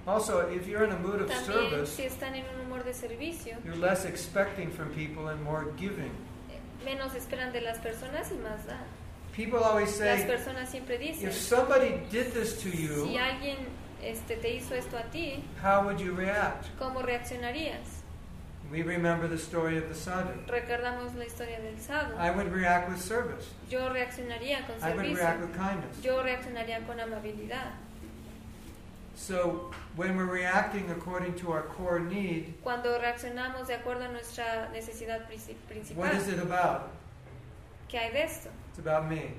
Also, 0.09 0.41
if 0.49 0.67
you're 0.67 0.85
in 0.85 0.91
a 0.93 0.99
mood 1.01 1.21
of 1.21 1.29
También 1.29 1.45
service, 1.45 1.91
si 1.95 2.05
están 2.05 2.35
en 2.35 2.45
un 2.55 2.65
humor 2.65 2.83
de 2.83 2.95
servicio, 2.95 3.59
you're 3.63 3.77
less 3.77 4.07
expecting 4.07 4.71
from 4.71 4.89
people 4.95 5.29
and 5.29 5.39
more 5.43 5.67
giving. 5.77 6.11
eh, 6.51 6.59
menos 6.83 7.15
esperan 7.15 7.53
de 7.53 7.61
las 7.61 7.79
personas 7.79 8.31
y 8.33 8.37
más 8.37 8.65
dan. 8.67 8.85
People 9.37 9.59
always 9.59 10.01
Las 10.01 10.21
say, 10.21 10.27
personas 10.27 10.71
siempre 10.71 10.97
dicen, 10.99 11.29
if 11.29 11.35
somebody 11.35 12.01
did 12.11 12.33
this 12.33 12.55
to 12.63 12.71
si 12.71 12.87
you, 12.87 13.19
alguien 13.19 13.59
este, 14.03 14.37
te 14.41 14.55
hizo 14.55 14.75
esto 14.75 14.97
a 14.97 15.03
ti, 15.11 15.45
how 15.63 15.85
would 15.85 15.99
you 16.01 16.15
react? 16.15 16.67
¿cómo 16.79 17.03
reaccionarías? 17.03 18.03
We 18.73 18.83
remember 18.83 19.29
the 19.29 19.39
story 19.39 19.77
of 19.77 19.89
the 19.89 19.95
sadhu. 19.95 20.33
Recordamos 20.47 21.15
la 21.17 21.25
historia 21.27 21.61
del 21.61 21.79
sadhu. 21.79 22.17
I 22.19 22.31
would 22.31 22.51
react 22.51 22.89
with 22.89 23.01
service. 23.01 23.47
Yo 23.71 23.89
reaccionaría 23.91 24.67
con 24.67 24.77
I 24.83 24.95
would 24.95 25.07
react 25.17 25.41
servicio. 25.41 25.47
with 25.47 25.57
kindness. 25.57 26.03
Yo 26.03 26.23
reaccionaría 26.23 26.87
con 26.87 26.99
amabilidad. 26.99 27.73
So 29.19 29.71
when 29.97 30.17
we're 30.17 30.27
reacting 30.31 30.91
according 30.93 31.35
to 31.41 31.51
our 31.53 31.63
core 31.63 31.99
need, 31.99 32.55
Cuando 32.63 32.97
reaccionamos 32.99 33.67
de 33.67 33.75
acuerdo 33.75 34.05
a 34.05 34.09
nuestra 34.09 34.69
necesidad 34.73 35.29
princi- 35.29 35.95
what 35.97 36.15
is 36.15 36.29
it 36.29 36.39
about? 36.39 36.91
¿qué 37.89 37.99
hay 37.99 38.13
de 38.13 38.23
esto? 38.23 38.49
It's 38.71 38.79
about 38.79 39.09
me. 39.11 39.33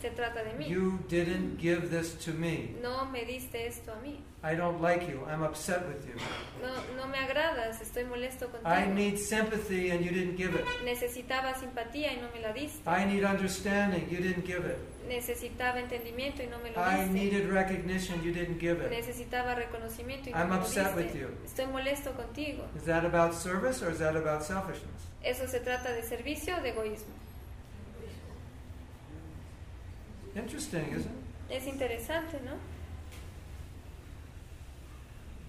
Se 0.00 0.10
trata 0.10 0.44
de 0.44 0.52
mí. 0.58 0.68
You 0.68 0.98
didn't 1.08 1.58
give 1.58 1.88
this 1.90 2.14
to 2.26 2.32
me. 2.32 2.74
No 2.82 3.06
me 3.06 3.24
diste 3.24 3.66
esto 3.66 3.92
a 3.92 3.96
mí. 4.06 4.18
I 4.42 4.54
don't 4.54 4.82
like 4.82 5.08
you. 5.08 5.24
I'm 5.26 5.42
upset 5.42 5.86
with 5.88 6.06
you. 6.06 6.14
No, 6.60 6.74
no 7.02 7.08
me 7.08 7.16
agradas, 7.16 7.80
estoy 7.80 8.04
molesto 8.04 8.50
contigo. 8.50 8.68
I 8.68 8.84
need 8.86 9.16
sympathy 9.16 9.90
and 9.90 10.04
you 10.04 10.10
didn't 10.10 10.36
give 10.36 10.54
it. 10.54 10.66
Necesitaba 10.84 11.54
simpatía 11.54 12.12
y 12.12 12.20
no 12.20 12.28
me 12.34 12.42
la 12.42 12.52
diste. 12.52 12.86
I 12.86 13.06
need 13.06 13.24
understanding. 13.24 14.06
You 14.10 14.18
didn't 14.18 14.44
give 14.44 14.66
it. 14.66 14.76
Necesitaba 15.08 15.78
entendimiento 15.80 16.42
y 16.42 16.46
no 16.46 16.58
me 16.58 16.70
lo 16.70 16.80
I 16.80 17.06
needed 17.08 17.50
recognition. 17.50 18.22
You 18.22 18.32
didn't 18.32 18.58
give 18.58 18.80
it. 18.82 18.90
Necesitaba 18.90 19.54
reconocimiento 19.54 20.30
y 20.30 20.32
no 20.32 20.38
I'm 20.38 20.48
me 20.50 20.56
lo 20.56 20.62
upset 20.62 20.94
diste. 20.94 20.96
with 20.96 21.14
you. 21.14 21.28
Estoy 21.44 21.66
molesto 21.66 22.12
contigo. 22.12 22.64
Is 22.76 22.84
that 22.84 23.04
about 23.04 23.34
service 23.34 23.82
or 23.82 23.90
is 23.90 23.98
that 23.98 24.16
about 24.16 24.42
selfishness? 24.42 25.02
¿Eso 25.22 25.46
se 25.46 25.60
trata 25.60 25.92
de 25.92 26.02
servicio 26.02 26.56
o 26.56 26.60
de 26.62 26.70
egoísmo? 26.70 27.12
Interesting, 30.36 30.84
isn't 30.92 31.06
it? 31.06 31.52
Es 31.52 31.66
interesante, 31.66 32.40
¿no? 32.44 32.52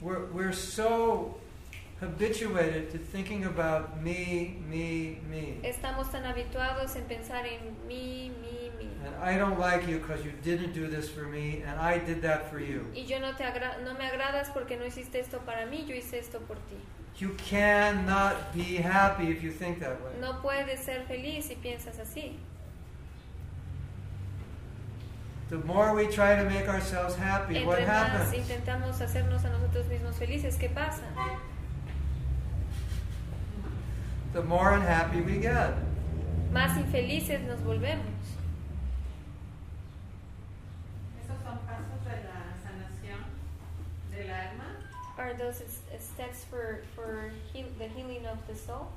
We're, 0.01 0.25
we're 0.31 0.53
so 0.53 1.35
habituated 2.01 2.91
to 2.91 2.97
thinking 2.97 3.45
about 3.45 4.01
me, 4.03 4.57
me, 4.69 5.19
me. 5.29 5.57
Estamos 5.63 6.11
tan 6.11 6.25
habituados 6.25 6.95
en 6.95 7.05
pensar 7.05 7.45
en 7.47 7.87
mí, 7.87 8.31
mí. 8.41 8.64
And 9.05 9.15
I 9.23 9.37
don't 9.37 9.59
like 9.59 9.87
you 9.87 9.99
because 9.99 10.25
you 10.25 10.31
didn't 10.43 10.73
do 10.73 10.87
this 10.87 11.07
for 11.09 11.23
me 11.23 11.63
and 11.67 11.79
I 11.79 11.99
did 11.99 12.21
that 12.23 12.49
for 12.49 12.59
you. 12.59 12.85
Y 12.95 13.05
yo 13.05 13.19
no, 13.19 13.33
te 13.33 13.43
no 13.83 13.93
me 13.93 14.05
agradas 14.05 14.49
porque 14.51 14.77
no 14.77 14.85
hiciste 14.85 15.19
esto 15.19 15.39
para 15.45 15.65
mí, 15.67 15.85
yo 15.87 15.95
hice 15.95 16.17
esto 16.19 16.39
por 16.39 16.55
ti. 16.69 16.77
You 17.17 17.35
cannot 17.37 18.53
be 18.53 18.75
happy 18.77 19.29
if 19.29 19.41
you 19.41 19.51
think 19.51 19.79
that 19.79 20.01
way. 20.03 20.11
No 20.19 20.41
puedes 20.41 20.79
ser 20.83 21.05
feliz 21.07 21.45
si 21.45 21.55
piensas 21.55 21.99
así. 21.99 22.37
The 25.49 25.57
more 25.57 25.93
we 25.93 26.07
try 26.07 26.35
to 26.35 26.43
make 26.49 26.67
ourselves 26.67 27.15
happy, 27.15 27.63
what 27.63 27.77
Entre 27.79 27.93
más 27.93 28.09
happens? 28.09 28.33
intentamos 28.33 28.99
hacernos 28.99 29.45
a 29.45 29.49
nosotros 29.49 29.85
mismos 29.87 30.15
felices, 30.15 30.57
¿qué 30.57 30.69
pasa? 30.69 31.03
The 34.33 34.41
more 34.41 34.73
unhappy 34.73 35.21
we 35.21 35.39
get. 35.39 35.75
Más 36.51 36.75
infelices 36.77 37.41
nos 37.43 37.63
volvemos. 37.63 38.05
Esos 41.23 41.37
son 41.43 41.59
pasos 41.59 42.03
de 42.03 42.23
la 42.23 42.55
sanación 42.63 43.19
del 44.11 44.31
alma. 44.31 44.65
Are 45.25 45.33
those 45.33 45.63
steps 45.99 46.45
for, 46.51 46.81
for 46.95 47.31
heal, 47.51 47.65
the 47.79 47.87
healing 47.87 48.27
of 48.27 48.37
the 48.47 48.53
soul? 48.53 48.89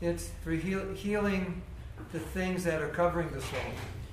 It's 0.00 0.30
for 0.44 0.52
heal, 0.52 0.94
healing 0.94 1.60
the 2.12 2.20
things 2.20 2.62
that 2.62 2.80
are 2.80 2.88
covering 2.90 3.28
the 3.32 3.40
soul. 3.40 3.60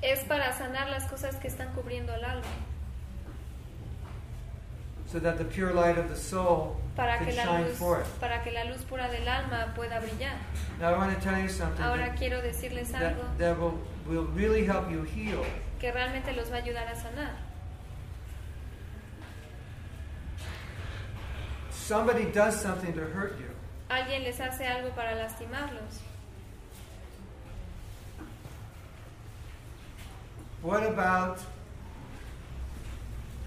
Es 0.01 0.23
para 0.23 0.51
sanar 0.53 0.89
las 0.89 1.05
cosas 1.07 1.35
que 1.39 1.47
están 1.47 1.71
cubriendo 1.75 2.09
el 2.11 2.25
alma. 2.25 2.47
So 5.05 5.19
that 5.19 5.37
the 5.37 5.45
pure 5.45 5.73
light 5.73 5.99
of 5.99 6.09
the 6.09 6.15
soul 6.15 6.77
Para 6.95 7.17
can 7.19 7.27
que, 7.27 7.35
la 7.35 7.43
shine 7.43 7.67
luz, 7.67 7.77
forth. 7.77 8.19
para 8.19 8.41
que 8.43 8.51
la 8.51 8.63
luz 8.63 8.81
pura 8.89 9.07
del 9.07 9.27
alma 9.27 9.73
pueda 9.75 9.99
brillar. 10.01 10.33
Now 10.79 10.95
I 10.95 10.97
want 10.97 11.15
to 11.15 11.21
tell 11.23 11.39
you 11.39 11.47
something 11.47 11.85
Ahora 11.85 12.07
that, 12.07 12.17
quiero 12.17 12.41
decirles 12.41 12.91
algo 12.93 13.21
that, 13.21 13.37
that 13.37 13.59
will, 13.59 13.79
will 14.07 14.25
really 14.33 14.65
help 14.65 14.89
you 14.89 15.03
heal. 15.03 15.45
que 15.79 15.91
realmente 15.91 16.35
los 16.35 16.49
va 16.51 16.55
a 16.57 16.61
ayudar 16.63 16.87
a 16.87 16.95
sanar. 16.95 17.44
Somebody 21.85 22.25
does 22.31 22.59
something 22.59 22.93
to 22.93 23.01
hurt 23.01 23.37
you. 23.37 23.45
Alguien 23.91 24.23
les 24.23 24.39
hace 24.39 24.65
algo 24.65 24.89
para 24.95 25.13
lastimarlos. 25.15 26.01
What 30.63 30.81
about 30.83 31.37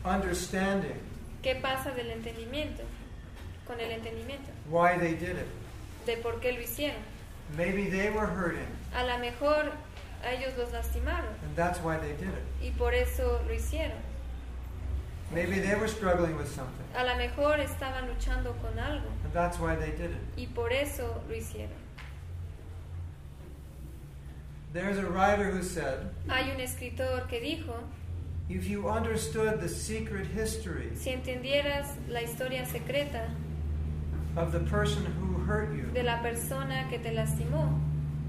understanding 0.04 0.94
¿Qué 1.42 1.56
pasa 1.60 1.90
del 1.90 2.12
entendimiento? 2.12 2.84
Con 3.66 3.80
el 3.80 3.90
entendimiento. 3.90 4.52
why 4.70 4.96
they 4.96 5.14
did 5.14 5.36
it? 5.36 5.48
De 6.06 6.16
por 6.18 6.38
qué 6.40 6.52
lo 6.52 6.60
hicieron. 6.60 7.02
Maybe 7.56 7.90
they 7.90 8.10
were 8.10 8.26
hurting, 8.26 8.68
A 8.94 9.04
lo 9.04 9.18
mejor 9.18 9.72
a 10.24 10.32
ellos 10.32 10.56
los 10.56 10.70
lastimaron 10.70 11.34
and 11.42 11.56
that's 11.56 11.80
why 11.80 11.96
they 11.98 12.12
did 12.12 12.28
it. 12.28 12.44
y 12.62 12.70
por 12.78 12.94
eso 12.94 13.40
lo 13.48 13.52
hicieron. 13.52 13.98
Maybe 15.32 15.58
they 15.60 15.74
were 15.74 15.88
struggling 15.88 16.36
with 16.36 16.48
something, 16.54 16.86
A 16.96 17.04
lo 17.04 17.14
mejor 17.16 17.58
estaban 17.60 18.08
luchando 18.08 18.54
con 18.62 18.78
algo 18.78 19.06
and 19.24 19.32
that's 19.32 19.58
why 19.58 19.76
they 19.76 19.90
did 19.90 20.10
it. 20.12 20.20
y 20.36 20.46
por 20.54 20.72
eso 20.72 21.22
lo 21.28 21.34
hicieron. 21.34 21.68
There's 24.72 24.98
a 24.98 25.06
writer 25.06 25.50
who 25.50 25.62
said, 25.62 26.10
Hay 26.28 26.50
un 26.50 26.60
escritor 26.60 27.26
que 27.28 27.40
dijo, 27.40 27.74
if 28.48 28.66
you 28.66 28.88
understood 28.88 29.60
the 29.60 29.68
secret 29.68 30.26
history 30.26 30.90
si 30.94 31.10
entendieras 31.10 31.86
la 32.08 32.20
historia 32.20 32.64
secreta 32.66 33.28
of 34.36 34.52
the 34.52 34.60
person 34.60 35.04
who 35.04 35.38
hurt 35.44 35.74
you, 35.74 35.82
de 35.92 36.02
la 36.02 36.20
persona 36.22 36.86
que 36.88 36.98
te 36.98 37.10
lastimó, 37.10 37.78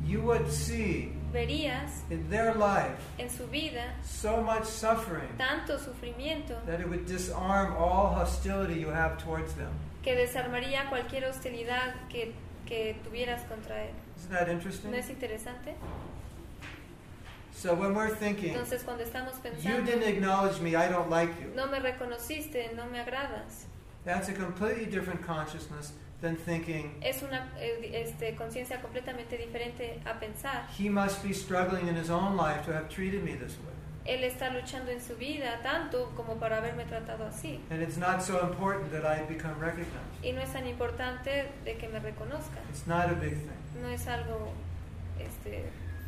you 0.06 0.22
would 0.22 0.50
see 0.52 1.14
verías 1.32 2.04
in 2.10 2.30
their 2.30 2.54
life 2.56 2.98
en 3.18 3.30
su 3.30 3.46
vida 3.48 3.94
so 4.04 4.42
much 4.42 4.66
suffering 4.66 5.30
tanto 5.38 5.78
sufrimiento 5.78 6.56
that 6.66 6.80
it 6.80 6.88
would 6.88 7.06
disarm 7.06 7.74
all 7.78 8.14
hostility 8.14 8.80
you 8.80 8.90
have 8.90 9.18
towards 9.18 9.54
them. 9.54 9.72
que 10.04 10.16
desarmaría 10.16 10.88
cualquier 10.90 11.24
hostilidad 11.26 11.94
que, 12.10 12.34
que 12.66 12.96
tuvieras 13.04 13.44
contra 13.48 13.84
él. 13.84 13.92
Isn't 14.18 14.32
that 14.32 14.50
interesting? 14.50 14.92
¿No 14.92 14.98
es 14.98 15.10
interesante? 15.10 15.76
So 17.54 17.74
when 17.74 17.94
we're 17.94 18.10
thinking, 18.10 18.54
Entonces 18.54 18.84
cuando 18.84 19.04
estamos 19.04 19.34
you 19.36 19.52
pensando, 19.52 19.86
didn't 19.86 20.04
acknowledge 20.04 20.62
me, 20.62 20.76
I 20.76 20.88
don't 20.88 21.10
like 21.10 21.30
you, 21.42 21.52
no 21.56 21.68
me 21.68 21.80
reconociste, 21.80 22.74
no 22.76 22.86
me 22.88 23.00
agradas, 23.00 23.66
that's 24.06 24.30
a 24.30 24.34
completely 24.34 24.86
different 24.86 25.22
consciousness 25.26 25.92
than 26.22 26.36
thinking, 26.36 26.98
es 27.02 27.22
una 27.24 27.50
eh, 27.58 28.04
este, 28.06 28.36
conciencia 28.36 28.82
completamente 28.82 29.38
diferente 29.38 30.00
a 30.06 30.20
pensar. 30.20 30.68
he 30.78 30.90
must 30.90 31.24
be 31.24 31.34
struggling 31.34 31.88
in 31.88 31.96
his 31.96 32.10
own 32.10 32.36
life 32.36 32.66
to 32.66 32.74
have 32.74 32.90
treated 32.90 33.24
me 33.24 33.34
this 33.34 33.58
way. 33.58 33.74
Él 34.06 34.24
está 34.24 34.50
luchando 34.50 34.92
en 34.92 35.02
su 35.02 35.16
vida 35.18 35.60
tanto 35.62 36.12
como 36.16 36.36
para 36.36 36.58
haberme 36.58 36.86
tratado 36.86 37.26
así. 37.28 37.60
And 37.70 37.82
it's 37.82 37.98
not 37.98 38.22
so 38.22 38.40
important 38.42 38.92
that 38.92 39.06
I 39.06 39.24
become 39.26 39.60
recognized. 39.60 40.24
Y 40.24 40.32
no 40.32 40.42
es 40.42 40.52
tan 40.52 40.68
importante 40.68 41.52
de 41.64 41.78
que 41.78 41.88
me 41.90 42.00
reconozcan. 42.00 42.64
It's 42.70 42.88
not 42.88 43.10
a 43.10 43.14
big 43.14 43.36
thing. 43.36 43.82
No 43.82 43.90
es 43.90 44.08
algo 44.08 44.52
este, 45.20 45.64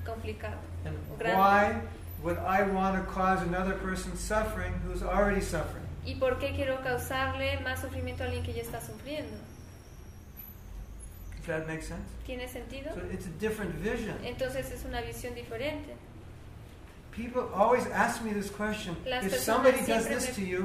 complicado. 0.06 0.58
And 0.86 0.98
grande. 1.20 1.38
why 1.38 1.82
would 2.24 2.38
I 2.40 2.64
want 2.64 2.96
to 2.96 3.12
cause 3.12 3.42
another 3.44 3.76
person 3.76 4.18
suffering 4.18 4.74
who's 4.86 5.04
already 5.04 5.42
suffering? 5.42 5.86
¿Y 6.04 6.16
por 6.16 6.40
qué 6.40 6.54
quiero 6.56 6.82
causarle 6.82 7.60
más 7.60 7.82
sufrimiento 7.82 8.24
a 8.24 8.26
alguien 8.26 8.44
que 8.44 8.54
ya 8.54 8.64
está 8.64 8.82
sufriendo? 8.82 9.38
Does 11.46 11.48
that 11.48 11.68
make 11.68 11.82
sense? 11.82 12.04
¿Tiene 12.26 12.48
sentido? 12.48 12.94
So 12.94 13.02
it's 13.12 13.26
a 13.26 13.32
different 13.40 13.74
vision. 13.76 14.16
Entonces 14.24 14.72
es 14.72 14.86
una 14.86 15.02
visión 15.02 15.34
diferente. 15.34 15.96
People 17.12 17.50
always 17.54 17.86
ask 17.88 18.24
me 18.24 18.32
this 18.34 18.50
question. 18.50 18.96
Las 19.06 19.26
If 19.26 19.36
somebody 19.40 19.80
does 19.86 20.08
this 20.08 20.34
to 20.36 20.42
you, 20.42 20.62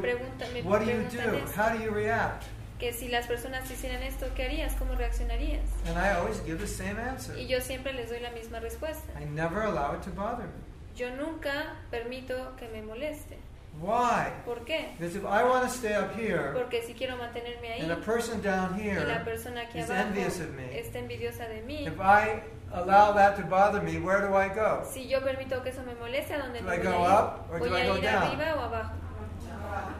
what 0.65 0.85
do 0.85 0.91
you 0.91 1.03
do? 1.11 1.19
esto, 1.19 1.61
How 1.61 1.71
do 1.77 1.83
you 1.83 1.91
react? 1.91 2.45
que 2.79 2.93
si 2.93 3.09
las 3.09 3.27
personas 3.27 3.67
te 3.67 3.75
hicieran 3.75 4.03
esto, 4.03 4.27
¿qué 4.37 4.45
harías? 4.45 4.75
¿Cómo 4.75 4.95
reaccionarías? 4.95 5.65
And 5.87 5.97
I 5.99 6.11
always 6.11 6.41
give 6.45 6.59
the 6.59 6.67
same 6.69 6.99
answer. 7.01 7.37
Y 7.37 7.47
yo 7.47 7.61
siempre 7.61 7.93
les 7.95 8.11
doy 8.11 8.21
la 8.21 8.31
misma 8.31 8.61
respuesta. 8.61 9.13
I 9.21 9.25
never 9.25 9.63
allow 9.63 9.95
it 9.95 10.03
to 10.03 10.11
bother 10.11 10.47
me. 10.47 10.53
Yo 10.95 11.11
nunca 11.17 11.75
permito 11.91 12.55
que 12.57 12.69
me 12.69 12.83
moleste. 12.83 13.39
Why? 13.81 14.33
¿Por 14.47 14.65
qué? 14.65 14.95
Because 14.99 15.17
if 15.17 15.25
I 15.25 15.45
want 15.45 15.65
to 15.65 15.69
stay 15.71 15.95
up 15.95 16.15
here 16.17 16.53
Porque 16.55 16.83
si 16.83 16.95
quiero 16.95 17.17
mantenerme 17.17 17.73
ahí 17.75 17.83
and 17.83 17.93
a 17.93 17.97
person 17.97 18.41
down 18.41 18.75
y 18.79 18.85
la 18.95 19.03
here, 19.03 19.25
persona 19.25 19.63
aquí 19.63 19.79
is 19.79 19.91
abajo 19.91 20.09
envious 20.09 20.41
of 20.41 20.51
me, 20.55 20.79
está 20.81 20.99
envidiosa 20.99 21.47
de 21.47 21.61
mí, 21.63 21.87
if 21.87 22.01
I 22.01 22.43
allow 22.73 23.13
that 23.13 23.37
to 23.37 23.43
bother 23.43 23.83
me, 23.83 23.99
where 23.99 24.23
do 24.27 24.35
I 24.35 24.49
go? 24.49 24.83
si 24.91 25.07
yo 25.07 25.21
permito 25.21 25.63
que 25.63 25.71
eso 25.71 25.83
me 25.83 25.95
moleste, 25.95 26.35
¿a 26.35 26.39
dónde 26.39 26.63
Do 26.63 26.73
I 26.73 26.79
go 26.79 27.05
up 27.05 27.49
or 27.51 27.59
do 27.59 27.69
¿Voy 27.69 27.81
I 27.83 27.87
go 27.87 28.01
down? 28.01 28.23
arriba 28.23 28.55
o 28.57 28.61
abajo? 28.61 28.93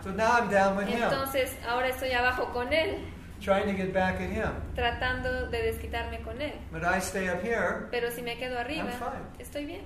So 0.03 0.11
now 0.13 0.39
I'm 0.39 0.49
down 0.49 0.77
with 0.77 0.87
him, 0.89 1.03
Entonces 1.03 1.55
ahora 1.69 1.89
estoy 1.89 2.13
abajo 2.13 2.51
con 2.55 2.73
él, 2.73 3.05
trying 3.43 3.67
to 3.67 3.75
get 3.77 3.93
back 3.93 4.15
at 4.23 4.31
him. 4.31 4.53
tratando 4.75 5.49
de 5.51 5.63
desquitarme 5.63 6.23
con 6.23 6.41
él. 6.41 6.55
But 6.73 6.83
I 6.83 6.99
stay 7.01 7.29
up 7.29 7.43
here. 7.43 7.89
Pero 7.91 8.11
si 8.11 8.23
me 8.23 8.37
quedo 8.39 8.59
arriba, 8.59 8.85
I'm 8.85 8.99
fine. 8.99 9.27
estoy 9.39 9.67
bien. 9.67 9.83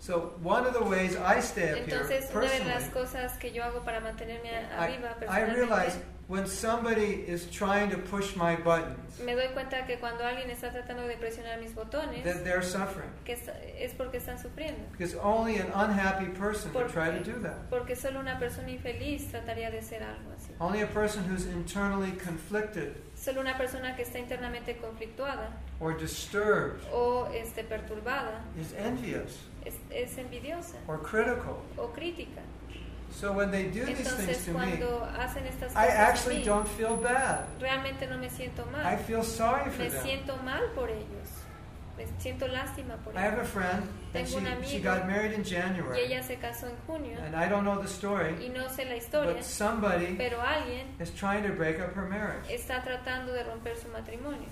So 0.00 0.32
one 0.42 0.64
of 0.66 0.72
the 0.72 0.82
ways 0.82 1.14
I 1.14 1.40
stay 1.40 1.72
up 1.72 1.76
here 1.86 1.98
Entonces, 2.00 2.30
una 2.34 2.46
de 2.48 2.64
las 2.64 2.84
personally, 2.84 2.90
cosas 2.90 3.36
que 3.38 3.52
yo 3.52 3.62
hago 3.62 3.84
para 3.84 4.00
mantenerme 4.00 4.48
a- 4.48 4.88
I, 4.88 4.98
I 5.28 5.42
realize 5.54 5.98
when 6.26 6.46
somebody 6.46 7.24
is 7.28 7.50
trying 7.50 7.90
to 7.90 7.98
push 7.98 8.34
my 8.34 8.56
buttons, 8.56 9.20
Me 9.20 9.34
doy 9.34 9.48
cuenta 9.52 9.84
que 9.84 9.98
cuando 9.98 10.24
alguien 10.24 10.48
está 10.48 10.70
tratando 10.70 11.06
de 11.06 11.16
presionar 11.18 11.60
mis 11.60 11.74
botones, 11.74 12.24
that 12.24 12.44
they're 12.44 12.62
suffering. 12.62 13.10
que 13.26 13.34
es, 13.34 13.42
es 13.78 13.92
porque 13.92 14.16
están 14.16 14.38
sufriendo. 14.38 14.80
Because 14.92 15.14
only 15.16 15.58
an 15.58 15.70
unhappy 15.74 16.26
person 16.38 16.72
would 16.72 16.88
try 16.90 17.10
to 17.10 17.18
Porque, 17.18 17.32
do 17.34 17.42
that. 17.42 17.68
porque 17.68 17.94
solo 17.94 18.20
una 18.20 18.38
persona 18.38 18.70
infeliz 18.70 19.30
trataría 19.30 19.70
de 19.70 19.80
hacer 19.80 20.02
algo 20.02 20.32
así. 20.34 20.54
Only 20.60 20.80
a 20.80 20.86
person 20.86 21.24
who's 21.24 21.44
internally 21.44 22.12
conflicted 22.12 22.94
Solo 23.14 23.42
una 23.42 23.58
persona 23.58 23.94
que 23.96 24.02
está 24.04 24.18
internamente 24.18 24.78
conflictuada 24.78 25.50
or 25.78 25.94
disturbed 25.98 26.80
o 26.90 27.28
este, 27.34 27.64
perturbada 27.64 28.40
is 28.58 28.72
envious 28.78 29.36
es, 29.64 29.74
es 29.90 30.16
envidiosa 30.18 30.78
or 30.86 31.02
critical. 31.02 31.56
o 31.76 31.88
crítica. 31.92 32.40
So 33.12 33.32
when 33.32 33.50
they 33.50 33.64
do 33.64 33.84
these 33.84 33.96
things 33.96 34.08
Entonces 34.12 34.44
to 34.46 34.52
me, 34.52 34.78
hacen 35.18 35.44
estas 35.46 35.72
I 35.72 35.86
cosas 35.86 35.94
a 35.98 36.06
actually 36.08 36.36
mí, 36.38 36.44
don't 36.44 36.68
feel 36.68 36.96
bad. 36.96 37.40
realmente 37.60 38.06
no 38.06 38.16
me 38.18 38.30
siento 38.30 38.62
I 38.68 38.72
mal. 38.72 38.98
feel 38.98 39.24
sorry 39.24 39.68
for 39.70 39.82
Me 39.82 39.88
them. 39.90 40.02
siento 40.04 40.36
mal 40.44 40.62
por 40.76 40.88
ellos. 40.90 41.28
Me 41.98 42.06
siento 42.18 42.46
lástima 42.46 42.96
por 43.04 43.12
I 43.14 43.18
have 43.18 43.34
a 43.34 43.36
ellos. 43.40 43.48
friend, 43.48 43.82
and 43.82 44.12
Tengo 44.12 44.36
un 44.38 44.62
she, 44.64 44.78
got 44.80 45.06
married 45.06 45.32
in 45.32 45.40
Y 45.40 45.44
January. 45.44 46.00
ella 46.00 46.22
se 46.22 46.36
casó 46.36 46.66
en 46.68 46.76
junio 46.86 47.18
And 47.20 47.34
I 47.34 47.48
don't 47.48 47.64
know 47.64 47.78
the 47.82 47.88
story, 47.88 48.36
y 48.42 48.48
no 48.48 48.68
sé 48.70 48.84
la 48.86 48.94
historia, 48.96 49.34
but 49.34 49.42
somebody 49.44 50.14
pero 50.16 50.40
alguien 50.40 50.86
is 51.00 51.10
trying 51.10 51.42
to 51.42 51.52
break 51.52 51.80
up 51.80 51.94
her 51.96 52.08
marriage. 52.08 52.48
está 52.48 52.80
tratando 52.84 53.32
de 53.32 53.42
romper 53.42 53.76
su 53.76 53.88
matrimonio. 53.88 54.48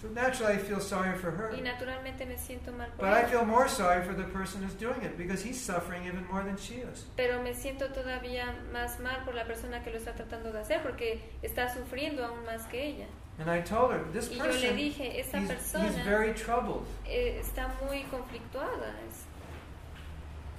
So 0.00 0.06
naturally, 0.08 0.52
I 0.54 0.58
feel 0.58 0.78
sorry 0.80 1.16
for 1.18 1.30
her. 1.32 1.52
Y 1.56 1.60
naturalmente 1.60 2.24
me 2.24 2.36
siento 2.38 2.70
mal 2.72 2.88
por 2.96 3.04
But 3.04 3.14
I 3.14 3.24
feel 3.26 3.44
more 3.44 3.68
sorry 3.68 4.04
for 4.04 4.14
the 4.14 4.22
person 4.24 4.62
who's 4.62 4.74
doing 4.74 5.02
it 5.02 5.18
because 5.18 5.42
he's 5.42 5.60
suffering 5.60 6.04
even 6.06 6.24
more 6.30 6.44
than 6.44 6.56
she 6.56 6.74
is. 6.76 7.04
Pero 7.16 7.42
me 7.42 7.52
siento 7.52 7.88
todavía 7.92 8.54
más 8.72 9.00
mal 9.00 9.24
por 9.24 9.34
la 9.34 9.44
persona 9.44 9.82
que 9.82 9.90
lo 9.90 9.98
está 9.98 10.12
tratando 10.14 10.52
de 10.52 10.60
hacer 10.60 10.82
porque 10.82 11.20
está 11.42 11.68
sufriendo 11.74 12.24
aún 12.24 12.44
más 12.44 12.64
que 12.70 12.80
ella. 12.80 13.06
And 13.40 13.50
I 13.50 13.60
told 13.60 13.90
her, 13.92 14.04
this 14.12 14.30
Y 14.30 14.36
yo 14.36 14.44
le 14.44 14.50
person, 14.50 14.76
dije, 14.76 15.18
esta 15.20 15.38
he's, 15.38 15.50
he's 15.50 15.56
persona 15.72 16.04
very 16.04 16.32
troubled. 16.32 16.84
eh, 17.06 17.40
está 17.40 17.68
muy 17.84 18.04
conflictuada. 18.04 18.94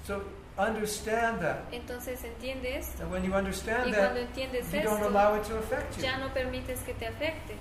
So 0.06 0.24
understand 0.58 1.40
that. 1.42 1.72
Entonces 1.72 2.24
entiende 2.24 2.78
esto. 2.78 3.04
And 3.04 3.12
when 3.12 3.24
you 3.24 3.32
Y 3.32 3.38
understand 3.38 3.94
cuando 3.96 4.16
that, 4.16 4.18
entiendes 4.18 4.74
you 4.74 4.82
don't 4.82 5.00
esto, 5.00 5.08
allow 5.10 5.36
it 5.36 5.44
to 5.46 5.58
affect 5.58 5.98
you. 5.98 6.04
ya 6.04 6.18
no 6.18 6.30
permites 6.34 6.82
que 6.82 6.94
te 6.94 7.06
afecte. 7.08 7.56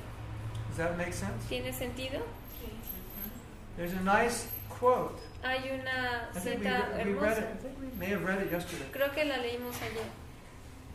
Does 0.79 0.87
that 0.87 0.97
make 0.97 1.13
sense? 1.13 1.45
¿Tiene 1.49 1.73
sentido? 1.73 2.23
There's 3.77 3.93
a 3.95 4.01
nice 4.03 4.47
quote. 4.69 5.19
Hay 5.43 5.71
una 5.73 6.29
I 6.33 6.39
think 6.39 6.61
we, 6.61 6.65
cita 6.67 6.85
we 7.05 7.15
read 7.15 7.39
hermosa. 7.39 7.39
it. 7.41 7.49
I 7.53 7.57
think 7.57 7.75
we 7.81 7.99
may 7.99 8.07
have 8.11 8.25
read 8.25 8.43
it 8.43 8.53
yesterday. 8.53 8.85
Creo 8.93 9.13
que 9.13 9.25
la 9.25 9.39
leímos 9.39 9.75
ayer. 9.83 10.05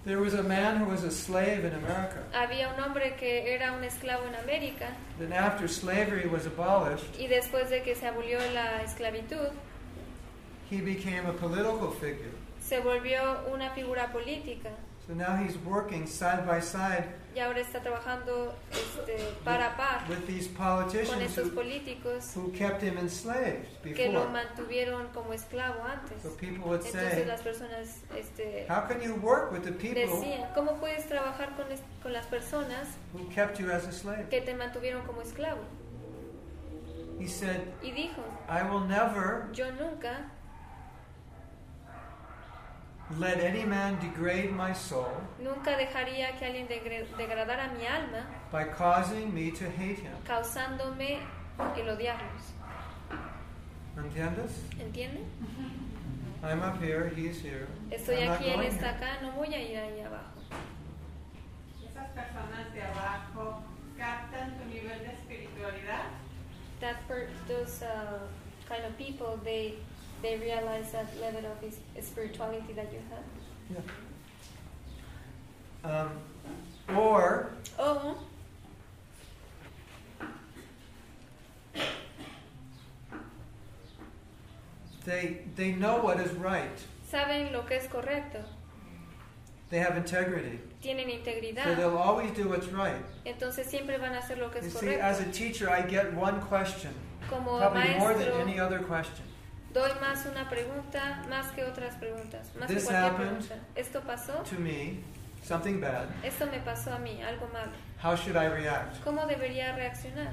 There 0.06 0.20
was 0.20 0.36
a 0.36 0.44
man 0.44 0.78
who 0.78 0.86
was 0.86 1.04
a 1.04 1.12
slave 1.12 1.66
in 1.66 1.74
America. 1.74 2.24
Había 2.34 2.74
un 2.74 2.80
hombre 2.82 3.16
que 3.20 3.54
era 3.54 3.74
un 3.74 3.84
esclavo 3.84 4.26
en 4.26 4.36
América 4.36 4.88
Then 5.20 5.34
after 5.34 5.68
slavery 5.68 6.28
was 6.30 6.46
abolished, 6.46 7.20
y 7.20 7.28
después 7.28 7.70
de 7.70 7.82
que 7.84 7.94
se 7.94 8.08
abolió 8.08 8.40
la 8.54 8.84
esclavitud, 8.84 9.52
he 10.70 10.80
became 10.80 11.26
a 11.26 11.34
political 11.34 11.92
figure. 11.92 12.32
se 12.62 12.80
volvió 12.80 13.46
una 13.54 13.70
figura 13.72 14.14
política 14.14 14.70
So 15.06 15.14
now 15.14 15.36
he's 15.36 15.58
working 15.66 16.08
side 16.08 16.48
by 16.48 16.62
side 16.62 17.04
y 17.36 17.40
ahora 17.40 17.60
está 17.60 17.82
trabajando 17.82 18.54
este, 18.72 19.18
par 19.44 19.62
a 19.62 19.76
par 19.76 20.04
with 20.10 20.26
these 20.28 20.50
con 20.54 21.22
estos 21.22 21.50
políticos 21.50 22.36
who 22.36 22.52
kept 22.52 22.84
him 22.84 22.98
enslaved 22.98 23.66
que 23.82 24.10
lo 24.12 24.30
mantuvieron 24.30 25.08
como 25.14 25.34
esclavo 25.34 25.84
antes. 25.84 26.22
So 26.22 26.30
people 26.38 26.66
would 26.66 26.86
Entonces 26.86 27.14
say, 27.14 27.26
las 27.26 27.42
personas 27.42 28.02
este, 28.16 28.66
How 28.70 28.88
can 28.88 29.02
you 29.02 29.16
work 29.16 29.52
with 29.52 29.64
the 29.64 29.72
people 29.72 30.02
decían, 30.02 30.50
¿cómo 30.54 30.80
puedes 30.80 31.08
trabajar 31.08 31.56
con, 31.56 31.66
con 32.02 32.14
las 32.14 32.26
personas 32.28 32.88
who 33.14 33.28
kept 33.30 33.60
you 33.60 33.72
as 33.72 33.88
a 33.88 33.92
slave? 33.92 34.30
que 34.30 34.42
te 34.42 34.54
mantuvieron 34.54 35.06
como 35.06 35.22
esclavo? 35.22 35.62
He 37.20 37.28
said, 37.28 37.62
Y 37.82 37.92
dijo, 37.92 38.22
I 38.50 38.64
will 38.64 38.88
never 38.88 39.48
yo 39.54 39.72
nunca 39.72 40.30
let 43.20 43.40
any 43.44 43.64
man 43.66 44.00
degrade 44.00 44.52
my 44.52 44.74
soul 44.74 45.12
Nunca 45.40 45.76
dejaría 45.78 46.38
que 46.40 46.46
alguien 46.48 46.68
degre- 46.68 47.06
degradara 47.18 47.68
mi 47.78 47.86
alma 47.86 48.26
by 48.52 48.66
causing 48.66 49.34
me 49.34 49.52
to 49.52 49.66
hate 49.66 50.00
him. 50.00 50.14
causándome 50.26 51.20
el 51.78 51.90
odiarlos. 51.90 52.54
¿Entiendes? 53.98 54.52
¿Entiende? 54.80 55.22
I'm 56.44 56.62
up 56.62 56.82
here, 56.82 57.10
he's 57.16 57.40
here. 57.42 57.68
Estoy 57.92 58.18
I'm 58.24 58.28
not 58.30 58.40
aquí, 58.40 58.50
él 58.50 58.56
going 58.56 58.68
está 58.68 58.88
here. 58.92 58.96
acá, 58.98 59.22
no 59.22 59.32
voy 59.34 59.54
a 59.54 59.60
ir 59.62 59.78
ahí 59.78 60.02
abajo. 60.02 60.34
Esas 61.86 62.08
personas 62.10 62.74
de 62.74 62.82
abajo 62.82 63.62
captan 63.98 64.58
tu 64.58 64.66
nivel 64.66 65.00
de 65.00 65.14
espiritualidad. 65.14 66.06
That 66.82 67.08
per, 67.08 67.30
those 67.48 67.82
uh, 67.84 68.20
kind 68.68 68.84
of 68.84 68.98
people, 68.98 69.40
they 69.44 69.76
they 70.24 70.38
realize 70.38 70.91
that 70.94 71.06
level 71.22 71.45
of 71.45 72.04
spirituality 72.04 72.74
that 72.74 72.91
you 72.91 73.00
have. 73.12 73.84
Yeah. 75.86 76.02
Um, 76.02 76.98
or 76.98 77.52
O 77.78 78.18
they 85.06 85.41
they 85.56 85.72
know 85.74 85.98
what 85.98 86.20
is 86.20 86.32
right. 86.34 86.78
saben 87.12 87.52
lo 87.52 87.64
que 87.64 87.76
es 87.78 87.88
correcto, 87.88 88.44
They 89.70 89.80
have 89.80 89.98
integrity. 89.98 90.60
tienen 90.82 91.10
integridad. 91.10 91.64
So 91.66 91.76
they'll 91.76 91.98
always 91.98 92.32
do 92.32 92.48
what's 92.50 92.68
right. 92.68 93.04
entonces 93.26 93.66
siempre 93.66 93.98
van 93.98 94.14
a 94.14 94.20
hacer 94.20 94.38
lo 94.38 94.50
que 94.50 94.62
You 94.62 94.68
es 94.68 94.74
see, 94.80 94.95
as 94.95 95.20
a 95.20 95.26
teacher, 95.32 95.70
I 95.70 95.82
get 95.82 96.14
one 96.14 96.40
question, 96.41 96.94
Como 97.30 97.58
probably 97.60 97.98
more 98.00 98.14
than 98.14 98.32
any 98.41 98.60
other 98.60 98.80
question. 98.80 99.26
Doy 99.74 99.91
más 100.00 100.26
una 100.26 100.50
pregunta, 100.50 101.24
más 101.30 101.48
que 101.52 101.64
otras 101.64 101.95
preguntas, 101.95 102.52
más 102.60 102.68
que 102.70 102.80
cualquier 102.82 103.16
pregunta. 103.16 103.56
Esto 103.76 104.02
pasó, 104.02 104.34
To 104.44 104.60
me, 104.60 105.00
something 105.44 105.80
bad. 105.82 106.06
esto 106.24 106.45
me 106.48 106.60
pasó 106.60 106.94
a 106.94 107.00
mí, 107.00 107.22
algo 107.22 107.48
malo. 107.52 107.72
How 108.04 108.16
should 108.16 108.36
I 108.36 108.48
react? 108.50 109.04
¿Cómo 109.04 109.26
debería 109.26 109.76
reaccionar? 109.76 110.32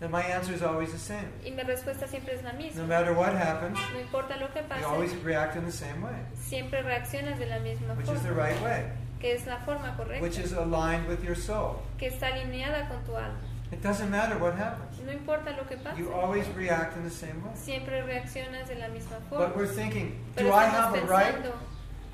And 0.00 0.10
my 0.10 0.20
answer 0.20 0.52
is 0.52 0.62
always 0.62 0.90
the 0.90 0.98
same. 0.98 1.28
Y 1.44 1.52
mi 1.52 1.62
respuesta 1.62 2.08
siempre 2.08 2.34
es 2.34 2.42
la 2.42 2.52
No 2.52 2.58
misma. 2.58 2.84
matter 2.86 3.12
what 3.12 3.34
happens, 3.36 3.78
No 3.92 4.00
importa 4.00 4.36
lo 4.36 4.48
que 4.52 4.60
you 4.80 4.86
always 4.86 5.12
pase, 5.12 5.24
react 5.24 5.56
in 5.56 5.64
the 5.64 5.70
same 5.72 6.02
way, 6.02 6.16
siempre 6.34 6.82
reaccionas 6.82 7.38
de 7.38 7.46
la 7.46 7.60
misma 7.60 7.94
which 7.94 8.08
is 8.08 8.20
the 8.22 8.28
forma, 8.30 8.44
right 8.48 8.62
way, 8.62 8.84
que 9.20 9.32
es 9.34 9.46
la 9.46 9.58
forma 9.58 9.90
which 9.96 10.08
correcta, 10.08 10.40
is 10.42 10.52
aligned 10.54 11.06
with 11.08 11.22
your 11.22 11.36
soul. 11.36 11.76
que 11.98 12.08
está 12.08 12.26
alineada 12.32 12.88
con 12.88 13.04
tu 13.04 13.16
alma. 13.16 13.38
It 13.72 13.82
doesn't 13.82 14.10
matter 14.10 14.36
what 14.38 14.54
happens. 14.54 15.00
No 15.04 15.10
importa 15.12 15.50
lo 15.56 15.64
que 15.66 15.76
pase, 15.78 15.98
You 15.98 16.12
always 16.12 16.46
react 16.54 16.96
in 16.96 17.04
the 17.04 17.10
same 17.10 17.42
way. 17.42 17.52
siempre 17.54 18.02
reaccionas 18.02 18.68
de 18.68 18.74
la 18.76 18.88
misma 18.88 19.18
But 19.30 19.38
forma. 19.38 19.54
we're 19.56 19.66
thinking, 19.66 20.18
Pero 20.36 20.48
do 20.50 20.54
I 20.54 20.64
have 20.66 20.94
a 20.94 21.00
right 21.06 21.34
pensando, 21.34 21.54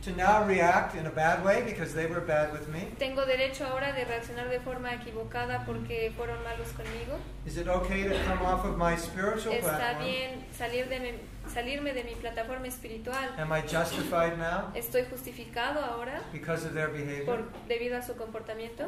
to 0.04 0.12
now 0.16 0.44
react 0.46 0.94
in 0.94 1.04
a 1.06 1.10
bad 1.10 1.44
way 1.44 1.62
because 1.62 1.92
they 1.92 2.06
were 2.06 2.20
bad 2.20 2.52
with 2.52 2.68
me? 2.68 2.88
¿tengo 2.98 3.26
derecho 3.26 3.66
ahora 3.66 3.92
de 3.92 4.04
reaccionar 4.04 4.48
de 4.48 4.60
forma 4.60 4.94
equivocada 4.94 5.64
porque 5.66 6.12
fueron 6.16 6.38
malos 6.44 6.68
conmigo? 6.76 7.18
Is 7.44 7.56
it 7.58 7.66
okay 7.66 8.04
to 8.04 8.14
come 8.24 8.40
off 8.46 8.64
of 8.64 8.76
my 8.78 8.96
spiritual 8.96 9.52
¿Está 9.52 9.78
platform? 9.78 10.04
bien 10.04 10.46
salir 10.56 10.88
de 10.88 11.00
mi- 11.00 11.20
salirme 11.52 11.92
de 11.92 12.04
mi 12.04 12.14
plataforma 12.14 12.68
espiritual? 12.68 13.28
Am 13.36 13.52
I 13.52 13.62
justified 13.62 14.38
now 14.38 14.70
¿Estoy 14.76 15.04
justificado 15.10 15.80
ahora 15.84 16.22
because 16.32 16.64
of 16.64 16.72
their 16.72 16.88
behavior? 16.88 17.24
por, 17.26 17.52
debido 17.66 17.98
a 17.98 18.02
su 18.02 18.14
comportamiento? 18.16 18.84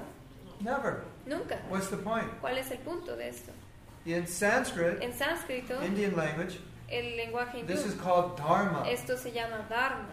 Never. 0.61 1.05
Nunca. 1.27 1.59
What's 1.69 1.89
the 1.89 1.97
point? 1.97 2.29
¿Cuál 2.41 2.59
es 2.59 2.71
el 2.71 2.79
punto 2.79 3.17
de 3.17 3.29
esto? 3.29 3.53
In 4.07 4.27
Sanskrit, 4.27 5.01
En 5.03 5.13
sánscrito, 5.13 5.83
Indian 5.85 6.17
language, 6.17 6.59
el 6.91 7.17
lenguaje 7.17 7.59
hindú, 7.61 7.67
this 7.67 7.85
is 7.85 7.95
called 7.95 8.37
dharma. 8.37 8.85
esto 8.89 9.17
se 9.17 9.31
llama 9.31 9.65
dharma. 9.69 10.09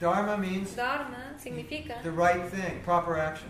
Dharma 0.00 0.36
means 0.38 0.74
Dharma 0.76 1.34
significa 1.38 2.00
the 2.04 2.10
right 2.12 2.48
thing, 2.50 2.80
proper 2.84 3.18
action. 3.18 3.48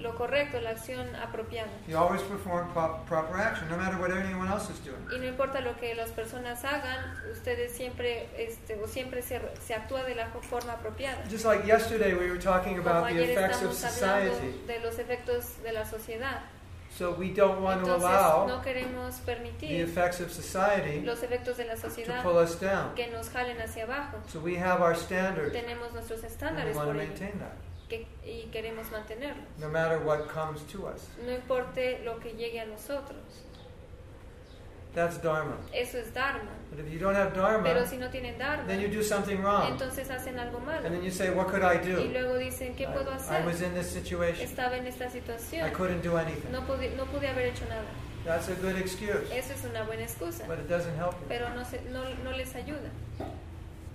Lo 0.00 0.14
correcto, 0.14 0.60
la 0.60 0.70
acción 0.70 1.14
apropiada. 1.16 1.68
You 1.86 1.96
always 1.98 2.22
perform 2.22 2.72
prop- 2.72 3.04
proper 3.06 3.36
action, 3.36 3.68
no 3.68 3.76
matter 3.76 3.98
what 4.00 4.10
anyone 4.10 4.48
else 4.50 4.70
is 4.72 4.78
doing. 4.84 4.98
Y 5.12 5.18
no 5.18 5.26
importa 5.26 5.60
lo 5.60 5.76
que 5.76 5.94
las 5.94 6.10
personas 6.10 6.64
hagan, 6.64 7.14
ustedes 7.32 7.72
siempre, 7.72 8.28
este, 8.36 8.74
o 8.82 8.86
siempre 8.86 9.22
se, 9.22 9.40
se 9.60 9.74
actúa 9.74 10.04
de 10.04 10.14
la 10.14 10.26
forma 10.28 10.74
apropiada. 10.74 11.22
Just 11.30 11.44
like 11.44 11.66
yesterday, 11.66 12.14
we 12.14 12.28
were 12.30 12.38
talking 12.40 12.76
Como 12.76 12.88
about 12.90 13.08
the 13.08 13.18
ayer 13.18 13.30
effects 13.30 13.62
of 13.62 13.72
society. 13.74 14.62
de 14.66 14.80
los 14.80 14.98
efectos 14.98 15.62
de 15.62 15.72
la 15.72 15.84
sociedad. 15.84 16.40
So 16.90 17.12
we 17.12 17.28
don't 17.32 17.60
want 17.62 17.84
to 17.84 17.86
Entonces 17.94 18.08
allow 18.10 18.48
no 18.48 18.62
queremos 18.62 19.18
the 19.20 19.26
permitir 19.34 19.80
effects 19.82 20.20
of 20.20 20.32
society 20.32 21.00
los 21.02 21.22
efectos 21.22 21.56
de 21.58 21.66
la 21.66 21.74
to 21.74 21.82
sociedad 21.82 22.22
pull 22.22 22.38
us 22.38 22.58
down. 22.58 22.94
que 22.96 23.06
nos 23.08 23.28
jalen 23.28 23.60
hacia 23.60 23.84
abajo. 23.84 24.16
So 24.32 24.40
we 24.40 24.56
have 24.58 24.80
our 24.82 24.96
standards, 24.96 25.52
Tenemos 25.52 25.92
nuestros 25.92 26.22
and 26.24 26.30
we 26.30 26.34
estándares 26.34 26.76
want 26.76 26.88
to 26.88 26.94
maintain 26.94 27.38
that, 27.40 27.52
que- 27.88 28.06
y 28.24 28.48
queremos 28.52 28.90
mantenerlos. 28.90 29.44
no 29.58 29.68
matter 29.68 29.98
what 29.98 30.26
comes 30.28 30.62
to 30.72 30.86
us. 30.86 31.02
No 31.24 31.32
importe 31.32 32.00
lo 32.04 32.18
que 32.18 32.32
llegue 32.34 32.60
a 32.60 32.66
nosotros. 32.66 33.16
That's 34.94 35.20
Dharma. 35.22 35.56
Eso 35.72 35.98
es 35.98 36.12
Dharma. 36.12 36.50
But 36.70 36.80
if 36.80 36.90
you 36.90 36.98
don't 36.98 37.14
have 37.14 37.32
Dharma, 37.34 37.62
Pero 37.62 37.86
si 37.86 37.98
no 37.98 38.08
tienen 38.10 38.38
Dharma, 38.38 38.66
then 38.66 38.80
you 38.80 38.88
do 38.88 39.02
something 39.02 39.36
wrong. 39.42 39.68
entonces 39.70 40.10
hacen 40.10 40.38
algo 40.38 40.58
malo. 40.60 40.84
And 40.86 40.94
then 40.94 41.02
you 41.04 41.10
say, 41.10 41.30
what 41.30 41.48
could 41.48 41.62
I 41.62 41.74
Y 41.76 41.92
do? 41.92 42.04
luego 42.10 42.36
dicen, 42.36 42.74
¿qué 42.74 42.86
puedo 42.88 43.10
I, 43.10 43.14
I 43.14 43.16
hacer? 43.16 43.46
was 43.46 43.60
in 43.60 43.74
this 43.74 43.86
situation. 43.90 44.42
Estaba 44.48 44.76
en 44.76 44.86
esta 44.86 45.06
I 45.06 45.10
situación. 45.10 45.70
couldn't 45.72 46.02
do 46.02 46.16
anything. 46.16 46.50
No 46.50 46.62
pude, 46.66 46.90
no 46.96 47.04
pude 47.04 47.28
haber 47.28 47.46
hecho 47.48 47.64
nada. 47.68 47.84
That's 48.24 48.48
a 48.48 48.54
good 48.54 48.76
excuse. 48.76 49.30
Eso 49.32 49.52
es 49.52 49.64
una 49.64 49.84
buena 49.84 50.02
excusa. 50.02 50.46
But 50.48 50.58
it 50.58 50.68
doesn't 50.68 50.96
help 50.98 51.12
you. 51.20 51.26
Pero 51.28 51.48
no, 51.50 51.64
se- 51.64 51.82
no, 51.90 52.02
no 52.24 52.32
les 52.32 52.54
ayuda. 52.56 52.90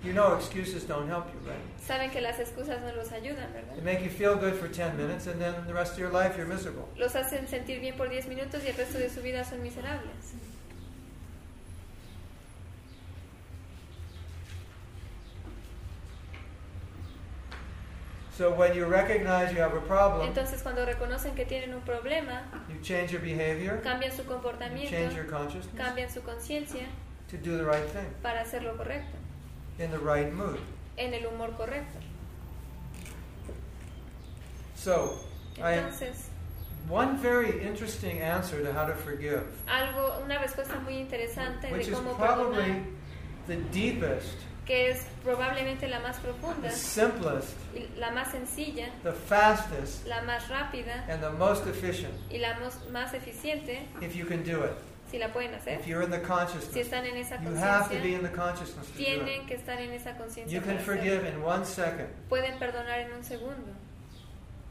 You 0.04 0.12
know 0.12 0.34
excuses 0.34 0.84
don't 0.84 1.08
help 1.08 1.26
you, 1.32 1.40
right? 1.48 1.58
Saben 1.80 2.10
que 2.10 2.20
las 2.20 2.38
excusas 2.38 2.80
no 2.82 2.94
los 2.94 3.10
ayudan, 3.10 3.50
They 3.52 3.62
¿verdad? 3.62 3.82
make 3.82 4.02
you 4.02 4.10
feel 4.10 4.36
good 4.36 4.54
for 4.54 4.68
10 4.68 4.96
minutes 4.98 5.26
and 5.26 5.40
then 5.40 5.54
the 5.66 5.72
rest 5.72 5.94
of 5.94 5.98
your 5.98 6.10
life 6.10 6.36
you're 6.36 6.46
miserable. 6.46 6.86
Los 6.96 7.14
hacen 7.14 7.48
sentir 7.48 7.80
bien 7.80 7.96
por 7.96 8.08
10 8.10 8.26
minutos 8.28 8.62
y 8.64 8.68
el 8.68 8.76
resto 8.76 8.98
de 8.98 9.08
su 9.08 9.22
vida 9.22 9.44
son 9.44 9.62
miserables. 9.62 10.34
So 18.36 18.50
when 18.52 18.74
you 18.74 18.84
recognize 18.86 19.52
you 19.52 19.60
have 19.60 19.74
a 19.74 19.80
problem, 19.80 20.26
Entonces 20.28 20.60
cuando 20.62 20.84
reconocen 20.84 21.34
que 21.36 21.44
tienen 21.44 21.72
un 21.72 21.82
problema, 21.82 22.42
you 22.68 22.80
change 22.82 23.12
your 23.12 23.20
behavior, 23.20 23.80
cambian 23.82 24.10
su 24.10 24.22
you 24.24 24.28
comportamiento, 24.28 24.90
change 24.90 25.14
your 25.14 25.26
consciousness 25.26 25.72
cambian 25.76 26.10
su 26.10 26.20
conciencia 26.22 26.86
to 27.28 27.36
do 27.36 27.56
the 27.56 27.64
right 27.64 27.86
thing 27.92 28.06
para 28.22 28.40
hacer 28.40 28.62
lo 28.64 28.76
correcto, 28.76 29.16
in 29.78 29.90
the 29.90 29.98
right 29.98 30.32
mood. 30.32 30.58
en 30.96 31.12
el 31.14 31.22
humor 31.28 31.50
correcto. 31.56 31.98
So, 34.76 35.18
I, 35.58 35.74
Entonces, 35.78 36.28
one 36.88 37.16
very 37.16 37.62
interesting 37.66 38.20
answer 38.20 38.62
to 38.62 38.72
how 38.72 38.86
to 38.86 38.94
forgive, 38.94 39.44
algo, 39.66 40.22
una 40.22 40.38
respuesta 40.38 40.78
muy 40.82 40.98
interesante 40.98 41.72
which 41.72 41.86
de 41.86 41.92
is 41.92 41.98
cómo 41.98 42.16
probably 42.16 42.56
perdonar, 42.56 42.84
the 43.46 43.56
deepest, 43.72 44.36
que 44.66 44.90
es 44.90 45.06
probablemente 45.24 45.88
la 45.88 46.00
más 46.00 46.18
profunda, 46.18 46.68
the 46.68 46.70
simplest, 46.70 47.54
la 47.96 48.10
más 48.10 48.30
sencilla, 48.32 48.90
the 49.02 49.12
fastest, 49.12 50.06
la 50.06 50.22
más 50.22 50.48
rápida 50.48 51.04
and 51.08 51.22
the 51.22 51.30
most 51.30 51.66
efficient 51.66 52.12
y 52.30 52.38
la 52.38 52.54
más 52.92 53.14
eficiente, 53.14 53.86
if 54.02 54.14
you 54.14 54.26
can 54.26 54.42
do 54.42 54.62
it. 54.64 54.72
Si 55.10 55.18
la 55.18 55.28
pueden 55.32 55.54
hacer. 55.54 55.78
If 55.80 55.86
you're 55.86 56.02
in 56.02 56.10
the 56.10 56.18
Si 56.20 56.24
consciousness, 56.26 56.76
están 56.76 57.04
en 57.06 57.16
esa 57.16 57.36
you 57.42 57.54
have 57.56 57.88
to 57.88 57.94
be 57.94 58.00
conciencia, 58.00 58.16
in 58.18 58.22
the 58.22 58.28
consciousness 58.30 58.86
to 58.86 58.92
do 58.92 59.02
it. 59.02 59.06
tienen 59.06 59.46
que 59.46 59.54
estar 59.56 59.78
en 59.80 59.90
esa 59.92 60.14
conciencia. 60.16 60.46
You 60.52 60.60
can 60.60 60.76
para 60.76 60.84
forgive 60.84 61.18
hacerlo. 61.22 61.38
in 61.40 61.42
one 61.44 61.64
second. 61.64 62.08
Pueden 62.28 62.58
perdonar 62.58 62.98
en 63.00 63.12
un 63.12 63.22
segundo. 63.24 63.72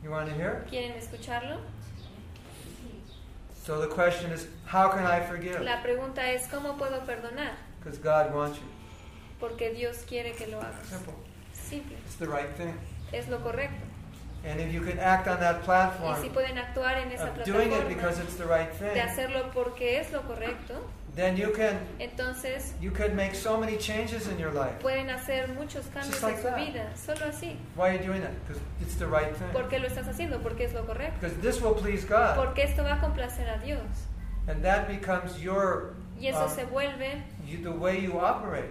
You 0.04 0.12
want 0.12 0.28
to 0.30 0.36
hear? 0.36 0.66
¿Quieren 0.70 0.94
escucharlo? 0.98 1.60
So 3.66 3.80
the 3.80 3.88
question 3.88 4.32
is, 4.32 4.48
how 4.66 4.90
can 4.90 5.06
I 5.06 5.22
forgive? 5.26 5.62
La 5.64 5.82
pregunta 5.82 6.30
es, 6.32 6.48
¿cómo 6.48 6.78
puedo 6.78 7.06
perdonar? 7.06 7.54
Because 7.80 7.98
God 7.98 8.34
wants 8.34 8.58
you. 8.58 8.66
Porque 9.40 9.74
Dios 9.74 10.04
quiere 10.08 10.34
que 10.34 10.48
lo 10.48 10.60
hagas. 10.60 10.86
Simple. 10.88 11.14
Simple. 11.54 11.96
It's 12.06 12.16
the 12.18 12.28
right 12.28 12.50
thing. 12.58 12.74
Es 13.14 13.28
lo 13.30 13.40
correcto. 13.42 13.86
And 14.46 14.60
if 14.60 14.74
you 14.74 14.82
can 14.82 15.00
act 15.00 15.28
on 15.28 15.40
that 15.40 15.56
Y 15.56 15.60
si 15.60 15.66
platform 15.66 16.34
pueden 16.34 16.58
actuar 16.58 16.98
en 16.98 17.12
esa 17.12 17.30
of 17.30 17.46
doing 17.46 17.72
it 17.72 17.88
because 17.88 18.18
plataforma 18.18 18.24
it's 18.24 18.36
the 18.36 18.46
right 18.46 18.80
de 18.94 19.00
hacerlo 19.00 19.52
porque 19.54 20.00
es 20.00 20.12
lo 20.12 20.22
correcto, 20.24 20.84
then 21.16 21.38
you 21.38 21.52
can 21.52 21.80
entonces 22.00 22.74
you 22.82 22.92
can 22.92 23.16
make 23.16 23.36
so 23.36 23.58
many 23.58 23.78
changes 23.78 24.28
in 24.28 24.38
your 24.38 24.52
life. 24.52 24.80
pueden 24.82 25.10
hacer 25.10 25.48
muchos 25.56 25.86
cambios 25.94 26.22
like 26.22 26.36
en 26.36 26.42
su 26.42 26.48
that. 26.50 26.58
vida. 26.58 26.98
Solo 26.98 27.26
así. 27.28 27.56
Why 27.76 27.90
are 27.90 27.98
you 27.98 28.04
doing 28.04 28.22
that? 28.22 28.34
Because 28.46 28.62
it's 28.82 28.96
the 28.96 29.08
right 29.08 29.34
thing. 29.34 29.48
¿Por 29.54 29.70
qué 29.70 29.80
lo 29.80 29.88
estás 29.88 30.08
haciendo? 30.08 30.42
Porque 30.42 30.66
es 30.66 30.74
lo 30.74 30.86
correcto. 30.86 31.16
Because 31.22 31.40
this 31.42 31.62
will 31.62 31.76
please 31.76 32.04
God. 32.06 32.36
Porque 32.36 32.64
esto 32.64 32.84
va 32.84 32.96
a 32.96 33.00
complacer 33.00 33.48
a 33.48 33.60
Dios. 33.64 33.80
And 34.48 34.62
that 34.64 34.90
becomes 34.90 35.40
your 35.42 35.96
Y 36.20 36.28
eso 36.28 36.46
um, 36.46 36.50
se 36.50 36.66
vuelve, 36.66 37.24
you, 37.46 37.58
the 37.64 37.72
way 37.72 38.00
you 38.02 38.20
operate. 38.20 38.70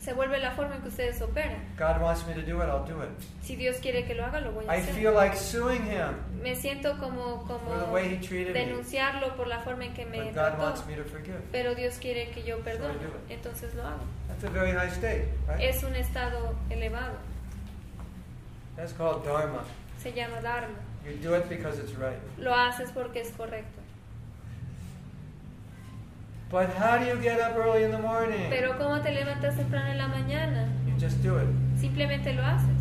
Se 0.00 0.14
vuelve 0.14 0.38
la 0.38 0.50
forma 0.52 0.76
en 0.76 0.82
que 0.82 0.88
ustedes 0.88 1.20
operan. 1.20 1.58
God 1.78 2.00
wants 2.00 2.26
me 2.26 2.32
to 2.34 2.40
do 2.40 2.56
it, 2.62 2.68
I'll 2.68 2.84
do 2.84 3.02
it. 3.02 3.10
Si 3.42 3.54
Dios 3.54 3.76
quiere 3.76 4.04
que 4.06 4.14
lo 4.14 4.24
haga, 4.24 4.40
lo 4.40 4.52
voy 4.52 4.64
a 4.66 4.74
I 4.76 4.80
hacer. 4.80 4.94
feel 4.94 5.12
like 5.14 5.36
suing 5.36 5.82
him 5.84 6.14
Me 6.42 6.54
siento 6.56 6.98
como, 6.98 7.44
the 7.46 7.52
como 7.54 7.92
way 7.92 8.08
he 8.14 8.16
treated 8.16 8.54
me. 8.54 8.60
denunciarlo 8.66 9.36
por 9.36 9.46
la 9.46 9.60
forma 9.60 9.84
en 9.84 9.92
que 9.94 10.06
me 10.06 10.18
But 10.18 10.26
God 10.28 10.34
trató. 10.34 10.62
wants 10.62 10.86
me 10.86 10.94
to 10.96 11.04
forgive. 11.04 11.40
Pero 11.52 11.74
Dios 11.74 11.98
quiere 12.00 12.30
que 12.30 12.42
yo 12.42 12.58
perdone. 12.60 12.94
do 12.94 13.08
it. 13.08 13.30
Entonces 13.30 13.74
lo 13.74 13.82
hago. 13.86 14.00
That's 14.28 14.44
a 14.44 14.48
very 14.50 14.72
high 14.72 14.88
state, 14.90 15.28
right? 15.46 15.60
Es 15.60 15.82
un 15.84 15.94
estado 15.94 16.54
elevado. 16.70 17.16
That's 18.76 18.92
called 18.94 19.24
dharma. 19.24 19.64
Se 20.02 20.12
llama 20.12 20.40
Dharma. 20.40 20.78
You 21.04 21.16
do 21.22 21.34
it 21.34 21.48
because 21.48 21.78
it's 21.78 21.92
right. 21.96 22.18
Lo 22.38 22.54
haces 22.54 22.90
porque 22.92 23.20
es 23.20 23.30
correcto. 23.32 23.79
But 26.50 26.70
how 26.74 26.98
do 26.98 27.06
you 27.06 27.16
get 27.16 27.38
up 27.40 27.56
early 27.56 27.84
in 27.84 27.92
the 27.92 27.98
morning? 27.98 28.50
Pero 28.50 28.76
¿cómo 28.76 29.00
te 29.02 29.10
levantas 29.12 29.56
temprano 29.56 29.90
en 29.92 29.98
la 29.98 30.08
mañana? 30.08 30.68
You 30.86 30.94
just 30.98 31.22
do 31.22 31.38
it. 31.38 31.46
Simplemente 31.78 32.32
lo 32.34 32.42
haces. 32.42 32.80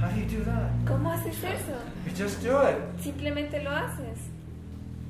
How 0.00 0.08
do 0.10 0.20
you 0.20 0.26
do 0.26 0.44
that? 0.44 0.70
¿Cómo 0.86 1.12
haces 1.12 1.36
eso? 1.44 1.76
You 2.06 2.12
just 2.16 2.42
do 2.42 2.58
it. 2.66 2.76
Simplemente 3.00 3.62
lo 3.62 3.70
haces. 3.70 4.18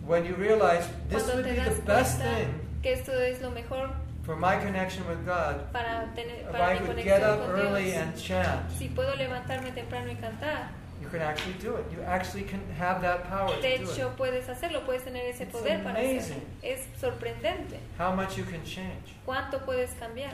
When 0.06 0.24
you 0.24 0.34
realize 0.34 0.86
this 1.08 1.22
Cuando 1.24 1.36
would 1.36 1.54
be 1.56 1.60
the 1.60 1.80
best 1.82 2.18
thing 2.20 2.48
que 2.82 2.92
esto 2.92 3.12
es 3.12 3.40
lo 3.40 3.50
mejor 3.50 3.90
for 4.22 4.36
my 4.36 4.56
connection 4.56 5.06
with 5.08 5.24
God, 5.24 5.72
para, 5.72 6.08
tener, 6.14 6.34
if 6.42 6.50
para 6.52 6.76
I 6.76 6.80
mi 6.80 6.86
could 6.86 7.02
get 7.02 7.22
up 7.22 7.40
early 7.48 7.84
Dios. 7.92 7.96
and 7.96 8.16
chant, 8.18 8.70
Si 8.76 8.88
puedo 8.88 9.14
levantarme 9.16 9.70
temprano 9.72 10.10
y 10.10 10.16
cantar, 10.16 10.68
can 11.14 11.22
actually 11.22 11.54
do 11.60 11.76
it. 11.76 11.84
You 11.92 12.02
actually 12.02 12.44
can 12.44 12.60
have 12.78 13.00
that 13.02 13.28
power 13.28 13.54
de 13.60 13.78
to 13.78 13.84
do 13.84 13.90
hecho 13.90 14.10
puedes 14.16 14.48
hacerlo, 14.48 14.84
puedes 14.84 15.04
tener 15.04 15.22
ese 15.28 15.42
It's 15.42 15.52
poder 15.52 15.82
para 15.82 15.94
hacerlo. 15.98 16.10
amazing. 16.10 16.42
Es 16.62 16.80
sorprendente 17.00 17.78
How 17.98 18.12
much 18.14 18.36
you 18.36 18.44
can 18.44 18.62
change. 18.64 19.14
cuánto 19.26 19.64
puedes 19.64 19.90
cambiar. 19.98 20.32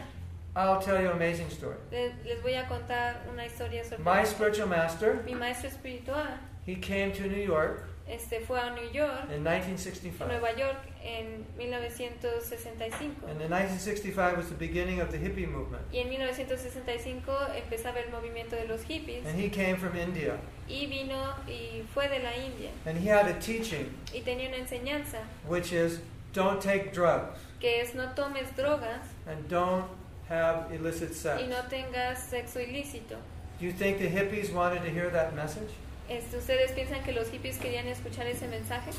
I'll 0.57 0.81
tell 0.81 1.01
you 1.01 1.09
an 1.11 1.16
amazing 1.16 1.48
story. 1.51 1.77
Les 1.93 2.40
voy 2.43 2.55
a 2.55 2.66
contar 2.66 3.23
una 3.32 3.44
historia 3.44 3.85
sorprendente. 3.85 4.05
My 4.05 4.24
spiritual 4.24 4.66
master, 4.69 5.23
Mi 5.24 5.35
maestro 5.35 5.69
espiritual 5.69 6.27
he 6.66 6.74
came 6.77 7.12
to 7.12 7.23
New 7.28 7.40
York 7.40 7.85
este, 8.10 8.40
fue 8.40 8.58
a 8.60 8.70
New 8.74 8.90
York, 8.92 9.24
in 9.30 9.46
a 9.46 9.50
1965. 9.50 10.26
Nueva 10.28 10.52
York, 10.58 10.78
en 11.02 11.46
1965. 11.56 13.02
And 13.28 13.40
in 13.40 13.50
1965 13.50 14.36
was 14.36 14.48
the 14.48 14.54
beginning 14.54 15.00
of 15.00 15.10
the 15.10 15.18
hippie 15.18 15.46
movement. 15.48 15.82
Y 15.92 15.98
en 15.98 16.08
1965 16.08 17.22
empezaba 17.56 17.98
el 18.00 18.10
movimiento 18.10 18.56
de 18.56 18.66
los 18.66 18.82
hippies 18.84 19.24
And 19.26 19.38
he 19.38 19.48
came 19.48 19.76
from 19.76 19.96
India. 19.96 20.36
y 20.68 20.86
vino 20.86 21.34
y 21.48 21.82
fue 21.94 22.08
de 22.08 22.20
la 22.20 22.36
India 22.36 22.70
And 22.86 22.98
he 22.98 23.08
had 23.08 23.26
a 23.26 23.38
teaching, 23.40 23.92
y 24.12 24.20
tenía 24.22 24.48
una 24.48 24.58
enseñanza 24.58 25.18
which 25.48 25.72
is 25.72 26.00
don't 26.32 26.60
take 26.60 26.92
drugs 26.92 27.38
que 27.58 27.80
es 27.80 27.94
no 27.94 28.12
tomes 28.14 28.48
drogas 28.56 29.02
and 29.26 29.48
don't 29.48 29.84
have 30.28 30.72
illicit 30.72 31.12
sex. 31.14 31.42
y 31.42 31.46
no 31.46 31.56
tengas 31.68 32.18
sexo 32.30 32.60
ilícito. 32.60 33.16
Do 33.58 33.66
you 33.66 33.72
think 33.72 33.98
the 33.98 34.08
hippies 34.08 34.52
wanted 34.52 34.82
to 34.84 34.90
hear 34.90 35.10
that 35.10 35.34
message? 35.34 35.70
Este, 36.10 36.38
¿Ustedes 36.38 36.72
piensan 36.72 37.04
que 37.04 37.12
los 37.12 37.30
hippies 37.30 37.58
querían 37.58 37.86
escuchar 37.86 38.26
ese 38.26 38.48
mensaje? 38.48 38.90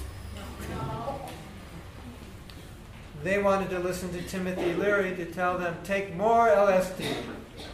They 3.23 3.38
wanted 3.38 3.69
to 3.69 3.79
listen 3.79 4.09
to 4.11 4.21
Timothy 4.23 4.73
Leary 4.73 5.15
to 5.17 5.25
tell 5.25 5.57
them 5.57 5.75
take 5.83 6.15
more 6.15 6.47
LSD, 6.49 7.03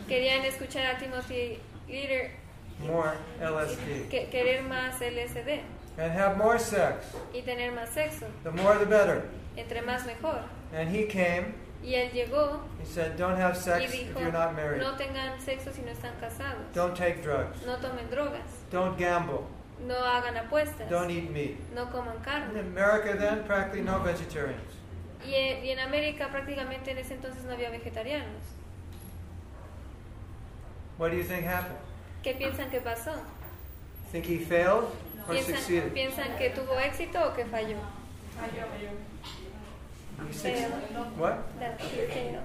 Querían 0.08 0.44
escuchar 0.44 0.96
a 0.96 0.98
Timothy 1.00 1.60
Leader 1.88 2.32
more 2.80 3.16
LSD, 3.40 4.10
que, 4.10 4.28
querer 4.30 4.64
más 4.64 5.00
LSD 5.00 5.62
and 6.00 6.12
have 6.12 6.38
more 6.38 6.58
sex. 6.60 7.06
y 7.34 7.42
tener 7.42 7.72
más 7.74 7.90
sexo. 7.90 8.26
The 8.44 8.52
more 8.52 8.78
the 8.80 8.86
better. 8.86 9.30
Entre 9.56 9.82
más 9.82 10.06
mejor. 10.06 10.44
And 10.74 10.90
he 10.90 11.06
came, 11.06 11.54
Y 11.84 11.94
él 11.94 12.12
llegó 12.12 12.60
he 12.82 12.86
said, 12.86 13.18
don't 13.18 13.38
have 13.38 13.56
y 13.56 13.60
sex 13.60 13.86
if 13.86 13.92
dijo, 13.92 14.20
you're 14.20 14.32
not 14.32 14.56
married. 14.56 14.82
no 14.82 14.96
tengan 14.96 15.40
sexo 15.40 15.72
si 15.74 15.82
no 15.82 15.92
están 15.92 16.14
casados. 16.20 16.74
Don't 16.74 16.96
take 16.96 17.22
drugs. 17.22 17.66
No 17.66 17.78
tomen 17.78 18.10
drogas. 18.10 18.66
Don't 18.72 18.98
gamble. 18.98 19.46
No 19.86 19.96
hagan 19.96 20.36
apuestas. 20.36 20.90
Don't 20.90 21.12
eat 21.12 21.30
meat. 21.32 21.58
No 21.74 21.86
coman 21.86 22.16
In 22.18 22.24
carne. 22.24 22.60
America 22.60 23.16
then, 23.16 23.44
practically 23.44 23.82
no 23.84 24.00
vegetarians. 24.00 24.74
Y 25.26 25.34
en, 25.34 25.66
y 25.66 25.70
en 25.72 25.80
América 25.80 26.30
prácticamente 26.30 26.92
en 26.92 26.98
ese 26.98 27.14
entonces 27.14 27.44
no 27.44 27.54
había 27.54 27.70
vegetarianos. 27.70 28.42
What 30.98 31.12
do 31.12 31.18
you 31.18 31.24
think 31.24 31.46
happened? 31.46 31.78
¿Qué 32.24 32.34
piensan 32.34 32.72
que 32.72 32.82
pasó? 32.82 33.14
Think 34.12 34.26
he 34.26 34.40
failed 34.40 34.86
or 35.28 35.36
¿Piensan, 35.36 35.56
succeeded? 35.56 35.94
¿Piensan 35.94 36.38
que 36.38 36.50
tuvo 36.50 36.80
éxito 36.80 37.20
o 37.20 37.34
que 37.36 37.46
falló? 37.46 37.78
He 38.38 38.90
suc- 40.32 40.54
Failed. 40.54 41.18
what? 41.18 41.60
That 41.60 41.80
he 41.82 42.06
failed. 42.08 42.44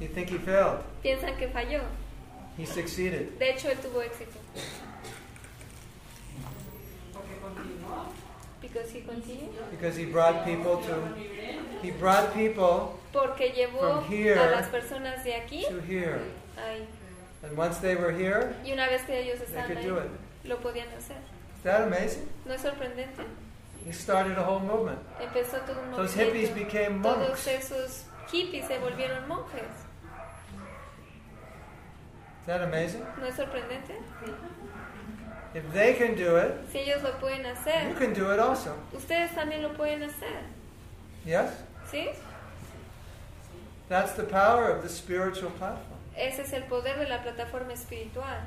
You 0.00 0.08
think 0.08 0.28
he 0.30 0.38
failed? 0.38 0.82
Piensan 1.02 1.36
que 1.38 1.48
falló. 1.48 1.82
He 2.56 2.64
succeeded. 2.66 3.38
De 3.38 3.50
hecho, 3.50 3.68
él 3.68 3.76
tuvo 3.78 4.02
éxito. 4.02 4.38
Because 8.60 8.90
he 8.90 9.00
continued. 9.00 9.50
Because 9.70 9.96
he 9.96 10.04
brought 10.06 10.44
people 10.44 10.76
to 10.78 11.14
he 11.82 11.90
brought 11.92 12.34
people 12.34 12.98
Porque 13.12 13.52
llevó 13.54 13.80
From 14.02 14.04
here 14.04 14.36
a 14.38 14.50
las 14.50 14.68
personas 14.68 15.24
de 15.24 15.32
aquí 15.34 15.64
to 15.68 15.80
here. 15.80 16.20
ahí. 16.56 16.86
And 17.42 17.56
once 17.56 17.78
they 17.78 17.96
were 17.96 18.12
here, 18.12 18.54
Y 18.64 18.72
una 18.72 18.86
vez 18.86 19.02
que 19.02 19.18
ellos 19.18 19.38
they 19.38 19.46
estaban 19.46 19.66
could 19.66 19.78
ahí, 19.78 19.86
do 19.86 19.96
it. 19.98 20.10
lo 20.44 20.56
podían 20.58 20.88
hacer. 20.96 21.16
Is 21.56 21.62
that 21.64 21.82
amazing? 21.82 22.28
¿No 22.44 22.54
es 22.54 22.60
sorprendente? 22.60 23.22
He 23.86 23.92
started 23.92 24.36
a 24.38 24.42
whole 24.44 24.60
movement. 24.60 24.98
Empezó 25.20 25.58
todo 25.66 25.80
un 25.80 25.90
Those 25.92 26.14
hippies 26.14 26.50
movimiento. 26.50 26.54
became 26.72 27.02
Todos 27.02 27.28
monks. 27.28 27.46
esos 27.46 28.04
hippies 28.30 28.66
se 28.66 28.78
volvieron 28.78 29.26
monjes. 29.28 29.62
Is 32.40 32.46
that 32.46 32.62
amazing? 32.62 33.04
¿No 33.18 33.26
es 33.26 33.34
sorprendente? 33.36 33.94
If 35.54 35.64
they 35.72 35.94
can 35.94 36.14
do 36.14 36.36
it, 36.36 36.52
Si 36.72 36.78
ellos 36.78 37.02
lo 37.02 37.10
pueden 37.18 37.42
you 37.42 37.48
hacer, 37.52 37.94
can 37.98 38.12
do 38.14 38.32
it 38.32 38.38
also. 38.38 38.74
ustedes 38.92 39.32
también 39.34 39.62
lo 39.62 39.70
pueden 39.74 40.02
hacer. 40.02 40.44
Yes? 41.24 41.50
¿Sí? 41.90 42.08
That's 43.88 44.12
the 44.12 44.22
power 44.22 44.70
of 44.70 44.82
the 44.82 44.88
spiritual 44.88 45.50
platform. 45.52 45.98
Ese 46.16 46.42
es 46.42 46.52
el 46.52 46.64
poder 46.64 46.98
de 46.98 47.08
la 47.08 47.22
plataforma 47.22 47.72
espiritual. 47.72 48.40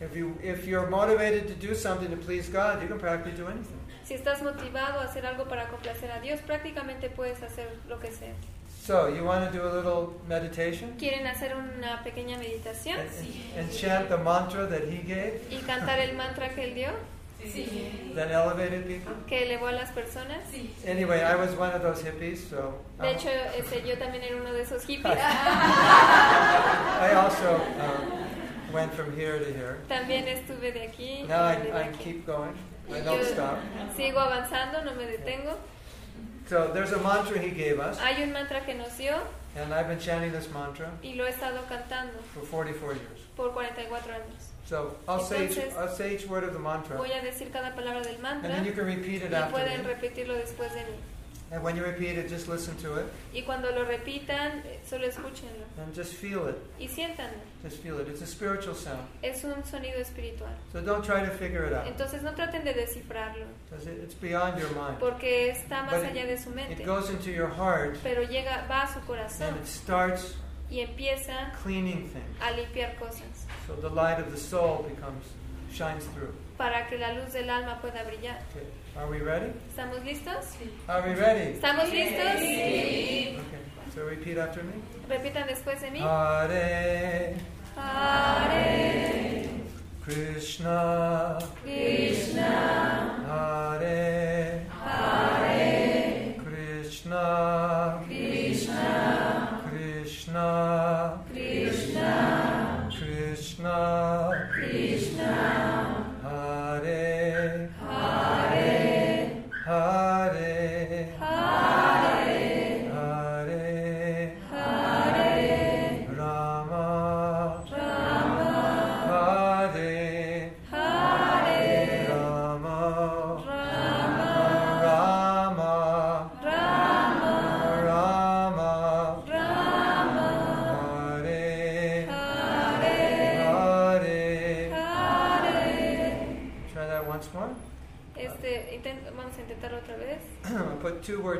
If 0.00 0.16
you 0.16 0.36
if 0.42 0.66
you're 0.66 0.88
motivated 0.88 1.46
to 1.48 1.54
do 1.54 1.74
something 1.74 2.10
to 2.10 2.16
please 2.16 2.48
God, 2.48 2.82
you 2.82 2.88
can 2.88 2.98
practically 2.98 3.32
do 3.32 3.46
anything. 3.46 3.78
Si 4.04 4.14
estás 4.14 4.42
motivado 4.42 5.00
a 5.00 5.04
hacer 5.04 5.24
algo 5.24 5.44
para 5.48 5.68
complacer 5.68 6.10
a 6.10 6.20
Dios, 6.20 6.40
prácticamente 6.40 7.08
puedes 7.10 7.42
hacer 7.42 7.68
lo 7.88 7.98
que 7.98 8.10
sea. 8.10 8.34
So 8.82 9.08
you 9.08 9.24
want 9.24 9.50
to 9.50 9.58
do 9.58 9.66
a 9.66 9.72
little 9.72 10.20
meditation 10.28 10.94
¿Quieren 10.98 11.26
hacer 11.26 11.54
una 11.56 12.02
pequeña 12.04 12.36
meditación 12.36 13.00
and, 13.00 13.08
and, 13.08 13.60
and 13.60 13.72
chant 13.72 14.08
the 14.10 14.18
mantra 14.18 14.66
that 14.66 14.82
he 14.82 14.98
gave 14.98 15.40
y 15.50 15.56
cantar 15.64 16.00
el 16.00 16.14
mantra 16.14 16.50
que 16.50 16.64
él 16.64 16.74
dio, 16.74 16.90
Sí. 17.42 18.12
that 18.14 18.30
elevated 18.30 18.86
people. 18.86 19.14
que 19.26 19.44
elevó 19.44 19.68
a 19.68 19.72
las 19.72 19.90
personas? 19.92 20.38
Sí. 20.50 20.70
Anyway, 20.86 21.22
I 21.22 21.34
was 21.34 21.54
one 21.56 21.72
of 21.72 21.80
those 21.82 22.02
hippies, 22.02 22.46
so 22.50 22.74
De 23.00 23.08
um, 23.08 23.14
hecho, 23.16 23.30
este, 23.56 23.82
yo 23.86 23.96
también 23.96 24.22
era 24.24 24.36
uno 24.36 24.52
de 24.52 24.62
esos 24.62 24.84
hippies. 24.84 25.16
I 27.00 27.14
also 27.14 27.54
um, 27.56 28.24
went 28.74 28.92
from 28.92 29.14
here 29.16 29.38
to 29.38 29.44
here. 29.52 29.78
También 29.88 30.26
estuve 30.28 30.72
de 30.72 30.88
aquí. 30.88 31.26
Now 31.28 31.44
I, 31.44 31.54
y 31.56 31.70
I 31.70 31.88
aquí. 31.88 31.98
keep 32.04 32.26
going. 32.26 32.54
I 32.90 32.98
Y 32.98 33.00
don't 33.04 33.24
stop. 33.24 33.58
sigo 33.96 34.18
avanzando, 34.20 34.84
no 34.84 34.94
me 34.94 35.04
detengo. 35.06 35.56
So 36.48 36.68
there's 36.74 36.92
a 36.92 36.98
mantra 36.98 37.38
he 37.38 37.50
gave 37.50 37.80
us, 37.80 37.98
Hay 38.00 38.22
un 38.22 38.32
mantra 38.32 38.60
que 38.66 38.74
nos 38.74 38.94
dio 38.98 39.16
and 39.56 39.72
I've 39.72 39.88
been 39.88 39.98
chanting 40.00 40.32
this 40.32 40.48
mantra 40.52 40.90
y 41.02 41.14
lo 41.14 41.24
he 41.24 41.30
estado 41.30 41.64
cantando 41.68 42.20
for 42.34 42.44
44 42.44 42.92
years. 42.94 43.20
por 43.36 43.52
44 43.54 44.12
años. 44.12 44.50
So 44.66 44.96
I'll 45.08 45.20
say 45.20 45.46
each, 45.48 45.58
I'll 45.78 45.88
say 45.88 46.14
each 46.14 46.26
word 46.26 46.44
of 46.44 46.52
the 46.52 46.58
mantra, 46.58 46.96
Voy 46.98 47.10
a 47.12 47.22
decir 47.22 47.50
cada 47.50 47.74
palabra 47.74 48.02
del 48.02 48.14
and 48.16 48.22
mantra 48.22 48.48
then 48.50 48.64
you 48.66 48.72
can 48.72 48.84
repeat 48.84 49.22
y 49.22 49.26
it 49.26 49.32
after 49.32 49.52
pueden 49.52 49.82
me. 49.82 49.88
repetirlo 49.88 50.34
después 50.34 50.72
de 50.74 50.80
mí. 50.84 50.96
And 51.54 51.62
when 51.62 51.76
you 51.76 51.84
repeat 51.84 52.18
it, 52.18 52.28
just 52.28 52.48
listen 52.48 52.74
to 52.78 52.96
it 52.96 53.06
Y 53.32 53.42
cuando 53.42 53.70
lo 53.70 53.84
repitan, 53.84 54.60
solo 54.84 55.06
escúchenlo 55.06 55.62
and 55.78 55.94
just 55.94 56.14
feel 56.14 56.48
it. 56.48 56.56
y 56.80 56.88
siéntanlo. 56.88 57.38
Just 57.62 57.76
feel 57.80 58.00
it. 58.00 58.08
It's 58.08 58.22
a 58.22 58.26
spiritual 58.26 58.74
sound. 58.74 59.06
Es 59.22 59.44
un 59.44 59.62
sonido 59.62 59.98
espiritual. 60.00 60.50
So 60.72 60.80
don't 60.80 61.04
try 61.04 61.20
to 61.24 61.30
figure 61.30 61.64
it 61.64 61.72
out 61.72 61.86
Entonces 61.86 62.22
no 62.22 62.32
traten 62.34 62.64
de 62.64 62.74
descifrarlo, 62.74 63.46
because 63.70 63.86
it, 63.86 64.00
it's 64.02 64.14
beyond 64.14 64.58
your 64.58 64.70
mind. 64.70 64.98
porque 64.98 65.50
está 65.50 65.84
más 65.84 65.92
But 65.92 66.10
allá 66.10 66.26
de 66.26 66.36
su 66.38 66.50
It 66.50 66.56
mente. 66.56 66.84
goes 66.84 67.08
into 67.10 67.30
your 67.30 67.48
heart 67.48 67.98
Pero 68.02 68.22
llega, 68.22 68.66
va 68.68 68.82
a 68.82 68.92
su 68.92 68.98
corazón 69.06 69.50
and 69.54 69.56
it 69.58 69.66
starts 69.68 70.34
y 70.68 70.80
empieza 70.80 71.52
cleaning 71.62 72.08
things. 72.08 72.36
a 72.42 72.50
limpiar 72.50 72.96
cosas 72.98 73.46
So 73.68 73.74
the 73.76 73.88
light 73.94 74.18
of 74.18 74.32
the 74.32 74.36
soul 74.38 74.82
becomes 74.88 75.24
shines 75.72 76.04
through. 76.14 76.34
para 76.58 76.88
que 76.88 76.98
la 76.98 77.12
luz 77.12 77.32
del 77.32 77.48
alma 77.48 77.78
pueda 77.80 78.02
brillar. 78.02 78.40
Okay. 78.50 78.66
Are 78.96 79.08
we 79.10 79.18
ready? 79.18 79.52
¿Estamos 79.68 80.04
listos? 80.04 80.54
Are 80.88 81.02
we 81.02 81.14
ready? 81.14 81.54
¿Estamos 81.58 81.90
listos? 81.90 82.36
Okay. 82.36 83.38
So 83.92 84.04
repeat 84.04 84.38
after 84.38 84.62
me. 84.62 84.72
Repitan 85.08 85.46
después 85.48 85.80
de 85.80 85.90
mí. 85.90 86.00
Hare 86.00 87.34
Hare 87.76 89.48
Krishna 90.00 91.38
Krishna 91.62 93.24
Hare 93.26 94.66
Hare 94.84 96.36
Krishna 96.44 98.00
Krishna 98.06 99.60
Krishna 99.70 101.18
Krishna 101.32 102.88
Krishna 102.92 104.50
Krishna 104.52 105.93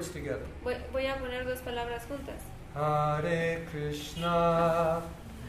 words 0.04 0.12
together. 0.12 0.46
Voy, 0.62 0.76
voy 0.92 1.06
a 1.06 1.16
poner 1.18 1.44
dos 1.44 1.60
palabras 1.60 2.06
juntas. 2.06 2.42
Hare 2.74 3.64
Krishna. 3.70 5.02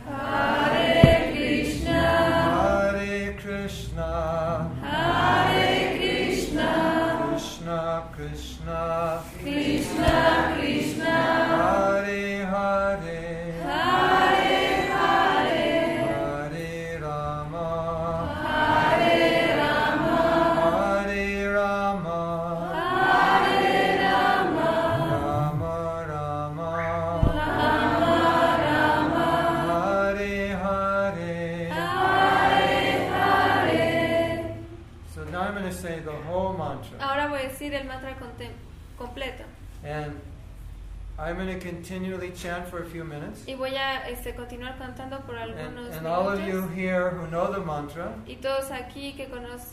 Hare 0.06 1.32
Krishna. 1.34 2.92
Hare 2.92 3.36
Krishna. 3.38 4.72
Hare 4.82 5.98
Krishna. 5.98 7.30
Krishna 7.32 8.10
Krishna. 8.16 9.24
Krishna 9.42 9.44
Krishna 9.44 10.55
And 39.86 40.20
I'm 41.18 41.36
going 41.38 41.48
to 41.48 41.60
continually 41.60 42.32
chant 42.32 42.68
for 42.68 42.82
a 42.82 42.86
few 42.86 43.04
minutes. 43.06 43.46
y 43.48 43.56
voy 43.56 43.76
a 43.76 44.10
este, 44.10 44.36
continuar 44.36 44.78
cantando 44.78 45.22
por 45.26 45.38
And, 45.38 45.54
algunos 45.54 45.96
and 45.96 46.06
all 46.08 46.28
of 46.28 46.40
you 46.40 46.62
minutos. 46.62 46.76
here 46.76 47.10
who 47.12 47.28
know 47.28 47.52
the 47.52 47.60
mantra, 47.60 48.14
Y 48.28 48.36
todos 48.42 48.70
aquí 48.72 49.14
que 49.16 49.28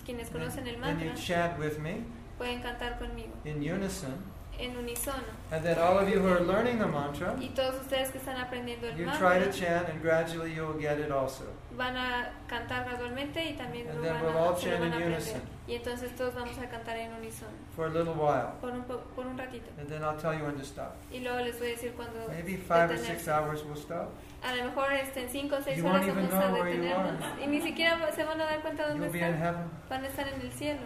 quienes 0.04 0.28
conocen 0.30 0.68
el 0.68 0.74
and 0.84 1.00
you 1.00 1.06
mantra 1.08 1.14
chant 1.16 1.58
with 1.58 1.78
me 1.80 2.04
pueden 2.38 2.60
cantar 2.62 2.98
conmigo 2.98 3.32
in 3.44 3.60
unison. 3.62 4.22
En 4.64 4.76
unisono. 4.76 5.22
And 5.50 5.62
then 5.64 5.78
all 5.78 5.98
of 5.98 6.08
you 6.08 6.18
who 6.20 6.28
are 6.32 6.40
learning 6.40 6.78
the 6.78 6.86
mantra, 6.86 7.34
Y 7.40 7.48
todos 7.50 7.74
ustedes 7.82 8.10
que 8.10 8.18
están 8.18 8.36
aprendiendo 8.36 8.86
el 8.88 8.96
you 8.96 9.04
try 9.04 9.38
to 9.38 9.46
mantra 9.46 9.52
chant 9.52 9.88
and 9.88 10.00
gradually 10.02 10.54
you 10.54 10.64
will 10.66 10.78
get 10.80 10.98
it 10.98 11.10
also. 11.10 11.44
van 11.76 11.96
a 11.96 12.30
cantar 12.46 12.84
gradualmente 12.84 13.44
y 13.44 13.54
también 13.54 13.88
And 13.88 13.96
lo 13.98 14.02
then 14.02 14.14
van, 14.14 14.22
we'll 14.24 14.36
a, 14.38 14.48
all 14.48 14.56
chant 14.56 14.84
in 14.84 14.92
unison. 15.02 15.42
Y 15.66 15.74
entonces 15.76 16.14
todos 16.16 16.34
vamos 16.34 16.58
a 16.58 16.68
cantar 16.68 16.96
en 16.96 17.12
unisono 17.14 17.52
for 17.76 17.86
a 17.86 17.90
little 17.90 18.14
while. 18.14 18.52
por 18.60 18.70
un, 18.70 18.82
po- 18.84 19.00
por 19.14 19.26
un 19.26 19.36
ratito. 19.38 19.70
And 19.78 19.88
then 19.88 20.02
I'll 20.02 20.16
tell 20.16 20.32
you 20.34 20.44
when 20.44 20.56
to 20.56 20.64
stop. 20.64 20.94
Y 21.12 21.20
luego 21.20 21.38
les 21.40 21.58
voy 21.58 21.68
a 21.68 21.70
decir 21.70 21.92
cuando 21.92 22.26
Maybe 22.28 22.56
five 22.56 22.90
or 22.90 22.98
six 22.98 23.28
hours 23.28 23.62
will 23.64 23.76
stop. 23.76 24.10
A 24.42 24.54
lo 24.56 24.64
mejor 24.64 24.92
este, 24.92 25.22
en 25.22 25.28
5 25.30 25.54
o 25.54 25.62
6 25.62 25.78
You 25.78 25.86
horas 25.86 26.04
vamos 26.06 26.34
a 26.34 26.48
detenernos. 26.52 27.24
Y 27.44 27.46
ni 27.46 27.60
siquiera 27.62 28.10
se 28.12 28.24
van 28.24 28.40
a 28.40 28.44
dar 28.44 28.60
cuenta 28.60 28.88
dónde 28.88 29.06
You'll 29.06 29.14
están. 29.16 29.70
Van 29.88 30.04
a 30.04 30.08
estar 30.08 30.26
en 30.28 30.40
el 30.40 30.52
cielo. 30.52 30.80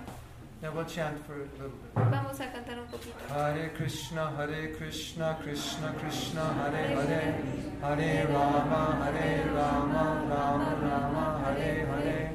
Then 0.58 0.74
we'll 0.74 0.86
chant 0.86 1.24
for 1.26 1.34
a 1.34 1.44
little 1.44 1.68
bit. 1.68 1.92
Vamos 1.94 2.40
a 2.40 2.46
cantar 2.46 2.78
un 2.78 2.86
poquito. 2.86 3.12
Hare 3.28 3.72
Krishna, 3.76 4.32
Hare 4.38 4.74
Krishna, 4.74 5.36
Krishna 5.42 5.92
Krishna, 6.00 6.40
Hare 6.40 6.96
Hare, 6.96 7.42
Hare 7.82 8.26
Rama, 8.32 8.96
Hare 9.04 9.50
Rama, 9.52 10.24
Rama 10.30 10.76
Rama, 10.80 11.42
Hare 11.44 11.86
Hare, 11.86 12.30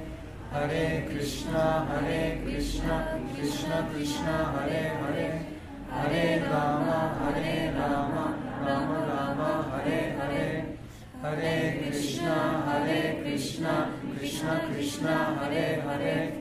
Hare 0.52 1.08
Krishna, 1.10 1.86
Hare 1.90 2.42
Krishna, 2.44 3.20
Krishna 3.34 3.90
Krishna, 3.92 4.36
Hare 4.54 4.84
Hare, 5.02 5.46
Hare 5.90 6.42
Rama, 6.48 7.00
Hare 7.22 7.74
Rama, 7.74 8.38
Rama 8.64 8.98
Rama, 9.10 9.82
Hare 9.84 10.02
Hare, 10.20 10.78
Hare 11.24 11.80
Krishna, 11.82 12.38
Hare 12.68 13.22
Krishna, 13.24 13.92
Krishna 14.16 14.62
Krishna, 14.70 15.16
Hare 15.42 15.82
Hare. 15.82 16.41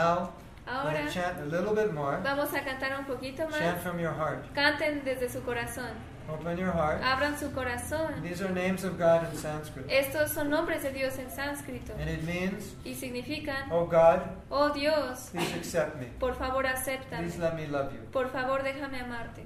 now, 0.00 0.30
Ahora 0.66 1.08
chant 1.10 1.40
a 1.40 1.44
little 1.46 1.74
bit 1.74 1.92
more. 1.92 2.18
vamos 2.22 2.52
a 2.54 2.60
cantar 2.62 2.96
un 2.98 3.04
poquito 3.04 3.48
Chant 3.50 3.76
más. 3.76 3.82
from 3.82 3.98
your 3.98 4.12
heart. 4.12 4.44
Canten 4.54 5.02
desde 5.04 5.28
su 5.28 5.40
corazón. 5.42 5.90
Open 6.28 6.56
your 6.56 6.70
heart. 6.72 7.02
Abran 7.02 7.36
su 7.36 7.50
corazón. 7.50 8.22
These 8.22 8.40
are 8.44 8.52
names 8.52 8.84
of 8.84 8.96
God 8.96 9.24
in 9.32 9.36
Sanskrit. 9.36 9.86
Estos 9.90 10.30
son 10.32 10.48
nombres 10.48 10.82
de 10.84 10.92
Dios 10.92 11.18
en 11.18 11.28
sánscrito 11.28 11.92
And 11.98 12.08
it 12.08 12.22
means, 12.22 12.74
y 12.84 12.94
significan, 12.94 13.70
Oh 13.72 13.84
God, 13.86 14.20
oh 14.48 14.70
Dios, 14.72 15.30
please 15.32 15.52
accept 15.56 15.96
me. 15.98 16.06
por 16.20 16.34
favor 16.36 16.64
acéptame. 16.66 17.22
Please 17.24 17.38
let 17.38 17.54
me 17.56 17.66
love 17.66 17.92
you. 17.92 17.98
Por 18.12 18.28
favor 18.30 18.62
déjame 18.62 19.00
amarte. 19.00 19.44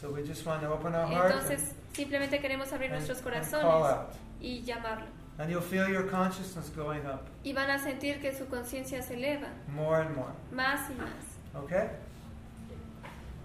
So 0.00 0.08
we 0.10 0.22
just 0.22 0.46
want 0.46 0.62
to 0.62 0.68
open 0.72 0.94
our 0.94 1.06
heart 1.06 1.32
and, 1.32 1.42
Entonces 1.42 1.74
simplemente 1.92 2.40
queremos 2.40 2.72
abrir 2.72 2.90
and- 2.90 2.94
nuestros 2.94 3.20
corazones 3.20 3.98
y 4.40 4.62
llamarlo. 4.64 5.06
And 5.42 5.50
you'll 5.50 5.60
feel 5.60 5.88
your 5.88 6.04
consciousness 6.04 6.68
going 6.68 7.04
up 7.04 7.26
Y 7.42 7.52
van 7.52 7.68
a 7.68 7.76
sentir 7.76 8.20
que 8.20 8.32
su 8.32 8.46
conciencia 8.46 9.02
se 9.02 9.14
eleva 9.14 9.48
more 9.74 10.02
and 10.02 10.14
more. 10.14 10.30
más 10.52 10.88
y 10.88 10.94
más. 10.94 11.64
Okay? 11.64 11.88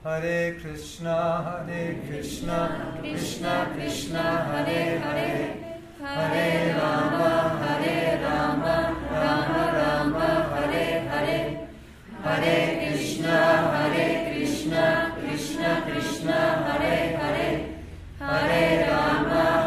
Hare 0.03 0.59
Krishna, 0.61 1.41
Hare 1.65 1.99
Krishna, 2.07 2.99
Krishna 3.01 3.71
Krishna, 3.73 4.21
Hare 4.21 4.99
Hare, 4.99 5.79
Hare 5.99 6.73
Rama, 6.75 7.57
Hare 7.65 8.21
Rama, 8.21 8.95
Rama 9.11 9.63
Rama, 9.73 10.49
Hare 10.53 11.01
Hare, 11.09 11.67
Hare 12.23 12.91
Krishna, 12.91 13.37
Hare 13.73 14.33
Krishna, 14.35 15.15
Krishna 15.19 15.81
Krishna, 15.89 16.39
Hare 16.67 17.17
Hare, 17.17 17.49
Hare 18.19 18.87
Rama, 18.87 19.66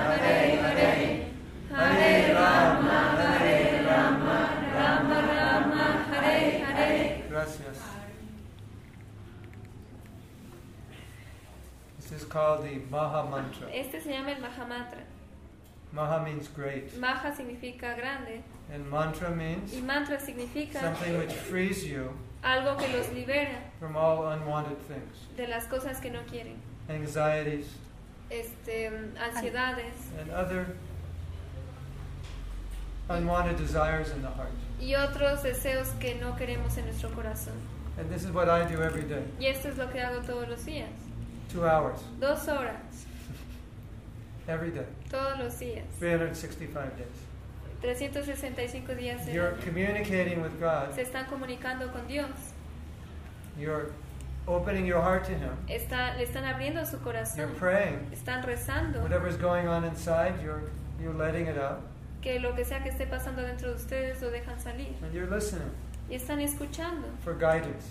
called 12.31 12.63
the 12.63 12.79
Maha 12.89 13.29
Mantra. 13.29 13.67
Este 13.73 14.01
se 14.01 14.09
llama 14.09 14.31
el 14.31 14.41
Mahamantra. 14.41 15.03
Maha 15.93 16.23
means 16.23 16.47
great, 16.47 16.97
Maha 16.97 17.33
significa 17.35 17.95
grande 17.97 18.41
and 18.73 18.89
mantra 18.89 19.29
means 19.29 19.73
y 19.73 19.81
mantra 19.81 20.17
significa 20.17 20.79
something 20.79 21.17
which 21.17 21.33
frees 21.33 21.85
you 21.85 22.09
algo 22.41 22.77
que 22.79 22.87
los 22.97 23.09
libera 23.09 23.57
from 23.77 23.97
all 23.97 24.27
unwanted 24.29 24.77
things, 24.87 25.27
de 25.35 25.47
las 25.47 25.65
cosas 25.67 25.99
que 25.99 26.09
no 26.09 26.21
quieren, 26.21 26.55
anxieties, 26.89 27.65
este, 28.29 28.89
ansiedades 29.19 30.11
and 30.21 30.31
other 30.31 30.77
unwanted 33.09 33.57
desires 33.57 34.11
in 34.11 34.21
the 34.21 34.29
heart. 34.29 34.53
y 34.79 34.95
otros 34.95 35.43
deseos 35.43 35.89
que 35.99 36.15
no 36.15 36.37
queremos 36.37 36.77
en 36.77 36.85
nuestro 36.85 37.09
corazón. 37.09 37.59
And 37.99 38.09
this 38.09 38.23
is 38.23 38.31
what 38.31 38.47
I 38.47 38.63
do 38.63 38.81
every 38.81 39.03
day. 39.03 39.25
Y 39.41 39.47
esto 39.47 39.67
es 39.67 39.77
lo 39.77 39.89
que 39.91 39.99
hago 39.99 40.21
todos 40.21 40.47
los 40.47 40.63
días. 40.65 40.87
Two 41.51 41.65
hours, 41.65 41.99
Dos 42.19 42.47
horas, 42.47 43.05
every 44.47 44.71
day, 44.71 44.85
todos 45.09 45.37
los 45.39 45.59
días. 45.59 45.83
365 45.99 46.97
days. 46.97 47.07
365 47.81 48.95
días 48.95 49.27
You're 49.27 49.53
communicating 49.63 50.41
with 50.41 50.57
God. 50.59 50.93
Se 50.93 51.01
están 51.01 51.25
comunicando 51.25 51.91
con 51.91 52.07
Dios. 52.07 52.29
You're 53.57 53.91
opening 54.47 54.85
your 54.85 55.01
heart 55.01 55.25
to 55.25 55.33
Him. 55.33 55.57
Está, 55.67 56.15
le 56.17 56.23
están 56.25 56.45
abriendo 56.45 56.85
su 56.85 56.97
You're 56.97 57.03
corazón. 57.03 57.55
praying. 57.57 58.09
Están 58.13 58.43
rezando. 58.43 59.01
Whatever's 59.01 59.35
going 59.37 59.67
on 59.67 59.83
inside, 59.83 60.35
you're 60.43 60.61
you're 61.01 61.13
letting 61.13 61.47
it 61.47 61.57
out, 61.57 61.81
Que 62.21 62.39
lo 62.39 62.53
que 62.55 62.63
sea 62.63 62.81
que 62.83 62.89
esté 62.91 63.07
pasando 63.07 63.41
dentro 63.41 63.69
de 63.69 63.75
ustedes 63.75 64.21
lo 64.21 64.29
dejan 64.29 64.59
salir. 64.59 64.95
and 65.03 65.13
you're 65.13 65.27
listening 65.29 65.69
Y 66.09 66.15
están 66.15 66.39
escuchando 66.39 67.07
for 67.23 67.33
guidance. 67.33 67.87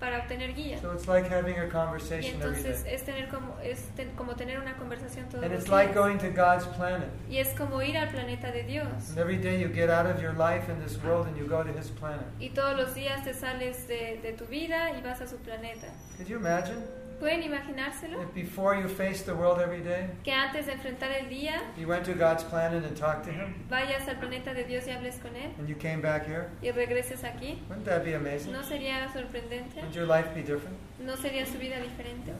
Para 0.00 0.18
obtener 0.18 0.54
guía. 0.54 0.80
So 0.80 0.92
it's 0.94 1.06
like 1.06 1.28
having 1.28 1.58
a 1.58 1.66
Y 1.66 1.68
conversation 1.68 2.40
every 2.40 2.58
entonces 2.58 2.84
es 2.86 3.04
tener 3.04 3.28
como 3.28 3.54
es 3.62 3.82
ten- 3.94 4.10
como 4.16 4.34
tener 4.34 4.58
una 4.58 4.74
conversación 4.76 5.28
todos 5.28 5.44
and 5.44 5.52
los 5.52 5.62
it's 5.62 5.70
like 5.70 5.92
días. 5.92 6.02
going 6.04 6.18
to 6.18 6.30
God's 6.30 6.66
planet. 6.76 7.08
Y 7.28 7.36
es 7.36 7.48
como 7.56 7.82
ir 7.82 7.96
al 7.98 8.08
planeta 8.08 8.50
de 8.50 8.62
Dios. 8.64 9.10
And 9.10 9.18
every 9.18 9.36
day 9.36 9.60
you 9.60 9.68
get 9.68 9.90
out 9.90 10.06
of 10.06 10.20
your 10.22 10.32
life 10.32 10.68
in 10.72 10.80
this 10.82 10.98
world 11.04 11.26
and 11.28 11.36
you 11.36 11.46
go 11.46 11.62
to 11.62 11.70
His 11.78 11.90
planet. 11.90 12.24
Y 12.40 12.48
todos 12.50 12.76
los 12.76 12.94
días 12.94 13.22
te 13.24 13.34
sales 13.34 13.86
de, 13.86 14.18
de 14.22 14.32
tu 14.32 14.46
vida 14.46 14.90
y 14.98 15.02
vas 15.02 15.20
a 15.20 15.26
su 15.28 15.36
planeta. 15.36 15.86
Could 16.16 16.28
you 16.28 16.36
imagine 16.38 16.82
¿Pueden 17.20 17.42
imaginárselo? 17.42 18.32
before 18.34 18.74
you 18.80 18.88
face 18.88 19.22
the 19.22 19.34
world 19.34 19.58
every 19.60 19.82
day, 19.82 20.08
Que 20.24 20.32
antes 20.32 20.66
de 20.66 20.72
enfrentar 20.72 21.10
el 21.12 21.28
día 21.28 21.60
you 21.76 21.86
went 21.86 22.04
to 22.06 22.14
God's 22.14 22.42
planet 22.44 22.82
and 22.84 22.96
talked 22.96 23.24
to 23.26 23.30
Him, 23.30 23.54
vayas 23.68 24.08
al 24.08 24.14
planeta 24.16 24.54
de 24.54 24.64
Dios 24.64 24.86
y 24.86 24.90
hables 24.92 25.18
con 25.20 25.36
Él 25.36 25.50
and 25.58 25.68
you 25.68 25.74
came 25.76 26.00
back 26.00 26.26
here? 26.26 26.50
y 26.62 26.70
regreses 26.70 27.22
aquí. 27.22 27.58
Wouldn't 27.68 27.84
that 27.84 28.04
be 28.04 28.14
amazing? 28.14 28.52
¿No 28.52 28.62
sería 28.62 29.12
sorprendente? 29.12 29.82
Would 29.82 29.94
your 29.94 30.06
life 30.06 30.34
be 30.34 30.40
different? 30.42 30.76
¿No 30.98 31.14
sería 31.16 31.44
su 31.46 31.58
vida 31.58 31.76
diferente? 31.78 32.32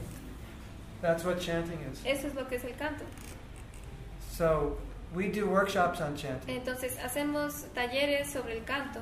That's 1.01 1.23
what 1.23 1.39
chanting 1.39 1.79
is. 1.91 2.01
Eso 2.05 2.27
es 2.27 2.33
lo 2.35 2.45
que 2.47 2.55
es 2.57 2.63
el 2.63 2.73
canto. 2.75 3.05
So 4.31 4.77
we 5.13 5.27
do 5.29 5.45
workshops 5.47 6.01
on 6.01 6.15
chanting, 6.15 6.55
Entonces 6.59 6.97
hacemos 6.97 7.65
talleres 7.75 8.27
sobre 8.31 8.57
el 8.57 8.63
canto 8.63 9.01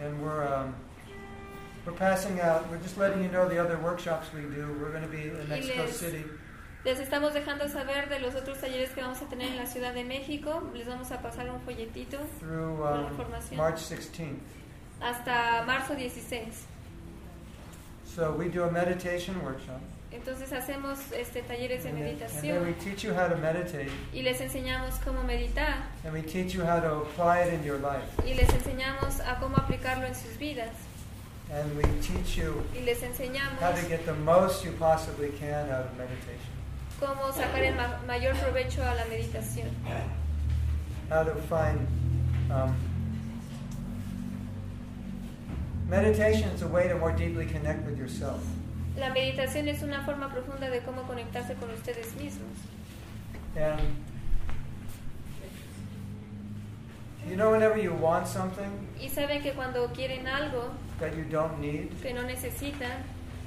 and 0.00 0.20
we're 0.22 0.42
um, 0.44 0.74
we're 1.86 1.92
passing 1.92 2.40
out. 2.40 2.68
We're 2.70 2.78
just 2.78 2.98
letting 2.98 3.22
you 3.22 3.30
know 3.30 3.48
the 3.48 3.58
other 3.58 3.78
workshops 3.78 4.28
we 4.32 4.42
do. 4.42 4.76
We're 4.80 4.90
going 4.90 5.02
to 5.02 5.08
be 5.08 5.28
in 5.28 5.48
Mexico 5.48 5.82
les- 5.84 5.96
City 5.96 6.24
Les 6.82 6.98
estamos 6.98 7.34
dejando 7.34 7.68
saber 7.68 8.08
de 8.08 8.20
los 8.20 8.34
otros 8.34 8.58
talleres 8.58 8.90
que 8.94 9.02
vamos 9.02 9.20
a 9.20 9.26
tener 9.26 9.48
en 9.50 9.56
la 9.56 9.66
Ciudad 9.66 9.92
de 9.92 10.02
México. 10.02 10.62
Les 10.74 10.86
vamos 10.86 11.10
a 11.12 11.20
pasar 11.20 11.50
un 11.50 11.60
folletito 11.60 12.16
through 12.38 12.78
Con 12.78 13.04
um, 13.04 13.10
información. 13.10 13.56
March 13.58 13.80
16th. 13.80 14.38
hasta 15.00 15.62
marzo 15.66 15.94
16. 15.94 16.66
So 18.04 18.32
we 18.32 18.48
do 18.48 18.64
a 18.64 18.70
meditation 18.70 19.36
workshop, 19.44 19.80
Entonces 20.10 20.52
hacemos 20.52 20.98
este, 21.12 21.42
talleres 21.42 21.84
de 21.84 21.92
meditación 21.92 22.74
teach 22.82 23.04
you 23.04 23.14
how 23.14 23.28
to 23.28 23.36
meditate, 23.36 23.90
y 24.12 24.22
les 24.22 24.40
enseñamos 24.40 24.98
cómo 25.04 25.22
meditar 25.22 25.76
and 26.04 26.12
we 26.12 26.20
teach 26.22 26.52
you 26.52 26.64
how 26.64 26.80
to 26.80 27.02
apply 27.02 27.42
it 27.42 27.52
in 27.52 27.62
your 27.62 27.78
life, 27.78 28.02
y 28.24 28.34
les 28.34 28.48
enseñamos 28.52 29.20
a 29.20 29.38
cómo 29.38 29.56
aplicarlo 29.56 30.06
en 30.06 30.14
sus 30.14 30.36
vidas 30.38 30.70
and 31.52 31.76
we 31.76 31.82
teach 32.00 32.36
you 32.36 32.62
y 32.74 32.80
les 32.84 33.02
enseñamos 33.02 33.58
how 33.60 33.72
to 33.72 33.82
get 33.88 34.04
the 34.06 34.14
most 34.14 34.64
you 34.64 34.72
possibly 34.78 35.30
can 35.38 35.68
out 35.70 35.86
of 35.86 35.98
meditation, 35.98 36.52
cómo 37.00 37.32
sacar 37.32 37.62
el 37.64 37.74
ma- 37.74 37.98
mayor 38.06 38.34
provecho 38.34 38.82
a 38.82 38.94
la 38.94 39.04
meditación, 39.06 39.68
how 41.10 41.24
to 41.24 41.34
find. 41.48 41.86
Um, 42.50 42.74
meditation 45.88 46.48
is 46.50 46.62
a 46.62 46.68
way 46.68 46.88
to 46.88 46.96
more 46.98 47.12
deeply 47.12 47.46
connect 47.46 47.84
with 47.86 47.98
yourself. 47.98 48.42
La 48.96 49.10
meditación 49.10 49.68
es 49.68 49.82
una 49.82 50.04
forma 50.04 50.28
profunda 50.28 50.68
de 50.70 50.80
cómo 50.80 51.02
conectarse 51.06 51.54
con 51.54 51.70
ustedes 51.70 52.12
mismos. 52.16 52.56
And 53.56 53.80
you 57.30 57.36
know, 57.36 57.52
whenever 57.52 57.78
you 57.78 57.92
want 57.94 58.26
something 58.26 58.70
Y 59.00 59.08
saben 59.08 59.40
que 59.42 59.52
cuando 59.52 59.86
quieren 59.94 60.26
algo 60.26 60.70
that 60.98 61.16
you 61.16 61.24
don't 61.24 61.58
need, 61.60 61.90
que 62.02 62.12
no 62.12 62.22
necesitan, 62.22 63.02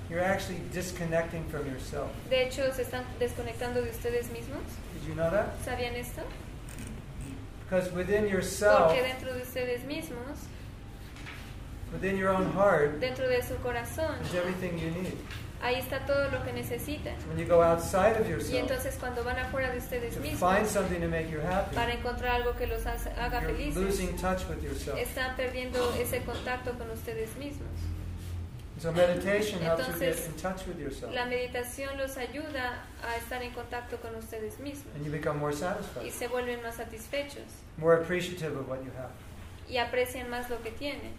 you're 0.10 0.24
actually 0.24 0.60
disconnecting 0.72 1.44
from 1.50 1.66
yourself. 1.68 2.10
de 2.30 2.44
hecho 2.48 2.72
se 2.74 2.84
están 2.84 3.04
desconectando 3.20 3.82
de 3.84 3.90
ustedes 3.90 4.30
mismos. 4.32 4.64
Did 4.94 5.10
you 5.10 5.16
know 5.16 5.30
that? 5.30 5.60
¿Sabían 5.64 5.96
esto? 5.96 6.22
Because 7.66 7.92
within 7.92 8.28
yourself, 8.28 8.88
Porque 8.92 9.02
dentro 9.04 9.34
de 9.34 9.42
ustedes 9.42 9.84
mismos, 9.86 10.38
within 11.92 12.18
your 12.18 12.30
own 12.30 12.52
heart, 12.54 13.00
dentro 13.00 13.28
de 13.28 13.42
su 13.44 13.56
corazón, 13.56 14.16
is 14.24 14.34
everything 14.34 14.78
you 14.80 14.92
need. 14.92 15.18
Ahí 15.64 15.76
está 15.80 16.06
todo 16.06 16.30
lo 16.30 16.44
que 16.44 16.52
necesitan. 16.53 17.15
When 17.27 17.38
you 17.40 17.45
go 17.48 17.64
outside 17.64 18.19
of 18.19 18.27
Y 18.27 18.31
yourself 18.31 18.53
entonces 18.60 18.98
cuando 18.99 19.23
van 19.23 19.38
afuera 19.40 19.72
de 19.72 19.77
ustedes 19.80 20.18
mismos 20.18 20.40
find 20.40 20.68
something 20.68 20.99
to 20.99 21.07
make 21.07 21.30
you 21.30 21.40
happy, 21.41 21.73
para 21.76 21.94
encontrar 21.94 22.41
algo 22.41 22.56
que 22.57 22.68
los 22.68 22.85
haga 22.85 23.41
you're 23.41 23.53
felices, 23.53 23.76
losing 23.77 24.15
touch 24.18 24.48
with 24.49 24.61
yourself. 24.61 24.98
están 24.99 25.35
perdiendo 25.35 25.94
ese 25.95 26.22
contacto 26.23 26.77
con 26.77 26.90
ustedes 26.91 27.35
mismos. 27.38 27.69
So 28.81 28.91
meditation 28.91 29.61
helps 29.61 29.88
you 29.88 29.94
get 29.94 30.18
Entonces, 30.18 30.27
in 30.27 30.34
touch 30.41 30.68
with 30.68 30.77
yourself, 30.80 31.14
La 31.14 31.26
meditación 31.26 31.95
los 31.98 32.18
ayuda 32.18 32.84
a 33.07 33.15
estar 33.15 33.41
en 33.41 33.52
contacto 33.53 33.98
con 34.02 34.14
ustedes 34.15 34.60
mismos 34.60 34.94
and 34.95 35.06
you 35.06 35.11
become 35.11 35.40
more 35.40 35.53
y 35.53 35.56
satisfied, 35.56 36.11
se 36.11 36.27
vuelven 36.27 36.61
más 36.61 36.76
satisfechos 36.76 37.44
more 37.77 37.95
appreciative 37.95 38.57
of 38.57 38.68
what 38.68 38.80
you 38.84 38.91
have. 38.98 39.11
y 39.69 39.77
aprecian 39.77 40.30
más 40.30 40.49
lo 40.49 40.61
que 40.61 40.72
tienen. 40.72 41.14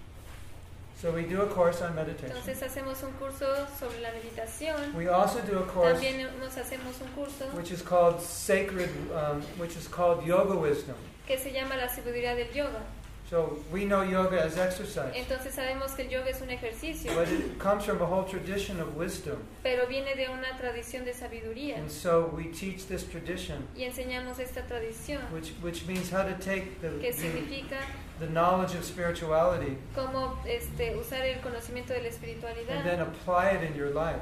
So 1.05 1.10
we 1.10 1.24
do 1.24 1.43
a 1.43 1.47
course 1.47 1.82
on 1.82 1.94
meditation. 1.94 2.35
Entonces 2.35 2.62
hacemos 2.62 3.02
un 3.02 3.12
curso 3.20 3.44
sobre 3.78 4.01
la 4.01 4.09
meditación. 4.12 4.94
We 4.94 5.06
also 5.06 5.39
do 5.43 5.59
a 5.59 5.66
course 5.66 6.01
También 6.01 6.26
nos 6.40 6.55
hacemos 6.56 6.98
un 7.02 7.09
curso 7.14 7.44
which 7.55 7.70
is 7.72 7.82
called 7.82 8.22
sacred, 8.22 8.89
um, 9.12 9.43
which 9.59 9.76
is 9.76 9.86
called 9.86 10.24
yoga 10.24 10.56
wisdom. 10.56 10.94
que 11.26 11.36
se 11.36 11.52
llama 11.52 11.76
la 11.76 11.89
sabiduría 11.89 12.35
del 12.35 12.48
yoga. 12.55 12.81
So 13.28 13.59
we 13.70 13.85
know 13.85 14.01
yoga 14.01 14.44
as 14.44 14.56
exercise, 14.56 15.12
Entonces 15.14 15.55
sabemos 15.55 15.94
que 15.94 16.05
el 16.05 16.09
yoga 16.09 16.31
es 16.31 16.40
un 16.40 16.48
ejercicio, 16.48 17.14
but 17.14 17.28
it 17.28 17.59
comes 17.59 17.85
from 17.85 18.01
a 18.01 18.06
whole 18.06 18.24
tradition 18.24 18.81
of 18.81 18.97
wisdom. 18.97 19.36
pero 19.62 19.86
viene 19.86 20.14
de 20.14 20.28
una 20.28 20.56
tradición 20.59 21.05
de 21.05 21.12
sabiduría 21.12 21.76
And 21.76 21.90
so 21.90 22.31
we 22.35 22.44
teach 22.44 22.86
this 22.86 23.05
tradition, 23.05 23.68
y 23.76 23.85
enseñamos 23.85 24.39
esta 24.39 24.62
tradición 24.62 25.20
which, 25.35 25.52
which 25.62 25.86
means 25.86 26.10
how 26.10 26.22
to 26.22 26.35
take 26.43 26.81
the, 26.81 26.89
que 26.98 27.12
significa 27.12 27.76
the 27.78 28.03
knowledge 28.20 28.74
of 28.77 28.85
spirituality 28.85 29.77
cómo 29.95 30.39
este, 30.47 30.97
usar 30.97 31.23
el 31.24 31.41
conocimiento 31.41 31.93
de 31.93 32.01
la 32.03 32.09
and 32.09 32.15
then 32.20 32.39
espiritualidad, 32.39 33.01
apply 33.01 33.51
it 33.57 33.62
in 33.70 33.74
your 33.77 33.91
life. 33.91 34.20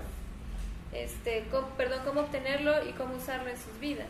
este, 0.92 1.44
cómo- 1.50 1.68
perdón, 1.76 2.00
cómo 2.04 2.20
obtenerlo 2.22 2.84
y 2.88 2.92
cómo 2.92 3.14
usarlo 3.16 3.48
en 3.50 3.56
sus 3.56 3.78
vidas. 3.80 4.08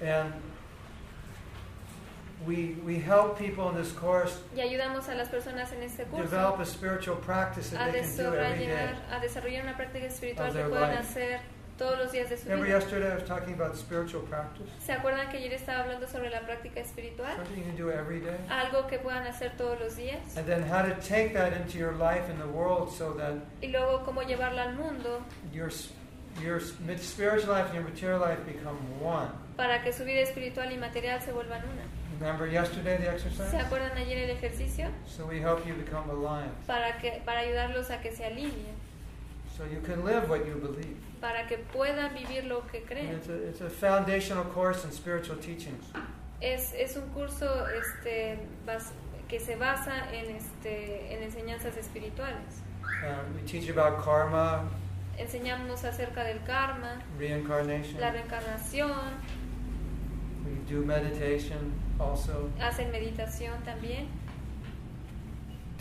And 0.00 0.32
we, 2.46 2.76
we 2.84 2.98
help 2.98 3.38
people 3.38 3.68
in 3.70 3.76
this 3.76 3.92
course 3.92 4.40
Y 4.56 4.60
ayudamos 4.60 5.08
a 5.08 5.14
las 5.14 5.28
personas 5.28 5.72
en 5.72 5.82
este 5.82 6.04
develop 6.06 6.56
curso 6.56 6.62
a 6.62 6.64
spiritual 6.66 7.16
practice 7.18 7.70
that 7.70 7.88
a 7.88 7.92
they 7.92 8.00
can 8.02 8.16
do 8.16 8.34
every 8.34 8.66
day. 8.66 8.94
a 9.12 9.20
desarrollar 9.20 9.62
una 9.62 9.76
práctica 9.76 10.06
espiritual 10.06 10.52
que 10.52 10.64
puedan 10.64 10.90
life. 10.90 10.98
hacer 11.02 11.40
todos 11.82 11.98
los 11.98 12.12
días 12.12 12.30
de 12.30 12.36
su 12.36 12.44
Remember 12.48 12.66
vida. 12.68 12.78
yesterday 12.78 13.10
I 13.10 13.14
was 13.16 13.24
talking 13.24 13.54
about 13.54 13.74
spiritual 13.76 14.22
practice? 14.28 14.68
¿Se 14.84 14.92
acuerdan 14.92 15.28
que 15.30 15.38
ayer 15.38 15.52
estaba 15.52 15.80
hablando 15.80 16.06
sobre 16.06 16.30
la 16.30 16.40
práctica 16.40 16.80
espiritual? 16.80 17.34
Something 17.36 17.56
you 17.58 17.64
can 17.64 17.76
do 17.76 17.90
every 17.90 18.20
day. 18.20 18.36
Algo 18.48 18.86
que 18.86 18.98
puedan 18.98 19.26
hacer 19.26 19.56
todos 19.56 19.80
los 19.80 19.96
días. 19.96 20.36
And 20.36 20.46
then 20.46 20.62
how 20.62 20.82
to 20.82 20.94
take 21.00 21.32
that 21.34 21.52
into 21.54 21.78
your 21.78 21.92
life 21.94 22.28
and 22.30 22.38
the 22.40 22.46
world 22.46 22.90
so 22.92 23.12
that 23.14 23.34
Y 23.60 23.68
luego 23.68 24.04
cómo 24.04 24.22
llevarla 24.22 24.62
al 24.62 24.74
mundo 24.76 25.22
your, 25.52 25.70
spiritual 25.70 27.52
life 27.52 27.66
and 27.66 27.74
your 27.74 27.84
material 27.84 28.20
life 28.20 28.38
become 28.46 28.76
one. 29.02 29.28
para 29.56 29.82
que 29.82 29.92
su 29.92 30.04
vida 30.04 30.20
espiritual 30.20 30.70
y 30.72 30.78
material 30.78 31.20
se 31.20 31.32
vuelvan 31.32 31.62
una. 31.64 31.82
Remember 32.20 32.46
yesterday 32.46 32.96
the 32.98 33.04
¿Se 33.04 33.26
exercise? 33.28 33.56
acuerdan 33.58 33.96
ayer 33.98 34.18
el 34.18 34.30
ejercicio? 34.30 34.88
So 35.06 35.26
we 35.26 35.40
help 35.40 35.66
you 35.66 35.74
become 35.74 36.08
aligned. 36.10 36.52
Para, 36.66 36.96
que, 36.98 37.20
para 37.24 37.40
ayudarlos 37.40 37.90
a 37.90 38.00
que 38.00 38.12
se 38.12 38.24
alineen, 38.24 38.76
So 39.56 39.64
you 39.64 39.80
can 39.82 40.04
live 40.04 40.28
what 40.28 40.46
you 40.46 40.54
believe. 40.54 40.96
para 41.20 41.46
que 41.46 41.58
puedan 41.58 42.12
vivir 42.14 42.44
lo 42.48 42.62
que 42.62 42.80
creen. 42.84 43.14
It's 43.16 43.28
a, 43.28 43.34
it's 43.48 43.60
a 43.60 43.70
foundational 43.70 44.44
course 44.44 44.84
in 44.84 44.90
spiritual 44.90 45.36
teachings. 45.38 45.84
Es, 46.40 46.72
es 46.74 46.96
un 46.96 47.08
curso 47.10 47.66
este, 47.68 48.38
bas- 48.66 48.92
que 49.28 49.38
se 49.38 49.54
basa 49.56 50.10
en, 50.12 50.34
este, 50.36 51.14
en 51.14 51.22
enseñanzas 51.22 51.76
espirituales. 51.76 52.62
Um, 53.04 53.34
we 53.36 53.42
teach 53.46 53.68
about 53.68 54.02
karma, 54.02 54.68
Enseñamos 55.18 55.84
acerca 55.84 56.24
del 56.24 56.40
karma, 56.44 57.00
reincarnation. 57.18 58.00
la 58.00 58.10
reencarnación, 58.10 59.12
We 60.44 60.74
do 60.74 60.84
meditation 60.84 61.72
also. 62.00 62.50
hacen 62.60 62.90
meditación 62.90 63.62
también. 63.64 64.08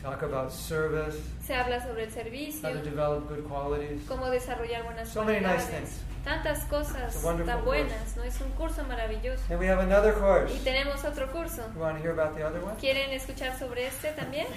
Talk 0.01 0.23
about 0.23 0.51
service, 0.51 1.15
Se 1.45 1.53
habla 1.53 1.79
sobre 1.81 2.03
el 2.05 2.09
how 2.09 2.15
to 2.15 2.21
servicio, 2.23 2.69
develop 2.83 3.29
good 3.29 3.47
qualities. 3.47 4.01
cómo 4.07 4.29
desarrollar 4.31 4.83
buenas 4.83 5.09
So 5.09 5.23
many 5.23 5.39
nice 5.41 5.65
cualidades. 5.65 5.89
things. 5.89 6.01
Tantas 6.23 6.65
cosas 6.65 7.15
It's 7.15 7.23
a 7.23 7.27
wonderful 7.27 7.53
tan 7.55 7.65
buenas, 7.65 8.15
¿no? 8.17 8.23
Es 8.23 8.39
un 8.41 8.49
curso 8.51 8.83
maravilloso. 8.83 9.41
And 9.49 9.59
we 9.59 9.67
have 9.67 9.79
another 9.79 10.13
course. 10.13 10.51
Y 10.55 10.59
tenemos 10.63 11.03
otro 11.03 11.27
curso. 11.31 11.63
You 11.75 11.81
want 11.81 11.97
to 11.97 12.01
hear 12.03 12.11
about 12.11 12.35
the 12.35 12.43
other 12.43 12.63
one? 12.63 12.75
¿Quieren 12.79 13.11
escuchar 13.11 13.57
sobre 13.59 13.85
este 13.87 14.11
también? 14.13 14.47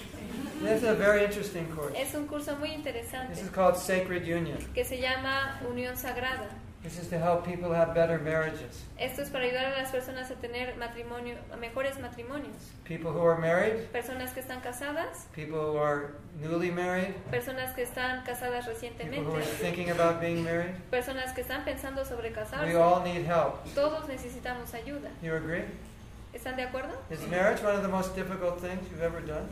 This 0.63 0.83
is 0.83 0.89
a 0.89 0.95
very 0.95 1.25
interesting 1.25 1.67
course. 1.75 1.95
Es 2.01 2.15
un 2.15 2.27
curso 2.27 2.57
muy 2.57 2.71
interesante 2.73 3.35
This 3.35 3.45
is 3.45 3.51
called 3.51 3.77
Sacred 3.77 4.23
Union. 4.25 4.59
que 4.75 4.85
se 4.85 4.99
llama 4.99 5.61
Unión 5.69 5.97
Sagrada. 5.97 6.49
This 6.85 6.99
is 6.99 7.09
to 7.09 7.19
help 7.19 7.47
people 7.47 7.73
have 7.73 7.95
better 7.95 8.19
marriages. 8.19 8.83
Esto 8.99 9.23
es 9.23 9.31
para 9.31 9.45
ayudar 9.47 9.73
a 9.73 9.83
las 9.83 9.91
personas 9.91 10.31
a 10.31 10.35
tener 10.35 10.77
matrimonio, 10.77 11.37
mejores 11.59 11.99
matrimonios. 11.99 12.53
People 12.85 13.11
who 13.11 13.25
are 13.25 13.39
married, 13.41 13.89
Personas 13.91 14.33
que 14.35 14.43
están 14.43 14.61
casadas, 14.61 15.25
people 15.35 15.59
who 15.73 15.79
are 15.79 16.13
newly 16.43 16.71
married, 16.71 17.15
personas 17.31 17.75
que 17.75 17.85
están 17.85 18.23
casadas 18.27 18.67
people 18.67 18.75
recientemente, 18.75 19.25
who 19.25 19.35
are 19.35 19.41
thinking 19.43 19.91
about 19.93 20.21
being 20.21 20.45
married. 20.45 20.75
personas 20.91 21.33
que 21.35 21.41
están 21.43 21.65
pensando 21.65 22.05
sobre 22.05 22.29
We 22.29 22.35
casarse. 22.35 22.77
all 22.77 23.03
need 23.03 23.25
help. 23.25 23.65
Todos 23.75 24.07
necesitamos 24.07 24.75
ayuda. 24.75 25.09
You 25.23 25.35
agree? 25.37 25.65
¿Están 26.35 26.55
de 26.57 26.65
acuerdo? 26.65 26.93
Is 27.11 27.27
marriage 27.31 27.63
one 27.63 27.75
of 27.77 27.81
the 27.83 27.89
most 27.89 28.15
difficult 28.15 28.61
things 28.61 28.83
you've 28.91 29.01
ever 29.03 29.23
done? 29.23 29.49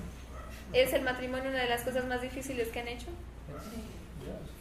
¿Es 0.74 0.92
el 0.92 1.00
matrimonio 1.00 1.48
una 1.48 1.60
de 1.62 1.68
las 1.70 1.82
cosas 1.82 2.04
más 2.04 2.20
difíciles 2.20 2.68
que 2.68 2.80
han 2.80 2.88
hecho? 2.88 3.09
It's 3.48 4.01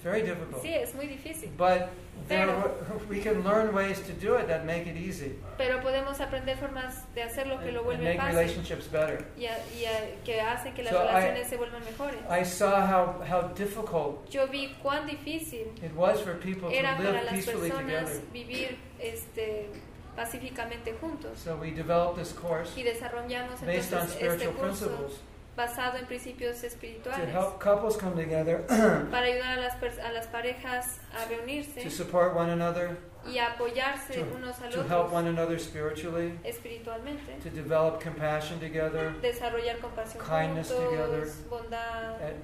very 0.04 0.22
difficult. 0.22 0.62
Sí, 0.62 0.74
es 0.74 0.94
muy 0.96 1.08
difícil. 1.08 1.50
But 1.58 1.90
there, 2.28 2.46
Pero- 2.48 2.76
we 3.10 3.20
can 3.22 3.44
learn 3.44 3.74
ways 3.74 4.00
to 4.02 4.14
do 4.14 4.38
it 4.38 4.48
that 4.48 4.64
make 4.66 4.88
it 4.88 4.96
easy 4.96 5.38
Pero 5.58 5.80
podemos 5.82 6.20
aprender 6.20 6.58
formas 6.58 7.04
de 7.16 7.24
hacerlo 7.24 7.60
que 7.60 7.72
lo 7.72 7.84
vuelven 7.84 8.18
fácil 8.18 8.36
relationships 8.38 8.92
better. 8.92 9.26
y, 9.38 9.46
a- 9.46 9.58
y 9.80 9.86
a- 9.86 10.24
que 10.24 10.40
hacen 10.42 10.74
que 10.74 10.84
las 10.84 10.94
So 10.94 11.00
I- 11.04 11.08
relaciones 11.08 11.48
se 11.48 11.58
vuelvan 11.58 11.84
mejores. 11.84 12.20
I 12.30 12.44
saw 12.46 12.82
how, 12.82 13.22
how 13.28 13.48
difficult 13.56 14.30
Yo 14.30 14.48
vi 14.48 14.76
cuán 14.84 15.08
difícil 15.08 15.68
it 15.84 15.94
was 15.96 16.22
for 16.22 16.34
people 16.40 16.70
to 16.70 16.76
era 16.76 16.96
para 16.98 17.12
live 17.12 17.24
las 17.32 17.46
personas 17.46 18.22
vivir 18.32 18.78
este, 19.00 19.68
pacíficamente 20.16 20.94
juntos. 21.00 21.38
So 21.40 21.56
we 21.56 21.72
developed 21.72 22.18
this 22.22 22.34
course 22.34 22.78
Y 22.78 22.84
desarrollamos 22.84 23.62
based 23.62 23.94
on 23.94 24.02
entonces 24.02 24.22
este 24.22 24.26
spiritual 24.46 24.54
curso 24.56 24.88
principles 24.88 25.22
basado 25.62 25.98
en 25.98 26.06
principios 26.06 26.62
to 26.62 27.26
help 27.28 27.60
couples 27.60 27.96
come 27.96 28.16
together 28.16 28.64
para 29.12 29.28
ayudar 29.28 29.60
a 29.60 29.62
las, 29.62 29.76
a 30.00 30.12
las 30.12 30.28
parejas 30.28 31.00
a 31.14 31.26
reunirse 31.30 31.84
to 31.84 31.90
support 31.90 32.36
one 32.36 32.50
another, 32.50 32.98
y 33.26 33.38
apoyarse 33.38 34.14
to, 34.14 34.22
unos 34.36 34.60
al 34.62 34.72
to 34.72 34.84
help 34.84 35.12
one 35.12 35.28
another 35.28 35.60
spiritually, 35.60 36.34
espiritualmente, 36.44 37.40
to 37.44 37.50
develop 37.50 38.02
compassion 38.02 38.60
together, 38.60 39.14
desarrollar 39.22 39.78
compasión 39.80 40.20
Kindness 40.20 40.70
together. 40.70 41.28
bondad 41.50 42.20
and, 42.22 42.36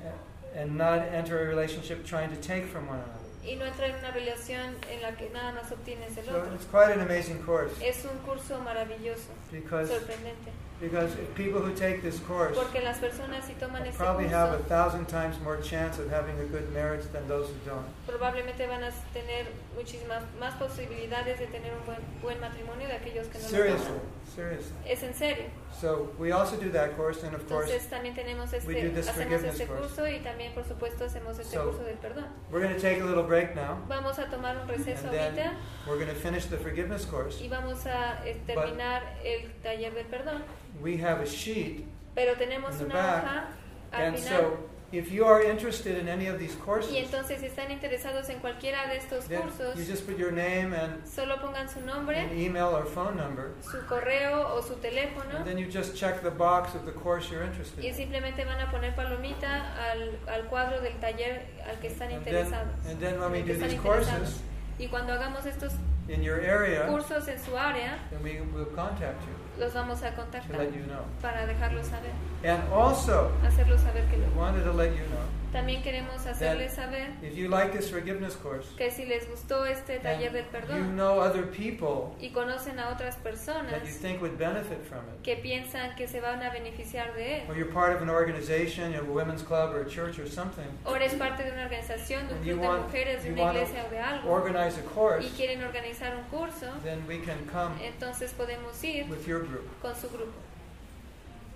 and 0.56 0.78
not 0.78 1.00
enter 1.12 1.42
a 1.42 1.48
relationship 1.48 2.06
trying 2.06 2.30
to 2.30 2.38
take 2.38 2.66
from 2.66 2.88
one 2.88 3.00
another. 3.00 3.24
y 3.44 3.56
no 3.56 3.66
entrar 3.66 3.90
en 3.90 3.96
una 3.96 4.12
relación 4.12 4.76
en 4.92 5.02
la 5.02 5.16
que 5.16 5.30
nada 5.30 5.54
más 5.54 5.72
obtienes 5.72 6.16
del 6.16 6.26
So 6.26 6.44
it's 6.54 6.66
quite 6.66 6.92
an 6.92 7.00
amazing 7.00 7.42
course 7.44 7.72
Es 7.82 8.04
un 8.06 8.18
curso 8.26 8.60
maravilloso, 8.60 9.32
because 9.52 9.90
sorprendente, 9.90 10.52
because 10.80 11.12
people 11.36 11.60
who 11.60 11.74
take 11.74 12.02
this 12.02 12.20
course 12.20 12.56
porque 12.56 12.84
las 12.84 13.00
personas 13.00 13.46
si 13.46 13.54
toman 13.54 13.86
este 13.86 13.98
probably 13.98 14.28
have 14.28 14.54
a 14.54 14.60
thousand 14.66 15.08
times 15.08 15.40
more 15.42 15.58
chance 15.58 15.98
of 15.98 16.10
having 16.10 16.38
a 16.40 16.46
good 16.46 16.72
marriage 16.74 17.04
than 17.12 17.28
those 17.28 17.48
who 17.50 17.56
don't. 17.66 17.86
probablemente 18.06 18.68
van 18.68 18.84
a 18.84 18.92
tener 19.14 19.48
muchísimas 19.76 20.24
más 20.40 20.54
posibilidades 20.56 21.40
de 21.40 21.48
tener 21.48 21.74
un 21.74 21.86
buen, 21.86 22.00
buen 22.22 22.40
matrimonio 22.40 22.88
de 22.88 22.94
aquellos 22.94 23.28
que 23.28 23.40
no 23.40 23.44
lo 23.46 23.50
Seriously, 23.50 23.86
toman. 23.86 24.17
Seriously. 24.38 24.74
Es 24.86 25.02
en 25.04 25.14
serio. 25.16 25.46
So 25.82 26.12
we 26.20 26.32
also 26.32 26.56
do 26.58 26.70
that 26.72 26.96
course, 26.96 27.24
and 27.26 27.36
of 27.36 27.46
course 27.50 27.70
Entonces 27.70 27.90
también 27.90 28.14
tenemos 28.16 28.52
we 28.66 28.74
do 28.76 28.80
este, 28.80 28.90
this 28.96 29.08
hacemos 29.10 29.16
forgiveness 29.16 29.54
este 29.60 29.68
course. 29.68 29.82
curso 29.96 30.08
y 30.08 30.20
también 30.20 30.54
por 30.54 30.64
supuesto 30.64 31.06
hacemos 31.06 31.40
este 31.40 31.56
So- 31.58 31.66
curso 31.66 31.84
del 31.84 31.98
perdón. 31.98 32.26
we're 32.52 32.62
going 32.62 32.74
to 32.76 32.80
take 32.82 33.02
a 33.02 33.06
little 33.06 33.24
break 33.24 33.56
now, 33.56 33.78
Vamos 33.88 34.18
a 34.20 34.30
tomar 34.30 34.56
un 34.58 34.68
receso 34.68 35.08
and 35.08 35.12
then 35.12 35.34
ahorita 35.34 35.54
we're 35.88 35.96
going 35.98 36.08
to 36.08 36.16
finish 36.16 36.46
the 36.46 36.58
forgiveness 36.58 37.06
course. 37.06 37.42
y 37.44 37.50
vamos 37.50 37.86
a 37.88 38.22
eh, 38.26 38.38
terminar 38.46 39.04
el 39.24 39.52
taller 39.64 39.94
del 39.94 40.06
perdón. 40.06 40.44
We 40.82 40.98
have 41.04 41.22
a 41.22 41.26
sheet, 41.26 41.84
Pero 42.16 42.36
tenemos 42.36 42.74
In 42.74 42.78
the 42.80 42.86
una 42.86 42.94
back, 42.96 43.24
hoja 43.24 43.48
al 43.92 44.02
and 44.04 44.18
final. 44.18 44.40
so 44.42 44.58
if 44.92 45.12
you 45.12 45.26
are 45.26 45.44
interested 45.44 45.98
in 45.98 46.08
any 46.08 46.28
of 46.28 46.40
these 46.40 46.56
Y 46.56 46.62
courses, 46.66 46.96
entonces 46.96 47.40
si 47.42 47.48
están 47.48 47.72
interesados 47.72 48.30
en 48.30 48.40
cualquiera 48.40 48.88
de 48.88 48.98
estos 48.98 49.26
cursos, 49.26 49.76
you 49.76 49.84
just 49.84 50.06
put 50.08 50.18
your 50.18 50.32
name 50.32 50.74
and 50.74 51.06
solo 51.06 51.36
pongan 51.38 51.68
su 51.70 51.80
an 51.80 51.86
nombre, 51.86 52.30
email 52.34 52.74
or 52.76 52.86
phone 52.86 53.18
number, 53.18 53.52
su 53.62 53.80
correo 53.88 54.48
o 54.56 54.62
su 54.62 54.76
teléfono 54.76 55.36
and 55.36 55.46
then 55.46 55.58
you 55.58 55.68
just 55.70 55.96
check 55.96 56.22
the 56.22 56.32
box 56.32 56.74
of 56.76 56.86
the 56.86 56.92
course 56.94 57.30
you're 57.30 57.44
interested 57.44 57.84
y 57.84 57.88
in. 57.90 57.94
simplemente 57.96 58.46
van 58.46 58.62
a 58.62 58.72
poner 58.72 58.96
palomita 58.96 59.76
al, 59.92 60.18
al 60.28 60.44
cuadro 60.48 60.80
del 60.82 60.94
taller 61.00 61.46
al 61.70 61.78
que 61.80 61.90
están 61.90 62.08
And 62.12 62.26
then, 62.26 62.54
and 62.88 63.00
then 63.00 63.20
when 63.20 63.34
en 63.36 63.46
we 63.46 63.54
do 63.54 63.60
these 63.60 63.80
courses 63.82 64.42
Y 64.80 64.88
cuando 64.88 65.12
hagamos 65.14 65.46
estos 65.46 65.74
in 66.08 66.22
your 66.24 66.40
area, 66.40 66.88
cursos 66.88 67.28
en 67.28 67.40
su 67.44 67.58
área, 67.58 67.98
then 68.12 68.24
we 68.24 68.40
will 68.54 68.66
contact 68.76 69.22
you 69.24 69.34
los 69.60 69.74
vamos 69.74 70.02
a 70.04 70.14
contactar 70.16 70.58
let 70.60 70.72
you 70.74 70.84
know. 70.86 71.02
para 71.22 71.46
dejarlos 71.46 71.88
saber, 71.88 72.12
And 72.44 72.62
also, 72.74 73.32
hacerlos 73.46 73.82
saber 73.82 74.04
que 74.06 74.18
we 74.18 74.24
lo- 74.26 74.42
wanted 74.42 74.64
to 74.64 74.74
let 74.74 74.92
you 74.92 75.04
know 75.08 75.26
También 75.52 75.82
queremos 75.82 76.26
hacerles 76.26 76.74
saber 76.74 77.08
if 77.24 77.36
you 77.36 77.48
like 77.48 77.72
this 77.72 77.90
forgiveness 77.90 78.36
course, 78.36 78.68
que 78.78 78.92
si 78.92 79.06
les 79.06 79.30
gustó 79.30 79.66
este 79.66 80.00
taller 80.00 80.32
del 80.32 80.44
and 80.44 80.52
you 80.52 80.60
perdón 80.60 80.96
know 80.96 81.20
other 81.20 81.44
people 81.44 82.14
y 82.20 82.32
conocen 82.32 82.80
a 82.80 82.90
otras 82.90 83.16
personas 83.16 83.72
that 83.72 83.86
you 83.86 83.94
think 83.94 84.22
would 84.22 84.38
benefit 84.38 84.84
from 84.84 85.00
it, 85.08 85.24
que 85.24 85.38
piensan 85.38 85.96
que 85.96 86.08
se 86.08 86.20
van 86.20 86.42
a 86.44 86.50
beneficiar 86.50 87.14
de 87.16 87.38
él, 87.38 87.50
or 87.50 87.56
you're 87.56 87.72
part 87.72 87.96
of 87.96 88.02
an 88.02 88.10
organization, 88.10 88.94
a 88.96 89.02
women's 89.04 89.42
club 89.42 89.74
or 89.74 89.82
a 89.82 89.90
church 89.90 90.20
or 90.20 90.28
something, 90.28 90.68
o 90.86 90.96
eres 90.96 91.14
parte 91.14 91.44
de 91.44 91.52
una 91.52 91.64
organización, 91.64 92.28
de 92.28 92.54
un 92.54 92.60
club 92.60 92.76
de 92.76 92.82
mujeres, 92.82 93.24
de 93.24 93.32
una 93.32 93.54
iglesia 93.54 93.86
o 93.86 93.90
de 93.90 94.00
algo, 94.00 94.30
organize 94.30 94.78
a 94.78 94.84
course, 94.94 95.26
y 95.26 95.30
quieren 95.30 95.64
organizar 95.64 96.14
un 96.16 96.24
curso, 96.26 96.68
then 96.84 97.02
we 97.08 97.20
can 97.20 97.38
come 97.46 97.74
entonces 97.86 98.34
podemos 98.34 98.84
ir 98.84 99.06
with 99.10 99.26
your 99.26 99.46
group. 99.46 99.66
con 99.82 99.96
su 99.96 100.10
grupo. 100.10 100.34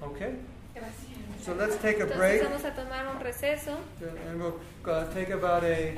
Okay? 0.01 0.35
So 1.43 1.55
let's 1.55 1.75
take 1.77 1.99
a 1.99 2.05
break. 2.05 2.43
Vamos 2.43 2.63
a 2.65 2.71
tomar 2.71 3.07
un 3.07 3.19
receso. 3.19 3.79
And 4.29 4.39
we'll 4.39 4.59
take 5.13 5.31
about 5.31 5.63
a 5.63 5.95